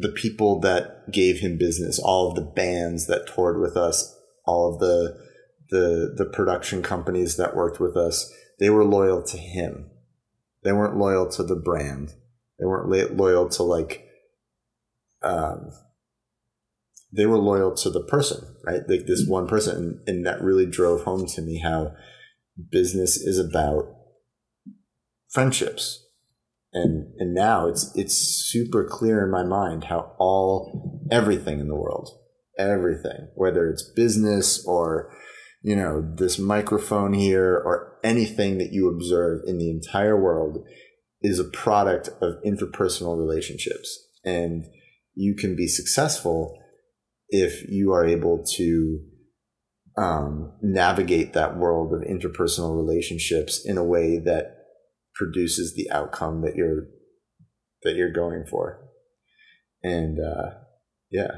the 0.00 0.10
people 0.10 0.60
that 0.60 1.10
gave 1.10 1.40
him 1.40 1.56
business 1.56 1.98
all 1.98 2.28
of 2.28 2.34
the 2.34 2.42
bands 2.42 3.06
that 3.06 3.26
toured 3.26 3.58
with 3.58 3.76
us 3.76 4.14
all 4.44 4.74
of 4.74 4.80
the 4.80 5.27
the 5.70 6.14
the 6.16 6.24
production 6.24 6.82
companies 6.82 7.36
that 7.36 7.56
worked 7.56 7.80
with 7.80 7.96
us 7.96 8.32
they 8.58 8.70
were 8.70 8.84
loyal 8.84 9.22
to 9.22 9.38
him. 9.38 9.90
They 10.64 10.72
weren't 10.72 10.96
loyal 10.96 11.28
to 11.30 11.42
the 11.42 11.56
brand. 11.56 12.14
They 12.58 12.66
weren't 12.66 13.16
loyal 13.16 13.48
to 13.50 13.62
like 13.62 14.04
um 15.22 15.70
they 17.12 17.26
were 17.26 17.38
loyal 17.38 17.74
to 17.74 17.90
the 17.90 18.02
person 18.02 18.54
right? 18.64 18.82
Like 18.88 19.06
this 19.06 19.26
one 19.26 19.46
person 19.46 19.76
and, 19.76 20.00
and 20.08 20.26
that 20.26 20.42
really 20.42 20.66
drove 20.66 21.04
home 21.04 21.26
to 21.26 21.42
me 21.42 21.58
how 21.58 21.92
business 22.70 23.16
is 23.16 23.38
about 23.38 23.94
friendships. 25.30 26.04
And 26.72 27.14
and 27.18 27.32
now 27.32 27.66
it's 27.66 27.96
it's 27.96 28.14
super 28.14 28.84
clear 28.84 29.24
in 29.24 29.30
my 29.30 29.42
mind 29.42 29.84
how 29.84 30.12
all 30.18 31.00
everything 31.10 31.60
in 31.60 31.68
the 31.68 31.76
world 31.76 32.10
everything 32.58 33.28
whether 33.36 33.68
it's 33.68 33.82
business 33.82 34.62
or 34.66 35.10
you 35.62 35.74
know 35.74 36.00
this 36.16 36.38
microphone 36.38 37.12
here 37.12 37.54
or 37.54 37.98
anything 38.04 38.58
that 38.58 38.72
you 38.72 38.88
observe 38.88 39.40
in 39.46 39.58
the 39.58 39.70
entire 39.70 40.20
world 40.20 40.64
is 41.20 41.38
a 41.38 41.44
product 41.44 42.08
of 42.20 42.34
interpersonal 42.46 43.18
relationships 43.18 43.98
and 44.24 44.64
you 45.14 45.34
can 45.34 45.56
be 45.56 45.66
successful 45.66 46.56
if 47.28 47.68
you 47.68 47.92
are 47.92 48.06
able 48.06 48.44
to 48.56 49.00
um, 49.96 50.52
navigate 50.62 51.32
that 51.32 51.56
world 51.56 51.92
of 51.92 52.02
interpersonal 52.02 52.76
relationships 52.76 53.60
in 53.64 53.76
a 53.76 53.84
way 53.84 54.18
that 54.18 54.58
produces 55.14 55.74
the 55.74 55.90
outcome 55.90 56.42
that 56.42 56.54
you're 56.54 56.86
that 57.82 57.96
you're 57.96 58.12
going 58.12 58.44
for. 58.48 58.80
And 59.82 60.18
uh, 60.20 60.50
yeah. 61.10 61.30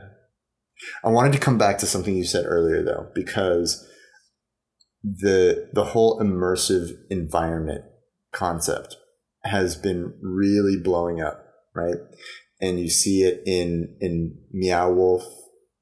I 1.04 1.08
wanted 1.08 1.32
to 1.32 1.38
come 1.38 1.58
back 1.58 1.78
to 1.78 1.86
something 1.86 2.14
you 2.14 2.24
said 2.24 2.44
earlier 2.46 2.82
though, 2.82 3.08
because 3.14 3.86
the 5.02 5.70
the 5.72 5.84
whole 5.86 6.20
immersive 6.20 6.90
environment 7.10 7.84
concept 8.32 8.96
has 9.44 9.76
been 9.76 10.14
really 10.20 10.76
blowing 10.76 11.20
up, 11.20 11.44
right? 11.74 11.96
And 12.60 12.78
you 12.78 12.90
see 12.90 13.22
it 13.22 13.42
in 13.46 13.96
in 14.00 14.38
Meow 14.52 14.92
Wolf, 14.92 15.24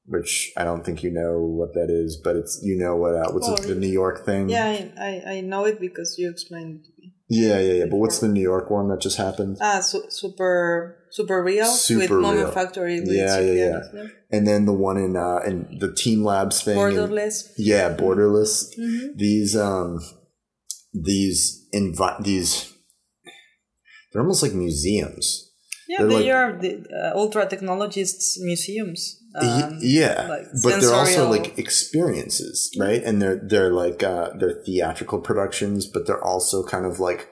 which 0.05 0.51
I 0.55 0.63
don't 0.63 0.85
think 0.85 1.03
you 1.03 1.11
know 1.11 1.39
what 1.39 1.73
that 1.73 1.89
is, 1.89 2.19
but 2.23 2.35
it's 2.35 2.59
you 2.63 2.77
know 2.77 2.95
what 2.95 3.15
uh, 3.15 3.31
what's 3.31 3.47
Oh, 3.49 3.55
it, 3.55 3.67
the 3.67 3.75
New 3.75 3.89
York 3.89 4.25
thing? 4.25 4.49
Yeah, 4.49 4.87
I, 4.97 5.23
I, 5.27 5.41
know 5.41 5.65
it 5.65 5.79
because 5.79 6.15
you 6.17 6.29
explained 6.29 6.79
it 6.79 6.85
to 6.85 6.91
me. 6.97 6.98
Yeah, 7.29 7.59
yeah, 7.59 7.73
yeah. 7.73 7.85
But 7.85 7.97
what's 7.97 8.19
the 8.19 8.27
New 8.27 8.41
York 8.41 8.69
one 8.69 8.89
that 8.89 9.01
just 9.01 9.17
happened? 9.17 9.57
Ah, 9.61 9.79
su- 9.81 10.05
super 10.09 10.97
super 11.11 11.41
real 11.43 11.65
with 11.65 11.79
Super 11.79 12.19
Moment 12.19 12.43
real. 12.45 12.51
Factory. 12.51 12.99
With 13.01 13.11
Yeah, 13.11 13.39
yeah, 13.39 13.79
yeah. 13.93 14.07
And 14.31 14.45
then 14.47 14.65
the 14.65 14.73
one 14.73 14.97
in 14.97 15.15
uh 15.15 15.39
in 15.45 15.77
the 15.79 15.93
Team 15.93 16.23
Labs 16.23 16.61
thing. 16.61 16.77
and- 16.77 16.93
Borderless. 16.97 17.49
yeah, 17.57 17.95
borderless. 17.95 18.75
Mhm. 18.77 19.17
These 19.17 19.55
um 19.55 19.99
these 20.93 21.67
invi- 21.73 22.23
these 22.23 22.73
they're 24.11 24.21
almost 24.21 24.41
like 24.43 24.53
museums. 24.53 25.51
Yeah, 25.87 25.99
They're 25.99 26.07
they 26.07 26.15
like- 26.25 26.33
are 26.35 26.57
the 26.61 26.85
uh, 26.93 27.17
ultra 27.17 27.47
technologists 27.47 28.39
museums. 28.41 29.18
Um, 29.35 29.77
yeah, 29.81 30.27
like 30.27 30.47
but 30.63 30.81
they're 30.81 30.93
also 30.93 31.29
like 31.29 31.57
experiences, 31.59 32.75
right? 32.79 33.03
And 33.03 33.21
they're 33.21 33.39
they're 33.47 33.71
like 33.71 34.01
uh, 34.01 34.31
they're 34.37 34.63
theatrical 34.65 35.19
productions, 35.21 35.85
but 35.85 36.07
they're 36.07 36.23
also 36.23 36.63
kind 36.63 36.85
of 36.85 36.99
like 36.99 37.29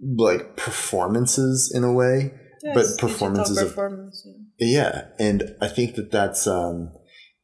like 0.00 0.56
performances 0.56 1.72
in 1.74 1.84
a 1.84 1.92
way. 1.92 2.32
yeah, 2.62 2.74
but 2.74 2.86
performances 2.98 3.58
of- 3.58 3.68
performance. 3.68 4.24
yeah. 4.26 4.32
Yeah, 4.60 5.02
and 5.20 5.54
I 5.60 5.68
think 5.68 5.94
that 5.94 6.10
that's 6.10 6.46
um, 6.48 6.92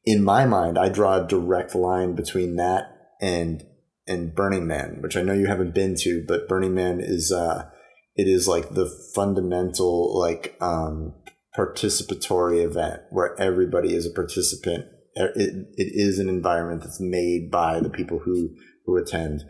in 0.05 0.24
my 0.24 0.45
mind. 0.45 0.77
I 0.77 0.89
draw 0.89 1.23
a 1.23 1.27
direct 1.27 1.77
line 1.77 2.16
between 2.16 2.57
that 2.57 2.86
and 3.20 3.65
and 4.09 4.35
Burning 4.35 4.66
Man, 4.66 4.99
which 5.01 5.16
I 5.16 5.23
know 5.23 5.32
you 5.32 5.47
haven't 5.47 5.74
been 5.74 5.95
to, 6.01 6.24
but 6.27 6.49
Burning 6.49 6.74
Man 6.74 7.01
is 7.01 7.31
uh, 7.31 7.70
it 8.16 8.27
is 8.27 8.49
like 8.49 8.70
the 8.70 8.86
fundamental 9.15 10.19
like 10.19 10.57
um, 10.61 11.15
participatory 11.56 12.64
event 12.64 13.02
where 13.10 13.39
everybody 13.40 13.94
is 13.94 14.06
a 14.06 14.10
participant. 14.10 14.86
Er, 15.18 15.32
it, 15.36 15.68
it 15.76 15.93
is 15.94 16.18
an 16.18 16.28
environment 16.28 16.82
that's 16.82 17.01
made 17.01 17.51
by 17.51 17.81
the 17.81 17.90
people 17.90 18.20
who 18.20 18.51
who 18.86 18.97
attend. 18.97 19.44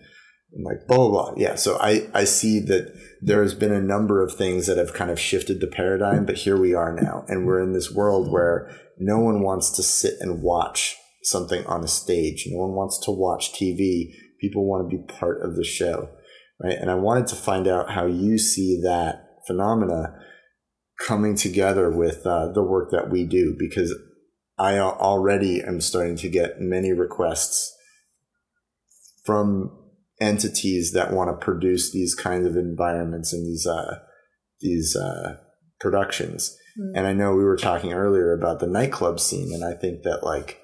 And 0.53 0.65
like 0.65 0.87
blah 0.87 0.97
blah 0.97 1.09
blah. 1.09 1.35
Yeah, 1.37 1.55
so 1.57 1.79
I 1.81 2.09
I 2.15 2.25
see 2.25 2.61
that 2.61 2.95
there 3.21 3.43
has 3.43 3.55
been 3.55 3.73
a 3.73 3.81
number 3.81 4.23
of 4.23 4.35
things 4.35 4.67
that 4.67 4.79
have 4.79 4.93
kind 4.93 5.11
of 5.11 5.19
shifted 5.19 5.61
the 5.61 5.67
paradigm, 5.67 6.27
but 6.27 6.37
here 6.37 6.59
we 6.59 6.75
are 6.75 6.95
now, 6.95 7.25
and 7.27 7.47
we're 7.47 7.63
in 7.63 7.73
this 7.73 7.91
world 7.91 8.31
where 8.31 8.71
no 8.99 9.19
one 9.19 9.43
wants 9.43 9.71
to 9.77 9.83
sit 9.83 10.15
and 10.21 10.43
watch 10.43 10.97
something 11.25 11.67
on 11.67 11.83
a 11.83 11.89
stage. 11.89 12.47
No 12.49 12.59
one 12.59 12.75
wants 12.75 12.99
to 13.01 13.11
watch 13.11 13.53
TV. 13.53 14.13
People 14.41 14.67
want 14.67 14.89
to 14.89 14.97
be 14.97 15.03
part 15.05 15.43
of 15.43 15.57
the 15.57 15.65
show, 15.65 16.11
right? 16.63 16.77
And 16.79 16.91
I 16.91 16.95
wanted 16.95 17.27
to 17.29 17.37
find 17.37 17.67
out 17.67 17.91
how 17.91 18.07
you 18.07 18.39
see 18.39 18.81
that 18.83 19.25
phenomena 19.47 20.15
coming 21.07 21.37
together 21.37 21.91
with 21.91 22.27
uh, 22.27 22.53
the 22.53 22.63
work 22.63 22.91
that 22.91 23.11
we 23.11 23.25
do, 23.25 23.57
because 23.59 23.95
I 24.59 24.79
already 24.79 25.61
am 25.63 25.81
starting 25.81 26.17
to 26.17 26.29
get 26.29 26.61
many 26.61 26.93
requests 26.93 27.75
from 29.25 29.77
entities 30.21 30.93
that 30.93 31.13
want 31.13 31.29
to 31.29 31.45
produce 31.45 31.93
these 31.93 32.15
kinds 32.15 32.47
of 32.47 32.57
environments 32.57 33.33
and 33.33 33.45
these 33.47 33.67
uh, 33.67 33.99
these 34.61 34.97
uh, 34.97 35.37
productions. 35.81 36.57
Mm. 36.79 36.99
And 36.99 37.07
I 37.07 37.13
know 37.13 37.35
we 37.35 37.45
were 37.45 37.57
talking 37.57 37.93
earlier 37.93 38.33
about 38.33 38.61
the 38.61 38.67
nightclub 38.67 39.21
scene, 39.21 39.53
and 39.53 39.65
I 39.65 39.75
think 39.75 40.03
that 40.03 40.23
like 40.23 40.61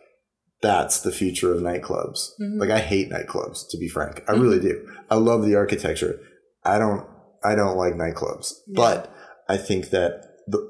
that's 0.62 1.00
the 1.00 1.12
future 1.12 1.52
of 1.52 1.60
nightclubs. 1.62 2.28
Mhm. 2.40 2.60
Like 2.60 2.70
I 2.70 2.80
hate 2.80 3.10
nightclubs, 3.10 3.64
to 3.70 3.78
be 3.78 3.88
frank. 3.88 4.22
I 4.28 4.32
really 4.32 4.60
do. 4.60 4.86
I 5.10 5.14
love 5.16 5.44
the 5.44 5.56
architecture. 5.56 6.20
I 6.64 6.78
don't. 6.78 7.06
I 7.42 7.54
don't 7.54 7.78
like 7.78 7.94
nightclubs, 7.94 8.52
Yeah. 8.68 8.76
but 8.76 9.14
I 9.50 9.56
think 9.56 9.90
that 9.90 10.12
the, 10.46 10.60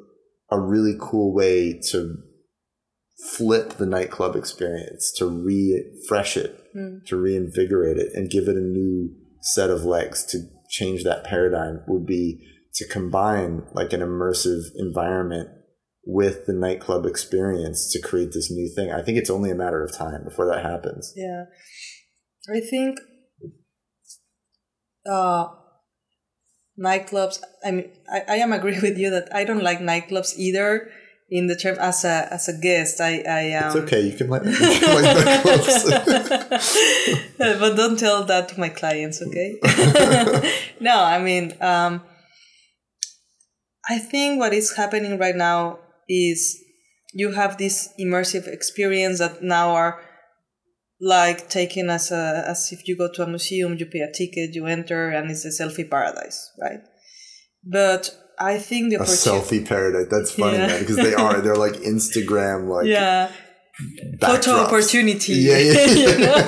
a 0.50 0.58
really 0.58 0.96
cool 0.98 1.34
way 1.34 1.80
to 1.90 2.16
flip 3.36 3.74
the 3.74 3.86
nightclub 3.86 4.34
experience, 4.36 5.12
to 5.18 5.26
refresh 5.26 6.36
it, 6.36 6.56
Mm. 6.74 7.04
to 7.06 7.16
reinvigorate 7.16 7.98
it, 7.98 8.12
and 8.14 8.30
give 8.30 8.46
it 8.46 8.56
a 8.56 8.60
new 8.60 9.10
set 9.42 9.70
of 9.70 9.84
legs 9.84 10.24
to 10.26 10.38
change 10.68 11.02
that 11.02 11.24
paradigm 11.24 11.82
would 11.88 12.06
be 12.06 12.40
to 12.74 12.86
combine 12.86 13.66
like 13.74 13.92
an 13.92 14.00
immersive 14.00 14.62
environment 14.76 15.48
with 16.06 16.46
the 16.46 16.52
nightclub 16.52 17.04
experience 17.06 17.90
to 17.92 18.00
create 18.00 18.32
this 18.32 18.50
new 18.52 18.68
thing. 18.74 18.92
I 18.92 19.02
think 19.02 19.18
it's 19.18 19.30
only 19.30 19.50
a 19.50 19.56
matter 19.56 19.82
of 19.82 19.92
time 19.92 20.22
before 20.24 20.46
that 20.46 20.64
happens. 20.64 21.12
Yeah, 21.16 21.46
I 22.48 22.60
think 22.60 23.00
uh, 25.04 25.48
nightclubs. 26.80 27.40
I 27.64 27.70
mean, 27.72 27.90
I, 28.10 28.22
I 28.28 28.36
am 28.36 28.52
agree 28.52 28.80
with 28.80 28.96
you 28.98 29.10
that 29.10 29.28
I 29.34 29.44
don't 29.44 29.62
like 29.62 29.80
nightclubs 29.80 30.36
either. 30.36 30.90
In 31.32 31.46
the 31.46 31.54
term 31.54 31.76
as 31.78 32.04
a 32.04 32.26
as 32.32 32.48
a 32.48 32.58
guest, 32.58 33.00
I 33.00 33.22
I 33.22 33.52
um, 33.52 33.66
It's 33.66 33.76
okay. 33.76 34.00
You 34.00 34.16
can 34.16 34.28
like, 34.28 34.44
you 34.46 34.52
can 34.52 35.02
like 35.02 35.16
nightclubs. 35.16 36.58
but 37.38 37.76
don't 37.76 37.96
tell 37.96 38.24
that 38.24 38.48
to 38.48 38.58
my 38.58 38.68
clients, 38.68 39.22
okay? 39.22 39.60
no, 40.80 40.98
I 40.98 41.22
mean, 41.22 41.54
um, 41.60 42.02
I 43.88 43.98
think 43.98 44.40
what 44.40 44.52
is 44.52 44.74
happening 44.74 45.18
right 45.18 45.36
now 45.36 45.78
is 46.08 46.58
you 47.12 47.30
have 47.32 47.58
this 47.58 47.94
immersive 47.98 48.48
experience 48.48 49.20
that 49.20 49.40
now 49.40 49.70
are 49.70 50.02
like 51.00 51.48
taken 51.48 51.88
as 51.90 52.10
a 52.12 52.44
as 52.46 52.72
if 52.72 52.86
you 52.86 52.96
go 52.96 53.10
to 53.12 53.22
a 53.22 53.26
museum, 53.26 53.76
you 53.78 53.86
pay 53.86 54.00
a 54.00 54.12
ticket, 54.12 54.54
you 54.54 54.66
enter, 54.66 55.10
and 55.10 55.30
it's 55.30 55.44
a 55.44 55.48
selfie 55.48 55.88
paradise, 55.90 56.50
right? 56.60 56.80
But 57.64 58.16
I 58.38 58.58
think 58.58 58.90
the 58.90 58.96
a 58.96 59.00
opportunity, 59.02 59.60
selfie 59.60 59.66
paradise. 59.68 60.06
That's 60.10 60.32
funny, 60.32 60.58
Yeah. 60.58 60.66
man, 60.66 60.80
because 60.80 60.96
they 60.96 61.14
are. 61.14 61.40
They're 61.44 61.56
like 61.56 61.74
Instagram, 61.74 62.68
like 62.68 62.86
yeah, 62.86 63.30
photo 64.20 64.52
backdrops. 64.52 64.66
opportunity, 64.66 65.32
Yeah, 65.34 65.58
yeah. 65.58 65.84
you 66.04 66.18
know, 66.26 66.42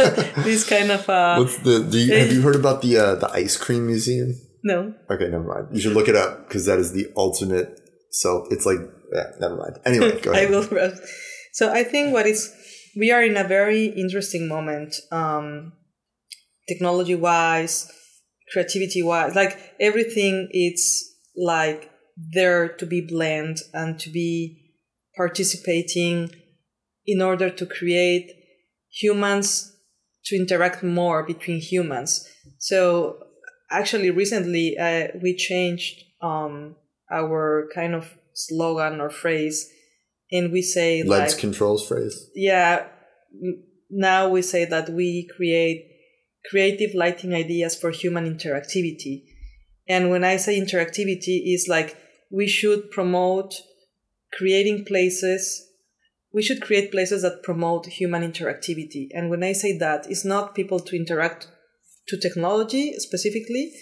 this 0.45 0.65
kind 0.69 0.91
of 0.91 1.09
uh, 1.09 1.37
What's 1.37 1.59
the? 1.59 1.81
Do 1.91 1.99
you, 1.99 2.15
have 2.16 2.33
you 2.33 2.43
heard 2.43 2.57
about 2.57 2.83
the 2.83 2.97
uh, 2.99 3.15
the 3.16 3.31
ice 3.31 3.57
cream 3.57 3.87
museum? 3.87 4.35
no. 4.65 4.95
Okay, 5.11 5.29
never 5.29 5.45
mind. 5.45 5.69
You 5.74 5.81
should 5.81 5.93
look 5.95 6.09
it 6.09 6.16
up 6.16 6.47
because 6.49 6.66
that 6.66 6.79
is 6.79 6.93
the 6.93 7.07
ultimate 7.16 7.81
So 8.11 8.47
It's 8.51 8.65
like 8.66 8.79
yeah, 9.12 9.33
never 9.41 9.57
mind. 9.57 9.79
Anyway, 9.85 10.20
go 10.20 10.33
ahead. 10.33 10.47
I 10.47 10.51
will. 10.51 10.65
So 11.53 11.70
I 11.73 11.83
think 11.85 12.12
what 12.15 12.27
is 12.27 12.55
we 12.97 13.10
are 13.10 13.23
in 13.23 13.36
a 13.36 13.44
very 13.44 13.86
interesting 13.86 14.48
moment, 14.48 14.97
um, 15.10 15.73
technology 16.69 17.14
wise, 17.14 17.90
creativity 18.52 19.02
wise. 19.02 19.35
Like 19.35 19.59
everything, 19.81 20.48
it's 20.51 21.14
like 21.36 21.90
there 22.16 22.69
to 22.69 22.86
be 22.86 23.01
blend 23.01 23.59
and 23.73 23.98
to 24.01 24.10
be 24.10 24.74
participating 25.16 26.31
in 27.06 27.20
order 27.20 27.51
to 27.51 27.66
create 27.66 28.31
humans 28.90 29.74
to 30.27 30.36
interact 30.36 30.82
more 30.82 31.24
between 31.24 31.60
humans. 31.60 32.28
So 32.59 33.19
actually, 33.70 34.10
recently 34.10 34.78
uh, 34.78 35.09
we 35.20 35.35
changed 35.35 36.05
um, 36.20 36.77
our 37.10 37.69
kind 37.74 37.94
of 37.94 38.09
slogan 38.35 39.01
or 39.01 39.10
phrase, 39.10 39.69
and 40.33 40.51
we 40.51 40.63
say 40.63 41.03
Lens 41.03 41.33
like 41.33 41.41
controls 41.41 41.87
phrase. 41.87 42.31
yeah 42.35 42.87
now 43.91 44.29
we 44.29 44.43
say 44.43 44.65
that 44.65 44.89
we 44.89 45.29
create 45.37 45.89
creative 46.51 46.95
lighting 46.95 47.35
ideas 47.35 47.77
for 47.77 47.91
human 47.91 48.25
interactivity 48.25 49.25
and 49.87 50.11
when 50.11 50.25
i 50.25 50.37
say 50.37 50.59
interactivity 50.59 51.55
is 51.55 51.67
like 51.69 51.97
we 52.31 52.49
should 52.49 52.91
promote 52.91 53.55
creating 54.33 54.85
places 54.85 55.69
we 56.33 56.43
should 56.43 56.63
create 56.63 56.91
places 56.91 57.23
that 57.23 57.43
promote 57.43 57.87
human 57.87 58.23
interactivity 58.23 59.09
and 59.13 59.31
when 59.31 59.45
i 59.45 59.53
say 59.53 59.77
that 59.77 60.11
it's 60.11 60.25
not 60.25 60.55
people 60.55 60.81
to 60.81 60.97
interact 60.97 61.49
to 62.09 62.19
technology 62.19 62.95
specifically 62.99 63.73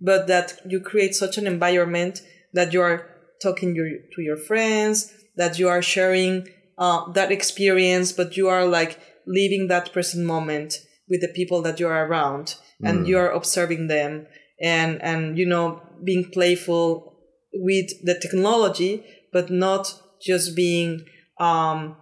but 0.00 0.26
that 0.26 0.60
you 0.66 0.80
create 0.80 1.14
such 1.14 1.36
an 1.36 1.46
environment 1.46 2.22
that 2.52 2.72
you 2.72 2.80
are 2.80 3.06
talking 3.42 3.74
your, 3.74 3.88
to 4.14 4.22
your 4.22 4.36
friends 4.36 5.12
that 5.36 5.58
you 5.58 5.68
are 5.68 5.82
sharing 5.82 6.48
uh, 6.78 7.10
that 7.12 7.32
experience, 7.32 8.12
but 8.12 8.36
you 8.36 8.48
are 8.48 8.66
like 8.66 8.98
living 9.26 9.68
that 9.68 9.92
present 9.92 10.26
moment 10.26 10.74
with 11.08 11.20
the 11.20 11.28
people 11.28 11.62
that 11.62 11.80
you 11.80 11.86
are 11.86 12.06
around, 12.06 12.56
and 12.82 13.06
you 13.06 13.16
are 13.18 13.30
observing 13.30 13.88
them, 13.88 14.26
and 14.60 15.00
and 15.02 15.38
you 15.38 15.46
know 15.46 15.80
being 16.04 16.30
playful 16.30 17.14
with 17.54 17.90
the 18.02 18.18
technology, 18.18 19.04
but 19.32 19.50
not 19.50 20.00
just 20.20 20.56
being 20.56 21.04
um, 21.38 21.96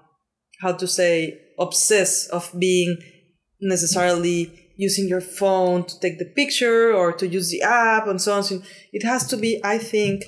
how 0.61 0.73
to 0.73 0.86
say 0.86 1.40
obsessed 1.59 2.31
of 2.31 2.51
being 2.59 2.97
necessarily 3.61 4.73
using 4.77 5.09
your 5.09 5.20
phone 5.20 5.85
to 5.85 5.98
take 6.01 6.19
the 6.19 6.24
picture 6.24 6.93
or 6.93 7.12
to 7.12 7.28
use 7.28 7.51
the 7.51 7.62
app 7.62 8.06
and 8.06 8.20
so 8.20 8.35
on. 8.35 8.43
So 8.43 8.61
it 8.93 9.05
has 9.05 9.27
to 9.28 9.36
be, 9.36 9.61
I 9.65 9.78
think, 9.78 10.24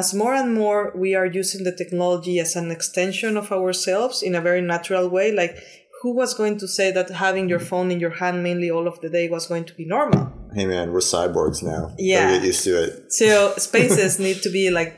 as 0.00 0.14
more 0.22 0.34
and 0.42 0.50
more 0.62 0.80
we 1.04 1.10
are 1.20 1.26
using 1.40 1.62
the 1.64 1.76
technology 1.82 2.36
as 2.44 2.56
an 2.56 2.70
extension 2.76 3.32
of 3.36 3.52
ourselves 3.52 4.16
in 4.28 4.34
a 4.34 4.40
very 4.48 4.62
natural 4.74 5.06
way, 5.16 5.28
like 5.42 5.54
who 6.00 6.10
was 6.20 6.32
going 6.40 6.56
to 6.62 6.66
say 6.66 6.90
that 6.90 7.10
having 7.10 7.46
your 7.52 7.62
phone 7.70 7.88
in 7.94 8.00
your 8.04 8.14
hand 8.20 8.42
mainly 8.42 8.70
all 8.70 8.86
of 8.88 8.98
the 9.02 9.10
day 9.10 9.26
was 9.28 9.46
going 9.46 9.66
to 9.70 9.74
be 9.80 9.86
normal? 9.96 10.22
Hey 10.54 10.66
man, 10.72 10.86
we're 10.92 11.10
cyborgs 11.16 11.62
now. 11.62 11.82
Yeah. 11.98 12.30
Get 12.30 12.44
used 12.52 12.64
to 12.64 12.82
it. 12.84 13.12
So 13.12 13.28
spaces 13.68 14.18
need 14.18 14.38
to 14.46 14.50
be 14.50 14.70
like 14.70 14.94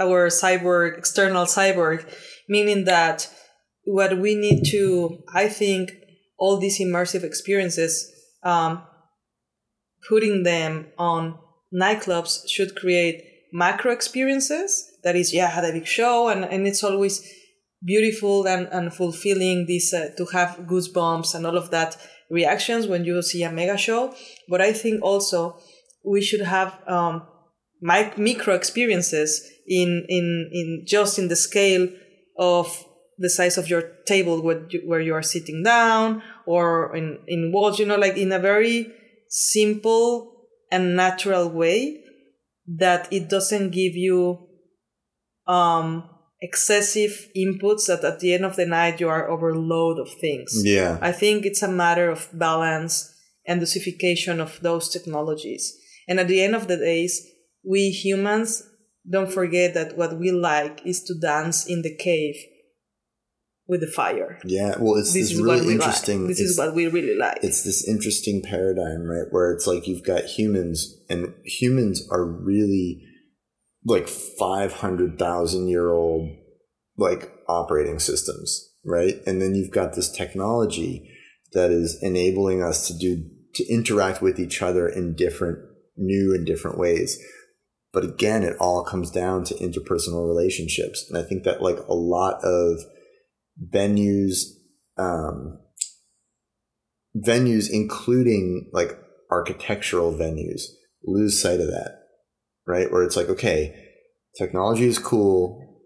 our 0.00 0.28
cyborg, 0.28 0.96
external 0.96 1.44
cyborg, 1.44 1.98
meaning 2.48 2.84
that 2.84 3.28
what 3.84 4.18
we 4.18 4.34
need 4.34 4.64
to, 4.74 5.22
I 5.42 5.48
think, 5.48 5.92
all 6.38 6.56
these 6.58 6.80
immersive 6.80 7.24
experiences, 7.24 7.92
um, 8.42 8.82
putting 10.08 10.44
them 10.44 10.86
on 10.98 11.38
nightclubs 11.82 12.48
should 12.48 12.74
create 12.74 13.16
macro 13.52 13.92
experiences. 13.92 14.90
That 15.04 15.16
is, 15.16 15.32
yeah, 15.32 15.46
I 15.46 15.50
had 15.50 15.64
a 15.64 15.72
big 15.72 15.86
show, 15.86 16.28
and, 16.28 16.44
and 16.44 16.66
it's 16.66 16.82
always 16.82 17.26
beautiful 17.84 18.46
and, 18.46 18.68
and 18.72 18.92
fulfilling 18.92 19.66
this 19.66 19.92
uh, 19.92 20.10
to 20.16 20.26
have 20.26 20.58
goosebumps 20.66 21.34
and 21.34 21.46
all 21.46 21.56
of 21.56 21.70
that 21.70 21.96
reactions 22.30 22.86
when 22.86 23.04
you 23.04 23.22
see 23.22 23.42
a 23.42 23.52
mega 23.52 23.76
show. 23.76 24.14
But 24.48 24.60
I 24.60 24.72
think 24.72 25.02
also 25.02 25.58
we 26.04 26.22
should 26.22 26.40
have 26.40 26.78
um, 26.88 27.26
mic- 27.80 28.18
micro 28.18 28.54
experiences 28.54 29.48
in, 29.66 30.04
in, 30.08 30.50
in 30.52 30.84
just 30.86 31.18
in 31.18 31.28
the 31.28 31.36
scale 31.36 31.88
of 32.38 32.84
the 33.18 33.30
size 33.30 33.56
of 33.56 33.68
your 33.68 33.82
table 34.06 34.42
where 34.42 34.66
you, 34.68 34.82
where 34.84 35.00
you 35.00 35.14
are 35.14 35.22
sitting 35.22 35.62
down 35.62 36.22
or 36.46 36.94
in, 36.94 37.18
in 37.26 37.52
walls, 37.52 37.78
you 37.78 37.86
know, 37.86 37.96
like 37.96 38.16
in 38.16 38.32
a 38.32 38.38
very 38.38 38.92
simple 39.28 40.32
and 40.70 40.96
natural 40.96 41.48
way 41.48 42.02
that 42.66 43.12
it 43.12 43.28
doesn't 43.28 43.70
give 43.70 43.94
you 43.94 44.48
um, 45.46 46.08
excessive 46.40 47.28
inputs 47.36 47.86
that 47.86 48.04
at 48.04 48.20
the 48.20 48.34
end 48.34 48.44
of 48.44 48.56
the 48.56 48.66
night 48.66 49.00
you 49.00 49.08
are 49.08 49.30
overload 49.30 49.98
of 49.98 50.10
things. 50.20 50.62
Yeah. 50.64 50.98
I 51.00 51.12
think 51.12 51.46
it's 51.46 51.62
a 51.62 51.68
matter 51.68 52.10
of 52.10 52.28
balance 52.32 53.14
and 53.46 53.60
dosification 53.60 54.40
of 54.40 54.60
those 54.60 54.88
technologies. 54.88 55.76
And 56.08 56.20
at 56.20 56.28
the 56.28 56.42
end 56.42 56.54
of 56.54 56.68
the 56.68 56.76
days, 56.76 57.26
we 57.64 57.90
humans 57.90 58.62
don't 59.08 59.30
forget 59.30 59.74
that 59.74 59.96
what 59.96 60.18
we 60.18 60.32
like 60.32 60.84
is 60.84 61.02
to 61.04 61.14
dance 61.18 61.66
in 61.66 61.82
the 61.82 61.94
cave 61.94 62.36
with 63.68 63.80
the 63.80 63.86
fire. 63.86 64.38
Yeah. 64.44 64.76
Well, 64.78 64.94
it's 64.96 65.12
This 65.12 65.30
this, 65.30 65.40
really 65.40 65.72
interesting. 65.72 66.20
like. 66.20 66.28
This 66.28 66.40
is 66.40 66.58
what 66.58 66.74
we 66.74 66.86
really 66.86 67.16
like. 67.16 67.38
it's 67.42 67.62
this 67.62 67.86
interesting 67.86 68.42
paradigm, 68.42 69.02
right? 69.02 69.26
Where 69.30 69.52
it's 69.52 69.66
like 69.66 69.86
you've 69.86 70.04
got 70.04 70.24
humans, 70.24 70.96
and 71.08 71.34
humans 71.44 72.06
are 72.10 72.24
really 72.24 73.02
like 73.84 74.08
500,000 74.08 75.68
year 75.68 75.90
old 75.90 76.28
like 76.96 77.32
operating 77.48 77.98
systems, 77.98 78.72
right? 78.84 79.16
And 79.26 79.40
then 79.40 79.54
you've 79.54 79.70
got 79.70 79.94
this 79.94 80.10
technology 80.10 81.10
that 81.52 81.70
is 81.70 82.02
enabling 82.02 82.62
us 82.62 82.86
to 82.88 82.98
do, 82.98 83.24
to 83.54 83.66
interact 83.72 84.22
with 84.22 84.40
each 84.40 84.62
other 84.62 84.88
in 84.88 85.14
different, 85.14 85.58
new 85.96 86.34
and 86.34 86.46
different 86.46 86.78
ways. 86.78 87.18
But 87.92 88.04
again, 88.04 88.42
it 88.42 88.56
all 88.58 88.84
comes 88.84 89.10
down 89.10 89.44
to 89.44 89.54
interpersonal 89.54 90.26
relationships. 90.26 91.06
And 91.08 91.16
I 91.16 91.22
think 91.22 91.44
that 91.44 91.62
like 91.62 91.78
a 91.88 91.94
lot 91.94 92.40
of 92.42 92.80
venues, 93.62 94.44
um, 94.98 95.58
venues, 97.16 97.70
including 97.70 98.70
like 98.72 98.98
architectural 99.30 100.12
venues, 100.12 100.62
lose 101.04 101.40
sight 101.40 101.60
of 101.60 101.68
that, 101.68 102.02
right? 102.66 102.90
Where 102.90 103.02
it's 103.02 103.16
like, 103.16 103.28
okay, 103.28 103.74
technology 104.36 104.86
is 104.86 104.98
cool, 104.98 105.82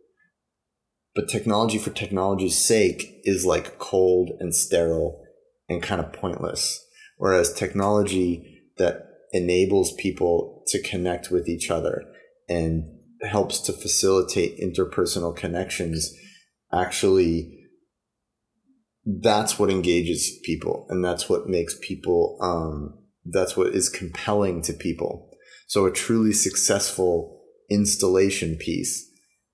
but 1.15 1.29
technology 1.29 1.79
for 1.79 1.91
technology's 1.91 2.59
sake 2.59 3.21
is 3.25 3.45
like 3.45 3.79
cold 3.79 4.31
and 4.41 4.55
sterile 4.55 5.23
and 5.69 5.83
kind 5.83 6.01
of 6.01 6.13
pointless. 6.13 6.85
Whereas 7.17 7.53
technology 7.53 8.63
that 8.79 9.07
enables 9.33 9.93
people 9.93 10.65
to 10.69 10.81
connect 10.83 11.31
with 11.31 11.49
each 11.49 11.71
other 11.71 12.05
and 12.49 12.85
helps 13.23 13.61
to 13.61 13.73
facilitate 13.73 14.59
interpersonal 14.59 15.37
connections 15.37 16.13
actually 16.73 17.60
that's 19.05 19.59
what 19.59 19.71
engages 19.71 20.39
people 20.45 20.87
and 20.91 21.05
that's 21.05 21.29
what 21.29 21.49
makes 21.49 21.77
people 21.81 22.39
um, 22.41 22.99
that's 23.25 23.57
what 23.57 23.75
is 23.75 23.89
compelling 23.89 24.63
to 24.63 24.73
people. 24.73 25.31
So 25.67 25.87
a 25.87 25.93
truly 25.93 26.33
successful 26.33 27.43
installation 27.71 28.57
piece 28.57 29.09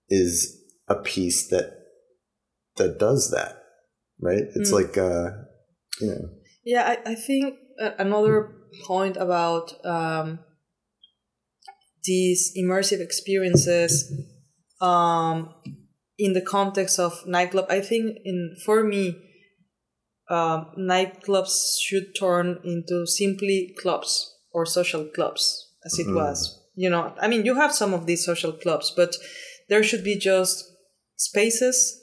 is 0.09 0.63
a 0.89 0.97
piece 0.97 1.49
that 1.49 1.75
that 2.77 2.99
does 2.99 3.31
that 3.31 3.63
right? 4.21 4.45
It's 4.55 4.71
Mm. 4.71 4.75
like 4.75 4.99
uh 4.99 5.31
you 6.01 6.09
know. 6.09 6.29
Yeah, 6.65 6.85
I, 6.85 7.13
I 7.13 7.15
think 7.15 7.55
uh, 7.81 7.93
another 7.99 8.53
point 8.85 9.17
about 9.17 9.73
um, 9.87 10.41
these 12.05 12.53
immersive 12.57 13.01
experiences 13.01 14.13
um, 14.81 15.55
in 16.19 16.33
the 16.33 16.41
context 16.41 16.99
of 16.99 17.25
nightclub, 17.27 17.67
I 17.71 17.81
think 17.81 18.19
in 18.25 18.57
for 18.65 18.83
me, 18.83 19.17
um, 20.29 20.67
nightclubs 20.79 21.77
should 21.81 22.15
turn 22.19 22.59
into 22.65 23.07
simply 23.07 23.75
clubs 23.81 24.35
or 24.53 24.67
social 24.67 25.05
clubs, 25.05 25.69
as 25.85 25.99
it 25.99 26.07
Mm. 26.09 26.15
was. 26.15 26.61
You 26.75 26.91
know, 26.91 27.15
I 27.21 27.29
mean, 27.29 27.45
you 27.47 27.55
have 27.55 27.73
some 27.75 27.95
of 27.95 28.07
these 28.07 28.25
social 28.25 28.53
clubs, 28.53 28.93
but 28.95 29.17
there 29.69 29.83
should 29.83 30.05
be 30.05 30.17
just 30.17 30.65
spaces 31.17 32.03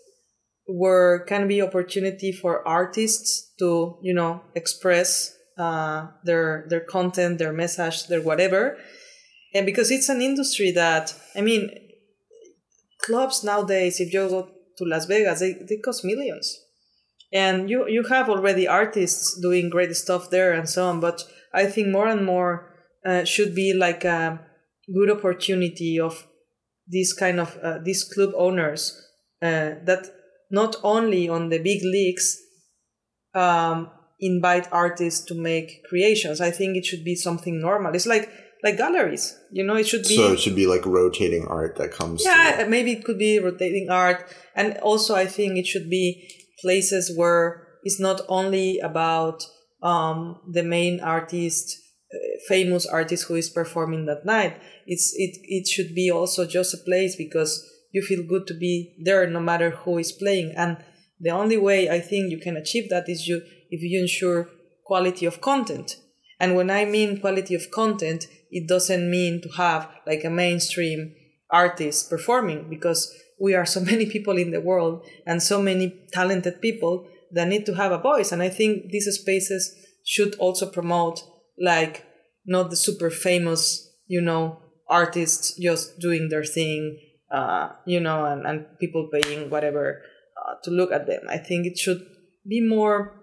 where 0.65 1.19
can 1.19 1.47
be 1.47 1.61
opportunity 1.61 2.31
for 2.31 2.65
artists 2.67 3.51
to 3.59 3.97
you 4.01 4.13
know 4.13 4.41
express 4.55 5.35
uh, 5.57 6.07
their 6.23 6.65
their 6.69 6.79
content 6.79 7.37
their 7.37 7.51
message 7.53 8.07
their 8.07 8.21
whatever 8.21 8.77
and 9.53 9.65
because 9.65 9.91
it's 9.91 10.07
an 10.09 10.21
industry 10.21 10.71
that 10.71 11.13
i 11.35 11.41
mean 11.41 11.69
clubs 13.01 13.43
nowadays 13.43 13.99
if 13.99 14.13
you 14.13 14.19
go 14.29 14.49
to 14.77 14.85
las 14.85 15.05
vegas 15.05 15.41
they, 15.41 15.53
they 15.67 15.77
cost 15.77 16.05
millions 16.05 16.59
and 17.33 17.69
you 17.69 17.87
you 17.87 18.03
have 18.03 18.29
already 18.29 18.67
artists 18.67 19.39
doing 19.41 19.69
great 19.69 19.95
stuff 19.95 20.29
there 20.29 20.53
and 20.53 20.69
so 20.69 20.87
on 20.87 20.99
but 20.99 21.23
i 21.53 21.65
think 21.65 21.87
more 21.87 22.07
and 22.07 22.25
more 22.25 22.69
uh, 23.05 23.23
should 23.25 23.53
be 23.53 23.73
like 23.73 24.05
a 24.05 24.39
good 24.93 25.09
opportunity 25.09 25.99
of 25.99 26.27
these 26.87 27.13
kind 27.13 27.39
of 27.39 27.57
uh, 27.63 27.79
these 27.83 28.03
club 28.03 28.31
owners 28.35 29.09
uh, 29.41 29.71
that 29.85 30.07
not 30.51 30.75
only 30.83 31.27
on 31.27 31.49
the 31.49 31.57
big 31.57 31.81
leagues 31.83 32.39
um, 33.33 33.89
invite 34.19 34.67
artists 34.71 35.25
to 35.25 35.35
make 35.35 35.83
creations. 35.89 36.39
I 36.39 36.51
think 36.51 36.77
it 36.77 36.85
should 36.85 37.03
be 37.03 37.15
something 37.15 37.59
normal. 37.59 37.93
It's 37.93 38.05
like 38.05 38.29
like 38.63 38.77
galleries, 38.77 39.37
you 39.51 39.63
know. 39.63 39.75
It 39.75 39.87
should 39.87 40.03
be 40.03 40.15
so 40.15 40.33
it 40.33 40.39
should 40.39 40.55
be 40.55 40.67
like 40.67 40.85
rotating 40.85 41.47
art 41.47 41.75
that 41.77 41.91
comes 41.91 42.23
yeah. 42.23 42.65
Maybe 42.67 42.91
it 42.93 43.03
could 43.03 43.19
be 43.19 43.39
rotating 43.39 43.89
art, 43.89 44.25
and 44.55 44.77
also 44.77 45.15
I 45.15 45.25
think 45.25 45.57
it 45.57 45.67
should 45.67 45.89
be 45.89 46.29
places 46.63 47.15
where 47.15 47.67
it's 47.83 47.99
not 47.99 48.21
only 48.27 48.79
about 48.79 49.45
um, 49.83 50.39
the 50.49 50.63
main 50.63 50.99
artist, 51.01 51.77
uh, 52.11 52.17
famous 52.47 52.85
artist 52.87 53.27
who 53.27 53.35
is 53.35 53.49
performing 53.49 54.05
that 54.07 54.25
night. 54.25 54.59
It's 54.87 55.13
it 55.15 55.37
it 55.43 55.67
should 55.67 55.93
be 55.93 56.09
also 56.09 56.47
just 56.47 56.73
a 56.73 56.83
place 56.89 57.15
because 57.15 57.69
you 57.93 58.01
feel 58.01 58.23
good 58.23 58.47
to 58.47 58.53
be 58.53 58.95
there 58.99 59.25
no 59.29 59.39
matter 59.39 59.69
who 59.69 59.97
is 59.97 60.11
playing 60.11 60.51
and 60.57 60.77
the 61.19 61.29
only 61.29 61.57
way 61.57 61.89
i 61.89 61.99
think 61.99 62.29
you 62.29 62.39
can 62.39 62.57
achieve 62.57 62.89
that 62.89 63.07
is 63.07 63.27
you 63.27 63.41
if 63.69 63.81
you 63.81 64.01
ensure 64.01 64.49
quality 64.83 65.25
of 65.25 65.39
content 65.39 65.95
and 66.39 66.55
when 66.55 66.69
i 66.69 66.83
mean 66.83 67.19
quality 67.21 67.55
of 67.55 67.71
content 67.71 68.27
it 68.51 68.67
doesn't 68.67 69.09
mean 69.09 69.41
to 69.41 69.49
have 69.49 69.89
like 70.05 70.23
a 70.25 70.29
mainstream 70.29 71.15
artist 71.51 72.09
performing 72.09 72.69
because 72.69 73.13
we 73.39 73.53
are 73.53 73.65
so 73.65 73.79
many 73.91 74.05
people 74.05 74.37
in 74.37 74.51
the 74.51 74.61
world 74.61 75.05
and 75.25 75.41
so 75.41 75.61
many 75.61 76.07
talented 76.11 76.61
people 76.61 77.07
that 77.31 77.47
need 77.47 77.65
to 77.65 77.73
have 77.73 77.91
a 77.91 77.97
voice 77.97 78.31
and 78.31 78.41
i 78.41 78.49
think 78.49 78.89
these 78.89 79.07
spaces 79.13 79.75
should 80.05 80.35
also 80.35 80.69
promote 80.69 81.23
like 81.59 82.05
not 82.45 82.69
the 82.69 82.75
super 82.75 83.09
famous 83.09 83.89
you 84.07 84.21
know 84.21 84.59
artists 84.89 85.57
just 85.59 85.99
doing 85.99 86.29
their 86.29 86.43
thing 86.43 86.99
uh, 87.33 87.69
you 87.85 87.99
know, 87.99 88.25
and, 88.25 88.45
and 88.45 88.65
people 88.79 89.09
paying 89.11 89.49
whatever 89.49 90.03
uh, 90.37 90.53
to 90.63 90.69
look 90.69 90.91
at 90.91 91.07
them. 91.07 91.23
I 91.27 91.37
think 91.37 91.65
it 91.65 91.77
should 91.77 92.05
be 92.47 92.61
more 92.61 93.19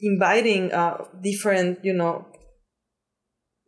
inviting 0.00 0.72
uh, 0.72 1.04
different, 1.20 1.84
you 1.84 1.92
know, 1.92 2.26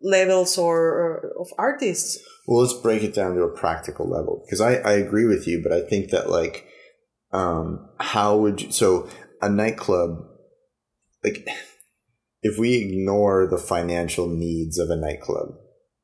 levels 0.01 0.57
or, 0.57 0.78
or 0.78 1.32
of 1.40 1.48
artists. 1.59 2.19
Well, 2.47 2.62
let's 2.62 2.81
break 2.81 3.02
it 3.02 3.14
down 3.14 3.35
to 3.35 3.43
a 3.43 3.56
practical 3.56 4.09
level 4.09 4.44
because 4.47 4.60
I, 4.60 4.77
I 4.77 4.93
agree 4.93 5.27
with 5.27 5.48
you, 5.48 5.60
but 5.62 5.73
I 5.73 5.81
think 5.81 6.10
that 6.10 6.31
like, 6.31 6.66
um, 7.32 7.89
how 7.98 8.36
would 8.36 8.62
you, 8.62 8.73
so 8.73 9.09
a 9.43 9.48
nightclub, 9.48 10.27
like, 11.24 11.47
if 12.43 12.56
we 12.59 12.77
ignore 12.77 13.48
the 13.48 13.59
financial 13.59 14.28
needs 14.28 14.78
of 14.78 14.90
a 14.90 14.97
nightclub, 14.97 15.48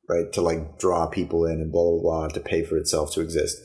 right? 0.09 0.31
To 0.33 0.41
like 0.41 0.77
draw 0.77 1.07
people 1.07 1.45
in 1.45 1.61
and 1.61 1.71
blah 1.71 1.83
blah 1.83 2.01
blah 2.01 2.27
to 2.27 2.39
pay 2.41 2.63
for 2.63 2.77
itself 2.77 3.13
to 3.13 3.21
exist. 3.21 3.57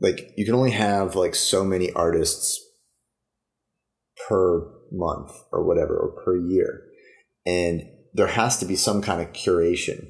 Like 0.00 0.32
you 0.36 0.46
can 0.46 0.54
only 0.54 0.70
have 0.70 1.14
like 1.14 1.34
so 1.34 1.62
many 1.62 1.92
artists 1.92 2.58
per 4.26 4.72
month 4.90 5.32
or 5.52 5.66
whatever 5.66 5.96
or 5.96 6.22
per 6.24 6.36
year, 6.36 6.84
and 7.44 7.82
there 8.14 8.28
has 8.28 8.58
to 8.58 8.64
be 8.64 8.76
some 8.76 9.02
kind 9.02 9.20
of 9.20 9.34
curation 9.34 10.08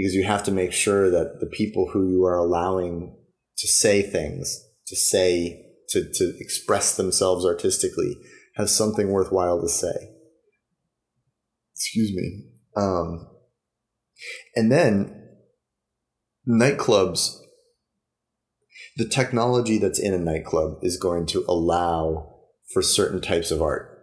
because 0.00 0.14
you 0.14 0.24
have 0.24 0.42
to 0.42 0.50
make 0.50 0.72
sure 0.72 1.10
that 1.10 1.40
the 1.40 1.46
people 1.46 1.90
who 1.92 2.08
you 2.08 2.24
are 2.24 2.38
allowing 2.38 3.14
to 3.58 3.68
say 3.68 4.00
things, 4.00 4.64
to 4.86 4.96
say, 4.96 5.62
to, 5.90 6.10
to 6.10 6.32
express 6.38 6.96
themselves 6.96 7.44
artistically, 7.44 8.16
have 8.56 8.70
something 8.70 9.10
worthwhile 9.10 9.60
to 9.60 9.68
say. 9.68 9.92
Excuse 11.74 12.14
me. 12.14 12.46
Um, 12.74 13.28
and 14.56 14.72
then 14.72 15.28
nightclubs, 16.48 17.36
the 18.96 19.06
technology 19.06 19.76
that's 19.76 20.00
in 20.00 20.14
a 20.14 20.18
nightclub 20.18 20.78
is 20.80 20.96
going 20.96 21.26
to 21.26 21.44
allow 21.46 22.36
for 22.72 22.80
certain 22.80 23.20
types 23.20 23.50
of 23.50 23.60
art. 23.60 23.98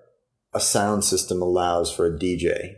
A 0.54 0.60
sound 0.60 1.04
system 1.04 1.42
allows 1.42 1.92
for 1.92 2.06
a 2.06 2.20
DJ, 2.20 2.74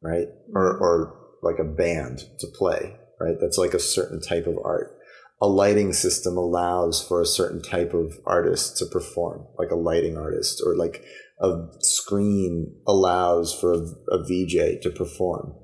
right? 0.00 0.28
Or, 0.54 0.78
or 0.78 1.23
like 1.44 1.58
a 1.58 1.64
band 1.64 2.24
to 2.38 2.46
play, 2.46 2.96
right? 3.20 3.36
That's 3.40 3.58
like 3.58 3.74
a 3.74 3.78
certain 3.78 4.20
type 4.20 4.46
of 4.46 4.58
art. 4.64 4.98
A 5.40 5.46
lighting 5.46 5.92
system 5.92 6.36
allows 6.36 7.06
for 7.06 7.20
a 7.20 7.26
certain 7.26 7.60
type 7.60 7.92
of 7.92 8.18
artist 8.24 8.76
to 8.78 8.86
perform, 8.86 9.46
like 9.58 9.70
a 9.70 9.76
lighting 9.76 10.16
artist, 10.16 10.62
or 10.64 10.74
like 10.74 11.04
a 11.40 11.66
screen 11.80 12.74
allows 12.86 13.52
for 13.52 13.74
a, 13.74 13.86
a 14.10 14.22
VJ 14.22 14.82
to 14.82 14.90
perform. 14.90 15.54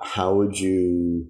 How 0.00 0.34
would 0.34 0.58
you 0.58 1.26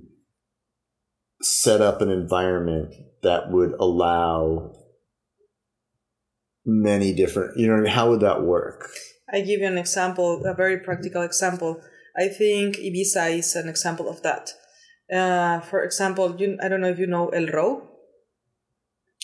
set 1.43 1.81
up 1.81 2.03
an 2.03 2.11
environment 2.11 2.95
that 3.23 3.51
would 3.51 3.73
allow 3.81 4.73
many 6.67 7.15
different, 7.15 7.59
you 7.59 7.67
know, 7.67 7.89
how 7.89 8.11
would 8.11 8.21
that 8.21 8.43
work? 8.43 8.91
I 9.33 9.41
give 9.41 9.61
you 9.61 9.67
an 9.67 9.79
example, 9.79 10.45
a 10.45 10.55
very 10.55 10.79
practical 10.79 11.23
example. 11.23 11.81
I 12.17 12.29
think 12.29 12.77
Ibiza 12.77 13.39
is 13.39 13.57
an 13.57 13.69
example 13.69 14.09
of 14.09 14.23
that. 14.23 14.51
Uh, 15.13 15.61
for 15.61 15.83
example, 15.83 16.37
you, 16.39 16.59
I 16.63 16.69
don't 16.69 16.81
know 16.81 16.89
if 16.89 16.99
you 16.99 17.07
know 17.07 17.29
El 17.29 17.47
Row. 17.47 17.89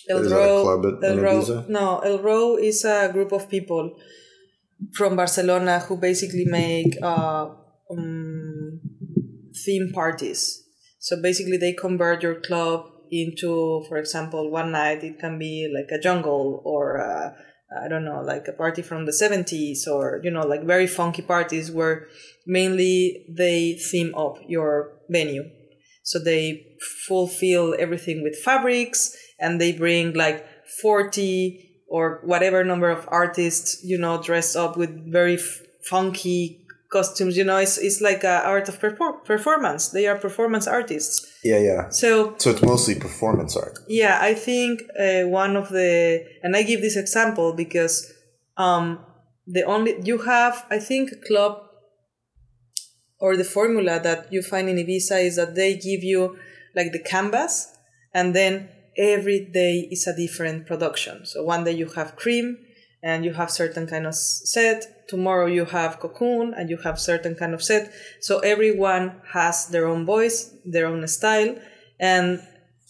El 0.08 0.24
is 0.24 0.32
Row, 0.32 1.00
El 1.02 1.18
Row, 1.18 1.64
No, 1.68 1.98
El 1.98 2.18
Row 2.20 2.56
is 2.56 2.84
a 2.84 3.10
group 3.12 3.32
of 3.32 3.48
people 3.48 3.96
from 4.94 5.16
Barcelona 5.16 5.80
who 5.80 5.96
basically 5.96 6.44
make 6.44 6.96
uh, 7.02 7.48
um, 7.90 8.80
theme 9.64 9.90
parties. 9.92 10.62
So 10.98 11.20
basically, 11.20 11.56
they 11.56 11.72
convert 11.72 12.22
your 12.22 12.40
club 12.40 12.86
into, 13.10 13.84
for 13.88 13.96
example, 13.98 14.50
one 14.50 14.72
night 14.72 15.04
it 15.04 15.18
can 15.18 15.38
be 15.38 15.72
like 15.72 15.96
a 15.96 16.00
jungle 16.00 16.62
or 16.64 16.96
a, 16.96 17.36
I 17.70 17.88
don't 17.88 18.04
know, 18.04 18.20
like 18.22 18.46
a 18.48 18.52
party 18.52 18.82
from 18.82 19.06
the 19.06 19.12
70s 19.12 19.88
or, 19.88 20.20
you 20.22 20.30
know, 20.30 20.46
like 20.46 20.62
very 20.64 20.86
funky 20.86 21.22
parties 21.22 21.70
where 21.70 22.06
mainly 22.46 23.26
they 23.28 23.74
theme 23.74 24.14
up 24.14 24.38
your 24.46 24.92
venue. 25.08 25.50
So 26.02 26.20
they 26.20 26.76
fulfill 27.06 27.74
everything 27.78 28.22
with 28.22 28.38
fabrics 28.38 29.16
and 29.40 29.60
they 29.60 29.72
bring 29.72 30.14
like 30.14 30.46
40 30.80 31.82
or 31.88 32.20
whatever 32.24 32.62
number 32.62 32.90
of 32.90 33.08
artists, 33.08 33.82
you 33.84 33.98
know, 33.98 34.22
dressed 34.22 34.56
up 34.56 34.76
with 34.76 35.10
very 35.10 35.34
f- 35.34 35.60
funky 35.82 36.65
costumes. 36.90 37.36
You 37.36 37.44
know, 37.44 37.58
it's, 37.58 37.78
it's 37.78 38.00
like 38.00 38.24
a 38.24 38.44
art 38.44 38.68
of 38.68 38.80
performance. 39.24 39.88
They 39.88 40.06
are 40.06 40.16
performance 40.16 40.66
artists. 40.66 41.26
Yeah, 41.44 41.58
yeah. 41.58 41.88
So, 41.90 42.34
so 42.38 42.50
it's 42.50 42.62
mostly 42.62 42.94
performance 42.94 43.56
art. 43.56 43.78
Yeah, 43.88 44.18
I 44.20 44.34
think 44.34 44.82
uh, 44.98 45.22
one 45.28 45.56
of 45.56 45.68
the, 45.68 46.24
and 46.42 46.56
I 46.56 46.62
give 46.62 46.80
this 46.80 46.96
example 46.96 47.52
because 47.52 48.12
um, 48.56 49.04
the 49.46 49.62
only, 49.64 49.94
you 50.02 50.18
have, 50.18 50.66
I 50.70 50.78
think, 50.78 51.10
club 51.26 51.62
or 53.18 53.36
the 53.36 53.44
formula 53.44 54.00
that 54.00 54.32
you 54.32 54.42
find 54.42 54.68
in 54.68 54.76
Ibiza 54.76 55.24
is 55.24 55.36
that 55.36 55.54
they 55.54 55.74
give 55.74 56.02
you 56.02 56.36
like 56.74 56.92
the 56.92 57.02
canvas 57.02 57.72
and 58.12 58.34
then 58.34 58.68
every 58.98 59.40
day 59.52 59.88
is 59.90 60.06
a 60.06 60.16
different 60.16 60.66
production. 60.66 61.24
So 61.24 61.44
one 61.44 61.64
day 61.64 61.72
you 61.72 61.88
have 61.90 62.16
cream 62.16 62.58
and 63.06 63.24
you 63.24 63.32
have 63.32 63.52
certain 63.52 63.86
kind 63.86 64.04
of 64.04 64.16
set. 64.16 65.08
Tomorrow 65.08 65.46
you 65.46 65.64
have 65.64 66.00
cocoon 66.00 66.52
and 66.56 66.68
you 66.68 66.78
have 66.78 66.98
certain 66.98 67.36
kind 67.36 67.54
of 67.54 67.62
set. 67.62 67.92
So 68.20 68.40
everyone 68.40 69.22
has 69.32 69.68
their 69.68 69.86
own 69.86 70.04
voice, 70.04 70.52
their 70.64 70.88
own 70.88 71.06
style, 71.06 71.54
and 72.00 72.42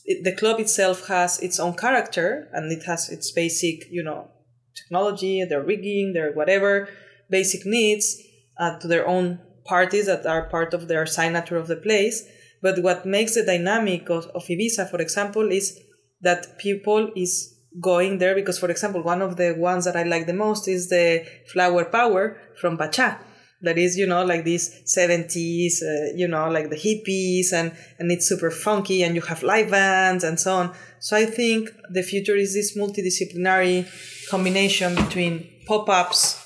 it, 0.07 0.25
the 0.25 0.35
club 0.35 0.59
itself 0.59 1.09
has 1.09 1.39
its 1.41 1.61
own 1.61 1.75
character 1.75 2.49
and 2.55 2.73
it 2.73 2.85
has 2.85 3.11
its 3.11 3.31
basic, 3.31 3.91
you 3.91 4.03
know, 4.03 4.31
technology, 4.75 5.45
their 5.45 5.63
rigging, 5.63 6.15
their 6.15 6.33
whatever 6.33 6.89
basic 7.29 7.67
needs 7.67 8.17
uh, 8.59 8.79
to 8.79 8.89
their 8.89 9.07
own 9.07 9.39
parties 9.67 10.07
that 10.07 10.25
are 10.25 10.49
part 10.49 10.73
of 10.73 10.89
their 10.89 11.05
signature 11.05 11.59
of 11.59 11.69
the 11.69 11.77
place. 11.77 12.25
But 12.63 12.83
what 12.83 13.05
makes 13.05 13.35
the 13.35 13.45
dynamic 13.45 14.09
of, 14.09 14.25
of 14.35 14.47
Ibiza, 14.47 14.91
for 14.91 15.03
example, 15.03 15.53
is 15.53 15.79
that 16.23 16.59
people 16.59 17.13
is 17.15 17.56
going 17.81 18.19
there 18.19 18.35
because, 18.35 18.59
for 18.59 18.71
example, 18.71 19.03
one 19.03 19.23
of 19.23 19.37
the 19.37 19.53
ones 19.53 19.85
that 19.85 19.97
I 19.97 20.03
like 20.03 20.27
the 20.27 20.33
most 20.33 20.69
is 20.69 20.89
the 20.89 21.27
Flower 21.53 21.85
Power 21.85 22.39
from 22.61 22.79
Pacha. 22.79 23.19
That 23.63 23.79
is, 23.79 23.97
you 23.97 24.07
know, 24.07 24.25
like 24.25 24.45
these 24.45 24.83
70s, 24.85 25.83
uh, 25.83 26.15
you 26.15 26.29
know, 26.29 26.51
like 26.51 26.69
the 26.69 26.77
hippies, 26.77 27.53
and, 27.53 27.73
and 27.99 28.13
it's 28.13 28.27
super 28.27 28.51
funky, 28.51 29.03
and 29.03 29.15
you 29.15 29.23
have 29.23 29.43
live 29.43 29.71
bands 29.71 30.25
and 30.25 30.39
so 30.39 30.55
on. 30.57 30.75
So 31.01 31.17
I 31.17 31.25
think 31.25 31.71
the 31.91 32.03
future 32.03 32.37
is 32.37 32.53
this 32.55 32.77
multidisciplinary 32.77 33.87
combination 34.29 34.95
between 34.95 35.49
pop 35.67 35.89
ups, 35.89 36.43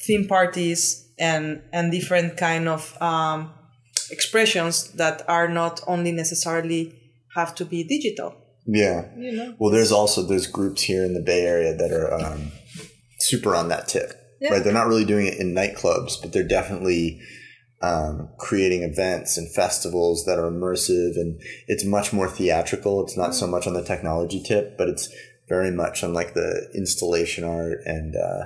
theme 0.00 0.26
parties, 0.26 1.08
and 1.18 1.62
and 1.72 1.92
different 1.92 2.36
kind 2.36 2.68
of 2.68 2.96
um, 3.02 3.52
expressions 4.10 4.92
that 4.92 5.28
are 5.28 5.48
not 5.48 5.80
only 5.86 6.12
necessarily 6.12 6.94
have 7.34 7.54
to 7.56 7.64
be 7.64 7.84
digital. 7.84 8.34
Yeah. 8.68 9.06
You 9.16 9.32
know? 9.32 9.54
Well, 9.58 9.72
there's 9.72 9.90
also 9.90 10.22
there's 10.22 10.46
groups 10.46 10.82
here 10.82 11.02
in 11.02 11.14
the 11.14 11.22
Bay 11.22 11.40
Area 11.46 11.74
that 11.74 11.90
are 11.90 12.12
um, 12.12 12.52
super 13.18 13.56
on 13.56 13.68
that 13.68 13.88
tip. 13.88 14.12
Yeah. 14.40 14.52
Right. 14.52 14.62
They're 14.62 14.72
not 14.72 14.86
really 14.86 15.06
doing 15.06 15.26
it 15.26 15.40
in 15.40 15.54
nightclubs, 15.54 16.20
but 16.20 16.32
they're 16.32 16.46
definitely 16.46 17.20
um, 17.80 18.28
creating 18.38 18.82
events 18.82 19.38
and 19.38 19.52
festivals 19.52 20.24
that 20.26 20.38
are 20.38 20.50
immersive 20.50 21.16
and 21.16 21.40
it's 21.66 21.84
much 21.84 22.12
more 22.12 22.28
theatrical. 22.28 23.02
It's 23.02 23.16
not 23.16 23.34
so 23.34 23.46
much 23.46 23.66
on 23.66 23.72
the 23.72 23.82
technology 23.82 24.42
tip, 24.42 24.76
but 24.76 24.88
it's 24.88 25.08
very 25.48 25.70
much 25.70 26.04
on 26.04 26.12
like 26.12 26.34
the 26.34 26.68
installation 26.74 27.44
art 27.44 27.80
and 27.86 28.14
uh, 28.16 28.44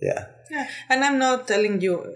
yeah. 0.00 0.26
Yeah, 0.50 0.68
and 0.88 1.04
I'm 1.04 1.18
not 1.18 1.46
telling 1.48 1.80
you 1.80 2.14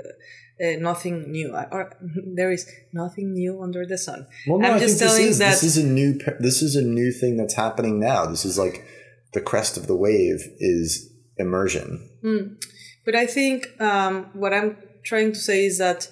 uh, 0.62 0.78
nothing 0.78 1.30
new, 1.30 1.54
or 1.70 1.92
there 2.34 2.50
is 2.50 2.70
nothing 2.92 3.32
new 3.32 3.62
under 3.62 3.86
the 3.86 3.98
sun. 3.98 4.26
Well, 4.46 4.58
no, 4.58 4.72
I'm 4.72 4.80
just 4.80 4.98
telling 4.98 5.26
this 5.26 5.30
is, 5.32 5.38
that 5.38 5.50
this 5.50 5.62
is 5.62 5.76
a 5.76 5.84
new 5.84 6.18
this 6.40 6.62
is 6.62 6.76
a 6.76 6.82
new 6.82 7.12
thing 7.12 7.36
that's 7.36 7.54
happening 7.54 8.00
now. 8.00 8.26
This 8.26 8.44
is 8.44 8.58
like 8.58 8.84
the 9.32 9.40
crest 9.40 9.76
of 9.76 9.86
the 9.86 9.96
wave 9.96 10.40
is 10.58 11.12
immersion. 11.36 12.08
Mm. 12.24 12.64
But 13.04 13.14
I 13.14 13.26
think 13.26 13.68
um, 13.80 14.30
what 14.32 14.52
I'm 14.52 14.76
trying 15.04 15.32
to 15.32 15.38
say 15.38 15.66
is 15.66 15.78
that 15.78 16.10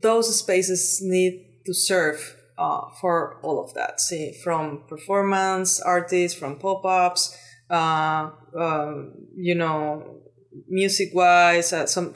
those 0.00 0.38
spaces 0.38 1.00
need 1.02 1.62
to 1.66 1.74
serve 1.74 2.36
uh, 2.58 2.88
for 3.00 3.38
all 3.42 3.62
of 3.62 3.74
that. 3.74 4.00
See, 4.00 4.32
from 4.42 4.84
performance 4.88 5.80
artists, 5.80 6.38
from 6.38 6.58
pop 6.58 6.84
ups 6.84 7.36
uh, 7.70 8.30
um, 8.58 9.12
you 9.36 9.54
know, 9.54 10.19
music 10.68 11.10
wise, 11.14 11.72
uh, 11.72 11.86
some 11.86 12.14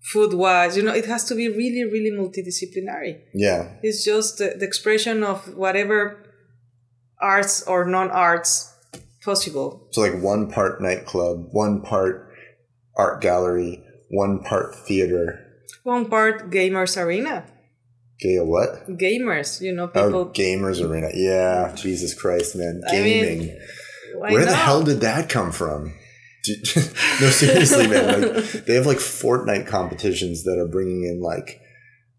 food 0.00 0.34
wise, 0.34 0.76
you 0.76 0.82
know, 0.82 0.94
it 0.94 1.06
has 1.06 1.24
to 1.24 1.34
be 1.34 1.48
really, 1.48 1.84
really 1.84 2.10
multidisciplinary. 2.10 3.20
Yeah. 3.34 3.74
It's 3.82 4.04
just 4.04 4.38
the, 4.38 4.54
the 4.58 4.64
expression 4.64 5.22
of 5.22 5.54
whatever 5.56 6.24
arts 7.20 7.62
or 7.62 7.84
non 7.84 8.10
arts 8.10 8.74
possible. 9.22 9.88
So, 9.92 10.00
like 10.00 10.20
one 10.20 10.50
part 10.50 10.80
nightclub, 10.80 11.48
one 11.52 11.82
part 11.82 12.32
art 12.96 13.20
gallery, 13.20 13.84
one 14.10 14.40
part 14.40 14.74
theater, 14.86 15.46
one 15.82 16.08
part 16.08 16.50
gamers 16.50 17.00
arena. 17.00 17.44
Gay 18.18 18.36
what? 18.36 18.86
Gamers, 18.98 19.62
you 19.62 19.72
know, 19.72 19.84
oh, 19.84 19.88
people. 19.88 20.20
Oh, 20.20 20.26
gamers 20.26 20.86
arena. 20.86 21.08
Yeah, 21.14 21.74
Jesus 21.74 22.12
Christ, 22.12 22.54
man, 22.54 22.82
gaming. 22.90 23.22
I 23.22 23.36
mean, 23.36 23.58
Where 24.18 24.40
not? 24.40 24.48
the 24.48 24.56
hell 24.56 24.82
did 24.82 25.00
that 25.00 25.30
come 25.30 25.52
from? 25.52 25.94
no, 27.20 27.28
seriously, 27.28 27.86
man. 27.88 28.34
Like, 28.34 28.52
they 28.66 28.74
have 28.74 28.86
like 28.86 28.98
Fortnite 28.98 29.66
competitions 29.66 30.44
that 30.44 30.58
are 30.58 30.68
bringing 30.68 31.04
in 31.04 31.20
like 31.20 31.60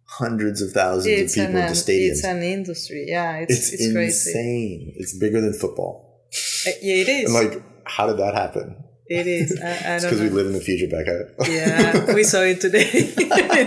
hundreds 0.05 0.61
of 0.61 0.71
thousands 0.71 1.07
it's 1.07 1.37
of 1.37 1.47
people 1.47 1.61
an, 1.61 1.67
into 1.67 1.73
stadiums. 1.73 2.11
It's 2.11 2.23
an 2.23 2.43
industry, 2.43 3.05
yeah. 3.07 3.37
It's, 3.37 3.51
it's, 3.51 3.73
it's 3.73 3.81
insane. 3.83 4.83
Crazy. 4.85 4.93
It's 4.97 5.17
bigger 5.17 5.41
than 5.41 5.53
football. 5.53 6.27
Uh, 6.67 6.71
yeah, 6.81 6.95
it 6.95 7.09
is. 7.09 7.33
And 7.35 7.49
like, 7.49 7.63
how 7.85 8.07
did 8.07 8.17
that 8.17 8.35
happen? 8.35 8.83
It 9.07 9.27
is. 9.27 9.59
I, 9.59 9.67
I 9.67 9.95
It's 9.95 10.05
because 10.05 10.21
we 10.21 10.29
live 10.29 10.47
in 10.47 10.53
the 10.53 10.61
future, 10.61 10.87
Becca. 10.87 11.51
Yeah, 11.51 12.13
we 12.15 12.23
saw 12.23 12.43
it 12.43 12.61
today 12.61 12.89
in 12.89 13.15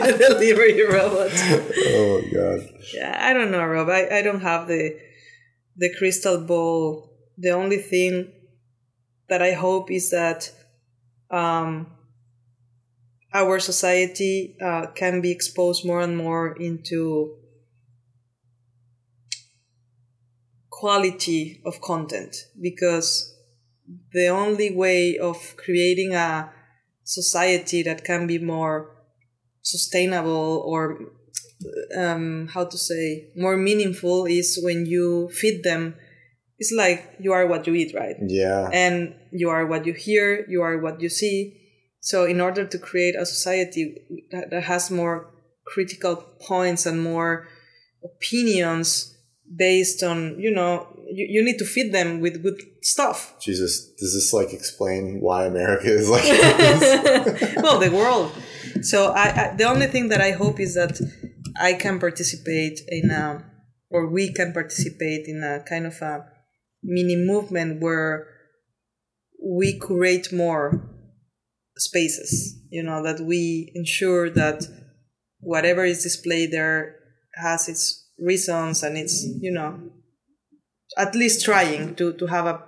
the 0.01 0.16
delivery 0.16 0.82
robot. 0.86 1.31
oh 1.35 2.22
my 2.22 2.31
god. 2.32 2.68
Yeah, 2.94 3.14
I 3.20 3.35
don't 3.35 3.51
know, 3.51 3.64
Rob. 3.64 3.90
I, 3.90 4.09
I 4.18 4.22
don't 4.22 4.40
have 4.40 4.68
the 4.68 4.98
the 5.76 5.93
crystal 5.98 6.40
ball. 6.40 7.10
The 7.36 7.51
only 7.51 7.78
thing 7.78 8.32
that 9.28 9.42
I 9.42 9.52
hope 9.52 9.90
is 9.90 10.10
that 10.10 10.51
um, 11.30 11.86
our 13.32 13.59
society 13.59 14.56
uh, 14.62 14.86
can 14.94 15.20
be 15.20 15.30
exposed 15.30 15.84
more 15.84 16.01
and 16.01 16.16
more 16.16 16.56
into 16.56 17.36
quality 20.70 21.60
of 21.64 21.80
content. 21.80 22.36
Because 22.60 23.34
the 24.12 24.28
only 24.28 24.74
way 24.74 25.18
of 25.18 25.56
creating 25.56 26.14
a 26.14 26.52
society 27.02 27.82
that 27.82 28.05
can 28.05 28.26
be 28.26 28.38
more 28.38 28.90
sustainable 29.62 30.62
or 30.66 30.98
um, 31.96 32.48
how 32.48 32.64
to 32.64 32.76
say 32.76 33.28
more 33.36 33.56
meaningful 33.56 34.26
is 34.26 34.60
when 34.62 34.86
you 34.86 35.28
feed 35.30 35.62
them 35.62 35.94
it's 36.59 36.72
like 36.72 37.16
you 37.18 37.32
are 37.32 37.47
what 37.47 37.66
you 37.66 37.74
eat 37.74 37.94
right 37.94 38.16
Yeah. 38.26 38.68
and 38.72 39.14
you 39.32 39.48
are 39.51 39.66
what 39.66 39.86
you 39.86 39.93
hear 39.93 40.47
you 40.48 40.62
are 40.62 40.78
what 40.78 41.01
you 41.01 41.09
see 41.09 41.60
so 42.01 42.24
in 42.24 42.40
order 42.40 42.64
to 42.66 42.78
create 42.78 43.14
a 43.16 43.24
society 43.26 43.97
that, 44.31 44.52
has 44.64 44.90
more 44.90 45.31
critical 45.66 46.16
points 46.47 46.85
and 46.86 47.02
more 47.02 47.48
opinions 48.05 49.16
based 49.56 50.02
on 50.02 50.39
you 50.39 50.51
know 50.51 50.86
you, 51.10 51.26
you 51.28 51.44
need 51.44 51.59
to 51.59 51.64
feed 51.64 51.93
them 51.93 52.20
with 52.20 52.43
good 52.43 52.60
stuff 52.82 53.35
Jesus, 53.40 53.93
does 53.98 54.14
this 54.14 54.32
like 54.32 54.52
explain 54.52 55.20
why 55.20 55.47
America 55.47 55.86
is 55.89 56.09
like 56.09 56.22
this? 56.24 57.55
well 57.62 57.78
the 57.78 57.90
world 57.90 58.32
so 58.82 59.12
I, 59.12 59.26
I 59.51 59.55
the 59.56 59.64
only 59.64 59.86
thing 59.86 60.09
that 60.09 60.20
i 60.20 60.31
hope 60.32 60.60
is 60.60 60.74
that 60.74 60.98
i 61.60 61.72
can 61.74 61.98
participate 61.98 62.81
in 62.89 63.10
a 63.10 63.44
or 63.90 64.06
we 64.09 64.32
can 64.32 64.52
participate 64.52 65.26
in 65.28 65.43
a 65.43 65.62
kind 65.68 65.86
of 65.86 66.01
a 66.02 66.26
mini 66.85 67.16
movement 67.16 67.81
where 67.81 68.27
we 69.43 69.78
create 69.78 70.32
more 70.32 70.90
spaces 71.77 72.56
you 72.70 72.82
know 72.82 73.02
that 73.02 73.20
we 73.20 73.73
ensure 73.74 74.31
that 74.31 74.65
whatever 75.40 75.85
is 75.85 76.02
displayed 76.02 76.52
there 76.52 76.97
has 77.35 77.69
its 77.69 78.11
reasons 78.19 78.82
and 78.82 78.97
it's 78.97 79.24
you 79.40 79.51
know 79.51 79.81
at 80.97 81.15
least 81.15 81.44
trying 81.44 81.94
to 81.94 82.12
to 82.12 82.27
have 82.27 82.47
a 82.47 82.62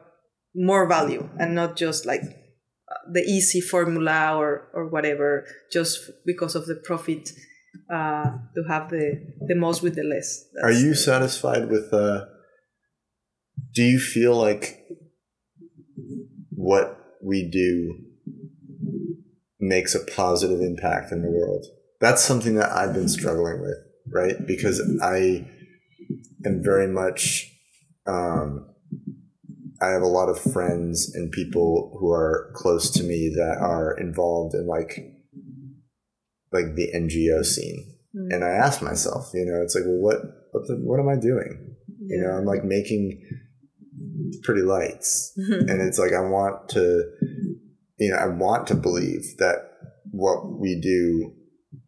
more 0.55 0.87
value 0.87 1.29
and 1.39 1.55
not 1.55 1.77
just 1.77 2.07
like 2.07 2.23
the 3.13 3.21
easy 3.21 3.61
formula 3.61 4.37
or 4.37 4.69
or 4.73 4.87
whatever 4.89 5.47
just 5.73 6.11
because 6.25 6.55
of 6.55 6.67
the 6.67 6.75
profit 6.75 7.31
uh, 7.93 8.31
to 8.55 8.63
have 8.69 8.91
the 8.91 9.21
the 9.47 9.55
most 9.55 9.83
with 9.83 9.95
the 9.95 10.03
less. 10.03 10.45
Are 10.63 10.73
you 10.73 10.95
satisfied 10.95 11.69
with 11.69 11.93
uh 11.93 12.25
do 13.77 13.83
you 13.83 13.99
feel 13.99 14.35
like 14.35 14.87
what 16.49 16.99
we 17.23 17.47
do 17.49 17.99
makes 19.61 19.95
a 19.95 20.01
positive 20.01 20.63
impact 20.63 21.13
in 21.13 21.21
the 21.21 21.31
world? 21.31 21.67
That's 22.01 22.23
something 22.23 22.55
that 22.55 22.73
I've 22.73 22.95
been 22.95 23.09
struggling 23.09 23.61
with, 23.61 23.77
right? 24.11 24.47
Because 24.47 24.81
I 25.03 25.47
am 26.47 26.63
very 26.63 26.89
much 26.89 27.53
um 28.07 28.67
I 29.83 29.89
have 29.89 30.01
a 30.01 30.07
lot 30.07 30.31
of 30.31 30.41
friends 30.41 31.15
and 31.15 31.31
people 31.31 31.99
who 32.01 32.11
are 32.11 32.51
close 32.55 32.91
to 32.93 33.03
me 33.03 33.31
that 33.37 33.59
are 33.61 33.95
involved 33.99 34.55
in 34.55 34.67
like 34.67 35.13
like 36.51 36.77
the 36.77 36.89
NGO 36.95 37.45
scene 37.45 37.93
Mm. 38.17 38.35
and 38.35 38.45
I 38.45 38.49
ask 38.49 38.83
myself, 38.83 39.31
you 39.35 39.45
know, 39.45 39.61
it's 39.63 39.75
like, 39.75 39.85
well, 39.85 39.99
what, 39.99 40.17
what, 40.53 40.67
the, 40.67 40.77
what 40.77 41.01
am 41.01 41.09
I 41.09 41.17
doing? 41.21 41.77
You 42.07 42.23
know, 42.23 42.31
I'm 42.31 42.47
like 42.47 42.65
making 42.65 43.23
pretty 44.43 44.63
lights, 44.63 45.33
Mhm. 45.39 45.71
and 45.71 45.83
it's 45.83 45.99
like 45.99 46.13
I 46.13 46.21
want 46.21 46.69
to, 46.71 47.05
you 47.99 48.11
know, 48.11 48.17
I 48.17 48.29
want 48.29 48.67
to 48.69 48.75
believe 48.75 49.37
that 49.39 49.57
what 50.13 50.59
we 50.59 50.81
do 50.81 51.33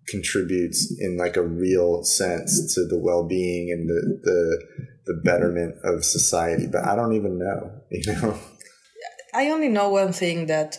contributes 0.08 0.94
in 1.00 1.16
like 1.16 1.36
a 1.36 1.42
real 1.42 2.02
sense 2.02 2.74
to 2.74 2.86
the 2.86 2.98
well-being 2.98 3.70
and 3.70 3.88
the 3.88 4.20
the 4.22 4.40
the 5.06 5.20
betterment 5.24 5.74
of 5.84 6.04
society, 6.04 6.66
but 6.66 6.84
I 6.84 6.94
don't 6.96 7.14
even 7.14 7.38
know, 7.38 7.70
you 7.90 8.12
know. 8.12 8.38
I 9.34 9.50
only 9.50 9.68
know 9.68 9.88
one 9.90 10.12
thing 10.12 10.46
that 10.46 10.78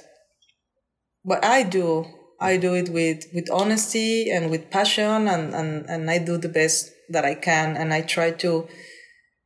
what 1.24 1.44
I 1.44 1.64
do, 1.64 2.06
I 2.40 2.58
do 2.58 2.74
it 2.74 2.90
with, 2.90 3.26
with 3.34 3.50
honesty 3.52 4.32
and 4.32 4.50
with 4.50 4.70
passion 4.72 5.28
and, 5.28 5.54
and, 5.54 5.90
and 5.90 6.10
I 6.10 6.18
do 6.20 6.38
the 6.38 6.50
best 6.50 6.92
that 7.10 7.26
I 7.26 7.36
can 7.36 7.76
and 7.76 7.94
I 7.94 8.02
try 8.02 8.32
to 8.32 8.68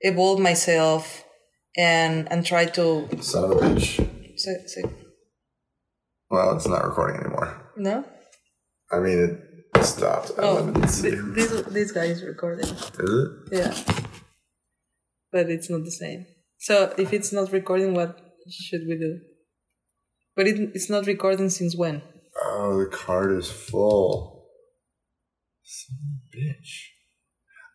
evolve 0.01 0.39
myself 0.39 1.22
and 1.77 2.31
and 2.31 2.45
try 2.45 2.65
to 2.65 3.07
Son 3.21 3.43
of 3.45 3.51
a 3.51 3.55
bitch. 3.55 3.97
say, 4.39 4.53
say, 4.67 4.83
Well, 6.29 6.55
it's 6.55 6.67
not 6.67 6.85
recording 6.85 7.21
anymore. 7.21 7.71
no? 7.77 8.05
I 8.91 8.99
mean, 8.99 9.19
it 9.75 9.83
stopped. 9.85 10.31
Oh, 10.37 10.61
this 10.71 11.01
this 11.01 11.91
guy 11.91 12.05
is 12.05 12.23
recording. 12.23 12.65
Is 12.69 12.91
it? 12.99 13.29
Yeah. 13.51 13.73
But 15.31 15.49
it's 15.49 15.69
not 15.69 15.83
the 15.83 15.91
same. 15.91 16.25
So 16.59 16.93
if 16.97 17.11
it's 17.11 17.33
not 17.33 17.51
recording, 17.51 17.93
what 17.95 18.19
should 18.49 18.81
we 18.87 18.97
do? 18.97 19.19
But 20.35 20.47
it, 20.47 20.59
it's 20.75 20.89
not 20.89 21.07
recording 21.07 21.49
since 21.49 21.75
when? 21.75 22.01
Oh, 22.43 22.79
the 22.79 22.89
card 22.95 23.31
is 23.37 23.49
full. 23.51 24.45
Son 25.63 25.97
of 25.97 26.21
a 26.21 26.37
bitch. 26.37 26.71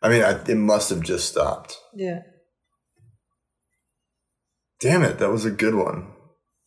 I 0.03 0.09
mean, 0.09 0.23
I, 0.23 0.41
it 0.51 0.57
must 0.57 0.91
have 0.91 1.01
just 1.03 1.29
stopped. 1.29 1.77
Yeah. 1.95 2.21
Damn 4.81 5.03
it, 5.03 5.19
that 5.19 5.31
was 5.31 5.45
a 5.45 5.51
good 5.51 5.75
one. 5.75 6.07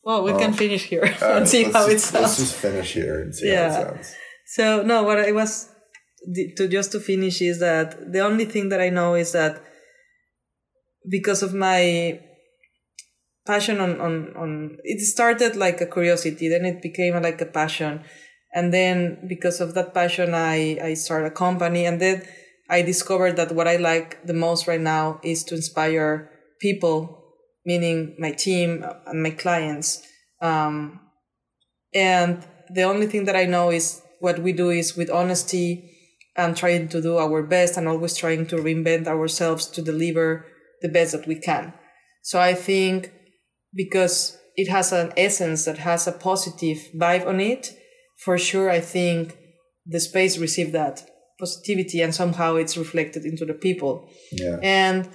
Well, 0.03 0.23
we 0.23 0.31
Oh. 0.31 0.37
can 0.39 0.53
finish 0.53 0.83
here 0.85 1.03
Uh, 1.21 1.35
and 1.37 1.47
see 1.47 1.63
how 1.63 1.85
it 1.87 1.91
just, 1.93 2.13
Let's 2.13 2.37
just 2.37 2.55
finish 2.55 2.93
here 2.93 3.21
and 3.21 3.33
see 3.35 3.47
Yeah. 3.47 3.69
how 3.71 3.79
it 3.81 3.85
sounds. 3.87 4.15
So 4.47 4.81
no, 4.83 5.03
what 5.03 5.19
I 5.19 5.31
was 5.31 5.69
to 6.57 6.67
just 6.67 6.91
to 6.91 6.99
finish 6.99 7.41
is 7.41 7.59
that 7.59 8.11
the 8.11 8.19
only 8.19 8.45
thing 8.45 8.69
that 8.69 8.81
I 8.81 8.89
know 8.89 9.15
is 9.15 9.31
that 9.31 9.61
because 11.09 11.41
of 11.41 11.53
my 11.53 12.19
passion 13.45 13.79
on 13.79 13.99
on 14.01 14.33
on 14.35 14.77
it 14.83 14.99
started 15.01 15.55
like 15.55 15.81
a 15.81 15.85
curiosity, 15.87 16.47
then 16.49 16.65
it 16.65 16.81
became 16.81 17.19
like 17.21 17.41
a 17.41 17.45
passion, 17.45 18.03
and 18.53 18.71
then 18.73 19.25
because 19.27 19.61
of 19.61 19.73
that 19.73 19.93
passion, 19.93 20.33
I 20.35 20.77
I 20.81 20.93
started 20.95 21.27
a 21.27 21.31
company, 21.45 21.85
and 21.85 21.99
then 21.99 22.21
I 22.69 22.81
discovered 22.83 23.35
that 23.37 23.51
what 23.53 23.67
I 23.67 23.77
like 23.77 24.23
the 24.25 24.33
most 24.33 24.67
right 24.67 24.81
now 24.81 25.19
is 25.23 25.43
to 25.45 25.55
inspire 25.55 26.29
people, 26.59 27.20
meaning 27.65 28.15
my 28.19 28.31
team 28.31 28.83
and 29.05 29.23
my 29.23 29.31
clients. 29.31 30.01
Um, 30.41 30.99
and 31.93 32.45
the 32.73 32.83
only 32.83 33.07
thing 33.07 33.25
that 33.25 33.35
I 33.35 33.45
know 33.45 33.69
is 33.69 34.01
what 34.19 34.39
we 34.39 34.53
do 34.53 34.69
is 34.69 34.95
with 34.95 35.09
honesty 35.09 35.89
and 36.37 36.55
trying 36.55 36.87
to 36.89 37.01
do 37.01 37.17
our 37.17 37.43
best 37.43 37.77
and 37.77 37.87
always 37.87 38.15
trying 38.15 38.45
to 38.47 38.55
reinvent 38.57 39.07
ourselves 39.07 39.67
to 39.67 39.81
deliver 39.81 40.45
the 40.81 40.89
best 40.89 41.11
that 41.11 41.27
we 41.27 41.35
can. 41.35 41.73
So 42.23 42.39
I 42.39 42.53
think 42.53 43.11
because 43.73 44.37
it 44.55 44.69
has 44.69 44.91
an 44.91 45.11
essence 45.17 45.65
that 45.65 45.79
has 45.79 46.07
a 46.07 46.11
positive 46.11 46.77
vibe 46.95 47.25
on 47.27 47.39
it, 47.39 47.73
for 48.23 48.37
sure 48.37 48.69
I 48.69 48.79
think 48.79 49.37
the 49.85 49.99
space 49.99 50.37
received 50.37 50.73
that 50.73 51.03
positivity 51.39 52.01
and 52.01 52.13
somehow 52.13 52.55
it's 52.55 52.77
reflected 52.77 53.25
into 53.25 53.45
the 53.45 53.53
people 53.55 54.07
Yeah. 54.31 54.57
and 54.61 55.09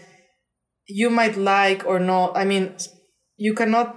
you 0.89 1.11
might 1.11 1.37
like 1.37 1.85
or 1.87 1.99
not 1.99 2.37
i 2.37 2.45
mean 2.45 2.75
you 3.37 3.55
cannot 3.55 3.97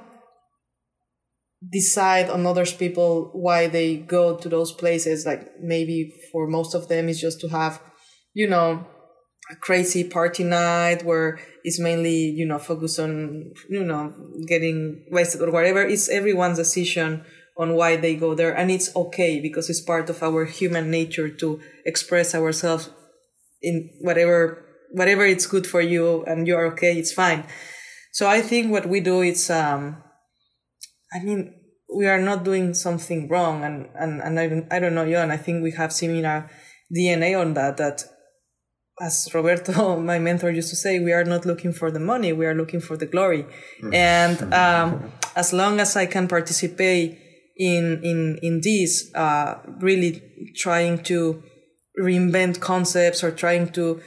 decide 1.68 2.30
on 2.30 2.46
others 2.46 2.74
people 2.74 3.30
why 3.34 3.68
they 3.68 3.98
go 3.98 4.38
to 4.38 4.50
those 4.50 4.72
places. 4.72 5.26
Like 5.26 5.60
maybe 5.62 6.14
for 6.32 6.48
most 6.48 6.74
of 6.74 6.88
them 6.88 7.10
it's 7.10 7.20
just 7.20 7.42
to 7.42 7.50
have 7.50 7.82
you 8.34 8.48
know 8.48 8.86
a 9.52 9.56
crazy 9.56 10.04
party 10.04 10.44
night 10.44 11.04
where 11.04 11.40
it's 11.64 11.80
mainly 11.80 12.30
you 12.30 12.46
know 12.46 12.60
focused 12.60 13.00
on 13.00 13.52
you 13.70 13.84
know 13.84 14.14
getting 14.48 15.06
wasted 15.12 15.42
or 15.42 15.52
whatever. 15.52 15.82
It's 15.82 16.10
everyone's 16.10 16.58
decision 16.58 17.26
on 17.58 17.74
why 17.74 17.98
they 17.98 18.16
go 18.16 18.34
there 18.34 18.56
and 18.56 18.72
it's 18.72 18.96
okay 18.96 19.42
because 19.42 19.70
it's 19.70 19.82
part 19.82 20.10
of 20.10 20.24
our 20.24 20.46
human 20.46 20.90
nature 20.90 21.28
to 21.28 21.60
express 21.86 22.34
ourselves 22.34 22.90
in 23.62 23.90
whatever 24.00 24.66
whatever 24.92 25.26
it's 25.26 25.46
good 25.46 25.68
for 25.68 25.82
you 25.82 26.24
and 26.26 26.48
you 26.48 26.56
are 26.56 26.66
okay 26.66 26.98
it's 26.98 27.14
fine 27.14 27.46
so 28.12 28.28
i 28.28 28.42
think 28.42 28.72
what 28.72 28.88
we 28.88 29.00
do 29.00 29.22
is 29.22 29.50
um 29.50 30.02
i 31.14 31.20
mean 31.24 31.54
we 31.96 32.06
are 32.08 32.22
not 32.22 32.44
doing 32.44 32.74
something 32.74 33.28
wrong 33.28 33.64
and 33.64 33.88
and, 33.96 34.22
and 34.22 34.40
I, 34.40 34.48
don't, 34.48 34.72
I 34.72 34.80
don't 34.80 34.96
know 34.96 35.06
you 35.06 35.18
and 35.18 35.32
i 35.32 35.38
think 35.38 35.64
we 35.64 35.72
have 35.72 35.92
similar 35.92 36.50
dna 36.96 37.40
on 37.40 37.54
that 37.56 37.78
that 37.78 38.04
as 39.02 39.30
Roberto, 39.34 40.00
my 40.12 40.20
mentor, 40.20 40.52
used 40.52 40.70
to 40.70 40.76
say, 40.76 41.00
we 41.00 41.14
are 41.14 41.24
not 41.24 41.46
looking 41.46 41.74
for 41.74 41.92
the 41.92 42.00
money, 42.00 42.34
we 42.34 42.46
are 42.46 42.56
looking 42.56 42.82
for 42.82 42.98
the 42.98 43.06
glory. 43.06 43.46
And 43.94 44.54
um, 44.54 45.14
as 45.36 45.54
long 45.54 45.80
as 45.80 45.96
I 45.96 46.06
can 46.06 46.28
participate 46.28 47.18
in 47.58 48.02
in 48.04 48.40
in 48.42 48.62
this, 48.62 49.14
uh, 49.16 49.56
really 49.80 50.22
trying 50.56 51.04
to 51.04 51.44
reinvent 52.00 52.60
concepts 52.60 53.24
or 53.24 53.32
trying 53.32 53.70
to, 53.74 54.02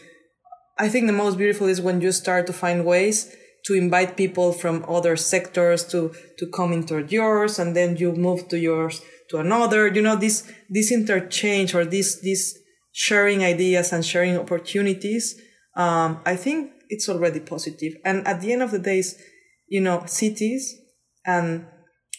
I 0.82 0.88
think 0.88 1.06
the 1.06 1.12
most 1.24 1.38
beautiful 1.38 1.68
is 1.68 1.80
when 1.80 2.00
you 2.00 2.10
start 2.10 2.46
to 2.48 2.52
find 2.52 2.84
ways 2.84 3.32
to 3.66 3.74
invite 3.74 4.16
people 4.16 4.52
from 4.52 4.84
other 4.88 5.14
sectors 5.16 5.84
to 5.92 6.12
to 6.38 6.46
come 6.48 6.72
into 6.72 7.06
yours, 7.16 7.60
and 7.60 7.76
then 7.76 7.96
you 7.96 8.10
move 8.12 8.48
to 8.48 8.58
yours 8.58 9.00
to 9.30 9.38
another. 9.38 9.86
You 9.86 10.02
know 10.02 10.16
this 10.16 10.36
this 10.68 10.90
interchange 10.90 11.72
or 11.76 11.84
this 11.84 12.20
this 12.20 12.58
sharing 12.92 13.44
ideas 13.44 13.92
and 13.92 14.04
sharing 14.04 14.36
opportunities, 14.36 15.40
um, 15.76 16.20
I 16.26 16.34
think 16.36 16.72
it's 16.88 17.08
already 17.08 17.40
positive. 17.40 17.94
And 18.04 18.26
at 18.26 18.40
the 18.40 18.52
end 18.52 18.62
of 18.62 18.70
the 18.70 18.78
days, 18.78 19.16
you 19.68 19.80
know, 19.80 20.02
cities 20.06 20.74
and 21.24 21.66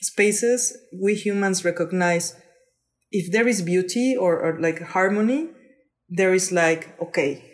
spaces, 0.02 0.76
we 1.06 1.14
humans 1.14 1.64
recognize 1.64 2.36
if 3.12 3.32
there 3.32 3.48
is 3.48 3.62
beauty 3.62 4.16
or, 4.20 4.40
or 4.40 4.60
like 4.60 4.82
harmony, 4.82 5.50
there 6.10 6.34
is 6.34 6.52
like, 6.52 7.00
okay, 7.00 7.53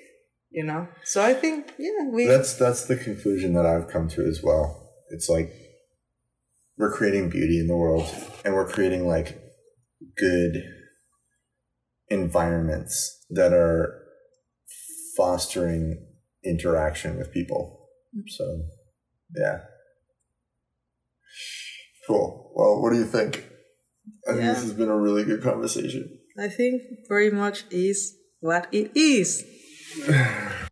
you 0.51 0.63
know? 0.63 0.87
So 1.03 1.21
I 1.21 1.33
think, 1.33 1.73
yeah, 1.77 2.09
we. 2.11 2.25
That's, 2.25 2.55
that's 2.55 2.85
the 2.85 2.97
conclusion 2.97 3.53
that 3.53 3.65
I've 3.65 3.87
come 3.87 4.07
to 4.09 4.25
as 4.25 4.41
well. 4.43 4.89
It's 5.09 5.29
like 5.29 5.51
we're 6.77 6.93
creating 6.93 7.29
beauty 7.29 7.59
in 7.59 7.67
the 7.67 7.75
world 7.75 8.07
and 8.45 8.53
we're 8.53 8.67
creating 8.67 9.07
like 9.07 9.39
good 10.17 10.63
environments 12.09 13.25
that 13.29 13.53
are 13.53 14.01
fostering 15.15 16.05
interaction 16.43 17.17
with 17.17 17.31
people. 17.31 17.87
Mm-hmm. 18.15 18.27
So, 18.27 18.63
yeah. 19.35 19.59
Cool. 22.07 22.51
Well, 22.55 22.81
what 22.81 22.91
do 22.91 22.97
you 22.97 23.05
think? 23.05 23.45
I 24.27 24.31
think 24.31 24.43
this 24.43 24.63
has 24.63 24.73
been 24.73 24.89
a 24.89 24.97
really 24.97 25.23
good 25.23 25.43
conversation. 25.43 26.19
I 26.39 26.47
think 26.47 26.81
very 27.07 27.29
much 27.29 27.65
is 27.69 28.15
what 28.39 28.67
it 28.71 28.91
is. 28.95 29.45
唉 29.97 30.65